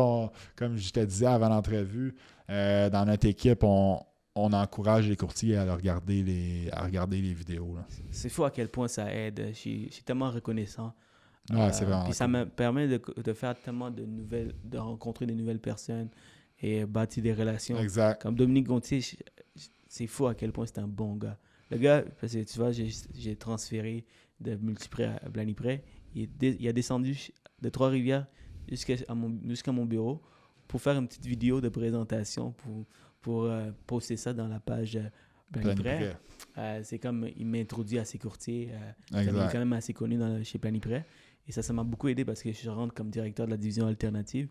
comme 0.56 0.78
je 0.78 0.92
te 0.92 1.00
disais 1.00 1.26
avant 1.26 1.50
l'entrevue, 1.50 2.14
euh, 2.52 2.90
dans 2.90 3.04
notre 3.06 3.28
équipe, 3.28 3.64
on, 3.64 4.00
on 4.36 4.54
encourage 4.54 5.08
les 5.10 5.16
courtiers 5.16 5.58
à 5.58 5.74
regarder 5.76 6.24
les, 6.24 6.70
à 6.72 6.84
regarder 6.84 7.22
les 7.22 7.34
vidéos. 7.34 7.78
C'est 8.12 8.30
fou 8.30 8.44
à 8.44 8.52
quel 8.52 8.70
point 8.70 8.88
ça 8.88 9.14
aide. 9.14 9.48
Je 9.50 9.54
suis, 9.54 9.90
tellement 10.06 10.30
reconnaissant. 10.32 10.94
Ouais, 11.50 11.60
Euh, 11.62 11.70
c'est 11.72 11.86
vraiment. 11.86 12.04
Puis 12.06 12.14
ça 12.14 12.28
me 12.28 12.46
permet 12.46 12.88
de, 12.88 13.02
de 13.24 13.34
faire 13.34 13.60
tellement 13.60 13.90
de 13.92 14.06
nouvelles, 14.06 14.54
de 14.64 14.78
rencontrer 14.78 15.26
de 15.26 15.34
nouvelles 15.34 15.60
personnes 15.60 16.10
et 16.62 16.86
bâtir 16.86 17.24
des 17.24 17.34
relations. 17.34 17.78
Exact. 17.80 18.22
Comme 18.22 18.36
Dominique 18.36 18.68
Gontier, 18.68 19.02
c'est 19.88 20.08
fou 20.08 20.28
à 20.28 20.36
quel 20.36 20.52
point 20.52 20.66
c'est 20.66 20.80
un 20.80 20.88
bon 20.88 21.16
gars. 21.16 21.38
Le 21.72 21.78
gars, 21.78 22.04
parce 22.20 22.34
que 22.34 22.44
tu 22.44 22.58
vois, 22.60 22.72
j'ai 22.72 23.36
transféré 23.36 24.06
de 24.40 24.56
Multiprès 24.56 25.06
à 25.24 25.30
Blaniprès. 25.30 25.84
Il, 26.16 26.24
est 26.24 26.28
dé- 26.28 26.58
il 26.60 26.68
a 26.68 26.74
descendu 26.74 27.30
de 27.62 27.70
Trois-Rivières 27.70 28.26
jusqu'à 28.70 28.96
mon, 29.14 29.38
jusqu'à 29.48 29.72
mon 29.72 29.86
bureau 29.86 30.22
pour 30.68 30.82
faire 30.82 30.98
une 30.98 31.08
petite 31.08 31.26
vidéo 31.26 31.62
de 31.62 31.70
présentation 31.70 32.52
pour, 32.52 32.86
pour 33.22 33.44
euh, 33.46 33.72
poster 33.88 34.18
ça 34.18 34.34
dans 34.34 34.48
la 34.48 34.60
page 34.60 34.96
euh, 34.96 35.04
Blaniprès. 35.52 35.84
Planiprêt. 35.98 36.18
Euh, 36.58 36.82
c'est 36.84 37.00
comme 37.00 37.28
il 37.36 37.46
m'introduit 37.46 38.00
à 38.00 38.06
ses 38.06 38.18
courtiers. 38.18 38.72
euh, 39.14 39.20
est 39.20 39.28
Exact. 39.28 39.52
quand 39.52 39.60
même 39.60 39.74
assez 39.74 39.94
connu 39.94 40.18
dans, 40.18 40.44
chez 40.44 40.58
Planiprêt. 40.60 41.06
Et 41.48 41.52
ça, 41.52 41.62
ça 41.64 41.74
m'a 41.74 41.84
beaucoup 41.84 42.08
aidé 42.08 42.24
parce 42.26 42.44
que 42.44 42.52
je 42.52 42.70
rentre 42.70 42.94
comme 42.94 43.10
directeur 43.10 43.46
de 43.48 43.52
la 43.52 43.58
division 43.58 43.88
alternative. 43.88 44.50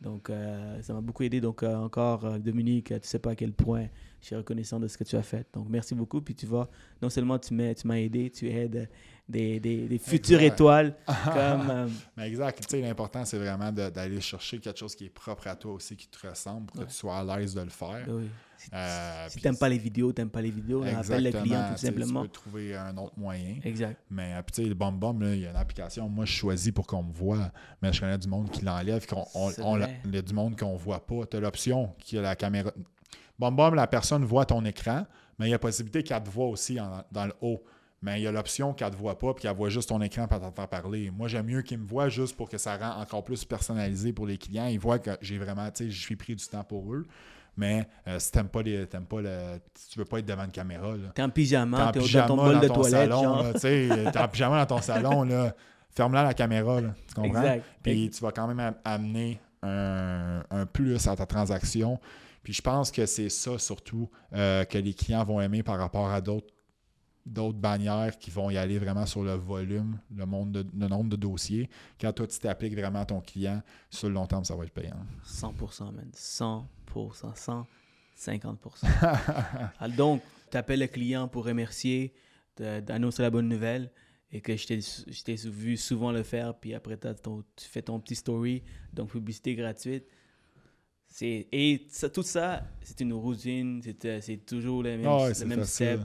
Donc, 0.00 0.30
euh, 0.30 0.80
ça 0.82 0.94
m'a 0.94 1.00
beaucoup 1.02 1.22
aidé. 1.24 1.40
Donc, 1.40 1.62
euh, 1.62 1.74
encore, 1.76 2.24
euh, 2.24 2.38
Dominique, 2.38 2.86
tu 2.88 2.98
sais 3.02 3.18
pas 3.18 3.32
à 3.32 3.34
quel 3.34 3.52
point 3.52 3.86
je 4.20 4.26
suis 4.26 4.36
reconnaissant 4.36 4.80
de 4.80 4.88
ce 4.88 4.96
que 4.96 5.04
tu 5.04 5.14
as 5.16 5.22
fait. 5.22 5.46
Donc, 5.52 5.66
merci 5.68 5.94
beaucoup. 5.94 6.20
Puis, 6.22 6.34
tu 6.34 6.46
vois, 6.46 6.70
non 7.02 7.10
seulement 7.10 7.38
tu 7.38 7.52
m'as 7.54 7.74
tu 7.74 7.86
m'as 7.86 7.98
aidé, 7.98 8.30
tu 8.30 8.48
aides 8.48 8.88
des, 9.28 9.60
des, 9.60 9.86
des 9.88 9.98
futures 9.98 10.40
Exact. 10.40 10.54
étoiles 10.54 10.96
comme... 11.06 11.70
euh, 11.70 11.88
Mais 12.16 12.28
exact. 12.28 12.60
Tu 12.62 12.66
sais, 12.68 12.80
l'important, 12.80 13.24
c'est 13.26 13.38
vraiment 13.38 13.70
d'aller 13.70 14.20
chercher 14.22 14.58
quelque 14.58 14.78
chose 14.78 14.94
qui 14.94 15.04
est 15.04 15.10
propre 15.10 15.46
à 15.48 15.54
toi 15.56 15.74
aussi, 15.74 15.94
qui 15.96 16.08
te 16.08 16.26
ressemble, 16.26 16.66
pour 16.66 16.78
Ouais. 16.80 16.86
que 16.86 16.90
tu 16.90 16.96
sois 16.96 17.18
à 17.18 17.38
l'aise 17.38 17.54
de 17.54 17.60
le 17.60 17.68
faire. 17.70 18.06
oui. 18.08 18.28
Si, 18.62 18.68
Euh, 18.74 19.26
si 19.28 19.34
puis 19.36 19.42
t'aimes 19.42 19.56
pas 19.56 19.68
les 19.70 19.78
vidéos, 19.78 20.12
t'aimes 20.12 20.28
pas 20.28 20.42
les 20.42 20.50
vidéos, 20.50 20.82
on 20.84 20.96
appelle 20.98 21.24
le 21.24 21.30
client 21.32 21.68
tout 21.68 21.74
tu 21.80 21.86
simplement. 21.86 22.22
Tu 22.22 22.28
peux 22.28 22.32
trouver 22.32 22.76
un 22.76 22.96
autre 22.98 23.14
moyen. 23.18 23.56
Exact. 23.64 23.98
Mais 24.10 24.34
euh, 24.34 24.42
tu 24.52 24.62
sais, 24.62 24.68
le 24.68 24.74
là, 24.74 25.34
il 25.34 25.40
y 25.40 25.46
a 25.46 25.50
une 25.50 25.56
application, 25.56 26.08
moi 26.08 26.26
je 26.26 26.32
choisis 26.32 26.70
pour 26.72 26.86
qu'on 26.86 27.02
me 27.02 27.12
voit, 27.12 27.50
mais 27.80 27.90
je 27.92 28.00
connais 28.00 28.18
du 28.18 28.28
monde 28.28 28.50
qui 28.50 28.62
l'enlève, 28.64 29.06
qu'on 29.06 29.24
on, 29.34 29.50
il 30.04 30.14
y 30.14 30.18
a 30.18 30.22
du 30.22 30.34
monde 30.34 30.58
qu'on 30.58 30.76
voit 30.76 31.06
pas. 31.06 31.24
Tu 31.30 31.36
as 31.38 31.40
l'option 31.40 31.94
qui 31.98 32.18
a 32.18 32.20
la 32.22 32.36
caméra. 32.36 32.70
Bum 33.38 33.56
Bum, 33.56 33.74
la 33.74 33.86
personne 33.86 34.24
voit 34.24 34.44
ton 34.44 34.62
écran, 34.66 35.06
mais 35.38 35.46
il 35.46 35.48
y 35.48 35.52
a 35.52 35.54
la 35.54 35.58
possibilité 35.58 36.02
qu'elle 36.02 36.22
te 36.22 36.28
voit 36.28 36.46
aussi 36.48 36.78
en- 36.78 37.02
dans 37.10 37.26
le 37.26 37.32
haut. 37.40 37.62
Mais 38.02 38.18
il 38.20 38.24
y 38.24 38.26
a 38.26 38.32
l'option 38.32 38.72
qu'elle 38.72 38.90
te 38.90 38.96
voit 38.96 39.18
pas, 39.18 39.34
puis 39.34 39.42
qu'elle 39.42 39.54
voit 39.56 39.68
juste 39.68 39.90
ton 39.90 40.00
écran 40.00 40.24
et 40.24 40.28
t'entend 40.28 40.66
parler. 40.66 41.10
Moi, 41.10 41.28
j'aime 41.28 41.46
mieux 41.46 41.60
qu'ils 41.62 41.78
me 41.78 41.86
voient 41.86 42.08
juste 42.08 42.34
pour 42.34 42.48
que 42.48 42.56
ça 42.56 42.76
rend 42.78 43.00
encore 43.00 43.22
plus 43.24 43.44
personnalisé 43.44 44.12
pour 44.14 44.26
les 44.26 44.38
clients. 44.38 44.66
Ils 44.68 44.78
voient 44.80 44.98
que 44.98 45.10
j'ai 45.20 45.36
vraiment, 45.38 45.66
tu 45.70 45.84
sais, 45.84 45.90
je 45.90 46.00
suis 46.00 46.16
pris 46.16 46.34
du 46.34 46.46
temps 46.46 46.64
pour 46.64 46.94
eux. 46.94 47.06
Mais 47.60 47.86
euh, 48.08 48.18
si 48.18 48.32
t'aimes 48.32 48.48
pas 48.48 48.62
les. 48.62 48.86
T'aimes 48.86 49.04
pas 49.06 49.20
le. 49.20 49.60
Tu 49.92 49.98
veux 49.98 50.04
pas 50.06 50.18
être 50.18 50.26
devant 50.26 50.44
une 50.44 50.50
caméra, 50.50 50.94
T'es 51.14 51.22
en 51.22 51.28
pyjama, 51.30 51.92
t'es 51.92 52.00
dans 52.00 52.26
ton 52.28 52.36
bol 52.36 52.54
dans 52.54 52.60
de 52.60 52.66
ton 52.68 52.74
toilette, 52.74 53.10
t'es 54.12 54.18
en 54.18 54.28
pyjama 54.28 54.58
dans 54.64 54.76
ton 54.76 54.82
salon, 54.82 55.22
là. 55.24 55.54
Ferme-la 55.90 56.22
la 56.22 56.34
caméra, 56.34 56.80
là, 56.80 56.94
tu 57.08 57.14
comprends? 57.14 57.40
Exact. 57.42 57.64
Puis 57.82 58.10
tu 58.10 58.20
vas 58.22 58.30
quand 58.32 58.46
même 58.46 58.60
am- 58.60 58.76
amener 58.84 59.40
un, 59.62 60.42
un 60.50 60.64
plus 60.64 61.06
à 61.08 61.16
ta 61.16 61.26
transaction. 61.26 61.98
Puis 62.42 62.52
je 62.54 62.62
pense 62.62 62.90
que 62.90 63.04
c'est 63.06 63.28
ça 63.28 63.58
surtout 63.58 64.08
euh, 64.32 64.64
que 64.64 64.78
les 64.78 64.94
clients 64.94 65.24
vont 65.24 65.40
aimer 65.40 65.62
par 65.62 65.78
rapport 65.78 66.08
à 66.10 66.20
d'autres 66.20 66.46
d'autres 67.26 67.58
bannières 67.58 68.18
qui 68.18 68.30
vont 68.30 68.48
y 68.50 68.56
aller 68.56 68.78
vraiment 68.78 69.04
sur 69.04 69.22
le 69.22 69.34
volume, 69.34 69.98
le, 70.16 70.24
monde 70.24 70.52
de- 70.52 70.66
le 70.78 70.88
nombre 70.88 71.10
de 71.10 71.16
dossiers. 71.16 71.68
Quand 72.00 72.12
toi, 72.12 72.26
tu 72.26 72.38
t'appliques 72.38 72.74
vraiment 72.74 73.00
à 73.00 73.04
ton 73.04 73.20
client, 73.20 73.60
sur 73.90 74.08
le 74.08 74.14
long 74.14 74.26
terme, 74.26 74.44
ça 74.44 74.56
va 74.56 74.64
être 74.64 74.72
payant. 74.72 74.96
100%, 75.26 75.92
man. 75.92 76.08
100%, 76.16 76.62
150%. 76.92 77.46
Ah, 79.78 79.88
Donc, 79.88 80.22
tu 80.50 80.56
appelles 80.56 80.80
le 80.80 80.86
client 80.86 81.28
pour 81.28 81.44
remercier, 81.44 82.12
d'annoncer 82.56 83.22
la 83.22 83.30
bonne 83.30 83.48
nouvelle 83.48 83.90
et 84.32 84.40
que 84.40 84.56
je 84.56 84.66
t'ai 85.24 85.34
vu 85.36 85.76
souvent 85.76 86.12
le 86.12 86.22
faire, 86.22 86.54
puis 86.54 86.74
après 86.74 86.96
ton- 86.96 87.42
tu 87.56 87.66
fais 87.66 87.82
ton 87.82 87.98
petit 87.98 88.14
story, 88.14 88.62
donc 88.92 89.10
publicité 89.10 89.54
gratuite. 89.54 90.04
Et 91.20 91.86
ça- 91.90 92.08
tout 92.08 92.22
ça, 92.22 92.62
c'est 92.82 93.00
une 93.00 93.12
routine, 93.12 93.80
c'est 93.82 94.04
euh, 94.04 94.36
toujours 94.46 94.82
le 94.84 94.90
même, 94.96 95.06
le 95.28 95.34
c'est 95.34 95.44
même 95.46 95.58
step. 95.64 96.00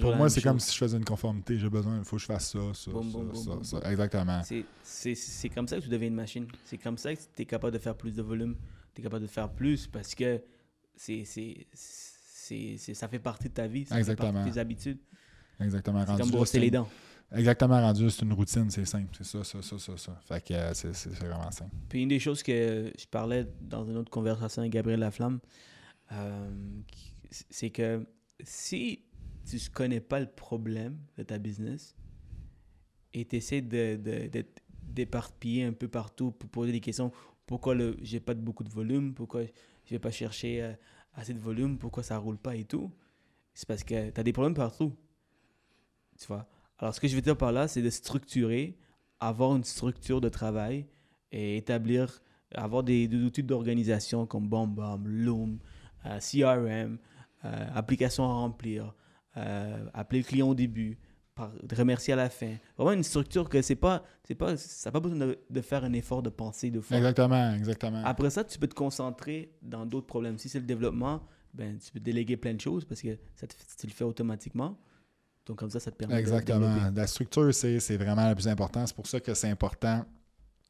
Pour 0.00 0.10
moi, 0.16 0.30
c'est 0.30 0.40
comme 0.40 0.60
si 0.60 0.72
je 0.72 0.78
faisais 0.78 0.96
une 0.96 1.04
conformité. 1.04 1.58
J'ai 1.58 1.68
besoin, 1.68 1.98
il 1.98 2.04
faut 2.04 2.16
que 2.16 2.22
je 2.22 2.26
fasse 2.26 2.52
ça, 2.52 2.58
ça, 2.72 2.90
ça, 2.92 3.18
ça, 3.62 3.80
ça. 3.80 3.90
Exactement. 3.90 4.42
C'est 4.82 5.48
comme 5.54 5.68
ça 5.68 5.76
que 5.76 5.82
tu 5.82 5.88
deviens 5.90 6.08
une 6.08 6.14
machine. 6.14 6.46
C'est 6.64 6.78
comme 6.78 6.96
ça 6.96 7.14
que 7.14 7.20
tu 7.20 7.42
es 7.42 7.44
capable 7.44 7.74
de 7.74 7.78
faire 7.78 7.94
plus 7.96 8.14
de 8.14 8.22
volume. 8.22 8.56
Tu 8.94 9.00
es 9.00 9.04
capable 9.04 9.22
de 9.22 9.30
faire 9.30 9.50
plus 9.50 9.86
parce 9.86 10.14
que 10.14 10.42
c'est 10.94 11.24
c'est- 11.24 11.66
c'est- 11.72 12.76
c'est- 12.76 12.94
ça 12.94 13.08
fait 13.08 13.18
partie 13.18 13.48
de 13.48 13.54
ta 13.54 13.66
vie. 13.66 13.84
Ça 13.86 13.94
fait 13.96 14.00
partie 14.32 14.50
de 14.50 14.54
tes 14.54 14.60
habitudes. 14.60 14.98
Exactement. 15.60 16.00
C'est 16.04 16.10
Rendu 16.12 16.22
comme 16.22 16.30
brosser 16.30 16.58
les 16.58 16.70
dents. 16.70 16.88
Exactement, 17.34 17.80
rendu, 17.80 18.10
c'est 18.10 18.22
une 18.26 18.32
routine, 18.34 18.68
c'est 18.70 18.84
simple. 18.84 19.08
C'est 19.16 19.24
ça, 19.24 19.42
ça, 19.42 19.62
ça, 19.62 19.78
ça, 19.78 19.96
ça. 19.96 20.20
Fait 20.26 20.44
que 20.44 20.52
euh, 20.52 20.74
c'est 20.74 20.92
c'est- 20.94 21.14
c'est 21.14 21.24
vraiment 21.24 21.50
simple. 21.50 21.74
Puis 21.88 22.02
une 22.02 22.08
des 22.10 22.18
choses 22.18 22.42
que 22.42 22.92
je 22.98 23.06
parlais 23.06 23.46
dans 23.60 23.84
une 23.86 23.96
autre 23.96 24.10
conversation 24.10 24.60
avec 24.60 24.72
Gabriel 24.72 25.00
Laflamme, 25.00 25.40
euh, 26.12 26.50
c'est 27.30 27.70
que 27.70 28.06
si 28.44 29.02
tu 29.48 29.56
ne 29.56 29.60
connais 29.72 30.00
pas 30.00 30.20
le 30.20 30.26
problème 30.26 30.98
de 31.16 31.22
ta 31.22 31.38
business 31.38 31.96
et 33.14 33.24
tu 33.24 33.36
essaies 33.36 33.62
de, 33.62 33.96
de- 33.96 34.44
d'éparpiller 34.82 35.64
un 35.64 35.72
peu 35.72 35.88
partout 35.88 36.32
pour 36.32 36.50
poser 36.50 36.72
des 36.72 36.80
questions, 36.80 37.12
pourquoi 37.52 37.74
le, 37.74 37.98
j'ai 38.00 38.18
pas 38.18 38.32
beaucoup 38.32 38.64
de 38.64 38.70
volume, 38.70 39.12
pourquoi 39.12 39.42
je 39.84 39.90
vais 39.90 39.98
pas 39.98 40.10
chercher 40.10 40.62
euh, 40.62 40.72
assez 41.12 41.34
de 41.34 41.38
volume, 41.38 41.76
pourquoi 41.76 42.02
ça 42.02 42.16
roule 42.16 42.38
pas 42.38 42.56
et 42.56 42.64
tout, 42.64 42.90
c'est 43.52 43.68
parce 43.68 43.84
que 43.84 44.08
tu 44.08 44.18
as 44.18 44.22
des 44.22 44.32
problèmes 44.32 44.54
partout. 44.54 44.96
Tu 46.18 46.26
vois? 46.28 46.48
Alors, 46.78 46.94
ce 46.94 47.00
que 47.00 47.08
je 47.08 47.14
veux 47.14 47.20
dire 47.20 47.36
par 47.36 47.52
là, 47.52 47.68
c'est 47.68 47.82
de 47.82 47.90
structurer, 47.90 48.78
avoir 49.20 49.54
une 49.54 49.64
structure 49.64 50.22
de 50.22 50.30
travail 50.30 50.86
et 51.30 51.58
établir, 51.58 52.22
avoir 52.54 52.84
des, 52.84 53.06
outils 53.16 53.42
d'organisation 53.42 54.24
comme 54.24 54.48
BombBomb, 54.48 55.04
Loom, 55.04 55.58
euh, 56.06 56.20
CRM, 56.20 56.96
euh, 57.44 57.66
applications 57.74 58.24
à 58.24 58.32
remplir, 58.32 58.94
euh, 59.36 59.90
appeler 59.92 60.20
le 60.20 60.24
client 60.26 60.48
au 60.48 60.54
début, 60.54 60.98
par, 61.48 61.78
remercier 61.78 62.12
à 62.12 62.16
la 62.16 62.30
fin. 62.30 62.54
Vraiment 62.76 62.92
une 62.92 63.02
structure 63.02 63.48
que 63.48 63.62
c'est 63.62 63.76
pas, 63.76 64.04
c'est 64.24 64.34
pas, 64.34 64.56
ça 64.56 64.88
n'a 64.90 64.92
pas 64.92 65.00
besoin 65.00 65.18
de, 65.18 65.38
de 65.48 65.60
faire 65.60 65.84
un 65.84 65.92
effort 65.92 66.22
de 66.22 66.30
pensée 66.30 66.70
de 66.70 66.80
fois. 66.80 66.96
Exactement, 66.96 67.54
exactement. 67.54 68.02
Après 68.04 68.30
ça, 68.30 68.44
tu 68.44 68.58
peux 68.58 68.68
te 68.68 68.74
concentrer 68.74 69.52
dans 69.62 69.86
d'autres 69.86 70.06
problèmes. 70.06 70.38
Si 70.38 70.48
c'est 70.48 70.60
le 70.60 70.66
développement, 70.66 71.22
ben, 71.54 71.78
tu 71.78 71.90
peux 71.92 72.00
déléguer 72.00 72.36
plein 72.36 72.54
de 72.54 72.60
choses 72.60 72.84
parce 72.84 73.02
que 73.02 73.18
ça 73.34 73.46
te- 73.46 73.54
tu 73.78 73.86
le 73.86 73.92
fais 73.92 74.04
automatiquement. 74.04 74.78
Donc, 75.46 75.58
comme 75.58 75.70
ça, 75.70 75.80
ça 75.80 75.90
te 75.90 75.96
permet 75.96 76.14
de 76.14 76.20
Exactement. 76.20 76.90
La 76.94 77.06
structure, 77.06 77.52
c'est 77.52 77.80
c'est 77.80 77.96
vraiment 77.96 78.28
le 78.28 78.34
plus 78.34 78.48
important. 78.48 78.86
C'est 78.86 78.94
pour 78.94 79.06
ça 79.06 79.20
que 79.20 79.34
c'est 79.34 79.50
important 79.50 80.04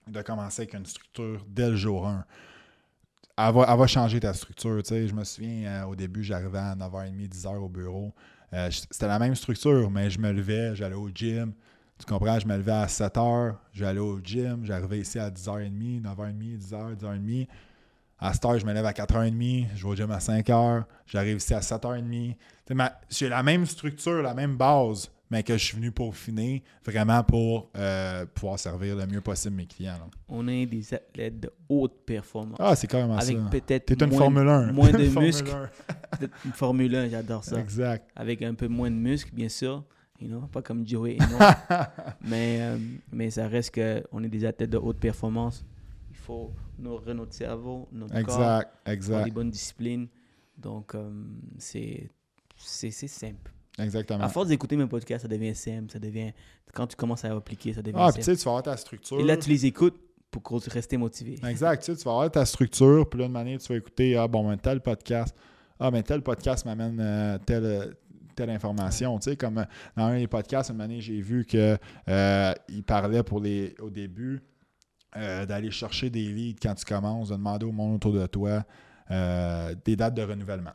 de 0.09 0.23
commencer 0.23 0.63
avec 0.63 0.75
une 0.75 0.87
structure 0.87 1.45
dès 1.47 1.69
le 1.71 1.77
jour 1.77 2.07
1. 2.07 2.25
Elle 3.39 3.55
va, 3.55 3.67
elle 3.69 3.79
va 3.79 3.87
changer 3.87 4.21
ta 4.21 4.35
structure. 4.35 4.83
tu 4.83 4.89
sais. 4.89 5.09
Je 5.09 5.15
me 5.15 5.25
souviens, 5.25 5.67
euh, 5.67 5.85
au 5.87 5.95
début, 5.97 6.23
j'arrivais 6.23 6.59
à 6.59 6.75
9h30, 6.75 7.29
10h 7.29 7.57
au 7.57 7.69
bureau. 7.69 8.13
Euh, 8.55 8.69
C'était 8.71 9.07
la 9.09 9.19
même 9.19 9.35
structure, 9.35 9.91
mais 9.91 10.11
je 10.11 10.19
me 10.19 10.31
levais, 10.33 10.75
j'allais 10.77 10.95
au 10.95 11.09
gym. 11.15 11.53
Tu 11.99 12.07
comprends? 12.07 12.39
Je 12.39 12.47
me 12.47 12.57
levais 12.57 12.73
à 12.73 12.87
7h, 12.87 13.55
j'allais 13.73 14.01
au 14.01 14.19
gym, 14.23 14.65
j'arrivais 14.65 14.99
ici 15.01 15.19
à 15.19 15.31
10h30, 15.31 16.03
9h30, 16.03 16.59
10h, 16.59 16.97
10h30. 16.97 17.49
À 18.19 18.33
cette 18.33 18.45
heure, 18.45 18.59
je 18.59 18.67
me 18.67 18.73
lève 18.73 18.85
à 18.87 18.93
4h30, 18.93 19.67
je 19.75 19.83
vais 19.83 19.89
au 19.89 19.95
gym 19.97 20.11
à 20.11 20.19
5h, 20.19 20.85
j'arrive 21.07 21.37
ici 21.39 21.55
à 21.55 21.61
7h30. 21.61 22.35
Tu 22.35 22.37
sais, 22.69 22.75
ma- 22.75 22.93
J'ai 23.11 23.29
la 23.29 23.43
même 23.43 23.67
structure, 23.67 24.23
la 24.23 24.35
même 24.35 24.57
base, 24.57 25.11
mais 25.33 25.43
que 25.43 25.55
je 25.57 25.65
suis 25.65 25.77
venu 25.77 25.91
pour 25.91 26.15
finir, 26.15 26.61
vraiment 26.85 27.25
pour 27.25 27.71
euh, 27.75 28.27
pouvoir 28.35 28.59
servir 28.59 28.95
le 28.97 29.07
mieux 29.07 29.23
possible 29.23 29.57
mes 29.57 29.65
clients. 29.65 29.95
là. 29.95 30.07
On 30.29 30.47
est 30.47 30.67
des 30.67 30.93
athlètes 30.93 31.41
de 31.41 31.51
haute 31.71 32.05
performance. 32.05 32.59
Ah, 32.61 32.77
c'est 32.77 32.87
carrément 32.87 33.17
avec 33.17 33.39
ça. 33.39 33.49
peut-être 33.51 33.87
T'es 33.87 33.95
une 33.95 34.11
moins, 34.11 34.19
Formule 34.19 34.47
1. 34.49 34.73
moins 34.73 34.91
de 34.91 35.19
muscles. 35.19 35.51
1. 35.51 35.71
peut-être 36.19 36.35
une 36.45 36.53
Formule 36.53 36.95
1, 36.95 37.09
j'adore 37.09 37.43
ça. 37.45 37.59
Exact. 37.59 38.11
Avec 38.15 38.43
un 38.43 38.53
peu 38.53 38.69
moins 38.69 38.91
de 38.91 38.97
muscles, 38.97 39.35
bien 39.35 39.49
sûr. 39.49 39.83
You 40.21 40.29
know, 40.29 40.41
pas 40.43 40.61
comme 40.61 40.87
Joey. 40.87 41.17
mais, 42.21 42.59
euh, 42.61 42.79
mais 43.11 43.31
ça 43.31 43.49
reste 43.49 43.75
qu'on 43.75 44.23
est 44.23 44.29
des 44.29 44.45
athlètes 44.45 44.69
de 44.71 44.77
haute 44.77 44.99
performance. 45.01 45.65
Il 46.11 46.17
faut 46.17 46.53
nourrir 46.79 47.15
notre 47.15 47.33
cerveau, 47.33 47.89
notre 47.91 48.13
corps, 48.13 48.21
Exact. 48.21 48.39
avoir 48.39 48.69
des 48.85 48.93
Exact. 48.93 49.33
bonnes 49.33 49.51
disciplines. 49.51 50.09
Donc, 50.59 50.95
euh, 50.95 51.11
c'est 51.57 52.11
simple. 52.55 53.52
Exactement. 53.79 54.23
À 54.25 54.29
force 54.29 54.49
d'écouter 54.49 54.77
mes 54.77 54.87
podcasts, 54.87 55.23
ça 55.23 55.29
devient 55.29 55.55
simple. 55.55 55.91
Ça 55.91 55.99
devient, 55.99 56.33
quand 56.75 56.87
tu 56.87 56.97
commences 56.97 57.25
à 57.25 57.33
appliquer, 57.35 57.73
ça 57.73 57.83
devient 57.83 57.97
Ah, 57.99 58.11
puis 58.13 58.23
tu 58.23 58.25
sais, 58.25 58.37
tu 58.37 58.45
vas 58.45 58.51
avoir 58.51 58.63
ta 58.63 58.77
structure. 58.77 59.19
Et 59.21 59.25
là, 59.25 59.37
tu 59.37 59.49
les 59.49 59.65
écoutes 59.67 59.99
pour 60.31 60.43
qu'on- 60.43 60.59
rester 60.59 60.97
motivé. 60.97 61.39
Exact. 61.49 61.83
Tu, 61.83 61.93
sais, 61.93 61.97
tu 61.99 62.05
vas 62.05 62.11
avoir 62.13 62.31
ta 62.31 62.45
structure, 62.45 63.09
puis 63.09 63.21
là, 63.21 63.29
de 63.29 63.33
manière, 63.33 63.59
tu 63.59 63.73
vas 63.73 63.79
écouter, 63.79 64.17
ah 64.17 64.29
bon, 64.29 64.49
ben, 64.49 64.57
tel 64.57 64.81
podcast. 64.81 65.35
Ah, 65.81 65.91
mais 65.91 66.03
tel 66.03 66.23
podcast 66.23 66.65
m'amène 66.65 66.99
euh, 67.01 67.39
telle, 67.45 67.97
telle 68.37 68.51
information. 68.51 69.19
Tu 69.19 69.31
sais, 69.31 69.37
comme 69.37 69.59
euh, 69.59 69.65
dans 69.97 70.05
un 70.05 70.19
des 70.19 70.29
podcasts, 70.29 70.71
une 70.71 70.81
année, 70.81 71.01
j'ai 71.01 71.21
vu 71.21 71.45
que 71.45 71.77
euh, 72.09 72.55
parlait 72.87 73.23
pour 73.23 73.41
les, 73.41 73.75
au 73.81 73.91
début 73.91 74.41
euh, 75.17 75.45
d'aller 75.47 75.71
chercher 75.71 76.09
des 76.09 76.25
leads 76.29 76.59
quand 76.63 76.75
tu 76.75 76.85
commences, 76.85 77.31
de 77.31 77.35
demander 77.37 77.67
au 77.67 77.73
monde 77.73 77.97
autour 77.97 78.13
de 78.13 78.27
toi 78.27 78.65
euh, 79.11 79.75
des 79.85 79.97
dates 79.97 80.15
de 80.15 80.23
renouvellement. 80.23 80.73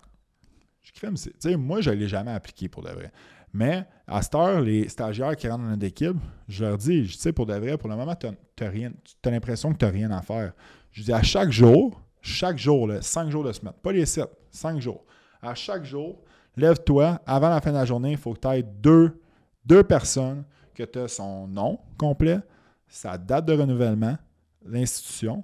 Je 0.83 0.91
c'est- 1.15 1.37
tu 1.39 1.57
moi, 1.57 1.81
je 1.81 1.89
ne 1.89 1.95
l'ai 1.95 2.07
jamais 2.07 2.31
appliqué 2.31 2.69
pour 2.69 2.83
de 2.83 2.89
vrai. 2.89 3.11
Mais 3.53 3.85
à 4.07 4.21
cette 4.21 4.35
heure, 4.35 4.61
les 4.61 4.87
stagiaires 4.89 5.35
qui 5.35 5.47
rentrent 5.47 5.63
dans 5.63 5.69
notre 5.69 5.83
équipe, 5.85 6.17
je 6.47 6.65
leur 6.65 6.77
dis, 6.77 7.05
je- 7.05 7.17
sais, 7.17 7.31
pour 7.33 7.45
de 7.45 7.53
vrai, 7.55 7.77
pour 7.77 7.89
le 7.89 7.95
moment, 7.95 8.15
tu 8.15 8.27
as 8.27 9.29
l'impression 9.31 9.71
que 9.73 9.77
tu 9.77 9.85
n'as 9.85 9.91
rien 9.91 10.11
à 10.11 10.21
faire. 10.21 10.53
Je 10.91 11.03
dis 11.03 11.13
à 11.13 11.21
chaque 11.23 11.51
jour, 11.51 12.01
chaque 12.21 12.57
jour, 12.57 12.87
là, 12.87 13.01
cinq 13.01 13.29
jours 13.29 13.43
de 13.43 13.51
semaine, 13.51 13.73
pas 13.81 13.91
les 13.91 14.05
sept, 14.05 14.29
cinq 14.51 14.79
jours. 14.81 15.05
À 15.41 15.53
chaque 15.55 15.85
jour, 15.85 16.23
lève-toi, 16.55 17.21
avant 17.25 17.49
la 17.49 17.61
fin 17.61 17.71
de 17.71 17.77
la 17.77 17.85
journée, 17.85 18.11
il 18.11 18.17
faut 18.17 18.33
que 18.33 18.39
tu 18.39 18.47
aies 18.47 18.63
deux, 18.63 19.19
deux 19.65 19.83
personnes, 19.83 20.43
que 20.73 20.83
tu 20.83 20.99
as 20.99 21.07
son 21.07 21.47
nom 21.47 21.79
complet, 21.97 22.39
sa 22.87 23.17
date 23.17 23.45
de 23.45 23.53
renouvellement, 23.53 24.17
l'institution, 24.65 25.43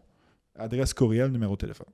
adresse 0.56 0.94
courriel, 0.94 1.32
numéro 1.32 1.54
de 1.54 1.58
téléphone. 1.62 1.88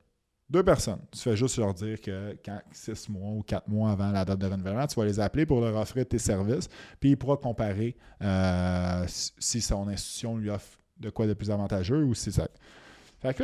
Deux 0.50 0.64
personnes. 0.64 1.00
Tu 1.12 1.20
fais 1.20 1.36
juste 1.36 1.58
leur 1.58 1.74
dire 1.74 2.02
que 2.02 2.36
quand 2.44 2.60
six 2.72 3.08
mois 3.08 3.32
ou 3.32 3.44
quatre 3.44 3.68
mois 3.68 3.92
avant 3.92 4.12
la 4.12 4.26
date 4.26 4.40
de 4.40 4.48
renouvellement, 4.48 4.88
tu 4.88 5.00
vas 5.00 5.06
les 5.06 5.20
appeler 5.20 5.46
pour 5.46 5.62
leur 5.62 5.76
offrir 5.76 6.08
tes 6.08 6.18
services, 6.18 6.68
puis 7.00 7.12
il 7.12 7.18
pourra 7.18 7.38
comparer 7.38 7.96
euh, 8.22 9.06
si 9.08 9.62
son 9.62 9.88
institution 9.88 10.38
lui 10.38 10.50
offre 10.50 10.80
de 10.98 11.10
quoi 11.12 11.28
de 11.28 11.34
plus 11.34 11.52
avantageux 11.52 12.04
ou 12.04 12.16
si 12.16 12.32
ça. 12.32 12.48
Fait 13.20 13.34
que 13.34 13.44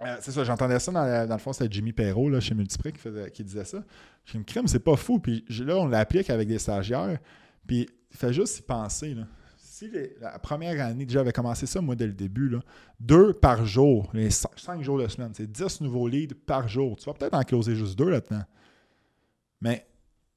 Euh, 0.00 0.16
c'est 0.20 0.30
ça, 0.30 0.44
j'entendais 0.44 0.78
ça 0.78 0.92
dans, 0.92 1.34
le 1.34 1.38
fond, 1.38 1.52
c'était 1.52 1.72
Jimmy 1.72 1.92
Perrault 1.92 2.28
là, 2.28 2.38
chez 2.38 2.54
Multiprix 2.54 2.92
qui, 2.92 3.08
qui 3.32 3.42
disait 3.42 3.64
ça. 3.64 3.82
J'ai 4.24 4.38
une 4.38 4.44
crème, 4.44 4.68
c'est 4.68 4.78
pas 4.78 4.94
fou. 4.94 5.18
Puis 5.18 5.44
là, 5.48 5.76
on 5.76 5.88
l'applique 5.88 6.30
avec 6.30 6.46
des 6.46 6.58
stagiaires. 6.58 7.18
Puis 7.66 7.88
il 8.10 8.16
fait 8.16 8.32
juste 8.32 8.58
y 8.58 8.62
penser. 8.62 9.14
Là. 9.14 9.24
Si 9.78 9.88
la 10.20 10.40
première 10.40 10.84
année, 10.84 11.04
déjà, 11.06 11.20
j'avais 11.20 11.32
commencé 11.32 11.64
ça, 11.64 11.80
moi, 11.80 11.94
dès 11.94 12.08
le 12.08 12.12
début, 12.12 12.56
deux 12.98 13.32
par 13.32 13.64
jour, 13.64 14.10
les 14.12 14.28
cin- 14.28 14.48
cinq 14.56 14.82
jours 14.82 14.98
de 14.98 15.06
semaine, 15.06 15.30
c'est 15.34 15.46
10 15.46 15.82
nouveaux 15.82 16.08
leads 16.08 16.34
par 16.34 16.66
jour. 16.66 16.96
Tu 16.96 17.04
vas 17.04 17.14
peut-être 17.14 17.34
en 17.34 17.44
closer 17.44 17.76
juste 17.76 17.96
deux 17.96 18.10
là-dedans. 18.10 18.42
Mais, 19.60 19.86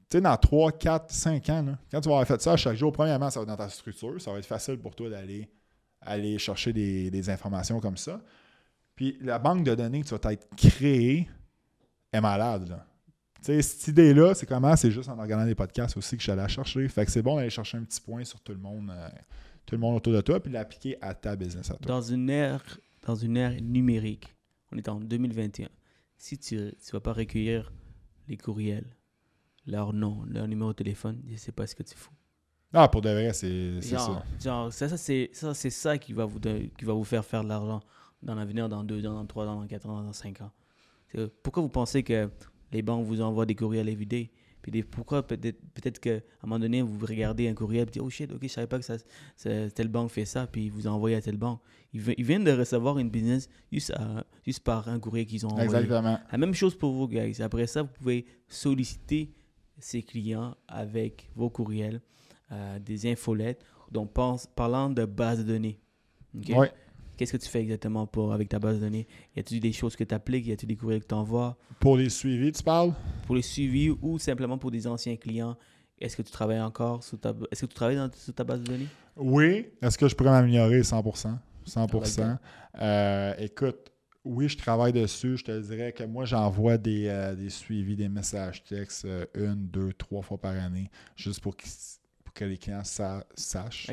tu 0.09 0.17
sais, 0.17 0.21
dans 0.21 0.37
3, 0.37 0.73
4, 0.73 1.11
5 1.11 1.49
ans, 1.49 1.75
quand 1.91 2.01
tu 2.01 2.07
vas 2.09 2.15
avoir 2.17 2.27
fait 2.27 2.39
ça 2.39 2.55
chaque 2.55 2.77
jour, 2.77 2.91
premièrement, 2.91 3.31
ça 3.31 3.39
va 3.39 3.43
être 3.45 3.49
dans 3.49 3.57
ta 3.57 3.69
structure. 3.69 4.21
Ça 4.21 4.31
va 4.31 4.37
être 4.37 4.45
facile 4.45 4.77
pour 4.77 4.93
toi 4.93 5.09
d'aller 5.09 5.49
aller 6.01 6.37
chercher 6.37 6.71
des, 6.71 7.09
des 7.09 7.29
informations 7.31 7.79
comme 7.79 7.97
ça. 7.97 8.21
Puis 8.95 9.17
la 9.21 9.39
banque 9.39 9.63
de 9.63 9.73
données 9.73 10.03
que 10.03 10.07
tu 10.07 10.15
vas 10.15 10.31
être 10.33 10.47
créée 10.55 11.27
est 12.13 12.21
malade. 12.21 12.69
Là. 12.69 12.85
Sais, 13.41 13.61
cette 13.61 13.87
idée-là, 13.87 14.33
c'est 14.35 14.45
comment? 14.45 14.75
C'est 14.75 14.91
juste 14.91 15.09
en 15.09 15.15
regardant 15.15 15.45
des 15.45 15.55
podcasts 15.55 15.97
aussi 15.97 16.15
que 16.15 16.19
je 16.21 16.23
suis 16.25 16.31
allé 16.31 16.41
la 16.41 16.47
chercher. 16.47 16.87
Fait 16.87 17.05
que 17.05 17.11
c'est 17.11 17.21
bon 17.23 17.35
d'aller 17.37 17.49
chercher 17.49 17.77
un 17.77 17.83
petit 17.83 17.99
point 18.01 18.23
sur 18.23 18.39
tout 18.41 18.51
le 18.51 18.59
monde, 18.59 18.89
euh, 18.91 19.09
tout 19.65 19.75
le 19.75 19.81
monde 19.81 19.95
autour 19.97 20.13
de 20.13 20.21
toi, 20.21 20.39
puis 20.39 20.51
l'appliquer 20.51 20.97
à 21.01 21.13
ta 21.15 21.35
business 21.35 21.71
à 21.71 21.75
toi. 21.75 21.87
Dans 21.87 22.01
une 22.01 22.29
ère, 22.29 22.63
dans 23.05 23.15
une 23.15 23.37
ère 23.37 23.59
numérique, 23.61 24.35
on 24.71 24.77
est 24.77 24.87
en 24.89 24.99
2021. 24.99 25.69
Si 26.17 26.37
tu 26.37 26.55
ne 26.55 26.71
vas 26.93 26.99
pas 26.99 27.13
recueillir 27.13 27.71
les 28.27 28.37
courriels, 28.37 28.95
leur 29.65 29.91
nom, 29.93 30.23
leur 30.27 30.47
numéro 30.47 30.69
de 30.71 30.75
téléphone, 30.75 31.21
je 31.27 31.33
ne 31.33 31.37
sais 31.37 31.51
pas 31.51 31.65
ce 31.67 31.73
que 31.75 31.83
tu 31.83 31.95
fous. 31.95 32.11
Ah, 32.73 32.87
pour 32.87 33.01
de 33.01 33.09
vrai, 33.09 33.33
c'est 33.33 33.81
ça. 33.81 34.23
genre, 34.41 34.71
ça, 34.71 34.87
ça, 34.87 34.97
c'est 34.97 35.29
ça, 35.33 35.53
c'est 35.53 35.69
ça 35.71 35.97
qui 35.97 36.13
va, 36.13 36.25
vous 36.25 36.39
qui 36.39 36.85
va 36.85 36.93
vous 36.93 37.03
faire 37.03 37.25
faire 37.25 37.43
de 37.43 37.49
l'argent 37.49 37.81
dans 38.23 38.35
l'avenir, 38.35 38.69
dans 38.69 38.83
deux 38.83 39.05
ans, 39.07 39.13
dans 39.15 39.25
trois 39.25 39.45
ans, 39.47 39.59
dans 39.59 39.67
quatre 39.67 39.89
ans, 39.89 40.01
dans 40.03 40.13
cinq 40.13 40.41
ans. 40.41 40.51
C'est- 41.11 41.27
Pourquoi 41.43 41.63
vous 41.63 41.69
pensez 41.69 42.01
que 42.03 42.29
les 42.71 42.81
banques 42.81 43.05
vous 43.05 43.21
envoient 43.21 43.45
des 43.45 43.55
courriels 43.55 43.89
évidés 43.89 44.31
puis 44.61 44.71
des, 44.71 44.83
pourquoi 44.83 45.25
peut-être 45.25 45.59
peut-être 45.73 45.99
qu'à 45.99 46.17
un 46.17 46.21
moment 46.43 46.59
donné, 46.59 46.83
vous 46.83 47.03
regardez 47.03 47.47
un 47.47 47.55
courriel 47.55 47.87
et 47.87 47.91
dites 47.93 48.01
Oh 48.03 48.11
shit, 48.11 48.31
ok, 48.31 48.41
je 48.43 48.47
savais 48.47 48.67
pas 48.67 48.77
que 48.77 48.85
ça, 48.85 48.95
telle 49.73 49.87
banque 49.87 50.11
fait 50.11 50.23
ça, 50.25 50.45
puis 50.45 50.65
ils 50.65 50.71
vous 50.71 50.85
envoient 50.85 51.15
à 51.15 51.21
telle 51.21 51.37
banque. 51.37 51.59
Ils, 51.93 51.99
vi- 52.01 52.13
ils 52.15 52.23
viennent 52.23 52.43
de 52.43 52.51
recevoir 52.51 52.99
une 52.99 53.09
business 53.09 53.49
juste, 53.71 53.89
à- 53.95 54.23
juste 54.45 54.59
par 54.59 54.87
un 54.87 54.99
courrier 54.99 55.25
qu'ils 55.25 55.47
ont 55.47 55.49
envoyé. 55.49 55.65
Exactement. 55.67 56.19
La 56.31 56.37
même 56.37 56.53
chose 56.53 56.75
pour 56.77 56.91
vous, 56.93 57.07
guys. 57.07 57.41
Après 57.41 57.65
ça, 57.65 57.81
vous 57.81 57.89
pouvez 57.91 58.23
solliciter 58.47 59.31
ces 59.79 60.03
clients 60.03 60.55
avec 60.67 61.31
vos 61.35 61.49
courriels, 61.49 61.99
euh, 62.51 62.77
des 62.77 63.11
infolettes, 63.11 63.65
donc 63.91 64.13
pense- 64.13 64.45
parlant 64.45 64.91
de 64.91 65.05
base 65.05 65.39
de 65.39 65.43
données. 65.43 65.79
Ouais. 66.55 66.71
Qu'est-ce 67.21 67.33
que 67.33 67.37
tu 67.37 67.49
fais 67.49 67.61
exactement 67.61 68.07
pour, 68.07 68.33
avec 68.33 68.49
ta 68.49 68.57
base 68.57 68.77
de 68.77 68.85
données? 68.85 69.07
Y 69.35 69.41
a-t-il 69.41 69.59
des 69.59 69.71
choses 69.73 69.95
que 69.95 70.03
tu 70.03 70.15
appliques? 70.15 70.47
Y 70.47 70.53
a-t-il 70.53 70.67
des 70.67 70.75
courriels 70.75 71.01
que 71.03 71.07
tu 71.07 71.13
envoies? 71.13 71.55
Pour 71.79 71.95
les 71.95 72.09
suivis, 72.09 72.51
tu 72.51 72.63
parles? 72.63 72.93
Pour 73.27 73.35
les 73.35 73.43
suivis 73.43 73.91
ou 74.01 74.17
simplement 74.17 74.57
pour 74.57 74.71
des 74.71 74.87
anciens 74.87 75.15
clients? 75.17 75.55
Est-ce 75.99 76.17
que 76.17 76.23
tu 76.23 76.31
travailles 76.31 76.61
encore 76.61 77.03
sur 77.03 77.19
ta, 77.19 77.35
est-ce 77.51 77.61
que 77.61 77.65
tu 77.67 77.75
travailles 77.75 77.97
dans, 77.97 78.09
sur 78.11 78.33
ta 78.33 78.43
base 78.43 78.61
de 78.61 78.65
données? 78.65 78.87
Oui. 79.15 79.67
Est-ce 79.83 79.99
que 79.99 80.07
je 80.07 80.15
pourrais 80.15 80.31
m'améliorer 80.31 80.81
100%? 80.81 81.37
100%. 81.67 82.17
I 82.17 82.21
like 82.21 82.39
Euh, 82.81 83.33
écoute, 83.37 83.91
oui, 84.25 84.49
je 84.49 84.57
travaille 84.57 84.91
dessus. 84.93 85.37
Je 85.37 85.43
te 85.43 85.59
dirais 85.61 85.91
que 85.93 86.03
moi, 86.05 86.25
j'envoie 86.25 86.79
des, 86.79 87.05
euh, 87.05 87.35
des 87.35 87.51
suivis, 87.51 87.95
des 87.95 88.09
messages 88.09 88.63
textes 88.63 89.05
euh, 89.05 89.27
une, 89.35 89.67
deux, 89.67 89.93
trois 89.93 90.23
fois 90.23 90.39
par 90.39 90.53
année, 90.55 90.89
juste 91.15 91.39
pour, 91.41 91.55
qu'ils- 91.55 91.69
pour 92.23 92.33
que 92.33 92.45
les 92.45 92.57
clients 92.57 92.83
sa- 92.83 93.23
sachent, 93.35 93.91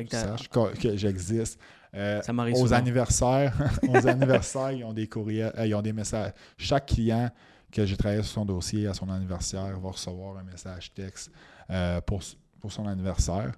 que 0.81 0.97
j'existe. 0.97 1.59
Euh, 1.95 2.21
Ça 2.21 2.31
aux 2.33 2.55
souvent. 2.65 2.75
anniversaires, 2.75 3.53
aux 3.87 4.07
anniversaires, 4.07 4.71
ils 4.71 4.83
ont 4.83 4.93
des 4.93 5.07
courriels, 5.07 5.51
euh, 5.57 5.65
ils 5.65 5.73
ont 5.73 5.81
des 5.81 5.93
messages. 5.93 6.33
Chaque 6.57 6.85
client 6.87 7.29
que 7.71 7.85
j'ai 7.85 7.97
travaillé 7.97 8.21
sur 8.21 8.31
son 8.33 8.45
dossier 8.45 8.87
à 8.87 8.93
son 8.93 9.09
anniversaire 9.09 9.79
va 9.79 9.89
recevoir 9.89 10.37
un 10.37 10.43
message 10.43 10.93
texte 10.93 11.31
euh, 11.69 11.99
pour, 12.01 12.21
pour 12.59 12.71
son 12.71 12.87
anniversaire. 12.87 13.51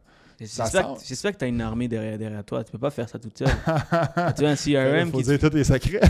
Sent- 0.43 1.31
que- 1.31 1.37
tu 1.37 1.45
as 1.45 1.47
une 1.47 1.61
armée 1.61 1.87
derrière, 1.87 2.17
derrière 2.17 2.43
toi. 2.43 2.63
Tu 2.63 2.71
peux 2.71 2.79
pas 2.79 2.89
faire 2.89 3.07
ça 3.07 3.19
toute 3.19 3.37
seule. 3.37 3.47
tu 4.37 4.45
as 4.45 4.49
un 4.49 4.55
CRM 4.55 5.07
Il 5.07 5.11
faut 5.11 5.17
qui... 5.19 5.23
dire 5.23 5.39
tous 5.39 5.49
tes 5.49 5.63
secrets. 5.63 5.99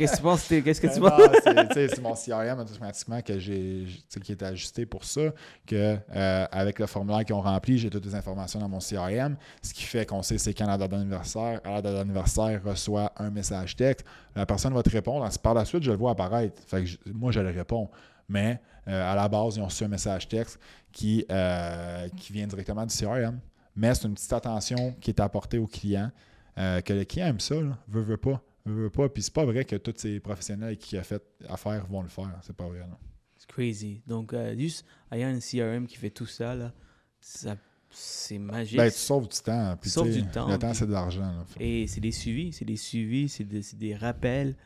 Qu'est-ce 0.00 0.12
que 0.12 0.16
tu 0.16 0.22
penses? 0.22 0.48
t'es- 0.48 0.62
Qu'est-ce 0.62 0.80
que 0.80 0.86
tu 0.86 1.00
Ben 1.00 1.10
penses? 1.10 1.74
c'est- 1.74 2.00
mon 2.00 2.14
CRM 2.14 2.58
automatiquement 2.58 3.20
que 3.22 3.38
j'ai, 3.38 3.86
qui 4.24 4.32
est 4.32 4.42
ajusté 4.42 4.86
pour 4.86 5.04
ça, 5.04 5.20
que 5.66 5.96
euh, 6.16 6.46
avec 6.50 6.78
le 6.78 6.86
formulaire 6.86 7.24
qu'ils 7.24 7.34
ont 7.34 7.40
rempli, 7.42 7.78
j'ai 7.78 7.90
toutes 7.90 8.06
les 8.06 8.14
informations 8.14 8.58
dans 8.60 8.68
mon 8.68 8.80
CRM, 8.80 9.36
ce 9.62 9.74
qui 9.74 9.82
fait 9.84 10.06
qu'on 10.06 10.22
sait 10.22 10.38
c'est 10.38 10.54
quand 10.54 10.66
la 10.66 10.78
date 10.78 10.90
d'anniversaire, 10.90 11.60
à 11.64 11.70
la 11.72 11.82
date 11.82 11.94
d'anniversaire 11.94 12.60
reçoit 12.64 13.12
un 13.18 13.30
message 13.30 13.76
texte, 13.76 14.06
la 14.34 14.46
personne 14.46 14.72
va 14.72 14.82
te 14.82 14.90
répondre, 14.90 15.28
par 15.42 15.54
la 15.54 15.64
suite 15.64 15.82
je 15.82 15.90
le 15.90 15.96
vois 15.98 16.12
apparaître, 16.12 16.60
fait 16.66 16.80
que 16.80 16.86
je- 16.86 16.96
moi 17.12 17.30
je 17.30 17.40
le 17.40 17.50
réponds, 17.50 17.88
mais 18.28 18.58
euh, 18.88 19.12
à 19.12 19.14
la 19.14 19.28
base 19.28 19.56
ils 19.56 19.60
ont 19.62 19.66
reçu 19.66 19.84
un 19.84 19.88
message 19.88 20.26
texte 20.28 20.58
qui, 20.92 21.24
euh, 21.30 22.08
qui 22.16 22.32
vient 22.32 22.46
directement 22.46 22.86
du 22.86 22.94
CRM, 22.94 23.38
mais 23.76 23.94
c'est 23.94 24.08
une 24.08 24.14
petite 24.14 24.32
attention 24.32 24.94
qui 25.00 25.10
est 25.10 25.20
apportée 25.20 25.58
au 25.58 25.66
client, 25.66 26.10
euh, 26.58 26.80
que 26.80 26.92
le 26.92 27.04
client 27.04 27.26
aime 27.26 27.40
ça, 27.40 27.54
là, 27.56 27.76
veut, 27.88 28.02
veut 28.02 28.16
pas. 28.16 28.40
Veut, 28.66 28.90
pas. 28.90 29.08
Puis 29.08 29.22
c'est 29.22 29.32
pas 29.34 29.44
vrai 29.44 29.64
que 29.64 29.76
tous 29.76 29.94
ces 29.96 30.20
professionnels 30.20 30.76
qui 30.76 30.96
a 30.96 31.02
fait 31.02 31.22
affaire 31.48 31.86
vont 31.86 32.02
le 32.02 32.08
faire. 32.08 32.38
C'est 32.42 32.54
pas 32.56 32.68
vrai. 32.68 32.80
non. 32.80 32.96
C'est 33.36 33.48
crazy. 33.48 34.02
Donc, 34.06 34.32
euh, 34.34 34.54
juste 34.56 34.84
ayant 35.10 35.28
un 35.28 35.38
CRM 35.40 35.86
qui 35.86 35.96
fait 35.96 36.10
tout 36.10 36.26
ça, 36.26 36.54
là, 36.54 36.72
ça 37.20 37.56
c'est 37.92 38.38
magique. 38.38 38.76
Ben, 38.76 38.90
tu 38.90 38.98
sauves 38.98 39.28
du 39.28 39.38
temps. 39.38 39.76
Puis, 39.80 39.90
Sauves 39.90 40.12
tu 40.12 40.22
du 40.22 40.28
temps, 40.28 40.46
Le 40.48 40.58
temps, 40.58 40.68
puis- 40.68 40.76
c'est 40.78 40.86
de 40.86 40.92
l'argent. 40.92 41.22
là. 41.22 41.44
Et 41.58 41.86
c'est 41.88 42.00
des 42.00 42.12
suivis, 42.12 42.52
c'est 42.52 42.64
des 42.64 42.76
suivis, 42.76 43.28
c'est 43.28 43.44
des, 43.44 43.62
c'est 43.62 43.78
des 43.78 43.96
rappels 43.96 44.56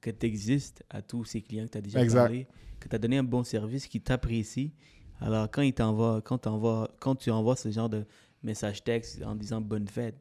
que 0.00 0.10
tu 0.10 0.26
existes 0.26 0.82
à 0.90 1.00
tous 1.02 1.24
ces 1.24 1.40
clients 1.42 1.66
que 1.66 1.70
tu 1.72 1.78
as 1.78 1.82
déjà 1.82 2.02
Exact. 2.02 2.20
parlé, 2.22 2.46
que 2.80 2.88
tu 2.88 2.96
as 2.96 2.98
donné 2.98 3.18
un 3.18 3.22
bon 3.22 3.44
service, 3.44 3.86
qui 3.86 4.00
t'apprécient. 4.00 4.70
Alors, 5.20 5.48
quand, 5.50 5.62
il 5.62 5.72
t'envoie, 5.72 6.20
quand, 6.22 6.38
t'envoies- 6.38 6.90
quand 6.98 7.14
tu 7.14 7.30
envoies 7.30 7.56
ce 7.56 7.70
genre 7.70 7.88
de 7.88 8.04
message 8.42 8.82
texte 8.82 9.22
en 9.22 9.34
disant 9.36 9.60
bonne 9.60 9.86
fête, 9.86 10.16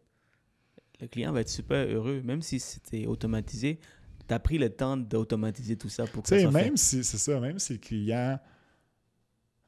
le 1.02 1.08
client 1.08 1.32
va 1.32 1.41
être 1.41 1.50
super 1.50 1.86
heureux, 1.88 2.22
même 2.24 2.41
si 2.41 2.60
c'était 2.60 3.06
automatisé. 3.08 3.80
Tu 4.28 4.34
as 4.34 4.39
pris 4.39 4.58
le 4.58 4.70
temps 4.70 4.96
d'automatiser 4.98 5.76
tout 5.76 5.89
ça 5.89 6.06
pour 6.08 6.24
que 6.24 6.28
Tu 6.30 6.39
ça 6.41 6.48
fait. 6.52 6.64
même 6.64 6.78
si 6.78 7.04
c'est 7.04 7.18
ça, 7.18 7.39
même 7.39 7.60
si 7.60 7.74
le 7.74 7.80
client, 7.80 8.39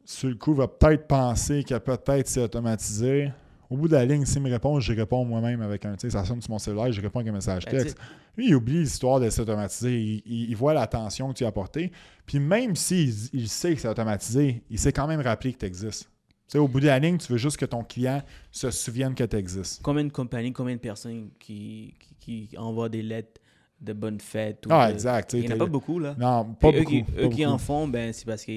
sur 0.04 0.30
le 0.30 0.36
coup, 0.36 0.54
va 0.54 0.68
peut-être 0.68 1.08
penser 1.08 1.64
que 1.64 1.78
peut-être 1.78 2.28
c'est 2.28 2.42
automatisé. 2.42 3.32
Au 3.70 3.76
bout 3.78 3.88
de 3.88 3.94
la 3.94 4.06
ligne, 4.06 4.26
s'il 4.26 4.44
me 4.44 4.50
répond, 4.52 4.80
je 4.80 4.94
réponds 4.94 5.26
moi-même 5.26 5.62
avec 5.62 5.84
un. 5.86 5.94
Tu 5.96 6.02
sais, 6.02 6.10
ça 6.12 6.24
sonne 6.24 6.40
sur 6.42 6.52
mon 6.52 6.60
cellulaire, 6.60 6.92
je 6.92 7.02
réponds 7.02 7.20
avec 7.20 7.32
un 7.32 7.36
message 7.36 7.66
Ben, 7.66 7.72
texte. 7.82 7.98
Lui, 8.38 8.50
il 8.50 8.56
oublie 8.56 8.80
l'histoire 8.82 9.20
de 9.20 9.30
s'automatiser. 9.32 10.00
Il, 10.00 10.22
il- 10.26 10.50
il 10.52 10.56
voit 10.56 10.74
l'attention 10.76 11.30
que 11.30 11.34
tu 11.38 11.44
as 11.46 11.48
apportée. 11.48 11.92
Puis 12.28 12.40
même 12.40 12.76
s'il 12.76 13.12
il 13.34 13.50
sait 13.50 13.74
que 13.74 13.82
c'est 13.82 13.88
automatisé, 13.88 14.64
il 14.70 14.78
sait 14.78 14.92
quand 14.94 15.08
même 15.08 15.22
rappeler 15.22 15.54
que 15.54 15.58
tu 15.58 15.66
existes. 15.66 16.08
Tu 16.48 16.52
sais, 16.52 16.58
au 16.60 16.68
bout 16.68 16.80
de 16.80 16.86
la 16.86 17.00
ligne, 17.00 17.18
tu 17.18 17.32
veux 17.32 17.38
juste 17.40 17.58
que 17.58 17.66
ton 17.66 17.84
client 17.84 18.22
se 18.52 18.70
souvienne 18.70 19.16
que 19.16 19.24
tu 19.24 19.36
existes. 19.36 19.82
Combien 19.84 20.04
de 20.04 20.12
compagnies, 20.12 20.54
combien 20.54 20.76
de 20.76 20.80
personnes 20.80 21.30
qui, 21.40 21.96
qui, 22.20 22.48
qui 22.48 22.58
envoient 22.58 22.90
des 22.90 23.02
lettres 23.02 23.42
de 23.82 23.94
bonne 23.94 24.20
fête 24.20 24.66
ou 24.66 24.70
Ah, 24.72 24.88
de- 24.88 24.94
exact. 24.94 25.34
Il 25.34 25.42
n'y 25.42 25.48
en 25.52 25.56
a 25.56 25.58
pas 25.58 25.66
beaucoup, 25.66 26.00
là. 26.00 26.16
Non, 26.20 26.46
pas 26.54 26.70
Puis 26.72 26.78
eux 26.78 26.84
beaucoup. 26.84 26.92
qui, 26.92 27.04
pas 27.04 27.22
eux 27.24 27.30
qui 27.30 27.46
en 27.46 27.58
font, 27.58 27.88
ben, 27.88 28.14
c'est 28.14 28.26
parce 28.26 28.46
que 28.46 28.52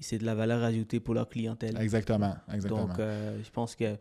c'est 0.00 0.18
de 0.18 0.24
la 0.26 0.34
valeur 0.34 0.62
ajoutée 0.64 0.98
pour 1.00 1.14
leur 1.14 1.28
clientèle. 1.28 1.80
Exactement. 1.80 2.34
exactement. 2.52 2.86
Donc, 2.86 2.98
euh, 2.98 3.38
je 3.42 3.50
pense 3.50 3.74
que 3.76 3.96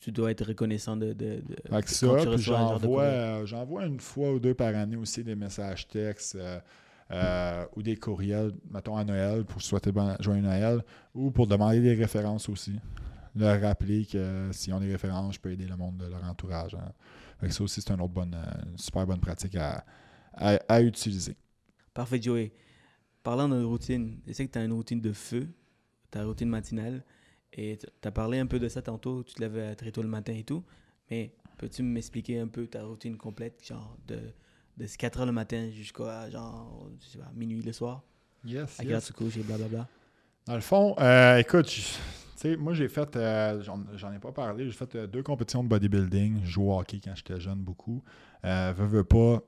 tu- 0.00 0.10
dois 0.10 0.30
être 0.30 0.44
reconnaissant 0.46 0.96
de. 0.96 1.12
de, 1.12 1.42
de- 1.46 1.56
Fait 1.70 1.82
que 1.82 1.88
de- 1.88 1.94
ça, 1.94 2.36
j'envoie, 2.38 3.02
euh, 3.02 3.46
j'envoie 3.46 3.84
une 3.86 4.00
fois 4.00 4.32
ou 4.32 4.40
deux 4.40 4.54
par 4.54 4.74
année 4.74 4.96
aussi 4.96 5.22
des 5.22 5.36
messages 5.36 5.86
textes 5.86 6.34
euh, 6.36 6.58
euh, 7.10 7.66
ou 7.76 7.82
des 7.82 7.96
courriels, 7.96 8.52
mettons 8.70 8.96
à 8.96 9.04
Noël 9.04 9.44
pour 9.44 9.60
souhaiter 9.62 9.92
bon, 9.92 10.16
joyeux 10.20 10.42
Noël 10.42 10.82
ou 11.14 11.30
pour 11.30 11.46
demander 11.46 11.80
des 11.80 11.94
références 11.94 12.48
aussi. 12.48 12.78
Leur 13.36 13.60
rappeler 13.60 14.06
que 14.06 14.16
euh, 14.18 14.52
s'ils 14.52 14.72
ont 14.74 14.80
des 14.80 14.90
références, 14.92 15.34
je 15.34 15.40
peux 15.40 15.50
aider 15.52 15.66
le 15.66 15.76
monde 15.76 15.98
de 15.98 16.06
leur 16.06 16.24
entourage. 16.24 16.74
hein. 16.74 16.92
Ça 17.50 17.62
aussi, 17.64 17.82
c'est 17.82 17.92
une 17.92 18.00
autre 18.00 18.12
bonne, 18.14 18.34
euh, 18.34 18.70
une 18.70 18.78
super 18.78 19.06
bonne 19.06 19.20
pratique 19.20 19.56
à, 19.56 19.84
à- 20.34 20.58
à 20.68 20.80
utiliser. 20.82 21.36
Parfait, 21.92 22.20
Joey. 22.20 22.52
Parlant 23.22 23.48
de 23.48 23.62
routine, 23.62 24.20
je 24.26 24.32
sais 24.32 24.46
que 24.46 24.52
tu 24.52 24.58
as 24.58 24.64
une 24.64 24.72
routine 24.72 25.00
de 25.00 25.12
feu, 25.12 25.48
ta 26.10 26.24
routine 26.24 26.48
matinale, 26.48 27.04
et 27.52 27.78
tu 27.78 27.86
as 28.08 28.10
parlé 28.12 28.38
un 28.38 28.46
peu 28.46 28.58
de 28.58 28.68
ça 28.68 28.82
tantôt, 28.82 29.22
tu 29.24 29.34
te 29.34 29.40
lèves 29.40 29.76
très 29.76 29.92
tôt 29.92 30.02
le 30.02 30.08
matin 30.08 30.34
et 30.34 30.44
tout, 30.44 30.64
mais 31.10 31.34
peux-tu 31.58 31.82
m'expliquer 31.82 32.40
un 32.40 32.48
peu 32.48 32.66
ta 32.66 32.84
routine 32.84 33.16
complète, 33.16 33.64
genre 33.66 33.96
de, 34.06 34.20
de 34.76 34.86
4 34.86 35.20
heures 35.20 35.26
le 35.26 35.32
matin 35.32 35.70
jusqu'à 35.70 36.28
genre, 36.30 36.88
je 37.00 37.06
sais 37.08 37.18
pas, 37.18 37.30
minuit 37.34 37.62
le 37.62 37.72
soir, 37.72 38.02
Yes, 38.44 38.78
à 38.80 39.12
couches 39.12 39.36
et 39.36 39.42
blablabla. 39.42 39.88
Dans 40.46 40.54
le 40.54 40.60
fond, 40.60 40.94
euh, 40.98 41.38
écoute, 41.38 41.70
je- 41.70 41.80
tu 41.80 41.96
sais, 42.36 42.56
moi 42.56 42.74
j'ai 42.74 42.88
fait, 42.88 43.16
euh, 43.16 43.62
j'en, 43.62 44.12
ai 44.12 44.18
pas 44.18 44.32
parlé, 44.32 44.66
j'ai 44.66 44.72
fait 44.76 44.94
euh, 44.96 45.06
deux 45.06 45.22
compétitions 45.22 45.64
de 45.64 45.68
bodybuilding, 45.68 46.40
je 46.44 46.50
joue 46.50 46.70
au 46.70 46.78
hockey 46.78 47.00
quand 47.02 47.14
j'étais 47.14 47.40
jeune 47.40 47.60
beaucoup. 47.60 48.02
Euh, 48.44 48.74
veux, 48.76 48.86
veux 48.86 49.04
pas, 49.04 49.40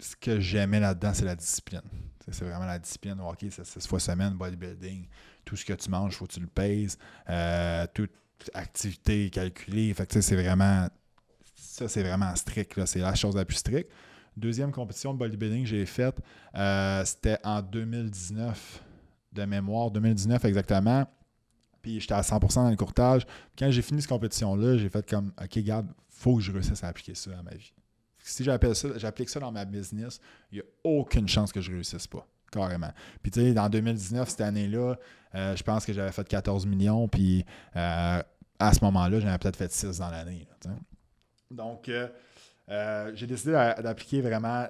ce 0.00 0.16
que 0.16 0.40
j'aimais 0.40 0.80
là-dedans, 0.80 1.14
c'est 1.14 1.24
la 1.24 1.36
discipline. 1.36 1.82
C'est 2.30 2.44
vraiment 2.44 2.64
la 2.66 2.78
discipline 2.78 3.20
au 3.20 3.28
hockey, 3.28 3.50
c'est 3.50 3.66
six 3.66 3.86
fois 3.86 4.00
semaine, 4.00 4.32
bodybuilding. 4.34 5.06
Tout 5.44 5.56
ce 5.56 5.64
que 5.64 5.74
tu 5.74 5.90
manges, 5.90 6.14
il 6.14 6.16
faut 6.16 6.26
que 6.26 6.32
tu 6.32 6.40
le 6.40 6.46
pèses. 6.46 6.98
Euh, 7.28 7.86
toute 7.92 8.10
activité 8.54 9.28
calculée. 9.30 9.92
Fait 9.94 10.06
que 10.06 10.20
c'est 10.20 10.34
vraiment, 10.34 10.88
ça 11.54 11.86
c'est 11.86 12.02
vraiment 12.02 12.34
strict, 12.34 12.84
c'est 12.86 13.00
la 13.00 13.14
chose 13.14 13.36
la 13.36 13.44
plus 13.44 13.56
stricte. 13.56 13.90
Deuxième 14.36 14.72
compétition 14.72 15.14
de 15.14 15.18
bodybuilding 15.18 15.62
que 15.62 15.68
j'ai 15.68 15.86
faite, 15.86 16.16
euh, 16.56 17.04
c'était 17.04 17.38
en 17.44 17.62
2019, 17.62 18.82
de 19.32 19.44
mémoire, 19.44 19.90
2019 19.90 20.44
exactement. 20.44 21.06
Puis 21.82 22.00
j'étais 22.00 22.14
à 22.14 22.22
100% 22.22 22.54
dans 22.54 22.70
le 22.70 22.76
courtage. 22.76 23.26
Quand 23.58 23.70
j'ai 23.70 23.82
fini 23.82 24.00
cette 24.00 24.08
compétition-là, 24.08 24.78
j'ai 24.78 24.88
fait 24.88 25.08
comme, 25.08 25.32
OK, 25.40 25.58
garde, 25.58 25.86
faut 26.08 26.36
que 26.36 26.42
je 26.42 26.50
réussisse 26.50 26.82
à 26.82 26.88
appliquer 26.88 27.14
ça 27.14 27.30
à 27.38 27.42
ma 27.42 27.54
vie. 27.54 27.72
Si 28.18 28.42
j'applique 28.42 28.74
ça, 29.28 29.34
ça 29.34 29.40
dans 29.40 29.52
ma 29.52 29.66
business, 29.66 30.18
il 30.50 30.56
n'y 30.56 30.60
a 30.62 30.64
aucune 30.82 31.28
chance 31.28 31.52
que 31.52 31.60
je 31.60 31.70
réussisse 31.70 32.06
pas. 32.06 32.26
Carrément. 32.50 32.90
Puis 33.22 33.30
tu 33.30 33.40
sais, 33.40 33.52
dans 33.52 33.68
2019, 33.68 34.28
cette 34.28 34.40
année-là, 34.40 34.96
euh, 35.34 35.56
je 35.56 35.62
pense 35.62 35.84
que 35.84 35.92
j'avais 35.92 36.12
fait 36.12 36.26
14 36.26 36.64
millions. 36.66 37.06
Puis 37.06 37.44
euh, 37.76 38.22
à 38.58 38.72
ce 38.72 38.82
moment-là, 38.84 39.20
j'en 39.20 39.28
avais 39.28 39.38
peut-être 39.38 39.56
fait 39.56 39.70
6 39.70 39.98
dans 39.98 40.10
l'année. 40.10 40.46
Donc, 41.50 41.90
euh, 42.70 43.12
j'ai 43.14 43.26
décidé 43.26 43.52
d'a- 43.52 43.74
d'appliquer 43.82 44.20
vraiment 44.20 44.66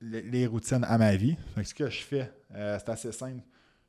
les, 0.00 0.22
les 0.22 0.46
routines 0.46 0.84
à 0.84 0.98
ma 0.98 1.14
vie. 1.16 1.36
Fait 1.54 1.62
que 1.62 1.68
ce 1.68 1.74
que 1.74 1.90
je 1.90 2.02
fais, 2.02 2.30
euh, 2.54 2.78
c'est 2.78 2.90
assez 2.90 3.12
simple. 3.12 3.42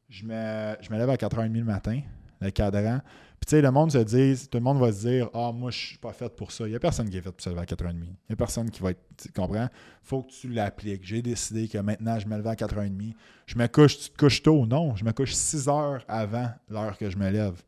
Je 0.09 0.23
me, 0.25 0.75
je 0.81 0.89
me 0.91 0.97
lève 0.97 1.09
à 1.09 1.15
4h30 1.15 1.53
le 1.53 1.63
matin, 1.63 1.99
le 2.39 2.49
cadran. 2.49 2.99
Puis, 3.39 3.45
tu 3.45 3.51
sais, 3.51 3.61
le 3.61 3.69
monde 3.69 3.91
se 3.91 3.97
dit, 3.99 4.47
tout 4.49 4.57
le 4.57 4.63
monde 4.63 4.79
va 4.79 4.91
se 4.91 5.05
dire, 5.05 5.29
ah, 5.33 5.51
moi, 5.53 5.69
je 5.69 5.77
suis 5.77 5.97
pas 5.97 6.11
fait 6.13 6.33
pour 6.35 6.51
ça. 6.51 6.65
Il 6.65 6.71
n'y 6.71 6.75
a 6.75 6.79
personne 6.79 7.07
qui 7.09 7.17
est 7.17 7.21
fait 7.21 7.31
pour 7.31 7.41
se 7.41 7.49
lever 7.49 7.61
à 7.61 7.65
4h30. 7.65 7.93
Il 7.93 7.99
n'y 8.01 8.33
a 8.33 8.35
personne 8.35 8.71
qui 8.71 8.81
va 8.81 8.91
être. 8.91 9.01
Tu 9.21 9.29
comprends? 9.31 9.67
faut 10.01 10.23
que 10.23 10.31
tu 10.31 10.47
l'appliques. 10.47 11.03
J'ai 11.05 11.21
décidé 11.21 11.67
que 11.67 11.77
maintenant, 11.77 12.17
je 12.17 12.25
me 12.27 12.35
lève 12.35 12.47
à 12.47 12.55
4h30. 12.55 13.13
Je 13.45 13.57
me 13.57 13.67
couche, 13.67 13.99
tu 13.99 14.09
te 14.09 14.17
couches 14.17 14.41
tôt? 14.41 14.65
Non, 14.65 14.95
je 14.95 15.03
me 15.03 15.11
couche 15.11 15.33
6 15.33 15.67
heures 15.67 16.03
avant 16.07 16.49
l'heure 16.69 16.97
que 16.97 17.09
je 17.09 17.17
me 17.17 17.29
lève. 17.29 17.61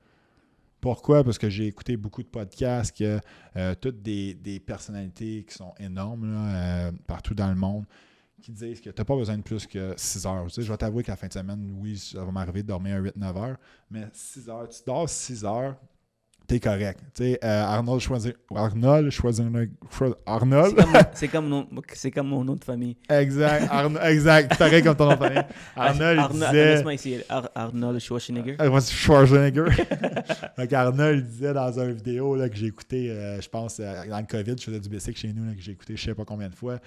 Pourquoi? 0.82 1.24
Parce 1.24 1.38
que 1.38 1.50
j'ai 1.50 1.68
écouté 1.68 1.98
beaucoup 1.98 2.24
de 2.24 2.28
podcasts, 2.28 2.98
que 2.98 3.20
euh, 3.56 3.76
toutes 3.76 4.02
des, 4.02 4.34
des 4.34 4.60
personnalités 4.60 5.44
qui 5.48 5.54
sont 5.54 5.74
énormes 5.80 6.32
là, 6.32 6.88
euh, 6.88 6.92
partout 7.06 7.34
dans 7.34 7.50
le 7.50 7.56
monde, 7.56 7.86
qui 8.42 8.52
disent 8.52 8.80
que 8.80 8.90
tu 8.90 8.98
n'as 8.98 9.06
pas 9.06 9.16
besoin 9.16 9.38
de 9.38 9.44
plus 9.44 9.68
que 9.68 9.94
6 9.98 10.26
heures. 10.26 10.48
Je 10.48 10.62
vais 10.62 10.78
t'avouer 10.78 11.04
que 11.04 11.12
la 11.12 11.18
fin 11.18 11.28
de 11.28 11.34
semaine, 11.34 11.78
oui, 11.80 11.98
ça 11.98 12.24
va 12.24 12.32
m'arriver 12.32 12.64
de 12.64 12.68
dormir 12.68 13.02
8-9 13.02 13.38
heures, 13.38 13.58
mais 13.92 14.08
6 14.14 14.50
heures, 14.50 14.70
tu 14.70 14.80
dors 14.86 15.10
6 15.10 15.44
heures, 15.44 15.76
t'es 16.50 16.60
correct. 16.60 17.00
Euh, 17.22 17.36
Arnold 17.64 18.02
Schwarzenegger, 18.02 18.38
Arnold 18.54 19.10
Schwarzenegger, 19.12 19.70
Arnold, 20.26 20.76
C'est 21.14 21.28
comme, 21.30 21.48
mon- 21.48 21.64
comme, 21.66 21.76
mon- 21.76 21.82
c'est 21.94 22.12
comme 22.12 22.28
mon 22.28 22.44
nom 22.44 22.56
de 22.56 22.64
famille. 22.64 22.98
exact, 23.10 23.68
Arno- 23.72 24.00
exact, 24.02 24.58
pareil 24.58 24.84
comme 24.84 24.96
ton 24.96 25.06
nom 25.06 25.16
de 25.16 25.18
famille. 25.20 25.44
Arnold, 25.76 26.18
il 26.18 26.20
Arno- 26.20 26.46
disait... 26.46 26.74
Laisse-moi 26.76 26.94
ici. 26.96 27.16
Ar- 27.30 27.50
Arnold 27.56 28.00
Schwarzenegger. 28.00 28.56
Donc, 30.58 30.74
Arnold 30.74 31.26
disait 31.26 31.54
dans 31.54 31.80
une 31.80 31.94
vidéo 31.94 32.36
là, 32.36 32.50
que 32.50 32.56
j'ai 32.58 32.66
écouté, 32.68 33.12
euh, 33.12 33.40
je 33.40 33.48
pense, 33.48 33.80
euh, 33.80 34.06
dans 34.10 34.20
le 34.20 34.26
COVID, 34.26 34.56
je 34.58 34.64
faisais 34.66 34.80
du 34.80 34.90
bicycle 34.90 35.18
chez 35.20 35.32
nous, 35.34 35.46
là, 35.46 35.54
que 35.56 35.62
j'ai 35.62 35.72
écouté 35.72 35.96
je 35.96 36.04
sais 36.04 36.14
pas 36.16 36.26
combien 36.26 36.50
de 36.50 36.56
fois. 36.56 36.80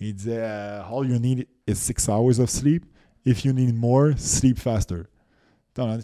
Il 0.00 0.14
disait 0.14 0.38
euh, 0.38 0.80
All 0.82 1.06
you 1.10 1.18
need 1.18 1.46
is 1.68 1.74
six 1.74 2.08
hours 2.08 2.40
of 2.40 2.48
sleep. 2.48 2.84
If 3.26 3.44
you 3.44 3.52
need 3.52 3.76
more, 3.76 4.12
sleep 4.16 4.58
faster. 4.58 5.02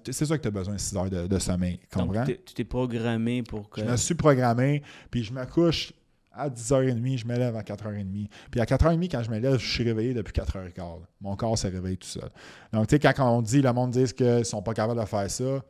C'est 0.05 0.25
sûr 0.25 0.37
que 0.37 0.43
tu 0.43 0.49
as 0.49 0.53
besoin 0.53 0.75
de 0.75 0.81
6 0.81 0.97
heures 0.97 1.11
de, 1.11 1.27
de 1.27 1.39
sommeil. 1.39 1.81
Comprends? 1.93 2.25
tu 2.25 2.37
t'es 2.55 2.65
programmé 2.65 3.43
pour 3.43 3.69
que. 3.69 3.81
Je 3.81 3.87
me 3.87 3.97
suis 3.97 4.15
programmé, 4.15 4.83
puis 5.11 5.25
je 5.25 5.33
me 5.33 5.45
couche 5.45 5.93
à 6.33 6.49
10h30, 6.51 7.19
je 7.19 7.27
me 7.27 7.37
lève 7.37 7.57
à 7.57 7.63
4h30. 7.63 8.29
Puis 8.51 8.61
à 8.61 8.65
4h30, 8.65 9.09
quand 9.11 9.23
je 9.23 9.31
me 9.31 9.39
lève, 9.39 9.59
je 9.59 9.67
suis 9.73 9.85
réveillé 9.85 10.15
depuis 10.15 10.33
4h15. 10.33 10.77
là. 10.77 11.07
Mon 11.21 11.35
corps 11.35 11.57
s'est 11.57 11.69
réveillé 11.69 11.97
tout 11.97 12.07
seul. 12.07 12.29
Donc, 12.73 12.87
tu 12.87 12.97
sais, 12.97 13.13
quand 13.15 13.37
on 13.37 13.43
dit, 13.43 13.63
le 13.63 13.73
monde 13.73 13.93
dit 13.93 14.05
qu'ils 14.13 14.45
sont 14.45 14.63
pas 14.63 14.75
capables 14.75 15.01
de 15.01 15.07
faire 15.07 15.31
ça, 15.31 15.65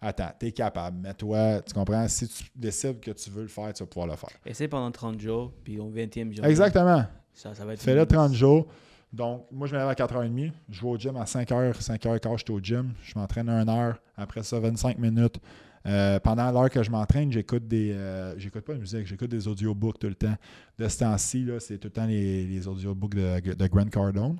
attends, 0.00 0.32
tu 0.38 0.46
es 0.46 0.52
capable. 0.52 0.98
Mais 1.00 1.14
toi, 1.14 1.60
tu 1.62 1.72
comprends? 1.74 2.06
Si 2.08 2.28
tu 2.28 2.44
décides 2.56 3.00
que 3.00 3.12
tu 3.12 3.30
veux 3.30 3.42
le 3.42 3.48
faire, 3.48 3.72
tu 3.72 3.82
vas 3.82 3.86
pouvoir 3.86 4.08
le 4.08 4.16
faire. 4.16 4.30
Essaye 4.44 4.68
pendant 4.68 4.90
30 4.90 5.20
jours, 5.20 5.52
puis 5.62 5.78
au 5.78 5.90
20e 5.90 6.34
jour. 6.34 6.44
Exactement. 6.44 7.04
Ça, 7.32 7.54
ça 7.54 7.64
va 7.64 7.74
être. 7.74 7.80
Fais-le 7.80 8.04
30 8.04 8.34
jours. 8.34 8.66
Donc, 9.12 9.46
moi, 9.50 9.66
je 9.66 9.74
me 9.74 9.78
lève 9.78 9.88
à 9.88 9.94
4h30. 9.94 10.52
Je 10.68 10.80
vais 10.80 10.86
au 10.86 10.96
gym 10.96 11.16
à 11.16 11.24
5h, 11.24 11.72
5h15, 11.80 12.38
je 12.38 12.44
suis 12.44 12.52
au 12.52 12.60
gym. 12.60 12.92
Je 13.02 13.18
m'entraîne 13.18 13.48
1 13.48 13.68
heure. 13.68 13.98
Après 14.16 14.42
ça, 14.42 14.60
25 14.60 14.98
minutes. 14.98 15.40
Euh, 15.86 16.20
pendant 16.20 16.50
l'heure 16.52 16.68
que 16.70 16.82
je 16.82 16.90
m'entraîne, 16.90 17.32
j'écoute 17.32 17.66
des. 17.66 17.92
euh, 17.92 18.38
j'écoute 18.38 18.60
pas 18.64 18.74
de 18.74 18.80
musique, 18.80 19.06
j'écoute 19.06 19.30
des 19.30 19.48
audiobooks 19.48 19.98
tout 19.98 20.08
le 20.08 20.14
temps. 20.14 20.36
De 20.78 20.86
ce 20.86 20.98
temps-ci, 20.98 21.48
c'est 21.58 21.78
tout 21.78 21.88
le 21.88 21.92
temps 21.92 22.06
les, 22.06 22.46
les 22.46 22.68
audiobooks 22.68 23.14
de, 23.14 23.54
de 23.54 23.66
Grant 23.66 23.86
Cardone. 23.88 24.38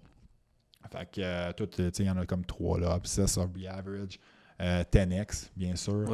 Fait 0.92 1.06
que, 1.10 1.20
euh, 1.22 1.52
tout, 1.54 1.66
tu 1.66 1.82
sais, 1.82 1.90
il 2.00 2.06
y 2.06 2.10
en 2.10 2.16
a 2.18 2.26
comme 2.26 2.44
trois, 2.44 2.78
là. 2.78 2.94
Obsess 2.94 3.38
of 3.38 3.52
the 3.54 3.66
Average, 3.66 4.18
euh, 4.60 4.84
10X, 4.92 5.50
bien 5.56 5.76
sûr. 5.76 6.04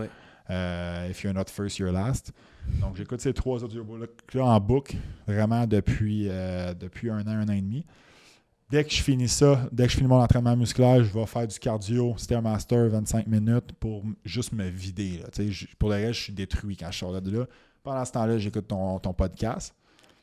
Euh, 0.48 1.08
If 1.10 1.24
You're 1.24 1.34
Not 1.34 1.46
First, 1.48 1.78
You're 1.78 1.92
Last. 1.92 2.32
Donc, 2.80 2.96
j'écoute 2.96 3.20
ces 3.20 3.32
trois 3.34 3.62
audiobooks-là 3.64 4.44
en 4.44 4.60
boucle, 4.60 4.96
vraiment 5.26 5.66
depuis, 5.66 6.26
euh, 6.28 6.72
depuis 6.74 7.10
un 7.10 7.20
an, 7.22 7.28
un 7.30 7.48
an 7.48 7.52
et 7.52 7.60
demi. 7.62 7.84
Dès 8.68 8.82
que 8.84 8.90
je 8.90 9.00
finis 9.02 9.28
ça, 9.28 9.68
dès 9.70 9.84
que 9.86 9.92
je 9.92 9.96
finis 9.96 10.08
mon 10.08 10.20
entraînement 10.20 10.56
musculaire, 10.56 11.02
je 11.04 11.12
vais 11.12 11.26
faire 11.26 11.46
du 11.46 11.56
cardio, 11.58 12.14
Stairmaster, 12.18 12.88
25 12.88 13.26
minutes 13.28 13.72
pour 13.78 14.02
juste 14.24 14.52
me 14.52 14.68
vider. 14.68 15.18
là. 15.18 15.28
Je- 15.38 15.66
pour 15.78 15.88
le 15.90 15.94
reste, 15.96 16.14
je 16.18 16.22
suis 16.24 16.32
détruit 16.32 16.76
quand 16.76 16.90
je 16.90 16.98
sors 16.98 17.20
de 17.20 17.30
là. 17.38 17.46
Pendant 17.84 18.04
ce 18.04 18.10
temps-là, 18.12 18.38
j'écoute 18.38 18.66
ton, 18.66 18.98
ton 18.98 19.12
podcast. 19.12 19.72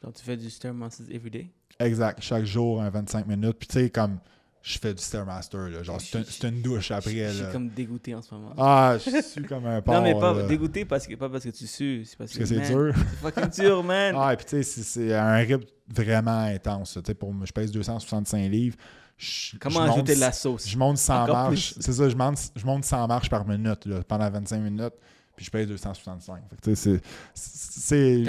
Donc, 0.01 0.15
tu 0.15 0.23
fais 0.23 0.35
du 0.35 0.49
Stairmasters 0.49 1.05
everyday? 1.09 1.47
Exact. 1.79 2.21
Chaque 2.21 2.43
jour, 2.43 2.81
un 2.81 2.89
25 2.89 3.25
minutes. 3.25 3.55
Puis, 3.57 3.67
tu 3.69 3.79
sais, 3.79 3.89
comme 3.89 4.19
je 4.65 4.79
fais 4.79 4.93
du 4.93 5.03
Stairmaster, 5.03 5.69
là, 5.69 5.83
genre, 5.83 5.99
c'est 5.99 6.17
un- 6.19 6.23
c'est 6.25 6.47
une 6.47 6.61
douche 6.61 6.89
après. 6.91 7.11
je 7.29 7.43
suis 7.43 7.51
comme 7.51 7.67
dégoûté 7.67 8.15
en 8.15 8.21
ce 8.21 8.33
moment. 8.33 8.53
Ah, 8.57 8.95
je 8.97 9.21
suis 9.21 9.43
comme 9.43 9.65
un 9.65 9.81
porc. 9.83 9.93
non, 9.95 10.01
mais 10.01 10.13
pas 10.17 10.33
là. 10.33 10.43
dégoûté 10.47 10.85
parce 10.85 11.05
que, 11.05 11.15
pas 11.15 11.27
parce 11.29 11.43
que 11.43 11.49
tu 11.49 11.67
sues, 11.67 12.05
c'est 12.05 12.17
parce, 12.17 12.31
Parce 12.35 12.49
que 12.49 12.55
c'est 12.61 12.73
dur. 12.73 12.93
C'est 12.95 13.31
fucking 13.31 13.49
dur, 13.65 13.83
man. 13.83 14.15
Ah, 14.17 14.33
et 14.33 14.37
puis 14.37 14.45
tu 14.45 14.63
sais, 14.63 14.81
c'est- 14.81 15.13
un 15.13 15.35
rythme 15.35 15.65
vraiment 15.93 16.43
intense. 16.45 16.93
Tu 16.93 17.01
sais, 17.05 17.13
pour 17.13 17.33
je 17.45 17.51
pèse 17.51 17.71
265 17.71 18.49
livres. 18.49 18.77
Je- 19.17 19.57
Comment 19.59 19.81
je 19.81 19.85
monte- 19.87 19.95
ajouter 19.97 20.15
de 20.15 20.19
la 20.21 20.31
sauce? 20.31 20.67
Je 20.67 20.77
monte 20.77 20.97
100 20.97 21.23
Encore 21.23 21.35
marches. 21.35 21.73
C'est 21.79 21.91
ça, 21.93 22.07
je 22.09 22.15
monte, 22.15 22.37
je 22.55 22.65
monte 22.65 22.83
100 22.85 23.05
marches 23.07 23.29
par 23.29 23.45
minute 23.47 23.85
là, 23.85 24.01
pendant 24.07 24.29
25 24.29 24.59
minutes. 24.59 24.93
Puis 25.35 25.45
je 25.45 25.51
pèse 25.51 25.67
265. 25.67 26.41
Fait 26.49 26.55
que, 26.55 26.61
tu 26.61 26.75
sais, 26.75 27.01
c'est- 27.33 28.23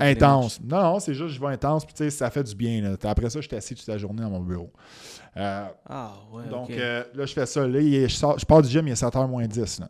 intense. 0.00 0.60
Non, 0.62 0.82
non, 0.82 1.00
c'est 1.00 1.14
juste 1.14 1.34
je 1.34 1.40
vais 1.40 1.48
intense. 1.48 1.84
Puis 1.84 1.94
tu 1.94 2.04
sais, 2.04 2.10
ça 2.10 2.30
fait 2.30 2.42
du 2.44 2.54
bien. 2.54 2.80
là. 2.82 2.96
Après 3.04 3.30
ça, 3.30 3.40
je 3.40 3.46
suis 3.46 3.56
assis 3.56 3.74
toute 3.74 3.86
la 3.86 3.98
journée 3.98 4.22
dans 4.22 4.30
mon 4.30 4.40
bureau. 4.40 4.72
Euh, 5.36 5.66
Ah, 5.86 6.14
ouais. 6.32 6.48
donc 6.48 6.70
euh, 6.70 7.04
là, 7.14 7.26
je 7.26 7.32
fais 7.32 7.46
ça. 7.46 7.66
Là, 7.66 7.78
est- 7.80 8.08
je, 8.08 8.14
sors- 8.14 8.38
je 8.38 8.46
pars 8.46 8.62
du 8.62 8.68
gym, 8.68 8.86
il 8.88 8.92
est 8.92 8.94
7h 8.94 9.28
moins 9.28 9.46
10. 9.46 9.80
là. 9.80 9.88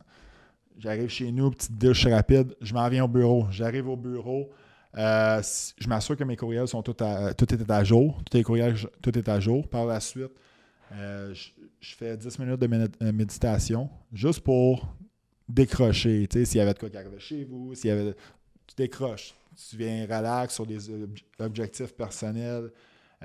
J'arrive 0.79 1.09
chez 1.09 1.31
nous, 1.33 1.51
petite 1.51 1.79
douche 1.79 2.07
rapide. 2.07 2.55
Je 2.61 2.75
m'en 2.75 2.89
viens 2.89 3.05
au 3.05 3.09
bureau. 3.09 3.47
J'arrive 3.51 3.89
au 3.89 3.97
bureau. 3.97 4.51
euh, 4.99 5.43
je 5.79 5.89
m'assure 5.89 6.17
que 6.17 6.25
mes 6.25 6.37
courriels 6.37 6.67
sont 6.69 6.83
tous 6.83 7.03
à, 7.05 7.33
tout 7.35 7.53
est 7.55 7.71
à 7.71 7.85
jour. 7.85 8.19
Tous 8.31 8.37
les 8.37 8.43
courriels, 8.43 8.75
tout 9.03 9.17
est 9.19 9.29
à 9.29 9.39
jour. 9.41 9.69
Par 9.69 9.85
la 9.87 10.01
suite, 10.01 10.33
je, 10.91 11.49
je 11.81 11.95
fais 11.95 12.17
10 12.17 12.39
minutes 12.39 12.61
de 12.61 12.67
médi- 12.67 13.13
méditation 13.13 13.89
juste 14.13 14.41
pour 14.41 14.87
décrocher. 15.49 16.27
Tu 16.31 16.39
sais, 16.41 16.45
s'il 16.45 16.59
y 16.59 16.61
avait 16.61 16.75
de 16.75 16.79
quoi 16.79 16.91
qui 16.91 16.97
arrivait 16.97 17.19
chez 17.21 17.45
vous, 17.45 17.75
s'il 17.75 17.89
y 17.89 17.93
avait. 17.93 18.15
Tu 18.67 18.75
décroches. 18.77 19.35
Tu 19.71 19.77
viens 19.77 20.03
relax 20.05 20.55
sur 20.55 20.67
des 20.67 20.91
ob- 20.91 21.17
objectifs 21.39 21.95
personnels, 21.95 22.71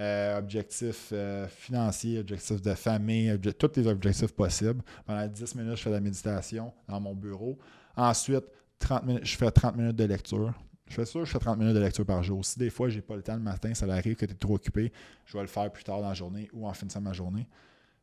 euh, 0.01 0.37
objectifs 0.39 1.09
euh, 1.13 1.47
financiers, 1.47 2.19
objectifs 2.19 2.61
de 2.61 2.73
famille, 2.73 3.37
tous 3.57 3.71
les 3.75 3.87
objectifs 3.87 4.33
possibles. 4.33 4.81
Pendant 5.05 5.27
10 5.27 5.55
minutes, 5.55 5.77
je 5.77 5.83
fais 5.83 5.89
de 5.89 5.95
la 5.95 6.01
méditation 6.01 6.73
dans 6.87 6.99
mon 6.99 7.13
bureau. 7.13 7.57
Ensuite, 7.95 8.43
30 8.79 9.05
minutes, 9.05 9.25
je 9.25 9.37
fais 9.37 9.51
30 9.51 9.75
minutes 9.75 9.95
de 9.95 10.05
lecture. 10.05 10.53
Je 10.87 10.95
fais 10.95 11.05
ça, 11.05 11.19
je 11.23 11.25
fais 11.31 11.39
30 11.39 11.57
minutes 11.59 11.75
de 11.75 11.79
lecture 11.79 12.05
par 12.05 12.21
jour. 12.23 12.43
Si 12.43 12.57
des 12.59 12.69
fois, 12.69 12.89
j'ai 12.89 13.01
pas 13.01 13.15
le 13.15 13.21
temps 13.21 13.35
le 13.35 13.41
matin, 13.41 13.73
ça 13.73 13.85
arrive 13.85 14.15
que 14.15 14.25
tu 14.25 14.31
es 14.33 14.35
trop 14.35 14.55
occupé, 14.55 14.91
je 15.25 15.37
vais 15.37 15.41
le 15.43 15.47
faire 15.47 15.71
plus 15.71 15.83
tard 15.83 16.01
dans 16.01 16.09
la 16.09 16.13
journée 16.15 16.49
ou 16.51 16.67
en 16.67 16.73
finissant 16.73 16.99
ma 16.99 17.13
journée. 17.13 17.47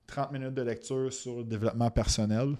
30 0.07 0.33
minutes 0.33 0.55
de 0.55 0.63
lecture 0.63 1.13
sur 1.13 1.39
le 1.39 1.45
développement 1.45 1.91
personnel. 1.91 2.55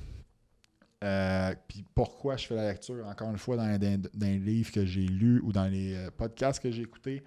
Euh, 1.05 1.55
Puis 1.69 1.85
pourquoi 1.95 2.37
je 2.37 2.47
fais 2.47 2.57
la 2.57 2.69
lecture, 2.73 3.07
encore 3.07 3.31
une 3.31 3.39
fois, 3.39 3.57
dans, 3.57 3.79
les- 4.21 4.39
livres 4.39 4.73
que 4.73 4.85
j'ai 4.85 5.07
lus 5.07 5.41
ou 5.45 5.53
dans 5.53 5.67
les 5.69 6.09
podcasts 6.17 6.61
que 6.63 6.71
j'ai 6.71 6.83
écoutés. 6.83 7.23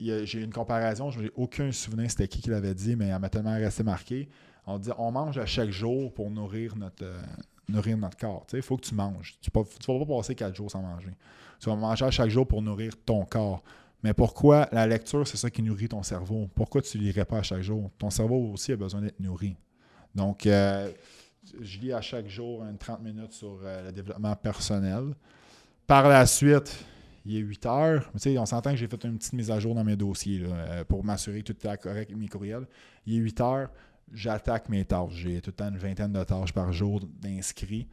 J'ai 0.00 0.40
une 0.40 0.52
comparaison, 0.52 1.10
je 1.10 1.20
n'ai 1.20 1.30
aucun 1.34 1.72
souvenir 1.72 2.10
c'était 2.10 2.28
qui 2.28 2.40
qui 2.40 2.50
l'avait 2.50 2.74
dit, 2.74 2.96
mais 2.96 3.08
elle 3.08 3.18
m'a 3.18 3.28
tellement 3.28 3.54
resté 3.54 3.82
marqué. 3.82 4.28
On 4.66 4.78
dit 4.78 4.90
on 4.98 5.10
mange 5.10 5.38
à 5.38 5.46
chaque 5.46 5.70
jour 5.70 6.12
pour 6.12 6.30
nourrir 6.30 6.76
notre, 6.76 7.04
euh, 7.04 7.20
nourrir 7.68 7.96
notre 7.96 8.16
corps. 8.16 8.46
Il 8.52 8.62
faut 8.62 8.76
que 8.76 8.86
tu 8.86 8.94
manges. 8.94 9.36
Tu 9.40 9.50
ne 9.54 9.62
vas 9.62 10.04
pas 10.04 10.16
passer 10.16 10.34
quatre 10.34 10.54
jours 10.54 10.70
sans 10.70 10.82
manger. 10.82 11.14
Tu 11.58 11.68
vas 11.68 11.76
manger 11.76 12.04
à 12.04 12.10
chaque 12.10 12.30
jour 12.30 12.46
pour 12.46 12.62
nourrir 12.62 12.92
ton 13.04 13.24
corps. 13.24 13.62
Mais 14.02 14.14
pourquoi 14.14 14.68
la 14.72 14.86
lecture, 14.86 15.26
c'est 15.26 15.36
ça 15.36 15.50
qui 15.50 15.62
nourrit 15.62 15.88
ton 15.88 16.02
cerveau? 16.02 16.48
Pourquoi 16.54 16.80
tu 16.80 16.98
ne 16.98 17.02
lirais 17.02 17.24
pas 17.24 17.38
à 17.38 17.42
chaque 17.42 17.60
jour? 17.60 17.90
Ton 17.98 18.10
cerveau 18.10 18.52
aussi 18.52 18.72
a 18.72 18.76
besoin 18.76 19.02
d'être 19.02 19.20
nourri. 19.20 19.56
Donc, 20.14 20.46
euh, 20.46 20.90
je 21.60 21.78
lis 21.78 21.92
à 21.92 22.00
chaque 22.00 22.28
jour 22.28 22.64
une 22.64 22.78
30 22.78 23.02
minutes 23.02 23.32
sur 23.32 23.58
euh, 23.62 23.86
le 23.86 23.92
développement 23.92 24.34
personnel. 24.36 25.14
Par 25.86 26.08
la 26.08 26.24
suite, 26.24 26.84
il 27.24 27.36
est 27.36 27.40
8 27.40 27.66
heures. 27.66 28.10
On 28.14 28.46
s'entend 28.46 28.70
que 28.70 28.76
j'ai 28.76 28.88
fait 28.88 29.04
une 29.04 29.18
petite 29.18 29.32
mise 29.32 29.50
à 29.50 29.60
jour 29.60 29.74
dans 29.74 29.84
mes 29.84 29.96
dossiers 29.96 30.42
euh, 30.44 30.84
pour 30.84 31.04
m'assurer 31.04 31.42
que 31.42 31.52
tout 31.52 31.66
est 31.66 31.76
correct 31.76 32.10
avec 32.10 32.16
mes 32.16 32.28
courriels. 32.28 32.66
Il 33.06 33.16
est 33.16 33.18
8 33.18 33.40
heures, 33.40 33.70
j'attaque 34.12 34.68
mes 34.68 34.84
tâches. 34.84 35.12
J'ai 35.14 35.40
tout 35.40 35.50
le 35.50 35.54
temps 35.54 35.68
une 35.68 35.78
vingtaine 35.78 36.12
de 36.12 36.24
tâches 36.24 36.52
par 36.52 36.72
jour 36.72 37.00
d'inscrits. 37.20 37.88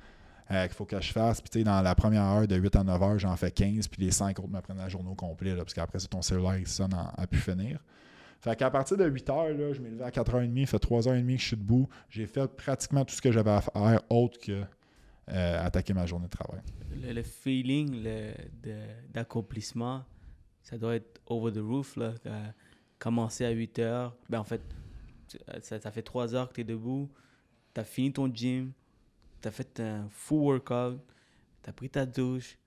euh, 0.52 0.66
qu'il 0.68 0.76
faut 0.76 0.86
que 0.86 1.00
je 1.00 1.12
fasse. 1.12 1.42
Puis, 1.42 1.64
dans 1.64 1.82
la 1.82 1.96
première 1.96 2.24
heure, 2.24 2.48
de 2.48 2.56
8 2.56 2.76
à 2.76 2.84
9 2.84 3.04
heures, 3.04 3.20
j'en 3.20 3.36
fais 3.36 3.52
15, 3.52 3.88
puis 3.88 4.04
les 4.04 4.12
5 4.12 4.40
autres 4.40 4.50
me 4.50 4.62
prennent 4.62 4.78
la 4.78 4.90
journée 4.90 5.10
au 5.10 5.16
complet, 5.16 5.52
là, 5.52 5.58
parce 5.58 5.74
qu'après, 5.74 6.00
c'est 6.00 6.08
ton 6.08 6.22
cellulaire 6.22 6.58
qui 6.64 6.72
sonne 6.72 6.94
à, 6.94 7.28
pu 7.28 7.38
finir. 7.38 7.80
Fait 8.40 8.56
qu'à 8.56 8.70
partir 8.70 8.98
de 8.98 9.06
8 9.06 9.30
heures, 9.30 9.74
je 9.74 9.82
m'ai 9.82 9.90
levé 9.90 10.04
à 10.04 10.10
4h30, 10.10 10.52
il 10.56 10.68
fait 10.68 10.78
3h30 10.78 11.36
que 11.36 11.42
je 11.42 11.48
suis 11.48 11.58
debout. 11.58 11.90
J'ai 12.10 12.28
fait 12.28 12.48
pratiquement 12.48 13.04
tout 13.04 13.16
ce 13.16 13.22
que 13.22 13.32
j'avais 13.32 13.52
à 13.52 13.62
faire, 13.62 14.02
autre 14.10 14.40
que 14.40 14.64
euh, 15.30 15.66
attaquer 15.66 15.94
ma 15.94 16.06
journée 16.06 16.28
de 16.28 16.32
travail. 16.32 16.62
Le, 17.02 17.14
le 17.14 17.24
feeling 17.24 18.04
d'accomplissement, 19.14 20.04
ça 20.64 20.78
doit 20.78 20.96
être 20.96 21.22
over 21.26 21.52
the 21.52 21.62
roof. 21.62 21.96
Là. 21.98 22.14
Euh, 22.26 22.48
commencer 23.00 23.46
à 23.46 23.50
8 23.50 23.80
heures. 23.80 24.16
Ben, 24.30 24.40
en 24.40 24.44
fait, 24.44 24.62
euh, 25.50 25.60
ça, 25.62 25.80
ça 25.80 25.92
fait 25.92 26.02
3 26.02 26.36
heures 26.36 26.50
que 26.50 26.56
tu 26.56 26.62
es 26.62 26.64
debout. 26.64 27.10
Tu 27.74 27.82
as 27.82 27.84
fini 27.84 28.12
ton 28.12 28.34
gym. 28.34 28.72
Tu 29.42 29.48
as 29.48 29.52
fait 29.52 29.80
un 29.80 30.08
full 30.10 30.40
workout. 30.40 31.00
Tu 31.64 31.70
as 31.70 31.74
pris 31.74 31.90
ta 31.90 32.06
douche. 32.06 32.58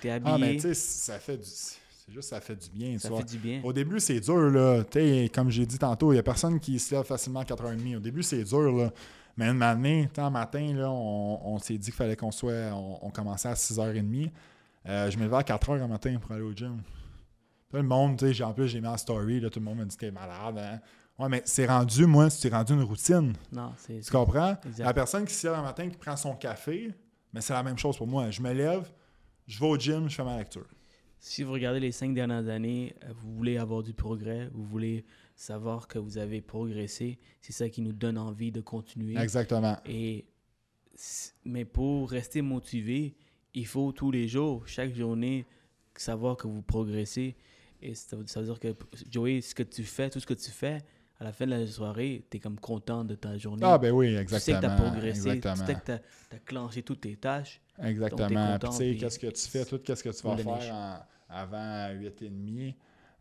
Tu 0.00 0.08
es 0.08 0.10
habillé. 0.10 0.34
Ah, 0.34 0.38
mais 0.38 0.54
tu 0.54 0.60
sais, 0.60 0.74
ça 0.74 1.18
fait 1.18 1.36
du. 1.38 1.44
C'est 1.44 2.12
juste 2.14 2.30
ça 2.30 2.40
fait 2.40 2.56
du 2.56 2.70
bien. 2.70 2.98
ça 2.98 3.10
fait 3.10 3.24
du 3.24 3.38
bien. 3.38 3.60
Au 3.62 3.72
début, 3.72 4.00
c'est 4.00 4.18
dur, 4.18 4.50
là. 4.50 4.84
Comme 5.32 5.50
j'ai 5.50 5.64
dit 5.64 5.78
tantôt, 5.78 6.10
il 6.12 6.16
n'y 6.16 6.18
a 6.18 6.24
personne 6.24 6.58
qui 6.58 6.78
se 6.78 6.94
lève 6.94 7.04
facilement 7.04 7.40
à 7.40 7.44
4h30. 7.44 7.96
Au 7.96 8.00
début, 8.00 8.22
c'est 8.22 8.42
dur, 8.42 8.72
là. 8.72 8.92
Mais 9.36 9.46
une 9.46 9.56
matinée, 9.56 10.08
un 10.16 10.30
matin, 10.30 10.74
là, 10.74 10.90
on, 10.90 11.54
on 11.54 11.58
s'est 11.58 11.78
dit 11.78 11.86
qu'il 11.86 11.94
fallait 11.94 12.16
qu'on 12.16 12.30
soit. 12.30 12.72
On, 12.72 12.98
on 13.02 13.10
commençait 13.10 13.48
à 13.48 13.54
6h30. 13.54 14.30
Euh, 14.88 15.10
je 15.10 15.18
me 15.18 15.24
levais 15.24 15.36
à 15.36 15.42
4h 15.42 15.78
le 15.78 15.86
matin 15.86 16.16
pour 16.20 16.32
aller 16.32 16.42
au 16.42 16.52
gym. 16.52 16.82
Là, 17.72 17.80
le 17.80 17.86
monde, 17.86 18.18
tu 18.18 18.34
sais, 18.34 18.42
en 18.42 18.52
plus, 18.52 18.68
j'ai 18.68 18.80
mis 18.80 18.88
en 18.88 18.96
story, 18.96 19.40
là, 19.40 19.50
tout 19.50 19.60
le 19.60 19.64
monde 19.64 19.78
m'a 19.78 19.84
dit 19.84 19.96
t'es 19.96 20.10
malade. 20.10 20.58
Hein? 20.58 20.80
Ouais, 21.18 21.28
mais 21.28 21.42
c'est 21.44 21.66
rendu, 21.66 22.06
moi, 22.06 22.30
c'est 22.30 22.48
rendu 22.48 22.72
une 22.72 22.82
routine. 22.82 23.34
Non, 23.52 23.72
c'est. 23.76 24.00
Tu 24.00 24.10
comprends? 24.10 24.56
Exact. 24.66 24.84
La 24.84 24.94
personne 24.94 25.24
qui 25.26 25.34
se 25.34 25.46
lève 25.46 25.56
le 25.56 25.62
matin, 25.62 25.88
qui 25.88 25.96
prend 25.96 26.16
son 26.16 26.34
café, 26.34 26.92
mais 27.32 27.40
c'est 27.40 27.52
la 27.52 27.62
même 27.62 27.78
chose 27.78 27.96
pour 27.96 28.06
moi. 28.06 28.30
Je 28.30 28.40
me 28.40 28.52
lève, 28.52 28.90
je 29.46 29.60
vais 29.60 29.66
au 29.66 29.78
gym, 29.78 30.08
je 30.08 30.14
fais 30.14 30.24
ma 30.24 30.38
lecture. 30.38 30.66
Si 31.18 31.42
vous 31.42 31.52
regardez 31.52 31.78
les 31.78 31.92
cinq 31.92 32.14
dernières 32.14 32.48
années, 32.48 32.94
euh, 33.04 33.12
vous 33.14 33.34
voulez 33.34 33.58
avoir 33.58 33.82
du 33.82 33.92
progrès, 33.92 34.48
vous 34.54 34.64
voulez 34.64 35.04
savoir 35.40 35.88
que 35.88 35.98
vous 35.98 36.18
avez 36.18 36.42
progressé, 36.42 37.18
c'est 37.40 37.52
ça 37.54 37.68
qui 37.70 37.80
nous 37.80 37.92
donne 37.94 38.18
envie 38.18 38.52
de 38.52 38.60
continuer. 38.60 39.16
Exactement. 39.16 39.78
Et, 39.86 40.26
mais 41.44 41.64
pour 41.64 42.10
rester 42.10 42.42
motivé, 42.42 43.16
il 43.54 43.66
faut 43.66 43.90
tous 43.92 44.10
les 44.10 44.28
jours, 44.28 44.68
chaque 44.68 44.94
journée, 44.94 45.46
savoir 45.96 46.36
que 46.36 46.46
vous 46.46 46.60
progressez. 46.62 47.36
Et 47.80 47.94
ça, 47.94 48.16
veut- 48.16 48.26
ça 48.26 48.40
veut 48.40 48.46
dire 48.46 48.60
que, 48.60 48.74
Joey, 49.10 49.40
ce 49.40 49.54
que 49.54 49.62
tu 49.62 49.82
fais, 49.82 50.10
tout 50.10 50.20
ce 50.20 50.26
que 50.26 50.34
tu 50.34 50.50
fais, 50.50 50.78
à 51.18 51.24
la 51.24 51.32
fin 51.32 51.46
de 51.46 51.50
la 51.52 51.66
soirée, 51.66 52.22
tu 52.30 52.36
es 52.36 52.40
comme 52.40 52.58
content 52.60 53.04
de 53.04 53.14
ta 53.14 53.36
journée. 53.38 53.62
Ah, 53.64 53.78
ben 53.78 53.92
oui, 53.92 54.08
tu 54.08 54.14
sais 54.14 54.20
exactement. 54.52 54.60
que 54.60 54.66
tu 54.66 54.70
as 54.70 54.76
progressé, 54.76 55.22
tu 55.22 55.28
Exactement. 55.36 55.66
sais 55.66 55.74
que 55.74 55.84
tu 55.86 56.36
as, 56.36 56.38
clenché 56.40 56.82
toutes 56.82 57.00
tes 57.00 57.16
tâches. 57.16 57.60
Exactement. 57.82 58.58
Tu 58.58 58.72
sais, 58.72 58.96
qu'est-ce 58.96 59.18
que 59.18 59.26
tu 59.28 59.48
fais, 59.48 59.64
tout, 59.64 59.78
qu'est-ce 59.78 60.02
que 60.04 60.10
tu 60.10 60.22
vas 60.22 60.36
faire 60.36 60.74
en- 60.74 60.98
avant 61.30 61.88
8h30. 61.94 62.74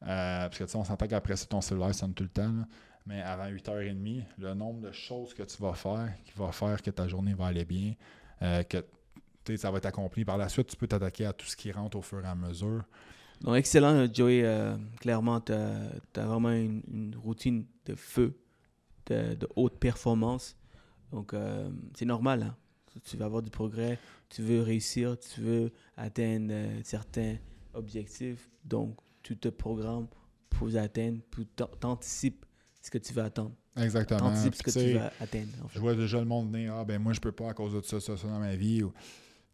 Euh, 0.04 0.42
parce 0.48 0.58
que 0.58 0.64
tu 0.64 0.70
sais, 0.70 0.78
on 0.78 0.84
s'entend 0.84 1.08
qu'après 1.08 1.36
ça, 1.36 1.46
ton 1.46 1.62
cellulaire 1.62 1.94
sonne 1.94 2.14
tout 2.14 2.24
le 2.24 2.30
temps. 2.30 2.54
Mais 3.06 3.22
avant 3.22 3.48
8h30, 3.48 4.24
le 4.38 4.54
nombre 4.54 4.82
de 4.82 4.92
choses 4.92 5.34
que 5.34 5.44
tu 5.44 5.62
vas 5.62 5.74
faire 5.74 6.14
qui 6.24 6.32
va 6.36 6.52
faire 6.52 6.82
que 6.82 6.92
ta 6.92 7.08
journée 7.08 7.34
va 7.34 7.48
aller 7.48 7.66
bien, 7.66 7.94
euh, 8.42 8.64
que 8.64 8.86
ça 9.58 9.72
va 9.72 9.80
être 9.80 9.88
accompli. 9.88 10.24
Par 10.24 10.38
la 10.38 10.48
suite, 10.48 10.68
tu 10.68 10.76
peux 10.76 10.88
t'attaquer 10.88 11.26
à 11.26 11.34
tout 11.34 11.46
ce 11.46 11.56
qui 11.56 11.72
rentre 11.72 11.98
au 11.98 12.02
fur 12.02 12.24
et 12.24 12.28
à 12.28 12.36
mesure. 12.36 12.84
Donc, 13.42 13.56
excellent, 13.56 14.08
Joey. 14.14 14.44
Euh, 14.44 14.78
clairement, 15.00 15.42
tu 15.42 15.54
as, 15.54 16.26
vraiment 16.26 16.52
une, 16.52 17.16
routine 17.16 17.66
de 17.86 17.96
feu, 17.96 18.38
de, 19.08 19.48
haute 19.56 19.80
performance. 19.80 20.56
Donc, 21.12 21.34
c'est 21.96 22.06
normal. 22.06 22.44
hein. 22.44 22.56
Tu 23.06 23.18
vas 23.18 23.26
avoir 23.26 23.42
du 23.42 23.50
progrès, 23.50 23.98
tu 24.30 24.42
veux 24.42 24.62
réussir, 24.62 25.18
tu 25.18 25.42
veux 25.42 25.72
atteindre 25.96 26.54
certains 26.84 27.38
objectifs. 27.74 28.50
Donc, 28.66 28.98
tu 29.24 29.38
te 29.38 29.50
programmes 29.50 30.08
pour 30.50 30.76
atteindre, 30.76 31.20
t'an- 31.56 31.68
t'anticipes 31.80 32.46
ce 32.82 32.90
que 32.92 32.98
tu 32.98 33.14
vas 33.14 33.26
attendre. 33.26 33.54
Exactement. 33.78 34.20
T'anticipes 34.20 34.56
ce 34.56 34.64
que 34.64 34.72
tu 34.72 34.94
vas 34.94 35.12
atteindre. 35.20 35.50
en 35.64 35.68
fait. 35.68 35.76
Je 35.76 35.80
vois 35.80 35.96
déjà 35.96 36.20
le 36.20 36.26
monde 36.26 36.52
venir, 36.52 36.74
ah 36.76 36.84
ben 36.86 37.00
moi 37.02 37.14
je 37.14 37.20
peux 37.20 37.32
pas 37.32 37.50
à 37.50 37.54
cause 37.54 37.74
de 37.74 37.82
ça, 37.82 38.00
ça, 38.00 38.18
ça 38.18 38.28
dans 38.28 38.40
ma 38.40 38.56
vie. 38.56 38.84
Ou, 38.84 38.92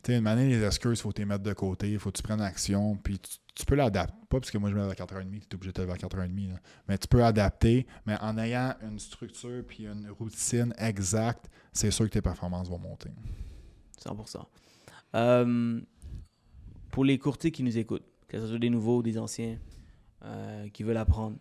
tu 0.03 0.11
sais, 0.11 0.17
une 0.17 0.23
manière, 0.23 0.47
les 0.47 0.63
excuses, 0.63 0.99
il 0.99 1.01
faut 1.01 1.11
les 1.17 1.25
mettre 1.25 1.43
de 1.43 1.53
côté, 1.53 1.91
il 1.91 1.99
faut 1.99 2.11
que 2.11 2.17
tu 2.17 2.23
prennes 2.23 2.41
action, 2.41 2.95
puis 2.97 3.19
tu, 3.19 3.37
tu 3.55 3.65
peux 3.65 3.75
l'adapter. 3.75 4.13
Pas 4.29 4.39
parce 4.39 4.51
que 4.51 4.57
moi 4.57 4.69
je 4.69 4.75
me 4.75 4.81
lève 4.81 4.89
à 4.89 4.93
4h30, 4.93 5.29
tu 5.31 5.37
es 5.51 5.55
obligé 5.55 5.71
de 5.71 5.73
te 5.73 5.81
lever 5.81 5.93
à 5.93 5.97
4h30. 5.97 6.49
là. 6.51 6.59
Mais 6.87 6.97
tu 6.97 7.07
peux 7.07 7.23
adapter, 7.23 7.85
mais 8.05 8.15
en 8.21 8.37
ayant 8.37 8.73
une 8.81 8.99
structure 8.99 9.63
puis 9.67 9.85
une 9.87 10.09
routine 10.11 10.73
exacte, 10.77 11.49
c'est 11.71 11.91
sûr 11.91 12.05
que 12.05 12.11
tes 12.11 12.21
performances 12.21 12.69
vont 12.69 12.79
monter. 12.79 13.09
100%. 14.03 14.45
Euh, 15.15 15.81
pour 16.91 17.05
les 17.05 17.17
courtiers 17.17 17.51
qui 17.51 17.63
nous 17.63 17.77
écoutent, 17.77 18.05
que 18.35 18.41
ce 18.41 18.49
soit 18.49 18.59
des 18.59 18.69
nouveaux 18.69 18.97
ou 18.97 19.01
des 19.01 19.17
anciens 19.17 19.57
euh, 20.23 20.67
qui 20.69 20.83
veulent 20.83 20.97
apprendre, 20.97 21.37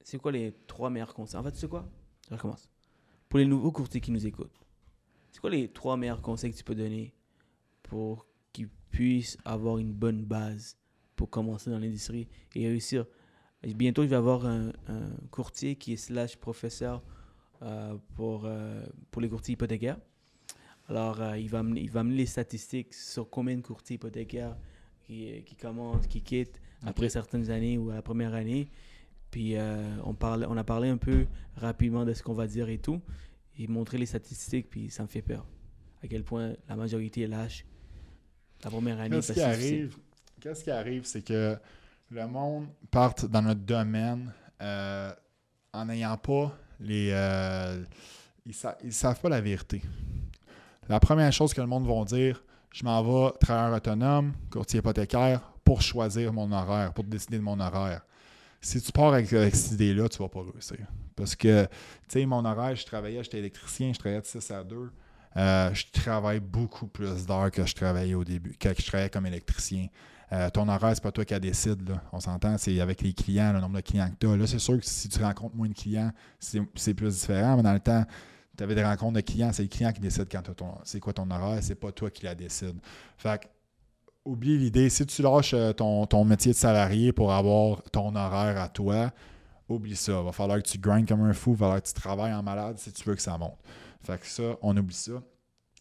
c'est 0.00 0.18
quoi 0.18 0.32
les 0.32 0.52
trois 0.66 0.90
meilleurs 0.90 1.14
conseils? 1.14 1.38
En 1.38 1.44
fait, 1.44 1.54
sais 1.54 1.68
quoi? 1.68 1.88
Je 2.28 2.34
recommence. 2.34 2.68
Pour 3.28 3.38
les 3.38 3.46
nouveaux 3.46 3.70
courtiers 3.70 4.00
qui 4.00 4.10
nous 4.10 4.26
écoutent, 4.26 4.58
c'est 5.30 5.40
quoi 5.40 5.50
les 5.50 5.68
trois 5.68 5.96
meilleurs 5.96 6.20
conseils 6.20 6.50
que 6.50 6.56
tu 6.56 6.64
peux 6.64 6.74
donner 6.74 7.14
pour 7.84 8.26
qu'ils 8.52 8.68
puissent 8.90 9.38
avoir 9.44 9.78
une 9.78 9.92
bonne 9.92 10.24
base 10.24 10.76
pour 11.14 11.30
commencer 11.30 11.70
dans 11.70 11.78
l'industrie 11.78 12.26
et 12.56 12.66
réussir? 12.66 13.06
Bientôt, 13.62 14.02
je 14.02 14.08
vais 14.08 14.16
avoir 14.16 14.46
un, 14.46 14.72
courtier 15.30 15.76
qui 15.76 15.92
est 15.92 15.96
slash 15.96 16.36
professeur 16.38 17.04
euh, 17.62 17.96
pour, 18.16 18.46
euh, 18.46 18.84
pour 19.12 19.22
les 19.22 19.28
courtiers 19.28 19.52
hypothécaires. 19.52 19.98
Alors, 20.88 21.36
il, 21.36 21.48
va 21.48 21.60
amener, 21.60 21.82
il 21.82 21.90
va 21.90 22.02
les 22.02 22.26
statistiques 22.26 22.94
sur 22.94 23.30
combien 23.30 23.56
de 23.56 23.62
courtiers 23.62 23.94
hypothécaires 23.94 24.56
qui, 25.10 25.42
qui 25.44 25.56
commencent, 25.56 26.06
qui 26.06 26.20
quittent 26.22 26.60
après 26.86 27.08
certaines 27.08 27.50
années 27.50 27.76
ou 27.78 27.90
à 27.90 27.94
la 27.96 28.02
première 28.02 28.32
année. 28.34 28.68
Puis, 29.32 29.56
euh, 29.56 29.82
on, 30.04 30.14
parle, 30.14 30.46
on 30.48 30.56
a 30.56 30.64
parlé 30.64 30.88
un 30.88 30.96
peu 30.96 31.26
rapidement 31.56 32.04
de 32.04 32.14
ce 32.14 32.22
qu'on 32.22 32.32
va 32.34 32.46
dire 32.46 32.68
et 32.68 32.78
tout. 32.78 33.00
Et 33.58 33.66
montrer 33.66 33.98
les 33.98 34.06
statistiques, 34.06 34.70
puis 34.70 34.88
ça 34.90 35.02
me 35.02 35.08
fait 35.08 35.20
peur. 35.22 35.44
À 36.02 36.06
quel 36.08 36.22
point 36.24 36.52
la 36.68 36.76
majorité 36.76 37.22
est 37.22 37.26
lâche 37.26 37.66
la 38.64 38.70
première 38.70 39.00
année. 39.00 39.16
Qu'est-ce 39.16 39.32
qui 39.32 39.40
arrive, 39.40 39.96
qu'est-ce 40.40 40.64
qui 40.64 40.70
arrive, 40.70 41.04
c'est 41.04 41.22
que 41.22 41.56
le 42.10 42.26
monde 42.26 42.68
parte 42.90 43.26
dans 43.26 43.42
notre 43.42 43.60
domaine 43.60 44.32
euh, 44.62 45.12
en 45.72 45.84
n'ayant 45.86 46.16
pas 46.16 46.56
les. 46.78 47.10
euh, 47.12 47.82
ils, 48.46 48.54
sa- 48.54 48.78
ils 48.82 48.92
savent 48.92 49.20
pas 49.20 49.28
la 49.28 49.40
vérité. 49.40 49.82
La 50.88 50.98
première 51.00 51.32
chose 51.32 51.52
que 51.52 51.60
le 51.60 51.66
monde 51.66 51.86
va 51.86 52.04
dire, 52.04 52.42
je 52.72 52.84
m'en 52.84 53.02
vais 53.02 53.32
travailleur 53.40 53.76
autonome, 53.76 54.32
courtier 54.50 54.78
hypothécaire, 54.78 55.40
pour 55.64 55.82
choisir 55.82 56.32
mon 56.32 56.50
horaire, 56.52 56.92
pour 56.92 57.04
décider 57.04 57.38
de 57.38 57.42
mon 57.42 57.58
horaire. 57.60 58.02
Si 58.60 58.80
tu 58.80 58.92
pars 58.92 59.14
avec, 59.14 59.28
cette 59.28 59.72
idée-là, 59.72 60.08
tu 60.08 60.18
vas 60.18 60.28
pas 60.28 60.40
réussir. 60.40 60.86
Parce 61.16 61.34
que, 61.34 61.64
tu 61.64 61.70
sais, 62.08 62.26
mon 62.26 62.44
horaire, 62.44 62.76
je 62.76 62.84
travaillais, 62.84 63.22
j'étais 63.22 63.38
électricien, 63.38 63.92
je 63.92 63.98
travaillais 63.98 64.20
de 64.20 64.26
6 64.26 64.50
à 64.50 64.64
2. 64.64 64.90
Euh, 65.36 65.72
je 65.72 65.84
travaille 65.92 66.40
beaucoup 66.40 66.86
plus 66.86 67.24
d'heures 67.24 67.50
que 67.50 67.64
je 67.64 67.74
travaillais 67.74 68.14
au 68.14 68.24
début, 68.24 68.56
que 68.58 68.68
je 68.76 68.86
travaillais 68.86 69.10
comme 69.10 69.26
électricien. 69.26 69.86
Euh, 70.32 70.48
ton 70.50 70.68
horaire, 70.68 70.92
c'est 70.94 71.02
pas 71.02 71.12
toi 71.12 71.24
qui 71.24 71.32
la 71.32 71.40
décide. 71.40 71.88
Là. 71.88 72.02
On 72.12 72.20
s'entend, 72.20 72.56
c'est 72.58 72.78
avec 72.80 73.00
les 73.02 73.12
clients, 73.12 73.52
le 73.52 73.60
nombre 73.60 73.76
de 73.76 73.80
clients 73.80 74.08
que 74.10 74.16
tu 74.26 74.32
as. 74.32 74.36
Là, 74.36 74.46
c'est 74.46 74.58
sûr 74.58 74.78
que 74.78 74.86
si 74.86 75.08
tu 75.08 75.22
rencontres 75.22 75.56
moins 75.56 75.68
de 75.68 75.74
clients, 75.74 76.12
c'est 76.38 76.94
plus 76.94 77.20
différent, 77.20 77.56
mais 77.56 77.62
dans 77.62 77.72
le 77.72 77.80
temps, 77.80 78.04
tu 78.60 78.64
avais 78.64 78.74
des 78.74 78.84
rencontres 78.84 79.14
de 79.14 79.20
clients, 79.22 79.54
c'est 79.54 79.62
le 79.62 79.70
client 79.70 79.90
qui 79.90 80.02
décide 80.02 80.28
quand 80.30 80.42
c'est 80.84 81.00
quoi 81.00 81.14
ton 81.14 81.30
horaire, 81.30 81.62
c'est 81.62 81.76
pas 81.76 81.92
toi 81.92 82.10
qui 82.10 82.24
la 82.24 82.34
décide. 82.34 82.76
Fait 83.16 83.40
que, 83.40 83.46
oublie 84.26 84.58
l'idée, 84.58 84.90
si 84.90 85.06
tu 85.06 85.22
lâches 85.22 85.54
euh, 85.54 85.72
ton, 85.72 86.04
ton 86.04 86.26
métier 86.26 86.52
de 86.52 86.56
salarié 86.58 87.10
pour 87.10 87.32
avoir 87.32 87.82
ton 87.84 88.14
horaire 88.14 88.60
à 88.60 88.68
toi, 88.68 89.12
oublie 89.66 89.96
ça. 89.96 90.20
Va 90.20 90.32
falloir 90.32 90.62
que 90.62 90.68
tu 90.68 90.76
grindes 90.76 91.08
comme 91.08 91.22
un 91.22 91.32
fou, 91.32 91.52
va 91.54 91.58
falloir 91.58 91.82
que 91.82 91.88
tu 91.88 91.94
travailles 91.94 92.34
en 92.34 92.42
malade 92.42 92.76
si 92.78 92.92
tu 92.92 93.02
veux 93.08 93.14
que 93.14 93.22
ça 93.22 93.38
monte. 93.38 93.56
Fait 94.02 94.20
que 94.20 94.26
ça, 94.26 94.42
on 94.60 94.76
oublie 94.76 94.94
ça. 94.94 95.22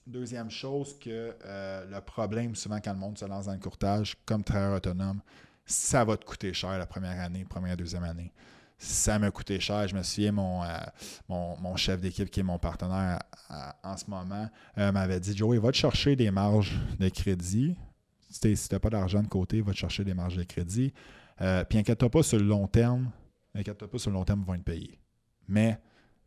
Deuxième 0.07 0.49
chose, 0.49 0.97
que 0.99 1.35
euh, 1.45 1.85
le 1.85 1.99
problème, 1.99 2.56
souvent, 2.56 2.80
quand 2.80 2.93
le 2.93 2.99
monde 2.99 3.18
se 3.18 3.26
lance 3.26 3.47
dans 3.47 3.53
le 3.53 3.60
courtage, 3.60 4.15
comme 4.26 4.41
travailleur 4.41 4.77
autonome, 4.77 5.19
ça 5.65 6.06
va 6.06 6.15
te 6.15 6.23
coûter 6.23 6.53
cher 6.53 6.77
la 6.80 6.85
première 6.85 7.19
année, 7.19 7.43
première, 7.43 7.76
deuxième 7.76 8.06
année. 8.06 8.31
Ça 8.81 9.19
m'a 9.19 9.30
coûté 9.30 9.60
cher. 9.60 9.88
Je 9.89 9.95
me 9.95 10.01
souviens, 10.03 10.31
mon, 10.31 10.64
euh, 10.64 10.68
mon, 11.27 11.76
chef 11.76 11.99
d'équipe, 11.99 12.30
qui 12.30 12.39
est 12.39 12.43
mon 12.43 12.57
partenaire 12.57 13.19
à- 13.49 13.76
en 13.84 13.97
ce 13.97 14.06
moment, 14.10 14.49
euh, 14.77 14.91
m'avait 14.93 15.19
dit 15.19 15.35
Joey, 15.35 15.60
va 15.60 15.72
te 15.72 15.77
chercher 15.77 16.15
des 16.15 16.31
marges 16.31 16.80
de 16.97 17.10
crédit. 17.10 17.76
Si 18.30 18.39
tu 18.39 18.56
n'as 18.72 18.80
pas 18.80 18.89
d'argent 18.89 19.22
de 19.22 19.27
côté, 19.27 19.61
va 19.61 19.73
te 19.73 19.77
chercher 19.77 20.06
des 20.06 20.14
marges 20.14 20.38
de 20.38 20.43
crédit. 20.43 20.93
Euh, 21.41 21.65
Puis 21.65 21.77
inquiète-toi 21.77 22.10
pas 22.10 22.23
sur 22.23 22.38
le 22.39 22.45
long 22.45 22.68
terme. 22.68 23.11
Inquiète-toi 23.53 23.89
pas 23.89 23.97
sur 23.97 24.11
le 24.11 24.15
long 24.15 24.23
terme, 24.23 24.41
ils 24.43 24.47
vont 24.47 24.53
être 24.53 24.64
payés. 24.64 24.97
Mais 25.47 25.77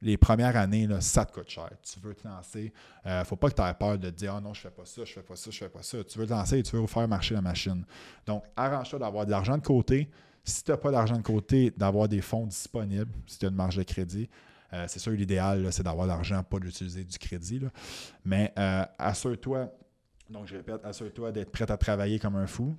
les 0.03 0.19
premières 0.19 0.57
années, 0.57 0.87
ça 1.01 1.25
te 1.25 1.33
coûte 1.33 1.49
cher. 1.49 1.71
Tu 1.83 2.01
veux 2.01 2.15
te 2.15 2.27
lancer. 2.29 2.71
Il 3.07 3.19
ne 3.19 3.25
faut 3.25 3.37
pas 3.37 3.49
que 3.49 3.55
tu 3.55 3.63
aies 3.63 3.75
peur 3.75 3.97
de 3.97 4.11
te 4.11 4.15
dire 4.17 4.35
Ah 4.35 4.41
non, 4.43 4.53
je 4.53 4.61
fais 4.61 4.71
pas 4.71 4.85
ça, 4.85 5.05
je 5.07 5.13
fais 5.13 5.23
pas 5.23 5.37
ça, 5.37 5.51
je 5.51 5.57
fais 5.59 5.69
pas 5.71 5.83
ça. 5.83 6.05
Tu 6.05 6.19
veux 6.19 6.27
te 6.27 6.33
lancer 6.33 6.59
et 6.59 6.63
tu 6.63 6.77
veux 6.77 6.87
faire 6.87 7.09
marcher 7.09 7.35
la 7.35 7.41
machine. 7.41 7.85
Donc, 8.27 8.45
arrange-toi 8.57 8.99
d'avoir 8.99 9.25
de 9.25 9.31
l'argent 9.31 9.57
de 9.57 9.63
côté. 9.63 10.11
Si 10.45 10.65
tu 10.65 10.71
n'as 10.71 10.77
pas 10.77 10.91
d'argent 10.91 11.17
de 11.17 11.23
côté, 11.23 11.71
d'avoir 11.77 12.09
des 12.09 12.21
fonds 12.21 12.47
disponibles, 12.47 13.13
si 13.27 13.39
tu 13.39 13.47
as 13.47 13.49
une 13.49 13.55
marge 13.55 13.77
de 13.77 13.83
crédit. 13.85 14.29
Euh, 14.73 14.87
c'est 14.89 14.99
sûr, 14.99 15.13
l'idéal, 15.13 15.71
c'est 15.73 15.83
d'avoir 15.83 16.07
l'argent, 16.07 16.43
pas 16.43 16.59
d'utiliser 16.59 17.05
du 17.05 17.19
crédit. 17.19 17.59
là. 17.59 17.69
Mais 18.25 18.53
euh, 18.59 18.85
assure-toi, 18.99 19.71
donc 20.31 20.47
je 20.47 20.57
répète, 20.57 20.83
assure-toi 20.85 21.31
d'être 21.31 21.51
prêt 21.53 21.71
à 21.71 21.77
travailler 21.77 22.19
comme 22.19 22.37
un 22.37 22.47
fou, 22.47 22.75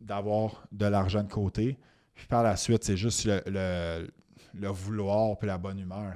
d'avoir 0.00 0.66
de 0.70 0.86
l'argent 0.86 1.22
de 1.22 1.28
côté. 1.32 1.78
Puis 2.14 2.26
par 2.26 2.42
la 2.42 2.56
suite, 2.56 2.84
c'est 2.84 2.96
juste 2.96 3.24
le, 3.24 4.08
le- 4.54 4.68
vouloir 4.68 5.38
puis 5.38 5.46
la 5.46 5.56
bonne 5.56 5.78
humeur. 5.78 6.14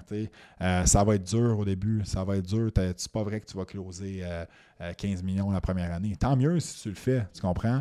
Euh, 0.60 0.84
ça 0.84 1.04
va 1.04 1.14
être 1.14 1.22
dur 1.24 1.58
au 1.58 1.64
début, 1.64 2.02
ça 2.04 2.22
va 2.24 2.36
être 2.36 2.46
dur. 2.46 2.70
C'est 2.96 3.12
pas 3.12 3.22
vrai 3.22 3.40
que 3.40 3.46
tu 3.46 3.56
vas 3.56 3.64
closer 3.64 4.20
euh, 4.22 4.44
euh, 4.80 4.92
15 4.94 5.22
millions 5.22 5.50
la 5.50 5.60
première 5.60 5.92
année. 5.92 6.16
Tant 6.16 6.36
mieux 6.36 6.58
si 6.60 6.82
tu 6.82 6.88
le 6.90 6.94
fais, 6.96 7.26
tu 7.32 7.40
comprends? 7.40 7.80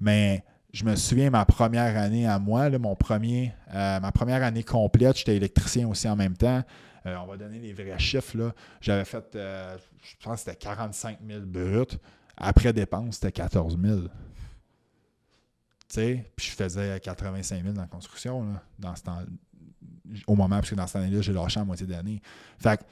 Mais 0.00 0.44
je 0.76 0.84
me 0.84 0.94
souviens, 0.94 1.30
ma 1.30 1.46
première 1.46 1.96
année 1.96 2.26
à 2.26 2.38
moi, 2.38 2.68
mon 2.78 2.94
premier, 2.94 3.54
euh, 3.72 3.98
ma 3.98 4.12
première 4.12 4.42
année 4.42 4.62
complète, 4.62 5.16
j'étais 5.16 5.34
électricien 5.34 5.88
aussi 5.88 6.06
en 6.06 6.16
même 6.16 6.36
temps. 6.36 6.62
Euh, 7.06 7.16
on 7.16 7.26
va 7.26 7.38
donner 7.38 7.58
les 7.58 7.72
vrais 7.72 7.98
chiffres. 7.98 8.52
J'avais 8.82 9.06
fait, 9.06 9.24
euh, 9.36 9.78
je 10.02 10.22
pense 10.22 10.34
que 10.44 10.50
c'était 10.50 10.56
45 10.56 11.20
000 11.26 11.40
bruts. 11.46 11.96
Après 12.36 12.74
dépenses, 12.74 13.14
c'était 13.14 13.32
14 13.32 13.78
000. 13.80 14.00
Tu 14.00 14.08
sais, 15.88 16.30
puis 16.36 16.46
je 16.46 16.52
faisais 16.52 17.00
85 17.00 17.62
000 17.62 17.72
dans 17.74 17.80
la 17.80 17.86
construction, 17.86 18.42
là, 18.42 18.62
dans 18.78 18.94
ce 18.94 19.02
temps, 19.02 19.20
au 20.26 20.34
moment, 20.34 20.56
parce 20.56 20.68
que 20.68 20.74
dans 20.74 20.86
cette 20.86 20.96
année-là, 20.96 21.22
j'ai 21.22 21.32
lâché 21.32 21.58
à 21.58 21.64
moitié 21.64 21.86
d'année. 21.86 22.20
Fait 22.58 22.76
que 22.76 22.82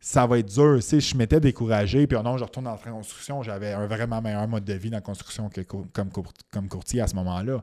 ça 0.00 0.26
va 0.26 0.38
être 0.38 0.48
dur. 0.52 0.82
Sais, 0.82 0.98
je 1.00 1.16
m'étais 1.16 1.40
découragé, 1.40 2.06
puis 2.06 2.16
oh 2.18 2.22
non, 2.22 2.36
je 2.38 2.44
retourne 2.44 2.64
dans 2.64 2.72
la 2.84 2.90
construction. 2.92 3.42
J'avais 3.42 3.72
un 3.72 3.86
vraiment 3.86 4.20
meilleur 4.22 4.48
mode 4.48 4.64
de 4.64 4.72
vie 4.74 4.90
dans 4.90 4.96
la 4.96 5.02
construction 5.02 5.48
que 5.48 5.60
co- 5.60 5.86
comme, 5.92 6.10
cour- 6.10 6.32
comme 6.50 6.68
courtier 6.68 7.00
à 7.02 7.06
ce 7.06 7.14
moment-là. 7.16 7.62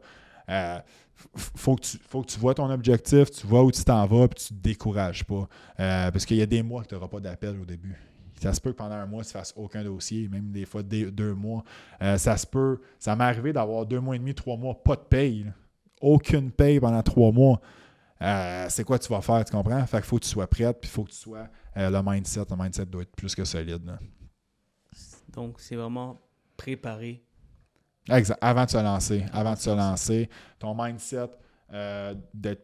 Euh, 0.49 0.79
faut, 1.35 1.75
que 1.75 1.81
tu, 1.81 1.97
faut 2.07 2.21
que 2.21 2.27
tu 2.27 2.39
vois 2.39 2.53
ton 2.53 2.69
objectif, 2.69 3.31
tu 3.31 3.47
vois 3.47 3.63
où 3.63 3.71
tu 3.71 3.83
t'en 3.83 4.05
vas, 4.05 4.27
puis 4.27 4.39
tu 4.39 4.53
te 4.53 4.59
décourages 4.61 5.23
pas. 5.25 5.47
Euh, 5.79 6.11
parce 6.11 6.25
qu'il 6.25 6.37
y 6.37 6.41
a 6.41 6.45
des 6.45 6.61
mois 6.63 6.83
que 6.83 6.89
tu 6.89 6.95
n'auras 6.95 7.07
pas 7.07 7.19
d'appel 7.19 7.59
au 7.59 7.65
début. 7.65 7.95
Ça 8.39 8.53
se 8.53 8.61
peut 8.61 8.71
que 8.71 8.77
pendant 8.77 8.93
un 8.95 9.07
mois, 9.07 9.23
tu 9.23 9.29
ne 9.29 9.31
fasses 9.39 9.53
aucun 9.57 9.83
dossier, 9.83 10.27
même 10.27 10.51
des 10.51 10.65
fois 10.65 10.83
deux 10.83 11.33
mois. 11.33 11.63
Euh, 12.03 12.19
ça 12.19 12.37
se 12.37 12.45
peut. 12.45 12.79
Ça 12.99 13.15
m'est 13.15 13.23
arrivé 13.23 13.51
d'avoir 13.51 13.83
deux 13.85 13.99
mois 13.99 14.15
et 14.15 14.19
demi, 14.19 14.35
trois 14.35 14.57
mois, 14.57 14.75
pas 14.83 14.95
de 14.95 15.01
paye. 15.01 15.51
Aucune 15.99 16.51
paye 16.51 16.79
pendant 16.79 17.01
trois 17.01 17.31
mois. 17.31 17.59
Euh, 18.21 18.65
c'est 18.69 18.83
quoi 18.83 18.97
tu 18.97 19.09
vas 19.09 19.21
faire, 19.21 19.43
tu 19.45 19.51
comprends? 19.51 19.85
Fait 19.85 19.97
qu'il 19.97 20.05
faut 20.05 20.17
que 20.17 20.23
tu 20.23 20.29
sois 20.29 20.47
prête, 20.47 20.79
puis 20.81 20.89
il 20.89 20.93
faut 20.93 21.03
que 21.03 21.11
tu 21.11 21.17
sois 21.17 21.47
euh, 21.77 21.89
le 21.89 22.01
mindset. 22.03 22.45
Le 22.49 22.55
mindset 22.55 22.85
doit 22.85 23.03
être 23.03 23.15
plus 23.15 23.35
que 23.35 23.43
solide. 23.45 23.85
là. 23.85 23.99
Donc, 25.29 25.59
c'est 25.59 25.75
vraiment 25.75 26.19
préparé. 26.55 27.23
Exact. 28.09 28.39
Avant 28.41 28.65
de 28.65 28.69
se 28.69 28.77
lancer. 28.77 29.25
Avant 29.33 29.53
de 29.53 29.59
se 29.59 29.69
lancer. 29.69 30.29
Ton 30.57 30.73
mindset, 30.73 31.29
euh, 31.73 32.15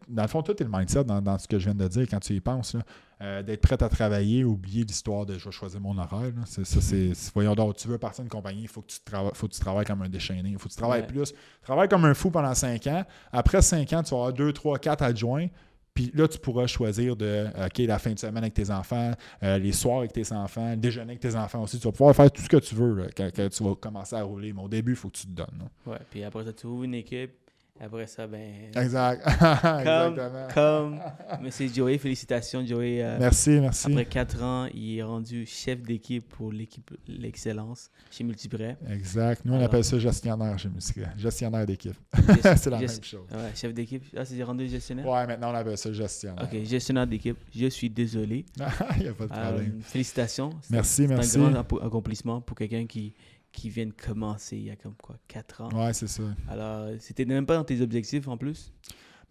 dans 0.08 0.22
le 0.24 0.28
fond, 0.28 0.42
tout 0.42 0.60
est 0.60 0.66
le 0.66 0.72
mindset 0.72 1.04
dans, 1.04 1.22
dans 1.22 1.38
ce 1.38 1.48
que 1.48 1.60
je 1.60 1.66
viens 1.66 1.76
de 1.76 1.88
dire 1.88 2.08
quand 2.10 2.20
tu 2.20 2.34
y 2.34 2.40
penses. 2.42 2.74
là. 2.74 2.82
Euh, 3.24 3.42
d'être 3.42 3.62
prêt 3.62 3.82
à 3.82 3.88
travailler, 3.88 4.44
oublier 4.44 4.84
l'histoire 4.84 5.26
de 5.26 5.38
je 5.38 5.46
vais 5.46 5.52
choisir 5.52 5.80
mon 5.80 5.98
horaire. 5.98 6.20
là. 6.36 6.44
C'est, 6.46 6.66
ça, 6.66 6.82
c'est, 6.82 7.14
c'est- 7.14 7.32
voyons 7.34 7.56
donc, 7.56 7.78
tu 7.78 7.88
veux 7.88 7.98
partir 7.98 8.22
d'une 8.24 8.30
compagnie, 8.30 8.64
il 8.64 8.68
faut, 8.68 8.82
que 8.82 8.88
tu 8.88 8.98
trava- 9.06 9.34
faut 9.34 9.48
que 9.48 9.54
tu 9.54 9.62
travailles 9.62 9.86
comme 9.86 10.02
un 10.02 10.10
déchaîné. 10.10 10.50
Il 10.50 10.58
faut 10.60 10.68
que 10.68 10.74
tu 10.74 10.78
travailles 10.80 11.02
Ouais. 11.02 11.08
plus. 11.08 11.34
Travaille 11.62 11.88
comme 11.88 12.04
un 12.04 12.14
fou 12.14 12.32
pendant 12.32 12.54
5 12.54 12.86
ans. 12.88 13.06
Après 13.32 13.62
5 13.62 13.94
ans, 13.94 14.04
tu 14.04 14.10
vas 14.12 14.18
avoir 14.18 14.34
2, 14.34 14.52
3, 14.52 14.78
4 14.78 15.04
adjoints. 15.04 15.48
Puis 15.94 16.12
là, 16.16 16.28
tu 16.28 16.40
pourras 16.40 16.66
choisir 16.68 17.16
de, 17.16 17.48
OK, 17.66 17.78
la 17.78 18.00
fin 18.00 18.12
de 18.14 18.20
semaine 18.20 18.44
avec 18.44 18.56
tes 18.56 18.70
enfants, 18.72 19.12
euh, 19.44 19.58
les 19.60 19.72
soirs 19.72 20.00
avec 20.00 20.12
tes 20.12 20.32
enfants, 20.34 20.72
le 20.72 20.76
déjeuner 20.78 21.12
avec 21.12 21.20
tes 21.20 21.36
enfants 21.36 21.62
aussi. 21.62 21.78
Tu 21.80 21.84
vas 21.88 21.92
pouvoir 21.92 22.16
faire 22.16 22.32
tout 22.32 22.42
ce 22.42 22.50
que 22.50 22.58
tu 22.58 22.74
veux 22.76 22.96
là, 22.96 23.06
quand, 23.16 23.30
quand 23.34 23.48
tu 23.48 23.64
vas 23.64 23.76
commencer 23.76 24.16
à 24.16 24.24
rouler. 24.24 24.52
Mais 24.54 24.62
au 24.64 24.68
début, 24.68 24.94
il 24.94 24.98
faut 24.98 25.10
que 25.10 25.18
tu 25.18 25.28
te 25.28 25.32
donnes. 25.32 25.70
Ouais. 25.86 26.00
Puis 26.10 26.24
après 26.24 26.44
ça, 26.44 26.52
tu 26.52 26.66
ouvres 26.66 26.84
une 26.84 26.96
équipe. 26.96 27.32
Après 27.80 28.06
ça, 28.06 28.28
ben. 28.28 28.70
Exact. 28.76 29.24
Comme, 29.40 29.80
Exactement. 29.80 30.48
comme 30.54 31.00
Monsieur 31.42 31.68
Joey, 31.68 31.98
félicitations 31.98 32.64
Joey. 32.66 33.02
euh, 33.04 33.18
Merci, 33.20 33.50
merci. 33.60 33.88
Après 33.92 34.06
4 34.06 34.44
ans, 34.44 34.68
il 34.74 35.00
est 35.00 35.04
rendu 35.04 35.46
chef 35.48 35.82
d'équipe 35.82 36.24
pour 36.30 36.52
l'équipe 36.52 36.92
l'excellence 37.08 37.90
chez 38.12 38.24
Multiprêt. 38.24 38.78
Exact. 38.90 39.44
Nous, 39.44 39.54
on 39.54 39.56
Alors- 39.56 39.66
appelle 39.68 39.84
ça 39.84 39.98
gestionnaire 39.98 40.58
chez 40.60 40.70
Musica. 40.70 41.10
Gestionnaire 41.18 41.66
d'équipe. 41.66 41.96
Gest- 42.16 42.58
c'est 42.58 42.70
la 42.70 42.78
gest- 42.80 42.94
même 42.98 43.04
chose. 43.04 43.28
Ouais, 43.32 43.52
chef 43.56 43.74
d'équipe. 43.74 44.04
Ah, 44.16 44.24
c'est 44.24 44.42
rendu 44.44 44.68
gestionnaire? 44.70 45.08
Ouais, 45.08 45.26
maintenant, 45.26 45.52
on 45.52 45.56
appelle 45.56 45.78
ça 45.78 45.92
gestionnaire. 45.92 46.44
Ok, 46.44 46.64
gestionnaire 46.64 47.08
d'équipe. 47.08 47.38
Je 47.56 47.68
suis 47.68 47.90
désolé. 47.90 48.46
Il 48.98 49.02
n'y 49.04 49.08
a 49.10 49.14
pas 49.14 49.26
de 49.26 49.34
Euh, 49.34 49.48
problème. 49.50 49.82
félicitations. 49.82 50.52
C'est- 50.62 50.74
Merci, 50.74 50.92
c'est 50.94 51.08
merci. 51.08 51.40
un 51.40 51.50
grand 51.50 51.82
accomplissement 51.84 52.40
pour 52.40 52.56
quelqu'un 52.56 52.86
qui, 52.86 53.14
qui 53.54 53.70
vient 53.70 53.86
de 53.86 53.94
commencer 53.94 54.58
il 54.58 54.64
y 54.64 54.72
a 54.72 54.76
comme 54.76 54.96
quoi, 54.96 55.16
4 55.30 55.62
ans. 55.62 55.70
Ouais, 55.74 55.94
c'est 55.94 56.08
ça. 56.08 56.24
Alors, 56.50 56.90
c'était 57.00 57.24
même 57.24 57.46
pas 57.46 57.56
dans 57.56 57.64
tes 57.64 57.80
objectifs 57.80 58.28
en 58.28 58.36
plus? 58.36 58.74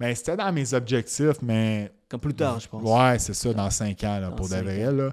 Mais 0.00 0.14
c'était 0.14 0.36
dans 0.36 0.50
mes 0.52 0.72
objectifs, 0.72 1.42
mais. 1.42 1.92
Comme 2.08 2.20
plus 2.20 2.32
tard, 2.34 2.58
je 2.58 2.68
pense. 2.68 2.82
Ouais, 2.82 3.18
c'est 3.18 3.34
ça, 3.34 3.52
dans 3.52 3.68
5 3.68 4.02
ans, 4.04 4.18
là, 4.20 4.30
pour 4.30 4.48
de 4.48 4.54
vrai. 4.56 4.90
Là. 4.90 5.10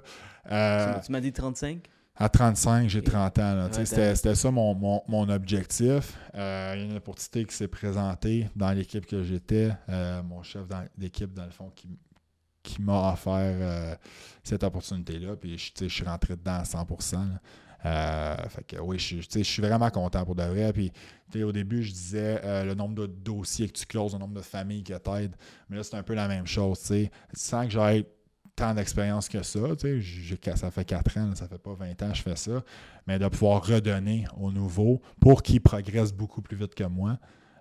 Euh, 0.50 1.00
Tu, 1.04 1.12
m'as 1.12 1.20
dit 1.20 1.32
35? 1.32 1.82
À 2.16 2.28
35, 2.28 2.88
j'ai 2.88 3.02
30 3.02 3.38
ans. 3.38 3.54
là. 3.54 3.66
Ouais, 3.68 3.84
c'était, 3.84 4.34
ça 4.34 4.50
mon, 4.50 4.74
mon- 4.74 5.02
mon 5.08 5.28
objectif. 5.28 6.16
Euh, 6.34 6.72
il 6.76 6.80
y 6.80 6.82
a 6.82 6.86
une 6.90 6.96
opportunité 6.96 7.44
qui 7.44 7.54
s'est 7.54 7.68
présentée 7.68 8.48
dans 8.56 8.70
l'équipe 8.72 9.06
que 9.06 9.22
j'étais. 9.22 9.70
Euh, 9.88 10.22
mon 10.22 10.42
chef 10.42 10.62
d'équipe, 10.96 11.32
dans 11.34 11.44
le 11.44 11.50
fond, 11.50 11.70
qui, 11.74 11.88
qui 12.62 12.82
m'a 12.82 13.12
offert 13.12 13.96
cette 14.42 14.62
opportunité-là. 14.64 15.36
Puis 15.36 15.56
je, 15.56 15.70
je 15.84 15.88
suis 15.94 16.04
rentré 16.04 16.36
dedans 16.36 16.56
à 16.60 16.64
100 16.64 16.86
là. 17.12 17.40
Euh, 17.84 18.36
fait 18.48 18.64
que 18.64 18.76
oui, 18.80 18.98
je, 18.98 19.42
suis- 19.42 19.62
vraiment 19.62 19.90
content 19.90 20.24
pour 20.24 20.34
de 20.34 20.42
vrai. 20.42 20.72
Puis 20.72 20.92
au 21.42 21.52
début, 21.52 21.82
je 21.82 21.92
disais 21.92 22.40
euh, 22.44 22.64
le 22.64 22.74
nombre 22.74 22.94
de 22.94 23.06
dossiers 23.06 23.68
que 23.68 23.78
tu 23.78 23.86
closes, 23.86 24.12
le 24.12 24.18
nombre 24.18 24.34
de 24.34 24.42
familles 24.42 24.82
que 24.84 24.94
t'aides. 24.94 25.34
Mais 25.68 25.76
là, 25.76 25.82
c'est 25.82 25.96
un 25.96 26.02
peu 26.02 26.14
la 26.14 26.28
même 26.28 26.46
chose. 26.46 26.80
tu 26.80 26.86
sais. 26.86 27.10
Sans 27.32 27.64
que 27.64 27.70
j'aille 27.70 28.04
tant 28.54 28.74
d'expérience 28.74 29.28
que 29.28 29.42
ça. 29.42 29.60
ça 30.56 30.70
fait 30.70 30.84
4 30.84 31.16
ans, 31.18 31.34
ça 31.34 31.48
fait 31.48 31.58
pas 31.58 31.72
20 31.74 32.02
ans 32.02 32.10
que 32.10 32.16
je 32.16 32.22
fais 32.22 32.36
ça. 32.36 32.62
Mais 33.06 33.18
de 33.18 33.26
pouvoir 33.28 33.64
redonner 33.64 34.26
aux 34.36 34.52
nouveaux 34.52 35.00
pour 35.20 35.42
qu'ils 35.42 35.60
progressent 35.62 36.12
beaucoup 36.12 36.42
plus 36.42 36.56
vite 36.56 36.74
que 36.74 36.84
moi. 36.84 37.18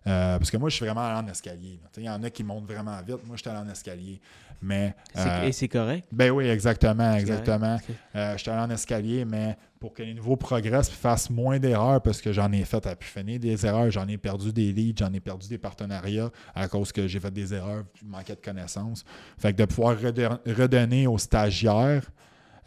Euh, 0.08 0.38
parce 0.38 0.50
que 0.50 0.58
moi, 0.58 0.70
je 0.70 0.76
suis 0.76 0.86
vraiment 0.86 1.02
allé 1.02 1.28
en 1.28 1.32
escalier. 1.32 1.80
Il 1.98 2.04
y 2.04 2.10
en 2.10 2.24
a 2.24 2.30
qui 2.30 2.44
montent 2.44 2.66
vraiment 2.66 2.98
vite. 3.02 3.26
Moi, 3.26 3.36
je 3.36 3.42
suis 3.42 3.50
allé 3.50 3.60
en 3.60 3.70
escalier. 3.70 4.20
Mais. 4.62 4.96
Euh, 5.18 5.44
Et 5.44 5.52
c'est 5.52 5.68
correct? 5.68 6.08
ben 6.12 6.32
oui, 6.32 6.48
exactement, 6.48 7.14
exactement. 7.14 7.78
Euh, 8.16 8.34
je 8.34 8.38
suis 8.38 8.52
allé 8.52 8.62
en 8.62 8.70
escalier, 8.70 9.26
mais 9.26 9.58
pour 9.80 9.94
que 9.94 10.04
les 10.04 10.14
nouveaux 10.14 10.36
progressent 10.36 10.90
et 10.90 10.94
fassent 10.94 11.30
moins 11.30 11.60
d'erreurs, 11.60 12.02
parce 12.02 12.20
que 12.22 12.34
j'en 12.34 12.52
ai 12.52 12.66
fait 12.66 12.86
à 12.86 12.96
pu 12.96 13.08
finir 13.08 13.40
des 13.40 13.66
erreurs, 13.66 13.90
j'en 13.90 14.08
ai 14.08 14.18
perdu 14.18 14.52
des 14.52 14.74
leads, 14.74 15.06
j'en 15.06 15.14
ai 15.14 15.22
perdu 15.22 15.48
des 15.48 15.58
partenariats 15.58 16.30
à 16.54 16.68
cause 16.68 16.92
que 16.92 17.08
j'ai 17.08 17.20
fait 17.20 17.32
des 17.32 17.54
erreurs, 17.54 17.86
je 17.96 18.06
manquais 18.06 18.36
de 18.36 18.42
connaissances. 18.42 19.06
Fait 19.38 19.54
que 19.54 19.58
de 19.60 19.66
pouvoir 19.66 19.98
redonner 19.98 21.08
aux 21.08 21.18
stagiaires, 21.18 22.04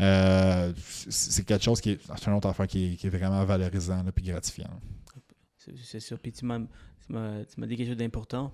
euh, 0.00 0.72
c'est 1.10 1.44
quelque 1.44 1.64
chose 1.64 1.80
qui 1.80 1.90
est, 1.90 2.00
c'est 2.16 2.26
une 2.26 2.36
autre 2.36 2.48
affaire 2.48 2.66
qui 2.66 2.92
est, 2.92 2.96
qui 2.96 3.06
est 3.06 3.10
vraiment 3.10 3.44
valorisant 3.44 4.02
et 4.06 4.22
gratifiant. 4.22 4.80
C'est 5.84 6.00
sûr. 6.00 6.18
Puis 6.18 6.32
tu 6.32 6.44
tu 7.06 7.12
m'as- 7.12 7.66
dit 7.66 7.76
quelque 7.76 7.88
chose 7.88 7.96
d'important. 7.96 8.52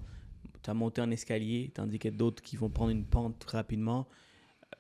Tu 0.62 0.70
as 0.70 0.74
monté 0.74 1.00
en 1.00 1.10
escalier, 1.10 1.70
tandis 1.74 1.98
qu'il 1.98 2.10
y 2.10 2.14
a 2.14 2.16
d'autres 2.16 2.42
qui 2.42 2.56
vont 2.56 2.68
prendre 2.70 2.90
une 2.90 3.04
pente 3.04 3.44
rapidement. 3.44 4.08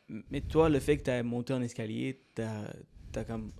Mais 0.08 0.40
toi, 0.40 0.68
le 0.68 0.80
fait 0.80 0.96
que 0.98 1.02
tu 1.04 1.10
as 1.10 1.22
monté 1.22 1.52
en 1.52 1.62
escalier, 1.62 2.22
tu 2.34 2.42
as, 2.42 3.24
comme 3.24 3.52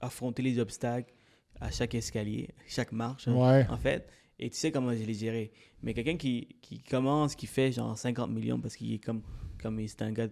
affronté 0.00 0.42
les 0.42 0.58
obstacles 0.58 1.12
à 1.60 1.70
chaque 1.70 1.94
escalier, 1.94 2.48
chaque 2.66 2.92
marche, 2.92 3.28
hein, 3.28 3.34
Ouais. 3.34 3.66
en 3.68 3.76
fait. 3.76 4.08
Et 4.38 4.50
tu 4.50 4.56
sais 4.56 4.72
comment 4.72 4.92
je 4.92 5.04
les 5.04 5.14
gérer. 5.14 5.52
Mais 5.82 5.94
quelqu'un 5.94 6.16
qui, 6.16 6.56
qui 6.60 6.80
commence, 6.82 7.36
qui 7.36 7.46
fait 7.46 7.70
genre 7.72 7.96
50 7.96 8.30
millions 8.30 8.58
parce 8.60 8.74
qu'il 8.76 8.92
est 8.92 8.98
comme, 8.98 9.22
comme 9.60 9.86
c'est 9.86 10.02
un 10.02 10.10
gars 10.12 10.28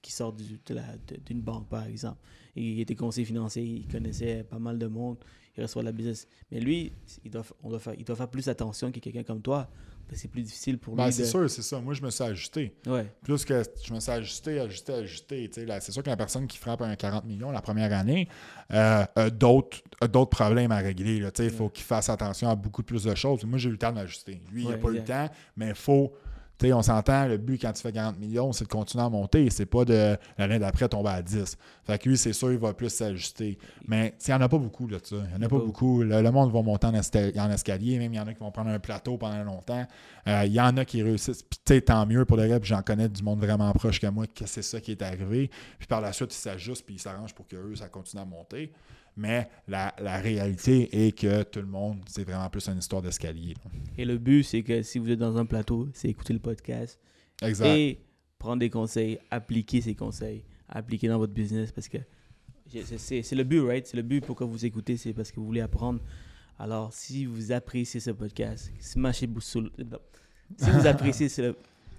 qui 0.00 0.12
sort 0.12 0.32
du- 0.32 0.60
d'une 1.26 1.42
banque, 1.42 1.68
par 1.68 1.84
exemple. 1.84 2.18
Il 2.56 2.80
était 2.80 2.94
conseiller 2.94 3.26
financier, 3.26 3.62
il 3.62 3.88
connaissait 3.88 4.44
pas 4.44 4.58
mal 4.58 4.78
de 4.78 4.86
monde, 4.86 5.18
il 5.60 5.66
reçoit 5.66 5.82
de 5.82 5.86
la 5.86 5.92
business. 5.92 6.26
Mais 6.50 6.60
lui, 6.60 6.92
il 7.24 7.30
doit, 7.30 7.44
on 7.62 7.70
doit 7.70 7.78
faire, 7.78 7.94
il 7.98 8.04
doit 8.04 8.16
faire 8.16 8.28
plus 8.28 8.48
attention 8.48 8.90
que 8.90 9.00
quelqu'un 9.00 9.22
comme 9.22 9.42
toi. 9.42 9.68
Que 10.08 10.16
c'est 10.16 10.26
plus 10.26 10.42
difficile 10.42 10.76
pour 10.76 10.94
lui 10.94 10.98
Ben, 10.98 11.06
de... 11.06 11.12
c'est 11.12 11.24
sûr, 11.24 11.48
c'est 11.48 11.62
ça. 11.62 11.78
Moi, 11.78 11.94
je 11.94 12.02
me 12.02 12.10
suis 12.10 12.24
ajusté. 12.24 12.74
Ouais, 12.84 13.06
plus 13.22 13.44
que 13.44 13.62
je 13.80 13.94
me 13.94 14.00
suis 14.00 14.10
ajusté, 14.10 14.58
ajusté, 14.58 14.92
ajusté. 14.92 15.50
C'est 15.54 15.92
sûr 15.92 16.02
que 16.02 16.10
la 16.10 16.16
personne 16.16 16.48
qui 16.48 16.58
frappe 16.58 16.82
un 16.82 16.96
40 16.96 17.24
millions 17.26 17.52
la 17.52 17.62
première 17.62 17.92
année 17.92 18.26
euh, 18.72 19.04
a 19.14 19.30
d'autres 19.30 20.24
problèmes 20.24 20.72
à 20.72 20.78
régler. 20.78 21.20
là, 21.20 21.30
Il 21.38 21.50
faut 21.50 21.68
qu'il 21.68 21.84
fasse 21.84 22.08
attention 22.08 22.48
à 22.48 22.56
beaucoup 22.56 22.82
plus 22.82 23.04
de 23.04 23.14
choses. 23.14 23.44
Moi, 23.44 23.58
j'ai 23.58 23.68
eu 23.68 23.72
le 23.72 23.78
temps 23.78 23.90
de 23.90 23.96
m'ajuster. 23.96 24.42
Lui, 24.50 24.64
il 24.64 24.68
n'a 24.70 24.78
pas 24.78 24.88
eu 24.88 24.94
le 24.94 25.04
temps, 25.04 25.28
mais 25.56 25.68
il 25.68 25.74
faut. 25.76 26.12
On 26.72 26.82
s'entend, 26.82 27.26
le 27.26 27.36
but 27.36 27.60
quand 27.60 27.72
tu 27.72 27.82
fais 27.82 27.92
40 27.92 28.18
millions, 28.18 28.52
c'est 28.52 28.64
de 28.64 28.68
continuer 28.68 29.04
à 29.04 29.08
monter. 29.08 29.48
C'est 29.50 29.66
pas 29.66 29.84
de 29.84 30.16
l'année 30.38 30.58
d'après 30.58 30.88
tomber 30.88 31.10
à 31.10 31.22
10. 31.22 31.56
Fait 31.84 31.98
que 31.98 32.08
lui, 32.08 32.16
c'est 32.16 32.32
sûr, 32.32 32.52
il 32.52 32.58
va 32.58 32.74
plus 32.74 32.90
s'ajuster. 32.90 33.58
Mais 33.86 34.14
il 34.26 34.30
n'y 34.30 34.34
en 34.34 34.40
a 34.40 34.48
pas 34.48 34.58
beaucoup 34.58 34.86
là, 34.88 34.98
ça. 35.02 35.16
Il 35.16 35.38
n'y 35.38 35.44
en 35.44 35.46
a 35.46 35.48
pas 35.48 35.60
pas 35.60 35.64
beaucoup. 35.64 36.02
Le, 36.02 36.22
le 36.22 36.30
monde 36.30 36.52
va 36.52 36.62
monter 36.62 36.86
en, 36.86 36.94
escalier, 36.94 37.98
même 37.98 38.12
il 38.12 38.16
y 38.16 38.20
en 38.20 38.26
a 38.26 38.34
qui 38.34 38.40
vont 38.40 38.50
prendre 38.50 38.70
un 38.70 38.78
plateau 38.78 39.16
pendant 39.16 39.42
longtemps. 39.44 39.86
Euh, 40.26 40.42
Il 40.46 40.52
y 40.52 40.60
en 40.60 40.76
a 40.76 40.84
qui 40.84 41.02
réussissent. 41.02 41.42
Puis, 41.42 41.60
tu 41.64 41.74
sais, 41.74 41.80
tant 41.80 42.06
mieux 42.06 42.24
pour 42.24 42.36
le 42.36 42.44
reste. 42.44 42.64
J'en 42.64 42.82
connais 42.82 43.08
du 43.08 43.22
monde 43.22 43.40
vraiment 43.40 43.70
proche 43.72 44.00
que 44.00 44.06
moi 44.06 44.26
que 44.26 44.46
c'est 44.46 44.62
ça 44.62 44.80
qui 44.80 44.92
est 44.92 45.02
arrivé. 45.02 45.50
Puis 45.78 45.86
par 45.86 46.00
la 46.00 46.12
suite, 46.12 46.32
ils 46.34 46.38
s'ajustent 46.38 46.84
puis 46.84 46.96
ils 46.96 47.00
s'arrangent 47.00 47.34
pour 47.34 47.46
que 47.46 47.56
eux, 47.56 47.76
ça 47.76 47.88
continue 47.88 48.22
à 48.22 48.24
monter. 48.24 48.72
Mais 49.16 49.48
la, 49.68 49.94
la 50.00 50.18
réalité 50.18 51.06
est 51.06 51.12
que 51.12 51.42
tout 51.42 51.60
le 51.60 51.66
monde, 51.66 51.98
c'est 52.06 52.24
vraiment 52.24 52.48
plus 52.48 52.68
une 52.68 52.78
histoire 52.78 53.02
d'escalier. 53.02 53.54
Et 53.98 54.04
le 54.04 54.18
but, 54.18 54.44
c'est 54.44 54.62
que 54.62 54.82
si 54.82 54.98
vous 54.98 55.10
êtes 55.10 55.18
dans 55.18 55.36
un 55.36 55.44
plateau, 55.44 55.88
c'est 55.92 56.08
écouter 56.08 56.32
le 56.32 56.38
podcast 56.38 56.98
Exact. 57.42 57.66
et 57.66 58.00
prendre 58.38 58.60
des 58.60 58.70
conseils, 58.70 59.18
appliquer 59.30 59.80
ces 59.80 59.94
conseils, 59.94 60.44
appliquer 60.68 61.08
dans 61.08 61.18
votre 61.18 61.32
business 61.34 61.70
parce 61.72 61.88
que 61.88 61.98
c'est 62.96 63.32
le 63.34 63.44
but, 63.44 63.60
right? 63.60 63.86
C'est 63.86 63.96
le 63.96 64.02
but 64.02 64.24
pourquoi 64.24 64.46
vous 64.46 64.64
écoutez, 64.64 64.96
c'est 64.96 65.12
parce 65.12 65.30
que 65.32 65.40
vous 65.40 65.46
voulez 65.46 65.60
apprendre. 65.60 66.00
Alors, 66.58 66.92
si 66.92 67.24
vous 67.26 67.52
appréciez 67.52 68.00
ce 68.00 68.10
podcast, 68.10 68.70
smashez 68.80 69.26
le 69.26 69.32
bouton. 69.32 69.68
Si 70.56 70.70
vous 70.70 70.86
appréciez 70.86 71.28
ce, 71.28 71.54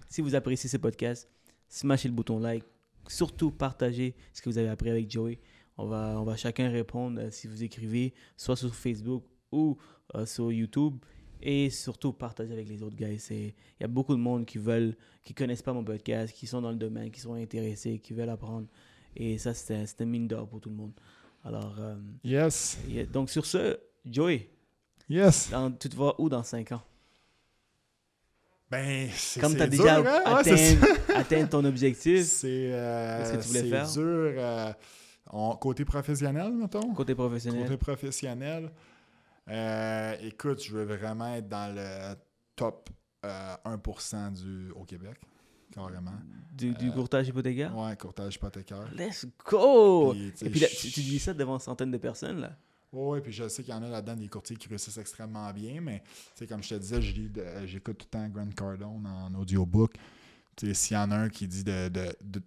si 0.07 0.21
vous 0.21 0.33
appréciez 0.35 0.69
ce 0.69 0.77
podcast, 0.77 1.27
smashez 1.67 2.07
le 2.07 2.13
bouton 2.13 2.39
like. 2.39 2.63
Surtout, 3.07 3.51
partagez 3.51 4.15
ce 4.31 4.41
que 4.41 4.49
vous 4.49 4.57
avez 4.57 4.69
appris 4.69 4.89
avec 4.89 5.09
Joey. 5.09 5.39
On 5.77 5.87
va, 5.87 6.15
on 6.19 6.23
va 6.23 6.35
chacun 6.35 6.69
répondre 6.69 7.19
euh, 7.21 7.31
si 7.31 7.47
vous 7.47 7.63
écrivez, 7.63 8.13
soit 8.37 8.55
sur 8.55 8.73
Facebook 8.75 9.23
ou 9.51 9.77
euh, 10.15 10.25
sur 10.25 10.51
YouTube. 10.51 10.97
Et 11.41 11.69
surtout, 11.71 12.13
partagez 12.13 12.53
avec 12.53 12.69
les 12.69 12.83
autres 12.83 12.95
gars. 12.95 13.07
Il 13.09 13.53
y 13.79 13.83
a 13.83 13.87
beaucoup 13.87 14.13
de 14.13 14.19
monde 14.19 14.45
qui 14.45 14.59
veulent, 14.59 14.95
qui 15.23 15.33
connaissent 15.33 15.63
pas 15.63 15.73
mon 15.73 15.83
podcast, 15.83 16.33
qui 16.35 16.45
sont 16.45 16.61
dans 16.61 16.69
le 16.69 16.75
domaine, 16.77 17.09
qui 17.09 17.19
sont 17.19 17.33
intéressés, 17.33 17.97
qui 17.97 18.13
veulent 18.13 18.29
apprendre. 18.29 18.67
Et 19.15 19.37
ça, 19.39 19.53
c'est 19.55 19.83
une 20.01 20.09
mine 20.09 20.27
d'or 20.27 20.47
pour 20.47 20.61
tout 20.61 20.69
le 20.69 20.75
monde. 20.75 20.91
Alors, 21.43 21.75
euh, 21.79 21.95
Yes. 22.23 22.77
yeah. 22.87 23.05
donc 23.07 23.31
sur 23.31 23.45
ce, 23.47 23.79
Joey, 24.05 24.49
Yes. 25.09 25.49
dans- 25.49 25.71
tu 25.71 25.89
te 25.89 25.95
vois 25.95 26.19
où 26.21 26.29
dans 26.29 26.43
5 26.43 26.71
ans? 26.73 26.81
Ben, 28.69 29.09
c'est 29.13 29.41
Comme 29.41 29.55
tu 29.55 29.61
as 29.61 29.67
déjà 29.67 29.99
dur, 30.01 30.09
hein? 30.09 30.41
Atteint, 31.15 31.45
ton 31.47 31.65
objectif, 31.65 32.21
C'est 32.23 32.69
euh, 32.71 33.19
Qu'est-ce 33.19 33.33
que 33.33 33.41
tu 33.41 33.47
voulais 33.49 33.61
c'est 33.61 33.69
faire? 33.69 33.91
dur. 33.91 34.33
euh, 34.37 34.73
on- 35.31 35.55
côté 35.55 35.85
professionnel, 35.85 36.51
mettons? 36.53 36.93
côté 36.93 37.15
professionnel, 37.15 37.63
Côté 37.63 37.77
professionnel. 37.77 38.71
euh, 39.49 40.15
écoute, 40.21 40.63
je 40.63 40.75
veux 40.75 40.83
vraiment 40.95 41.33
être 41.33 41.47
dans 41.49 41.73
le 41.75 42.15
top 42.55 42.89
euh, 43.25 43.55
1% 43.65 44.31
du, 44.33 44.71
au 44.71 44.83
Québec, 44.83 45.17
carrément. 45.73 46.11
du, 46.53 46.73
du 46.73 46.89
euh, 46.89 46.91
courtage 46.91 47.27
hypothécaire? 47.27 47.75
Ouais, 47.77 47.95
courtage 47.95 48.35
hypothécaire. 48.35 48.89
Let's 48.95 49.25
go! 49.49 50.11
Puis, 50.13 50.33
Et 50.47 50.49
puis 50.49 50.59
là, 50.59 50.67
tu, 50.67 50.89
tu 50.91 51.01
dis 51.01 51.19
ça 51.19 51.33
devant 51.33 51.59
centaines 51.59 51.91
de 51.91 51.97
personnes, 51.97 52.39
là. 52.41 52.55
Oui, 52.93 53.21
puis 53.21 53.31
je 53.31 53.47
sais 53.47 53.63
qu'il 53.63 53.73
y 53.73 53.77
en 53.77 53.83
a 53.83 53.87
là-dedans 53.87 54.17
des 54.17 54.27
courtiers 54.27 54.57
qui 54.57 54.67
réussissent 54.67 54.97
extrêmement 54.97 55.49
bien, 55.53 55.79
mais 55.79 55.99
tu 56.01 56.09
sais, 56.35 56.47
comme 56.47 56.61
je 56.61 56.69
te 56.69 56.75
disais, 56.75 57.01
j'écoute 57.01 57.97
tout 57.99 58.05
le 58.11 58.19
temps 58.19 58.27
Grant 58.27 58.49
Cardone 58.49 59.05
en 59.07 59.33
audiobook. 59.35 59.93
Tu 60.57 60.67
sais, 60.67 60.73
S'il 60.73 60.97
y 60.97 60.99
en 60.99 61.09
a 61.11 61.15
un 61.15 61.29
qui 61.29 61.47
dit 61.47 61.63
de, 61.63 61.87
de, 61.87 62.13
de, 62.21 62.41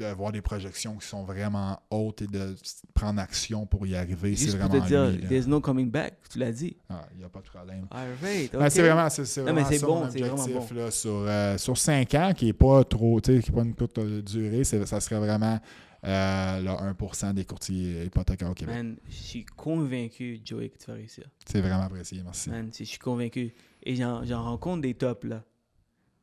d'avoir 0.00 0.32
des 0.32 0.40
projections 0.42 0.96
qui 0.96 1.06
sont 1.06 1.24
vraiment 1.24 1.80
hautes 1.90 2.22
et 2.22 2.26
de 2.26 2.54
prendre 2.94 3.20
action 3.20 3.66
pour 3.66 3.86
y 3.86 3.94
arriver, 3.94 4.34
c'est 4.36 4.56
vraiment 4.56 4.80
te 4.80 4.86
dire, 4.86 5.10
lui. 5.10 5.26
there's 5.28 5.46
no 5.46 5.60
coming 5.60 5.90
back, 5.90 6.14
tu 6.30 6.38
l'as 6.38 6.52
dit. 6.52 6.76
Ah, 6.88 7.06
Il 7.12 7.18
n'y 7.18 7.24
a 7.24 7.28
pas 7.28 7.40
de 7.40 7.46
problème. 7.48 7.86
Alright, 7.90 8.52
Ben, 8.52 8.62
ok. 8.64 8.70
c'est 8.70 8.82
vraiment, 8.82 9.08
c'est, 9.10 9.24
c'est 9.24 9.42
Non, 9.42 9.52
mais 9.52 9.62
vraiment 9.62 9.78
ça 9.78 9.86
bon, 9.86 9.94
mon 10.00 10.04
objectif 10.06 10.68
bon. 10.74 10.74
là, 10.74 10.90
sur, 10.90 11.10
euh, 11.26 11.58
sur 11.58 11.76
5 11.78 12.14
ans, 12.14 12.32
qui 12.36 12.46
n'est 12.46 12.52
pas 12.52 12.84
trop, 12.84 13.20
tu 13.20 13.36
sais, 13.36 13.42
qui 13.42 13.50
n'est 13.50 13.56
pas 13.56 13.62
une 13.64 13.74
courte 13.74 13.98
euh, 13.98 14.22
durée, 14.22 14.64
ça 14.64 15.00
serait 15.00 15.18
vraiment 15.18 15.58
euh, 16.04 16.60
le 16.60 16.70
1% 16.94 17.34
des 17.34 17.44
courtiers 17.44 18.04
hypothécaires 18.04 18.50
au 18.50 18.54
Québec. 18.54 18.74
Man, 18.74 18.96
je 19.08 19.14
suis 19.14 19.44
convaincu, 19.44 20.40
Joey, 20.44 20.70
que 20.70 20.78
tu 20.78 20.86
vas 20.86 20.94
réussir. 20.96 21.24
C'est 21.44 21.60
vraiment 21.60 21.82
apprécié, 21.82 22.22
merci. 22.24 22.48
Man, 22.50 22.70
je 22.76 22.84
suis 22.84 22.98
convaincu. 22.98 23.52
Et 23.82 23.96
j'en 23.96 24.24
j'en 24.24 24.42
rencontre 24.44 24.80
des 24.82 24.94
tops, 24.94 25.24
là. 25.24 25.44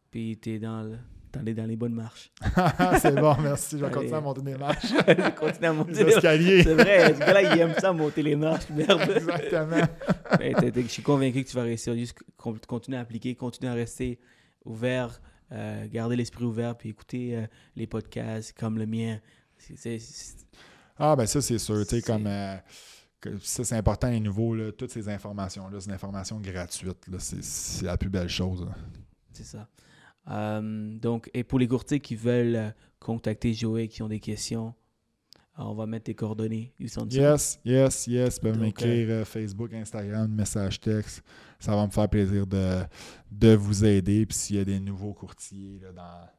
Puis 0.10 0.38
t'es 0.38 0.58
dans, 0.58 0.82
le- 0.84 0.98
dans, 1.34 1.42
les, 1.42 1.54
dans 1.54 1.66
les 1.66 1.76
bonnes 1.76 1.94
marches. 1.94 2.32
c'est 3.02 3.16
bon, 3.16 3.36
merci. 3.42 3.78
Je 3.78 3.86
vais 3.86 3.92
continuer 3.92 4.16
à 4.16 4.22
monter 4.22 4.42
des 4.42 4.56
marches. 4.58 4.94
Continue 5.40 5.66
à 5.66 5.74
monter 5.74 6.04
Les 6.04 6.12
escaliers. 6.14 6.64
C'est 6.64 6.74
vrai, 6.74 7.14
ce 7.14 7.20
gars-là, 7.20 7.54
il 7.56 7.60
aime 7.60 7.74
ça, 7.80 7.92
monter 7.94 8.24
les 8.24 8.36
marches, 8.36 8.70
merde. 8.70 9.02
Exactement. 9.16 9.88
Mais 10.40 10.54
t'es- 10.54 10.82
je 10.82 10.88
suis 10.88 11.04
convaincu 11.04 11.44
que 11.44 11.50
tu 11.50 11.56
vas 11.56 11.64
réussir. 11.64 11.94
Juste 11.96 12.18
con- 12.38 12.58
continuer 12.68 12.98
à 12.98 13.02
appliquer, 13.02 13.36
continuer 13.36 13.72
à 13.72 13.76
rester 13.76 14.20
ouvert, 14.66 15.22
euh, 15.52 15.86
garder 15.92 16.16
l'esprit 16.16 16.44
ouvert, 16.46 16.76
puis 16.78 16.90
écouter 16.90 17.36
euh, 17.38 17.48
les 17.76 17.88
podcasts 17.88 18.58
comme 18.58 18.78
le 18.78 18.86
mien. 18.86 19.20
Ah, 20.98 21.16
ben 21.16 21.26
ça, 21.26 21.42
c'est 21.42 21.58
sûr. 21.58 21.86
Tu 21.88 21.98
sais, 21.98 22.02
comme. 22.02 22.28
euh, 22.28 22.56
que 23.20 23.36
ça, 23.42 23.64
c'est 23.64 23.76
important, 23.76 24.10
les 24.12 24.20
nouveaux, 24.20 24.54
là, 24.54 24.72
toutes 24.72 24.92
ces 24.92 25.10
informations-là, 25.10 25.80
c'est 25.80 25.88
une 25.88 25.96
information 25.96 26.40
gratuite. 26.40 27.08
là, 27.12 27.18
C'est 27.20 27.44
c'est 27.44 27.86
la 27.86 27.98
plus 27.98 28.10
belle 28.10 28.30
chose. 28.30 28.68
C'est 29.34 29.44
ça. 29.46 29.68
Euh, 30.30 30.94
donc, 30.98 31.30
et 31.34 31.44
pour 31.44 31.60
les 31.60 31.68
courtiers 31.68 32.00
qui 32.00 32.16
veulent 32.16 32.56
euh, 32.56 32.70
contacter 33.00 33.54
Joey, 33.54 33.88
qui 33.88 34.02
ont 34.02 34.10
des 34.10 34.20
questions, 34.20 34.74
euh, 35.58 35.64
on 35.64 35.74
va 35.74 35.86
mettre 35.86 36.06
tes 36.06 36.16
coordonnées 36.16 36.74
du 36.80 36.88
centre. 36.88 37.16
Yes, 37.16 37.60
yes, 37.64 38.08
yes. 38.08 38.38
Ils 38.38 38.42
peuvent 38.42 38.60
m'écrire 38.60 39.08
euh, 39.10 39.26
Facebook, 39.26 39.74
Instagram, 39.74 40.30
message 40.32 40.80
texte. 40.80 41.24
Ça 41.60 41.76
va 41.76 41.86
me 41.86 41.92
faire 41.92 42.10
plaisir 42.10 42.46
de, 42.46 42.82
de 43.32 43.56
vous 43.56 43.86
aider. 43.86 44.26
Puis 44.26 44.38
s'il 44.38 44.56
y 44.58 44.60
a 44.60 44.66
des 44.66 44.80
nouveaux 44.80 45.14
courtiers 45.14 45.80
là, 45.82 45.92
dans 45.92 46.02
la 46.02 46.34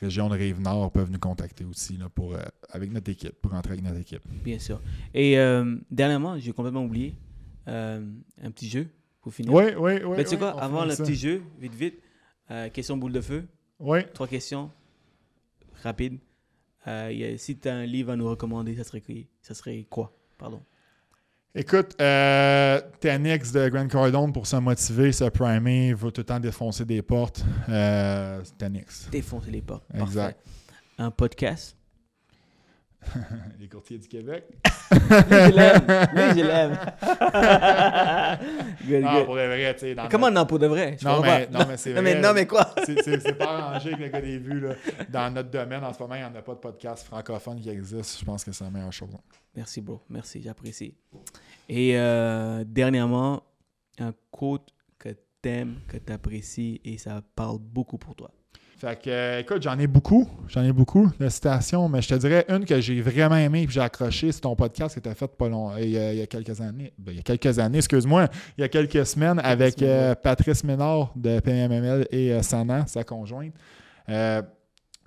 région 0.00 0.28
de 0.28 0.34
Rive-Nord, 0.34 0.90
ils 0.90 0.98
peuvent 0.98 1.10
nous 1.10 1.18
contacter 1.18 1.64
aussi 1.64 1.96
là, 1.96 2.08
pour, 2.08 2.34
euh, 2.34 2.42
avec 2.70 2.90
notre 2.90 3.10
équipe, 3.10 3.34
pour 3.40 3.52
rentrer 3.52 3.72
avec 3.72 3.84
notre 3.84 3.98
équipe. 3.98 4.22
Bien 4.42 4.58
sûr. 4.58 4.80
Et 5.14 5.38
euh, 5.38 5.76
dernièrement, 5.90 6.38
j'ai 6.38 6.52
complètement 6.52 6.84
oublié 6.84 7.14
un 7.66 8.50
petit 8.52 8.68
jeu 8.68 8.88
pour 9.20 9.34
finir. 9.34 9.52
Oui, 9.52 9.64
oui, 9.76 9.94
oui. 10.04 10.16
Mais 10.16 10.22
tu 10.22 10.30
sais 10.30 10.36
oui, 10.36 10.40
quoi, 10.40 10.62
avant 10.62 10.84
le 10.84 10.92
ça. 10.92 11.02
petit 11.02 11.16
jeu, 11.16 11.42
vite, 11.58 11.74
vite, 11.74 12.00
euh, 12.50 12.68
question 12.70 12.96
boule 12.96 13.12
de 13.12 13.20
feu. 13.20 13.46
Oui. 13.78 14.00
Trois 14.14 14.26
questions 14.28 14.70
rapides. 15.82 16.18
Euh, 16.86 17.08
il 17.12 17.18
y 17.18 17.24
a- 17.24 17.36
si 17.38 17.56
tu 17.58 17.68
as 17.68 17.74
un 17.74 17.84
livre 17.86 18.12
à 18.12 18.16
nous 18.16 18.28
recommander, 18.28 18.76
ça 18.76 18.84
serait, 18.84 19.00
qui- 19.00 19.26
ça 19.42 19.54
serait 19.54 19.86
quoi? 19.90 20.12
Pardon. 20.38 20.62
Écoute, 21.54 21.96
euh, 22.00 22.80
Tanix 23.00 23.50
de 23.50 23.68
Grand 23.70 23.88
Cardone 23.88 24.30
pour 24.32 24.46
se 24.46 24.56
motiver, 24.56 25.10
se 25.12 25.24
primer, 25.24 25.94
va 25.94 26.10
tout 26.10 26.20
le 26.20 26.24
temps 26.24 26.38
défoncer 26.38 26.84
des 26.84 27.00
portes. 27.02 27.42
Euh, 27.68 28.42
Tanix. 28.58 29.08
Défoncer 29.10 29.50
les 29.50 29.62
portes. 29.62 29.86
Exact. 29.94 30.38
Parfait. 30.38 30.72
Un 30.98 31.10
podcast. 31.10 31.76
Les 33.60 33.68
courtiers 33.68 33.98
du 33.98 34.08
Québec. 34.08 34.44
Lui, 34.90 34.98
je 35.00 35.52
l'aime. 35.54 35.86
Lui, 36.14 36.40
je 36.40 36.46
l'aime. 36.46 36.78
Good, 38.86 39.02
Non, 39.02 39.12
good. 39.14 39.24
Pour 39.26 39.34
de 39.36 39.40
vrai, 39.46 39.74
tu 39.74 39.80
sais. 39.80 39.94
dans 39.94 40.08
Comment 40.08 40.26
notre- 40.30 40.40
non 40.40 40.46
pour 40.46 40.58
de 40.58 40.66
vrai? 40.66 40.96
Je 41.00 41.04
Non, 41.06 41.20
mais, 41.22 41.48
non, 41.48 41.60
mais 41.68 41.76
c'est 41.76 41.92
vrai. 41.92 42.02
mais, 42.02 42.14
non, 42.20 42.32
mais 42.34 42.46
quoi? 42.46 42.74
C'est 42.84 43.38
pas 43.38 43.44
arrangé 43.58 43.92
avec 43.94 44.06
le 44.06 44.08
gars 44.12 44.20
des 44.20 44.38
vues. 44.38 44.60
Là. 44.60 44.74
Dans 45.08 45.32
notre 45.34 45.50
domaine, 45.50 45.82
en 45.84 45.92
ce 45.92 45.98
moment, 46.00 46.14
il 46.14 46.18
n'y 46.20 46.24
en 46.24 46.34
a 46.34 46.42
pas 46.42 46.54
de 46.54 46.58
podcast 46.58 47.06
francophone 47.06 47.60
qui 47.60 47.68
existe. 47.70 48.20
Je 48.20 48.24
pense 48.24 48.44
que 48.44 48.52
c'est 48.52 48.64
la 48.64 48.70
meilleure 48.70 48.92
chose. 48.92 49.08
Merci, 49.54 49.80
bro. 49.80 50.02
Merci, 50.10 50.42
j'apprécie. 50.42 50.94
Et 51.68 51.98
euh, 51.98 52.64
dernièrement, 52.66 53.42
un 53.98 54.12
quote 54.30 54.68
que 54.98 55.08
t'aimes, 55.42 55.76
que 55.88 55.96
t'apprécies 55.96 56.80
et 56.84 56.98
ça 56.98 57.22
parle 57.34 57.58
beaucoup 57.58 57.98
pour 57.98 58.14
toi. 58.14 58.30
Fait 58.76 59.00
que, 59.00 59.08
euh, 59.08 59.40
écoute, 59.40 59.62
j'en 59.62 59.78
ai 59.78 59.86
beaucoup. 59.86 60.28
J'en 60.48 60.62
ai 60.62 60.72
beaucoup 60.72 61.10
de 61.18 61.28
citations, 61.30 61.88
mais 61.88 62.02
je 62.02 62.08
te 62.08 62.14
dirais 62.14 62.44
une 62.50 62.66
que 62.66 62.78
j'ai 62.78 63.00
vraiment 63.00 63.36
aimée 63.36 63.62
et 63.62 63.66
que 63.66 63.72
j'ai 63.72 63.80
accrochée. 63.80 64.32
C'est 64.32 64.42
ton 64.42 64.54
podcast 64.54 64.94
que 64.94 65.00
tu 65.00 65.08
as 65.08 65.14
fait 65.14 65.26
pas 65.28 65.48
long, 65.48 65.74
il, 65.78 65.88
y 65.88 65.98
a, 65.98 66.12
il 66.12 66.18
y 66.18 66.22
a 66.22 66.26
quelques 66.26 66.60
années. 66.60 66.92
Ben, 66.98 67.12
il 67.12 67.16
y 67.16 67.20
a 67.20 67.22
quelques 67.22 67.58
années, 67.58 67.78
excuse-moi. 67.78 68.28
Il 68.58 68.60
y 68.60 68.64
a 68.64 68.68
quelques 68.68 69.06
semaines 69.06 69.40
avec 69.42 69.80
euh, 69.80 70.14
Patrice 70.14 70.62
Ménard 70.62 71.10
de 71.16 71.40
PMML 71.40 72.06
et 72.10 72.34
euh, 72.34 72.42
Sana, 72.42 72.86
sa 72.86 73.02
conjointe, 73.02 73.54
euh, 74.10 74.42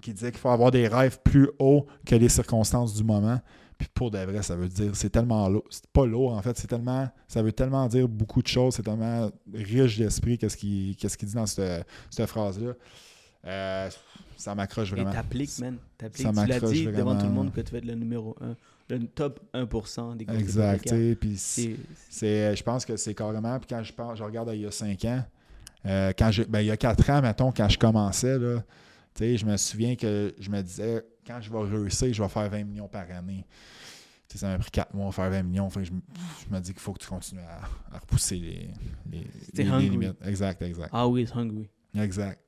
qui 0.02 0.14
disait 0.14 0.32
qu'il 0.32 0.40
faut 0.40 0.50
avoir 0.50 0.72
des 0.72 0.88
rêves 0.88 1.20
plus 1.24 1.50
hauts 1.60 1.86
que 2.08 2.16
les 2.16 2.30
circonstances 2.30 2.96
du 2.96 3.04
moment. 3.04 3.40
Puis 3.78 3.88
pour 3.94 4.10
de 4.10 4.18
vrai, 4.18 4.42
ça 4.42 4.56
veut 4.56 4.68
dire, 4.68 4.92
c'est 4.94 5.12
tellement 5.12 5.48
lourd. 5.48 5.66
C'est 5.70 5.88
pas 5.94 6.08
lourd, 6.08 6.34
en 6.34 6.42
fait. 6.42 6.58
C'est 6.58 6.68
tellement, 6.68 7.08
ça 7.28 7.44
veut 7.44 7.52
tellement 7.52 7.86
dire 7.88 8.08
beaucoup 8.08 8.42
de 8.42 8.48
choses. 8.48 8.74
C'est 8.74 8.84
tellement 8.84 9.30
riche 9.54 10.00
d'esprit, 10.00 10.40
qu'est-ce 10.40 10.58
qu'il 10.58 10.96
dit 10.96 11.36
dans 11.36 11.46
cette, 11.46 11.86
cette 12.10 12.28
phrase-là. 12.28 12.74
Euh, 13.46 13.90
ça 14.38 14.54
m'accroche 14.56 14.92
Et 14.92 14.96
vraiment. 14.96 15.12
t'appliques, 15.12 15.60
man. 15.60 15.78
T'appliques. 15.98 16.28
Ça 16.28 16.32
Tu 16.32 16.50
l'as 16.50 16.60
dit 16.60 16.86
devant 16.86 17.18
tout 17.18 17.26
le 17.26 17.32
monde 17.32 17.54
que 17.54 17.62
tu 17.62 17.72
vas 17.72 17.78
être 17.78 17.86
le 17.86 17.96
numéro 17.96 18.36
1, 18.42 18.56
le 18.90 19.08
top 19.08 19.40
1% 19.54 20.16
des 20.18 20.26
Exact. 20.34 20.94
Puis 21.20 21.38
C'est- 21.38 21.76
c'est, 22.10 22.56
je 22.56 22.64
pense 22.64 22.86
que 22.86 22.98
c'est 22.98 23.14
carrément. 23.14 23.58
Puis 23.60 23.68
quand 23.70 23.82
je, 23.84 24.24
regarde 24.24 24.50
il 24.54 24.62
y 24.62 24.66
a 24.66 24.72
5 24.72 25.06
ans, 25.06 25.24
euh, 25.86 26.12
quand 26.18 26.32
je, 26.32 26.44
ben, 26.44 26.60
il 26.62 26.68
y 26.68 26.72
a 26.72 26.78
4 26.78 27.10
ans, 27.10 27.22
mettons, 27.22 27.52
quand 27.52 27.70
je 27.70 27.78
commençais, 27.78 28.38
là, 28.38 28.62
je 29.20 29.46
me 29.46 29.58
souviens 29.58 29.96
que 29.96 30.34
je 30.40 30.50
me 30.50 30.62
disais, 30.62 31.06
quand 31.26 31.40
je 31.42 31.50
vais 31.52 31.60
réussir, 31.78 32.14
je 32.14 32.22
vais 32.24 32.30
faire 32.30 32.50
20 32.50 32.64
millions 32.66 32.88
par 32.88 33.10
année. 33.12 33.46
Ça 34.36 34.48
m'a 34.48 34.60
pris 34.60 34.70
4 34.72 34.94
mois 34.94 35.08
à 35.10 35.12
faire 35.12 35.30
20 35.30 35.44
millions. 35.44 35.70
Je, 35.70 35.80
me- 35.80 35.86
je 35.86 36.54
me 36.56 36.60
dis 36.60 36.72
qu'il 36.72 36.80
faut 36.82 36.94
que 36.94 37.00
tu 37.00 37.08
continues 37.08 37.42
à, 37.42 37.96
à 37.96 38.00
repousser 38.00 38.36
les, 38.36 38.70
les, 39.12 39.28
les- 39.54 39.64
les 39.64 39.90
limites. 39.90 40.18
Exact, 40.24 40.62
exact. 40.62 40.94
Always 40.94 41.28
hungry. 41.34 41.68
Exact. 41.96 42.40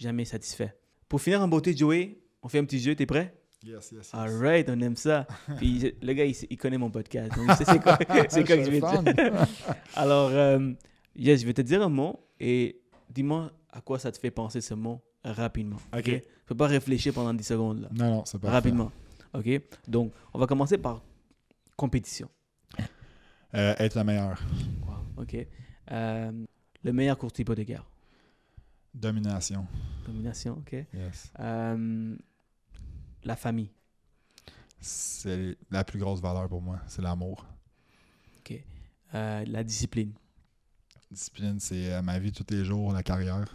Jamais 0.00 0.24
satisfait. 0.24 0.74
Pour 1.08 1.20
finir 1.20 1.40
en 1.40 1.48
beauté, 1.48 1.76
Joey, 1.76 2.18
on 2.42 2.48
fait 2.48 2.58
un 2.58 2.64
petit 2.64 2.80
jeu, 2.80 2.94
t'es 2.94 3.06
prêt? 3.06 3.34
Yes, 3.64 3.90
yes, 3.90 3.92
yes. 3.92 4.10
Alright, 4.14 4.68
on 4.68 4.80
aime 4.80 4.96
ça. 4.96 5.26
Puis 5.58 5.80
je- 5.80 6.06
le 6.06 6.12
gars, 6.12 6.24
il, 6.24 6.36
il 6.50 6.56
connaît 6.56 6.78
mon 6.78 6.90
podcast. 6.90 7.34
Donc, 7.36 7.50
c'est 7.56 7.80
quoi, 7.82 7.98
c'est 8.28 8.44
quoi 8.46 8.56
que 8.56 8.64
je 8.64 8.70
vais 8.70 8.80
dire. 8.80 9.46
Alors, 9.94 10.30
euh, 10.30 10.72
yes, 11.16 11.40
je 11.40 11.46
vais 11.46 11.54
te 11.54 11.62
dire 11.62 11.82
un 11.82 11.88
mot 11.88 12.20
et 12.38 12.80
dis-moi 13.10 13.50
à 13.72 13.80
quoi 13.80 13.98
ça 13.98 14.12
te 14.12 14.18
fait 14.18 14.30
penser 14.30 14.60
ce 14.60 14.74
mot 14.74 15.00
rapidement. 15.24 15.78
Ok? 15.96 16.04
Tu 16.04 16.22
peux 16.46 16.54
pas 16.54 16.66
réfléchir 16.66 17.12
pendant 17.14 17.32
10 17.34 17.42
secondes 17.44 17.80
là. 17.82 17.88
Non, 17.92 18.10
non, 18.16 18.24
c'est 18.24 18.38
pas 18.40 18.50
Rapidement. 18.50 18.92
OK? 19.34 19.48
Donc, 19.88 20.12
on 20.34 20.38
va 20.38 20.46
commencer 20.46 20.78
par 20.78 21.02
compétition. 21.76 22.28
être 23.52 23.96
le 23.96 24.04
meilleur. 24.04 24.40
Wow, 24.86 25.22
OK. 25.22 25.36
Euh, 25.90 26.32
le 26.82 26.92
meilleur 26.92 27.18
courtier 27.18 27.42
hypothécaire. 27.42 27.84
Domination. 28.96 29.66
Domination, 30.06 30.54
ok. 30.54 30.72
Yes. 30.94 31.32
Euh, 31.38 32.16
la 33.24 33.36
famille. 33.36 33.70
C'est 34.80 35.56
la 35.70 35.84
plus 35.84 35.98
grosse 35.98 36.20
valeur 36.20 36.48
pour 36.48 36.62
moi. 36.62 36.80
C'est 36.86 37.02
l'amour. 37.02 37.44
Euh, 39.14 39.44
la 39.46 39.62
discipline. 39.62 40.12
Discipline, 41.10 41.60
c'est 41.60 41.92
euh, 41.92 42.02
ma 42.02 42.18
vie 42.18 42.32
tous 42.32 42.44
les 42.50 42.64
jours, 42.64 42.92
la 42.92 43.02
carrière. 43.02 43.54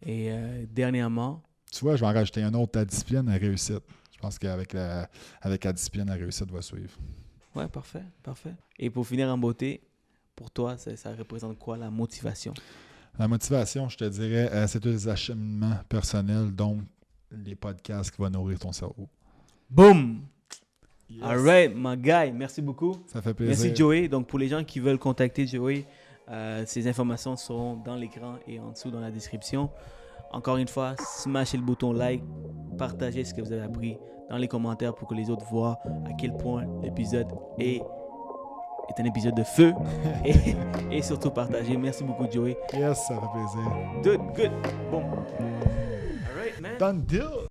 Et 0.00 0.30
euh, 0.30 0.64
dernièrement, 0.70 1.42
Tu 1.72 1.80
vois, 1.80 1.96
je 1.96 2.00
vais 2.00 2.06
en 2.06 2.12
rajouter 2.14 2.42
un 2.42 2.54
autre, 2.54 2.78
la 2.78 2.84
discipline, 2.84 3.26
la 3.26 3.36
réussite. 3.36 3.82
Je 4.14 4.18
pense 4.18 4.38
qu'avec 4.38 4.72
la, 4.72 5.10
avec 5.42 5.64
la 5.64 5.72
discipline, 5.72 6.06
la 6.06 6.14
réussite 6.14 6.50
va 6.50 6.62
suivre. 6.62 6.96
ouais, 7.54 7.68
parfait, 7.68 8.04
parfait. 8.22 8.54
Et 8.78 8.90
pour 8.90 9.06
finir 9.06 9.28
en 9.28 9.36
beauté, 9.36 9.82
pour 10.36 10.50
toi, 10.50 10.78
ça, 10.78 10.96
ça 10.96 11.14
représente 11.14 11.58
quoi 11.58 11.76
la 11.76 11.90
motivation? 11.90 12.54
La 13.18 13.26
motivation, 13.26 13.88
je 13.88 13.96
te 13.96 14.04
dirais, 14.04 14.48
euh, 14.52 14.66
c'est 14.66 14.78
tous 14.78 14.88
les 14.88 15.08
acheminements 15.08 15.78
personnels, 15.88 16.54
donc 16.54 16.82
les 17.32 17.56
podcasts 17.56 18.12
qui 18.12 18.22
vont 18.22 18.30
nourrir 18.30 18.58
ton 18.58 18.72
cerveau. 18.72 19.08
Boom! 19.68 20.22
All 21.22 21.38
right, 21.38 21.72
my 21.74 21.96
guy, 21.96 22.30
merci 22.32 22.62
beaucoup. 22.62 22.94
Ça 23.06 23.22
fait 23.22 23.34
plaisir. 23.34 23.56
Merci 23.56 23.74
Joey. 23.74 24.08
Donc 24.08 24.26
pour 24.26 24.38
les 24.38 24.48
gens 24.48 24.62
qui 24.62 24.78
veulent 24.78 24.98
contacter 24.98 25.46
Joey, 25.46 25.84
euh, 26.30 26.62
ces 26.66 26.86
informations 26.86 27.34
seront 27.36 27.76
dans 27.76 27.96
l'écran 27.96 28.36
et 28.46 28.60
en 28.60 28.72
dessous 28.72 28.90
dans 28.90 29.00
la 29.00 29.10
description. 29.10 29.70
Encore 30.30 30.58
une 30.58 30.68
fois, 30.68 30.94
smashez 30.98 31.56
le 31.56 31.62
bouton 31.62 31.92
like, 31.92 32.22
partagez 32.76 33.24
ce 33.24 33.32
que 33.32 33.40
vous 33.40 33.52
avez 33.52 33.62
appris 33.62 33.96
dans 34.28 34.36
les 34.36 34.48
commentaires 34.48 34.94
pour 34.94 35.08
que 35.08 35.14
les 35.14 35.30
autres 35.30 35.46
voient 35.46 35.78
à 36.06 36.12
quel 36.12 36.36
point 36.36 36.66
l'épisode 36.82 37.28
est, 37.58 37.80
est 38.88 39.00
un 39.00 39.04
épisode 39.04 39.34
de 39.34 39.44
feu. 39.44 39.74
et, 40.24 40.56
et 40.90 41.02
surtout 41.02 41.30
partagez. 41.30 41.76
Merci 41.76 42.04
beaucoup 42.04 42.26
Joey. 42.30 42.56
Yes, 42.72 43.06
ça 43.06 43.14
fait 43.14 43.26
plaisir. 43.32 43.70
Good, 44.02 44.20
good. 44.34 44.52
Bon. 44.90 45.02
All 45.02 46.36
right, 46.36 46.60
man. 46.60 46.78
Done 46.78 47.02
deal! 47.02 47.47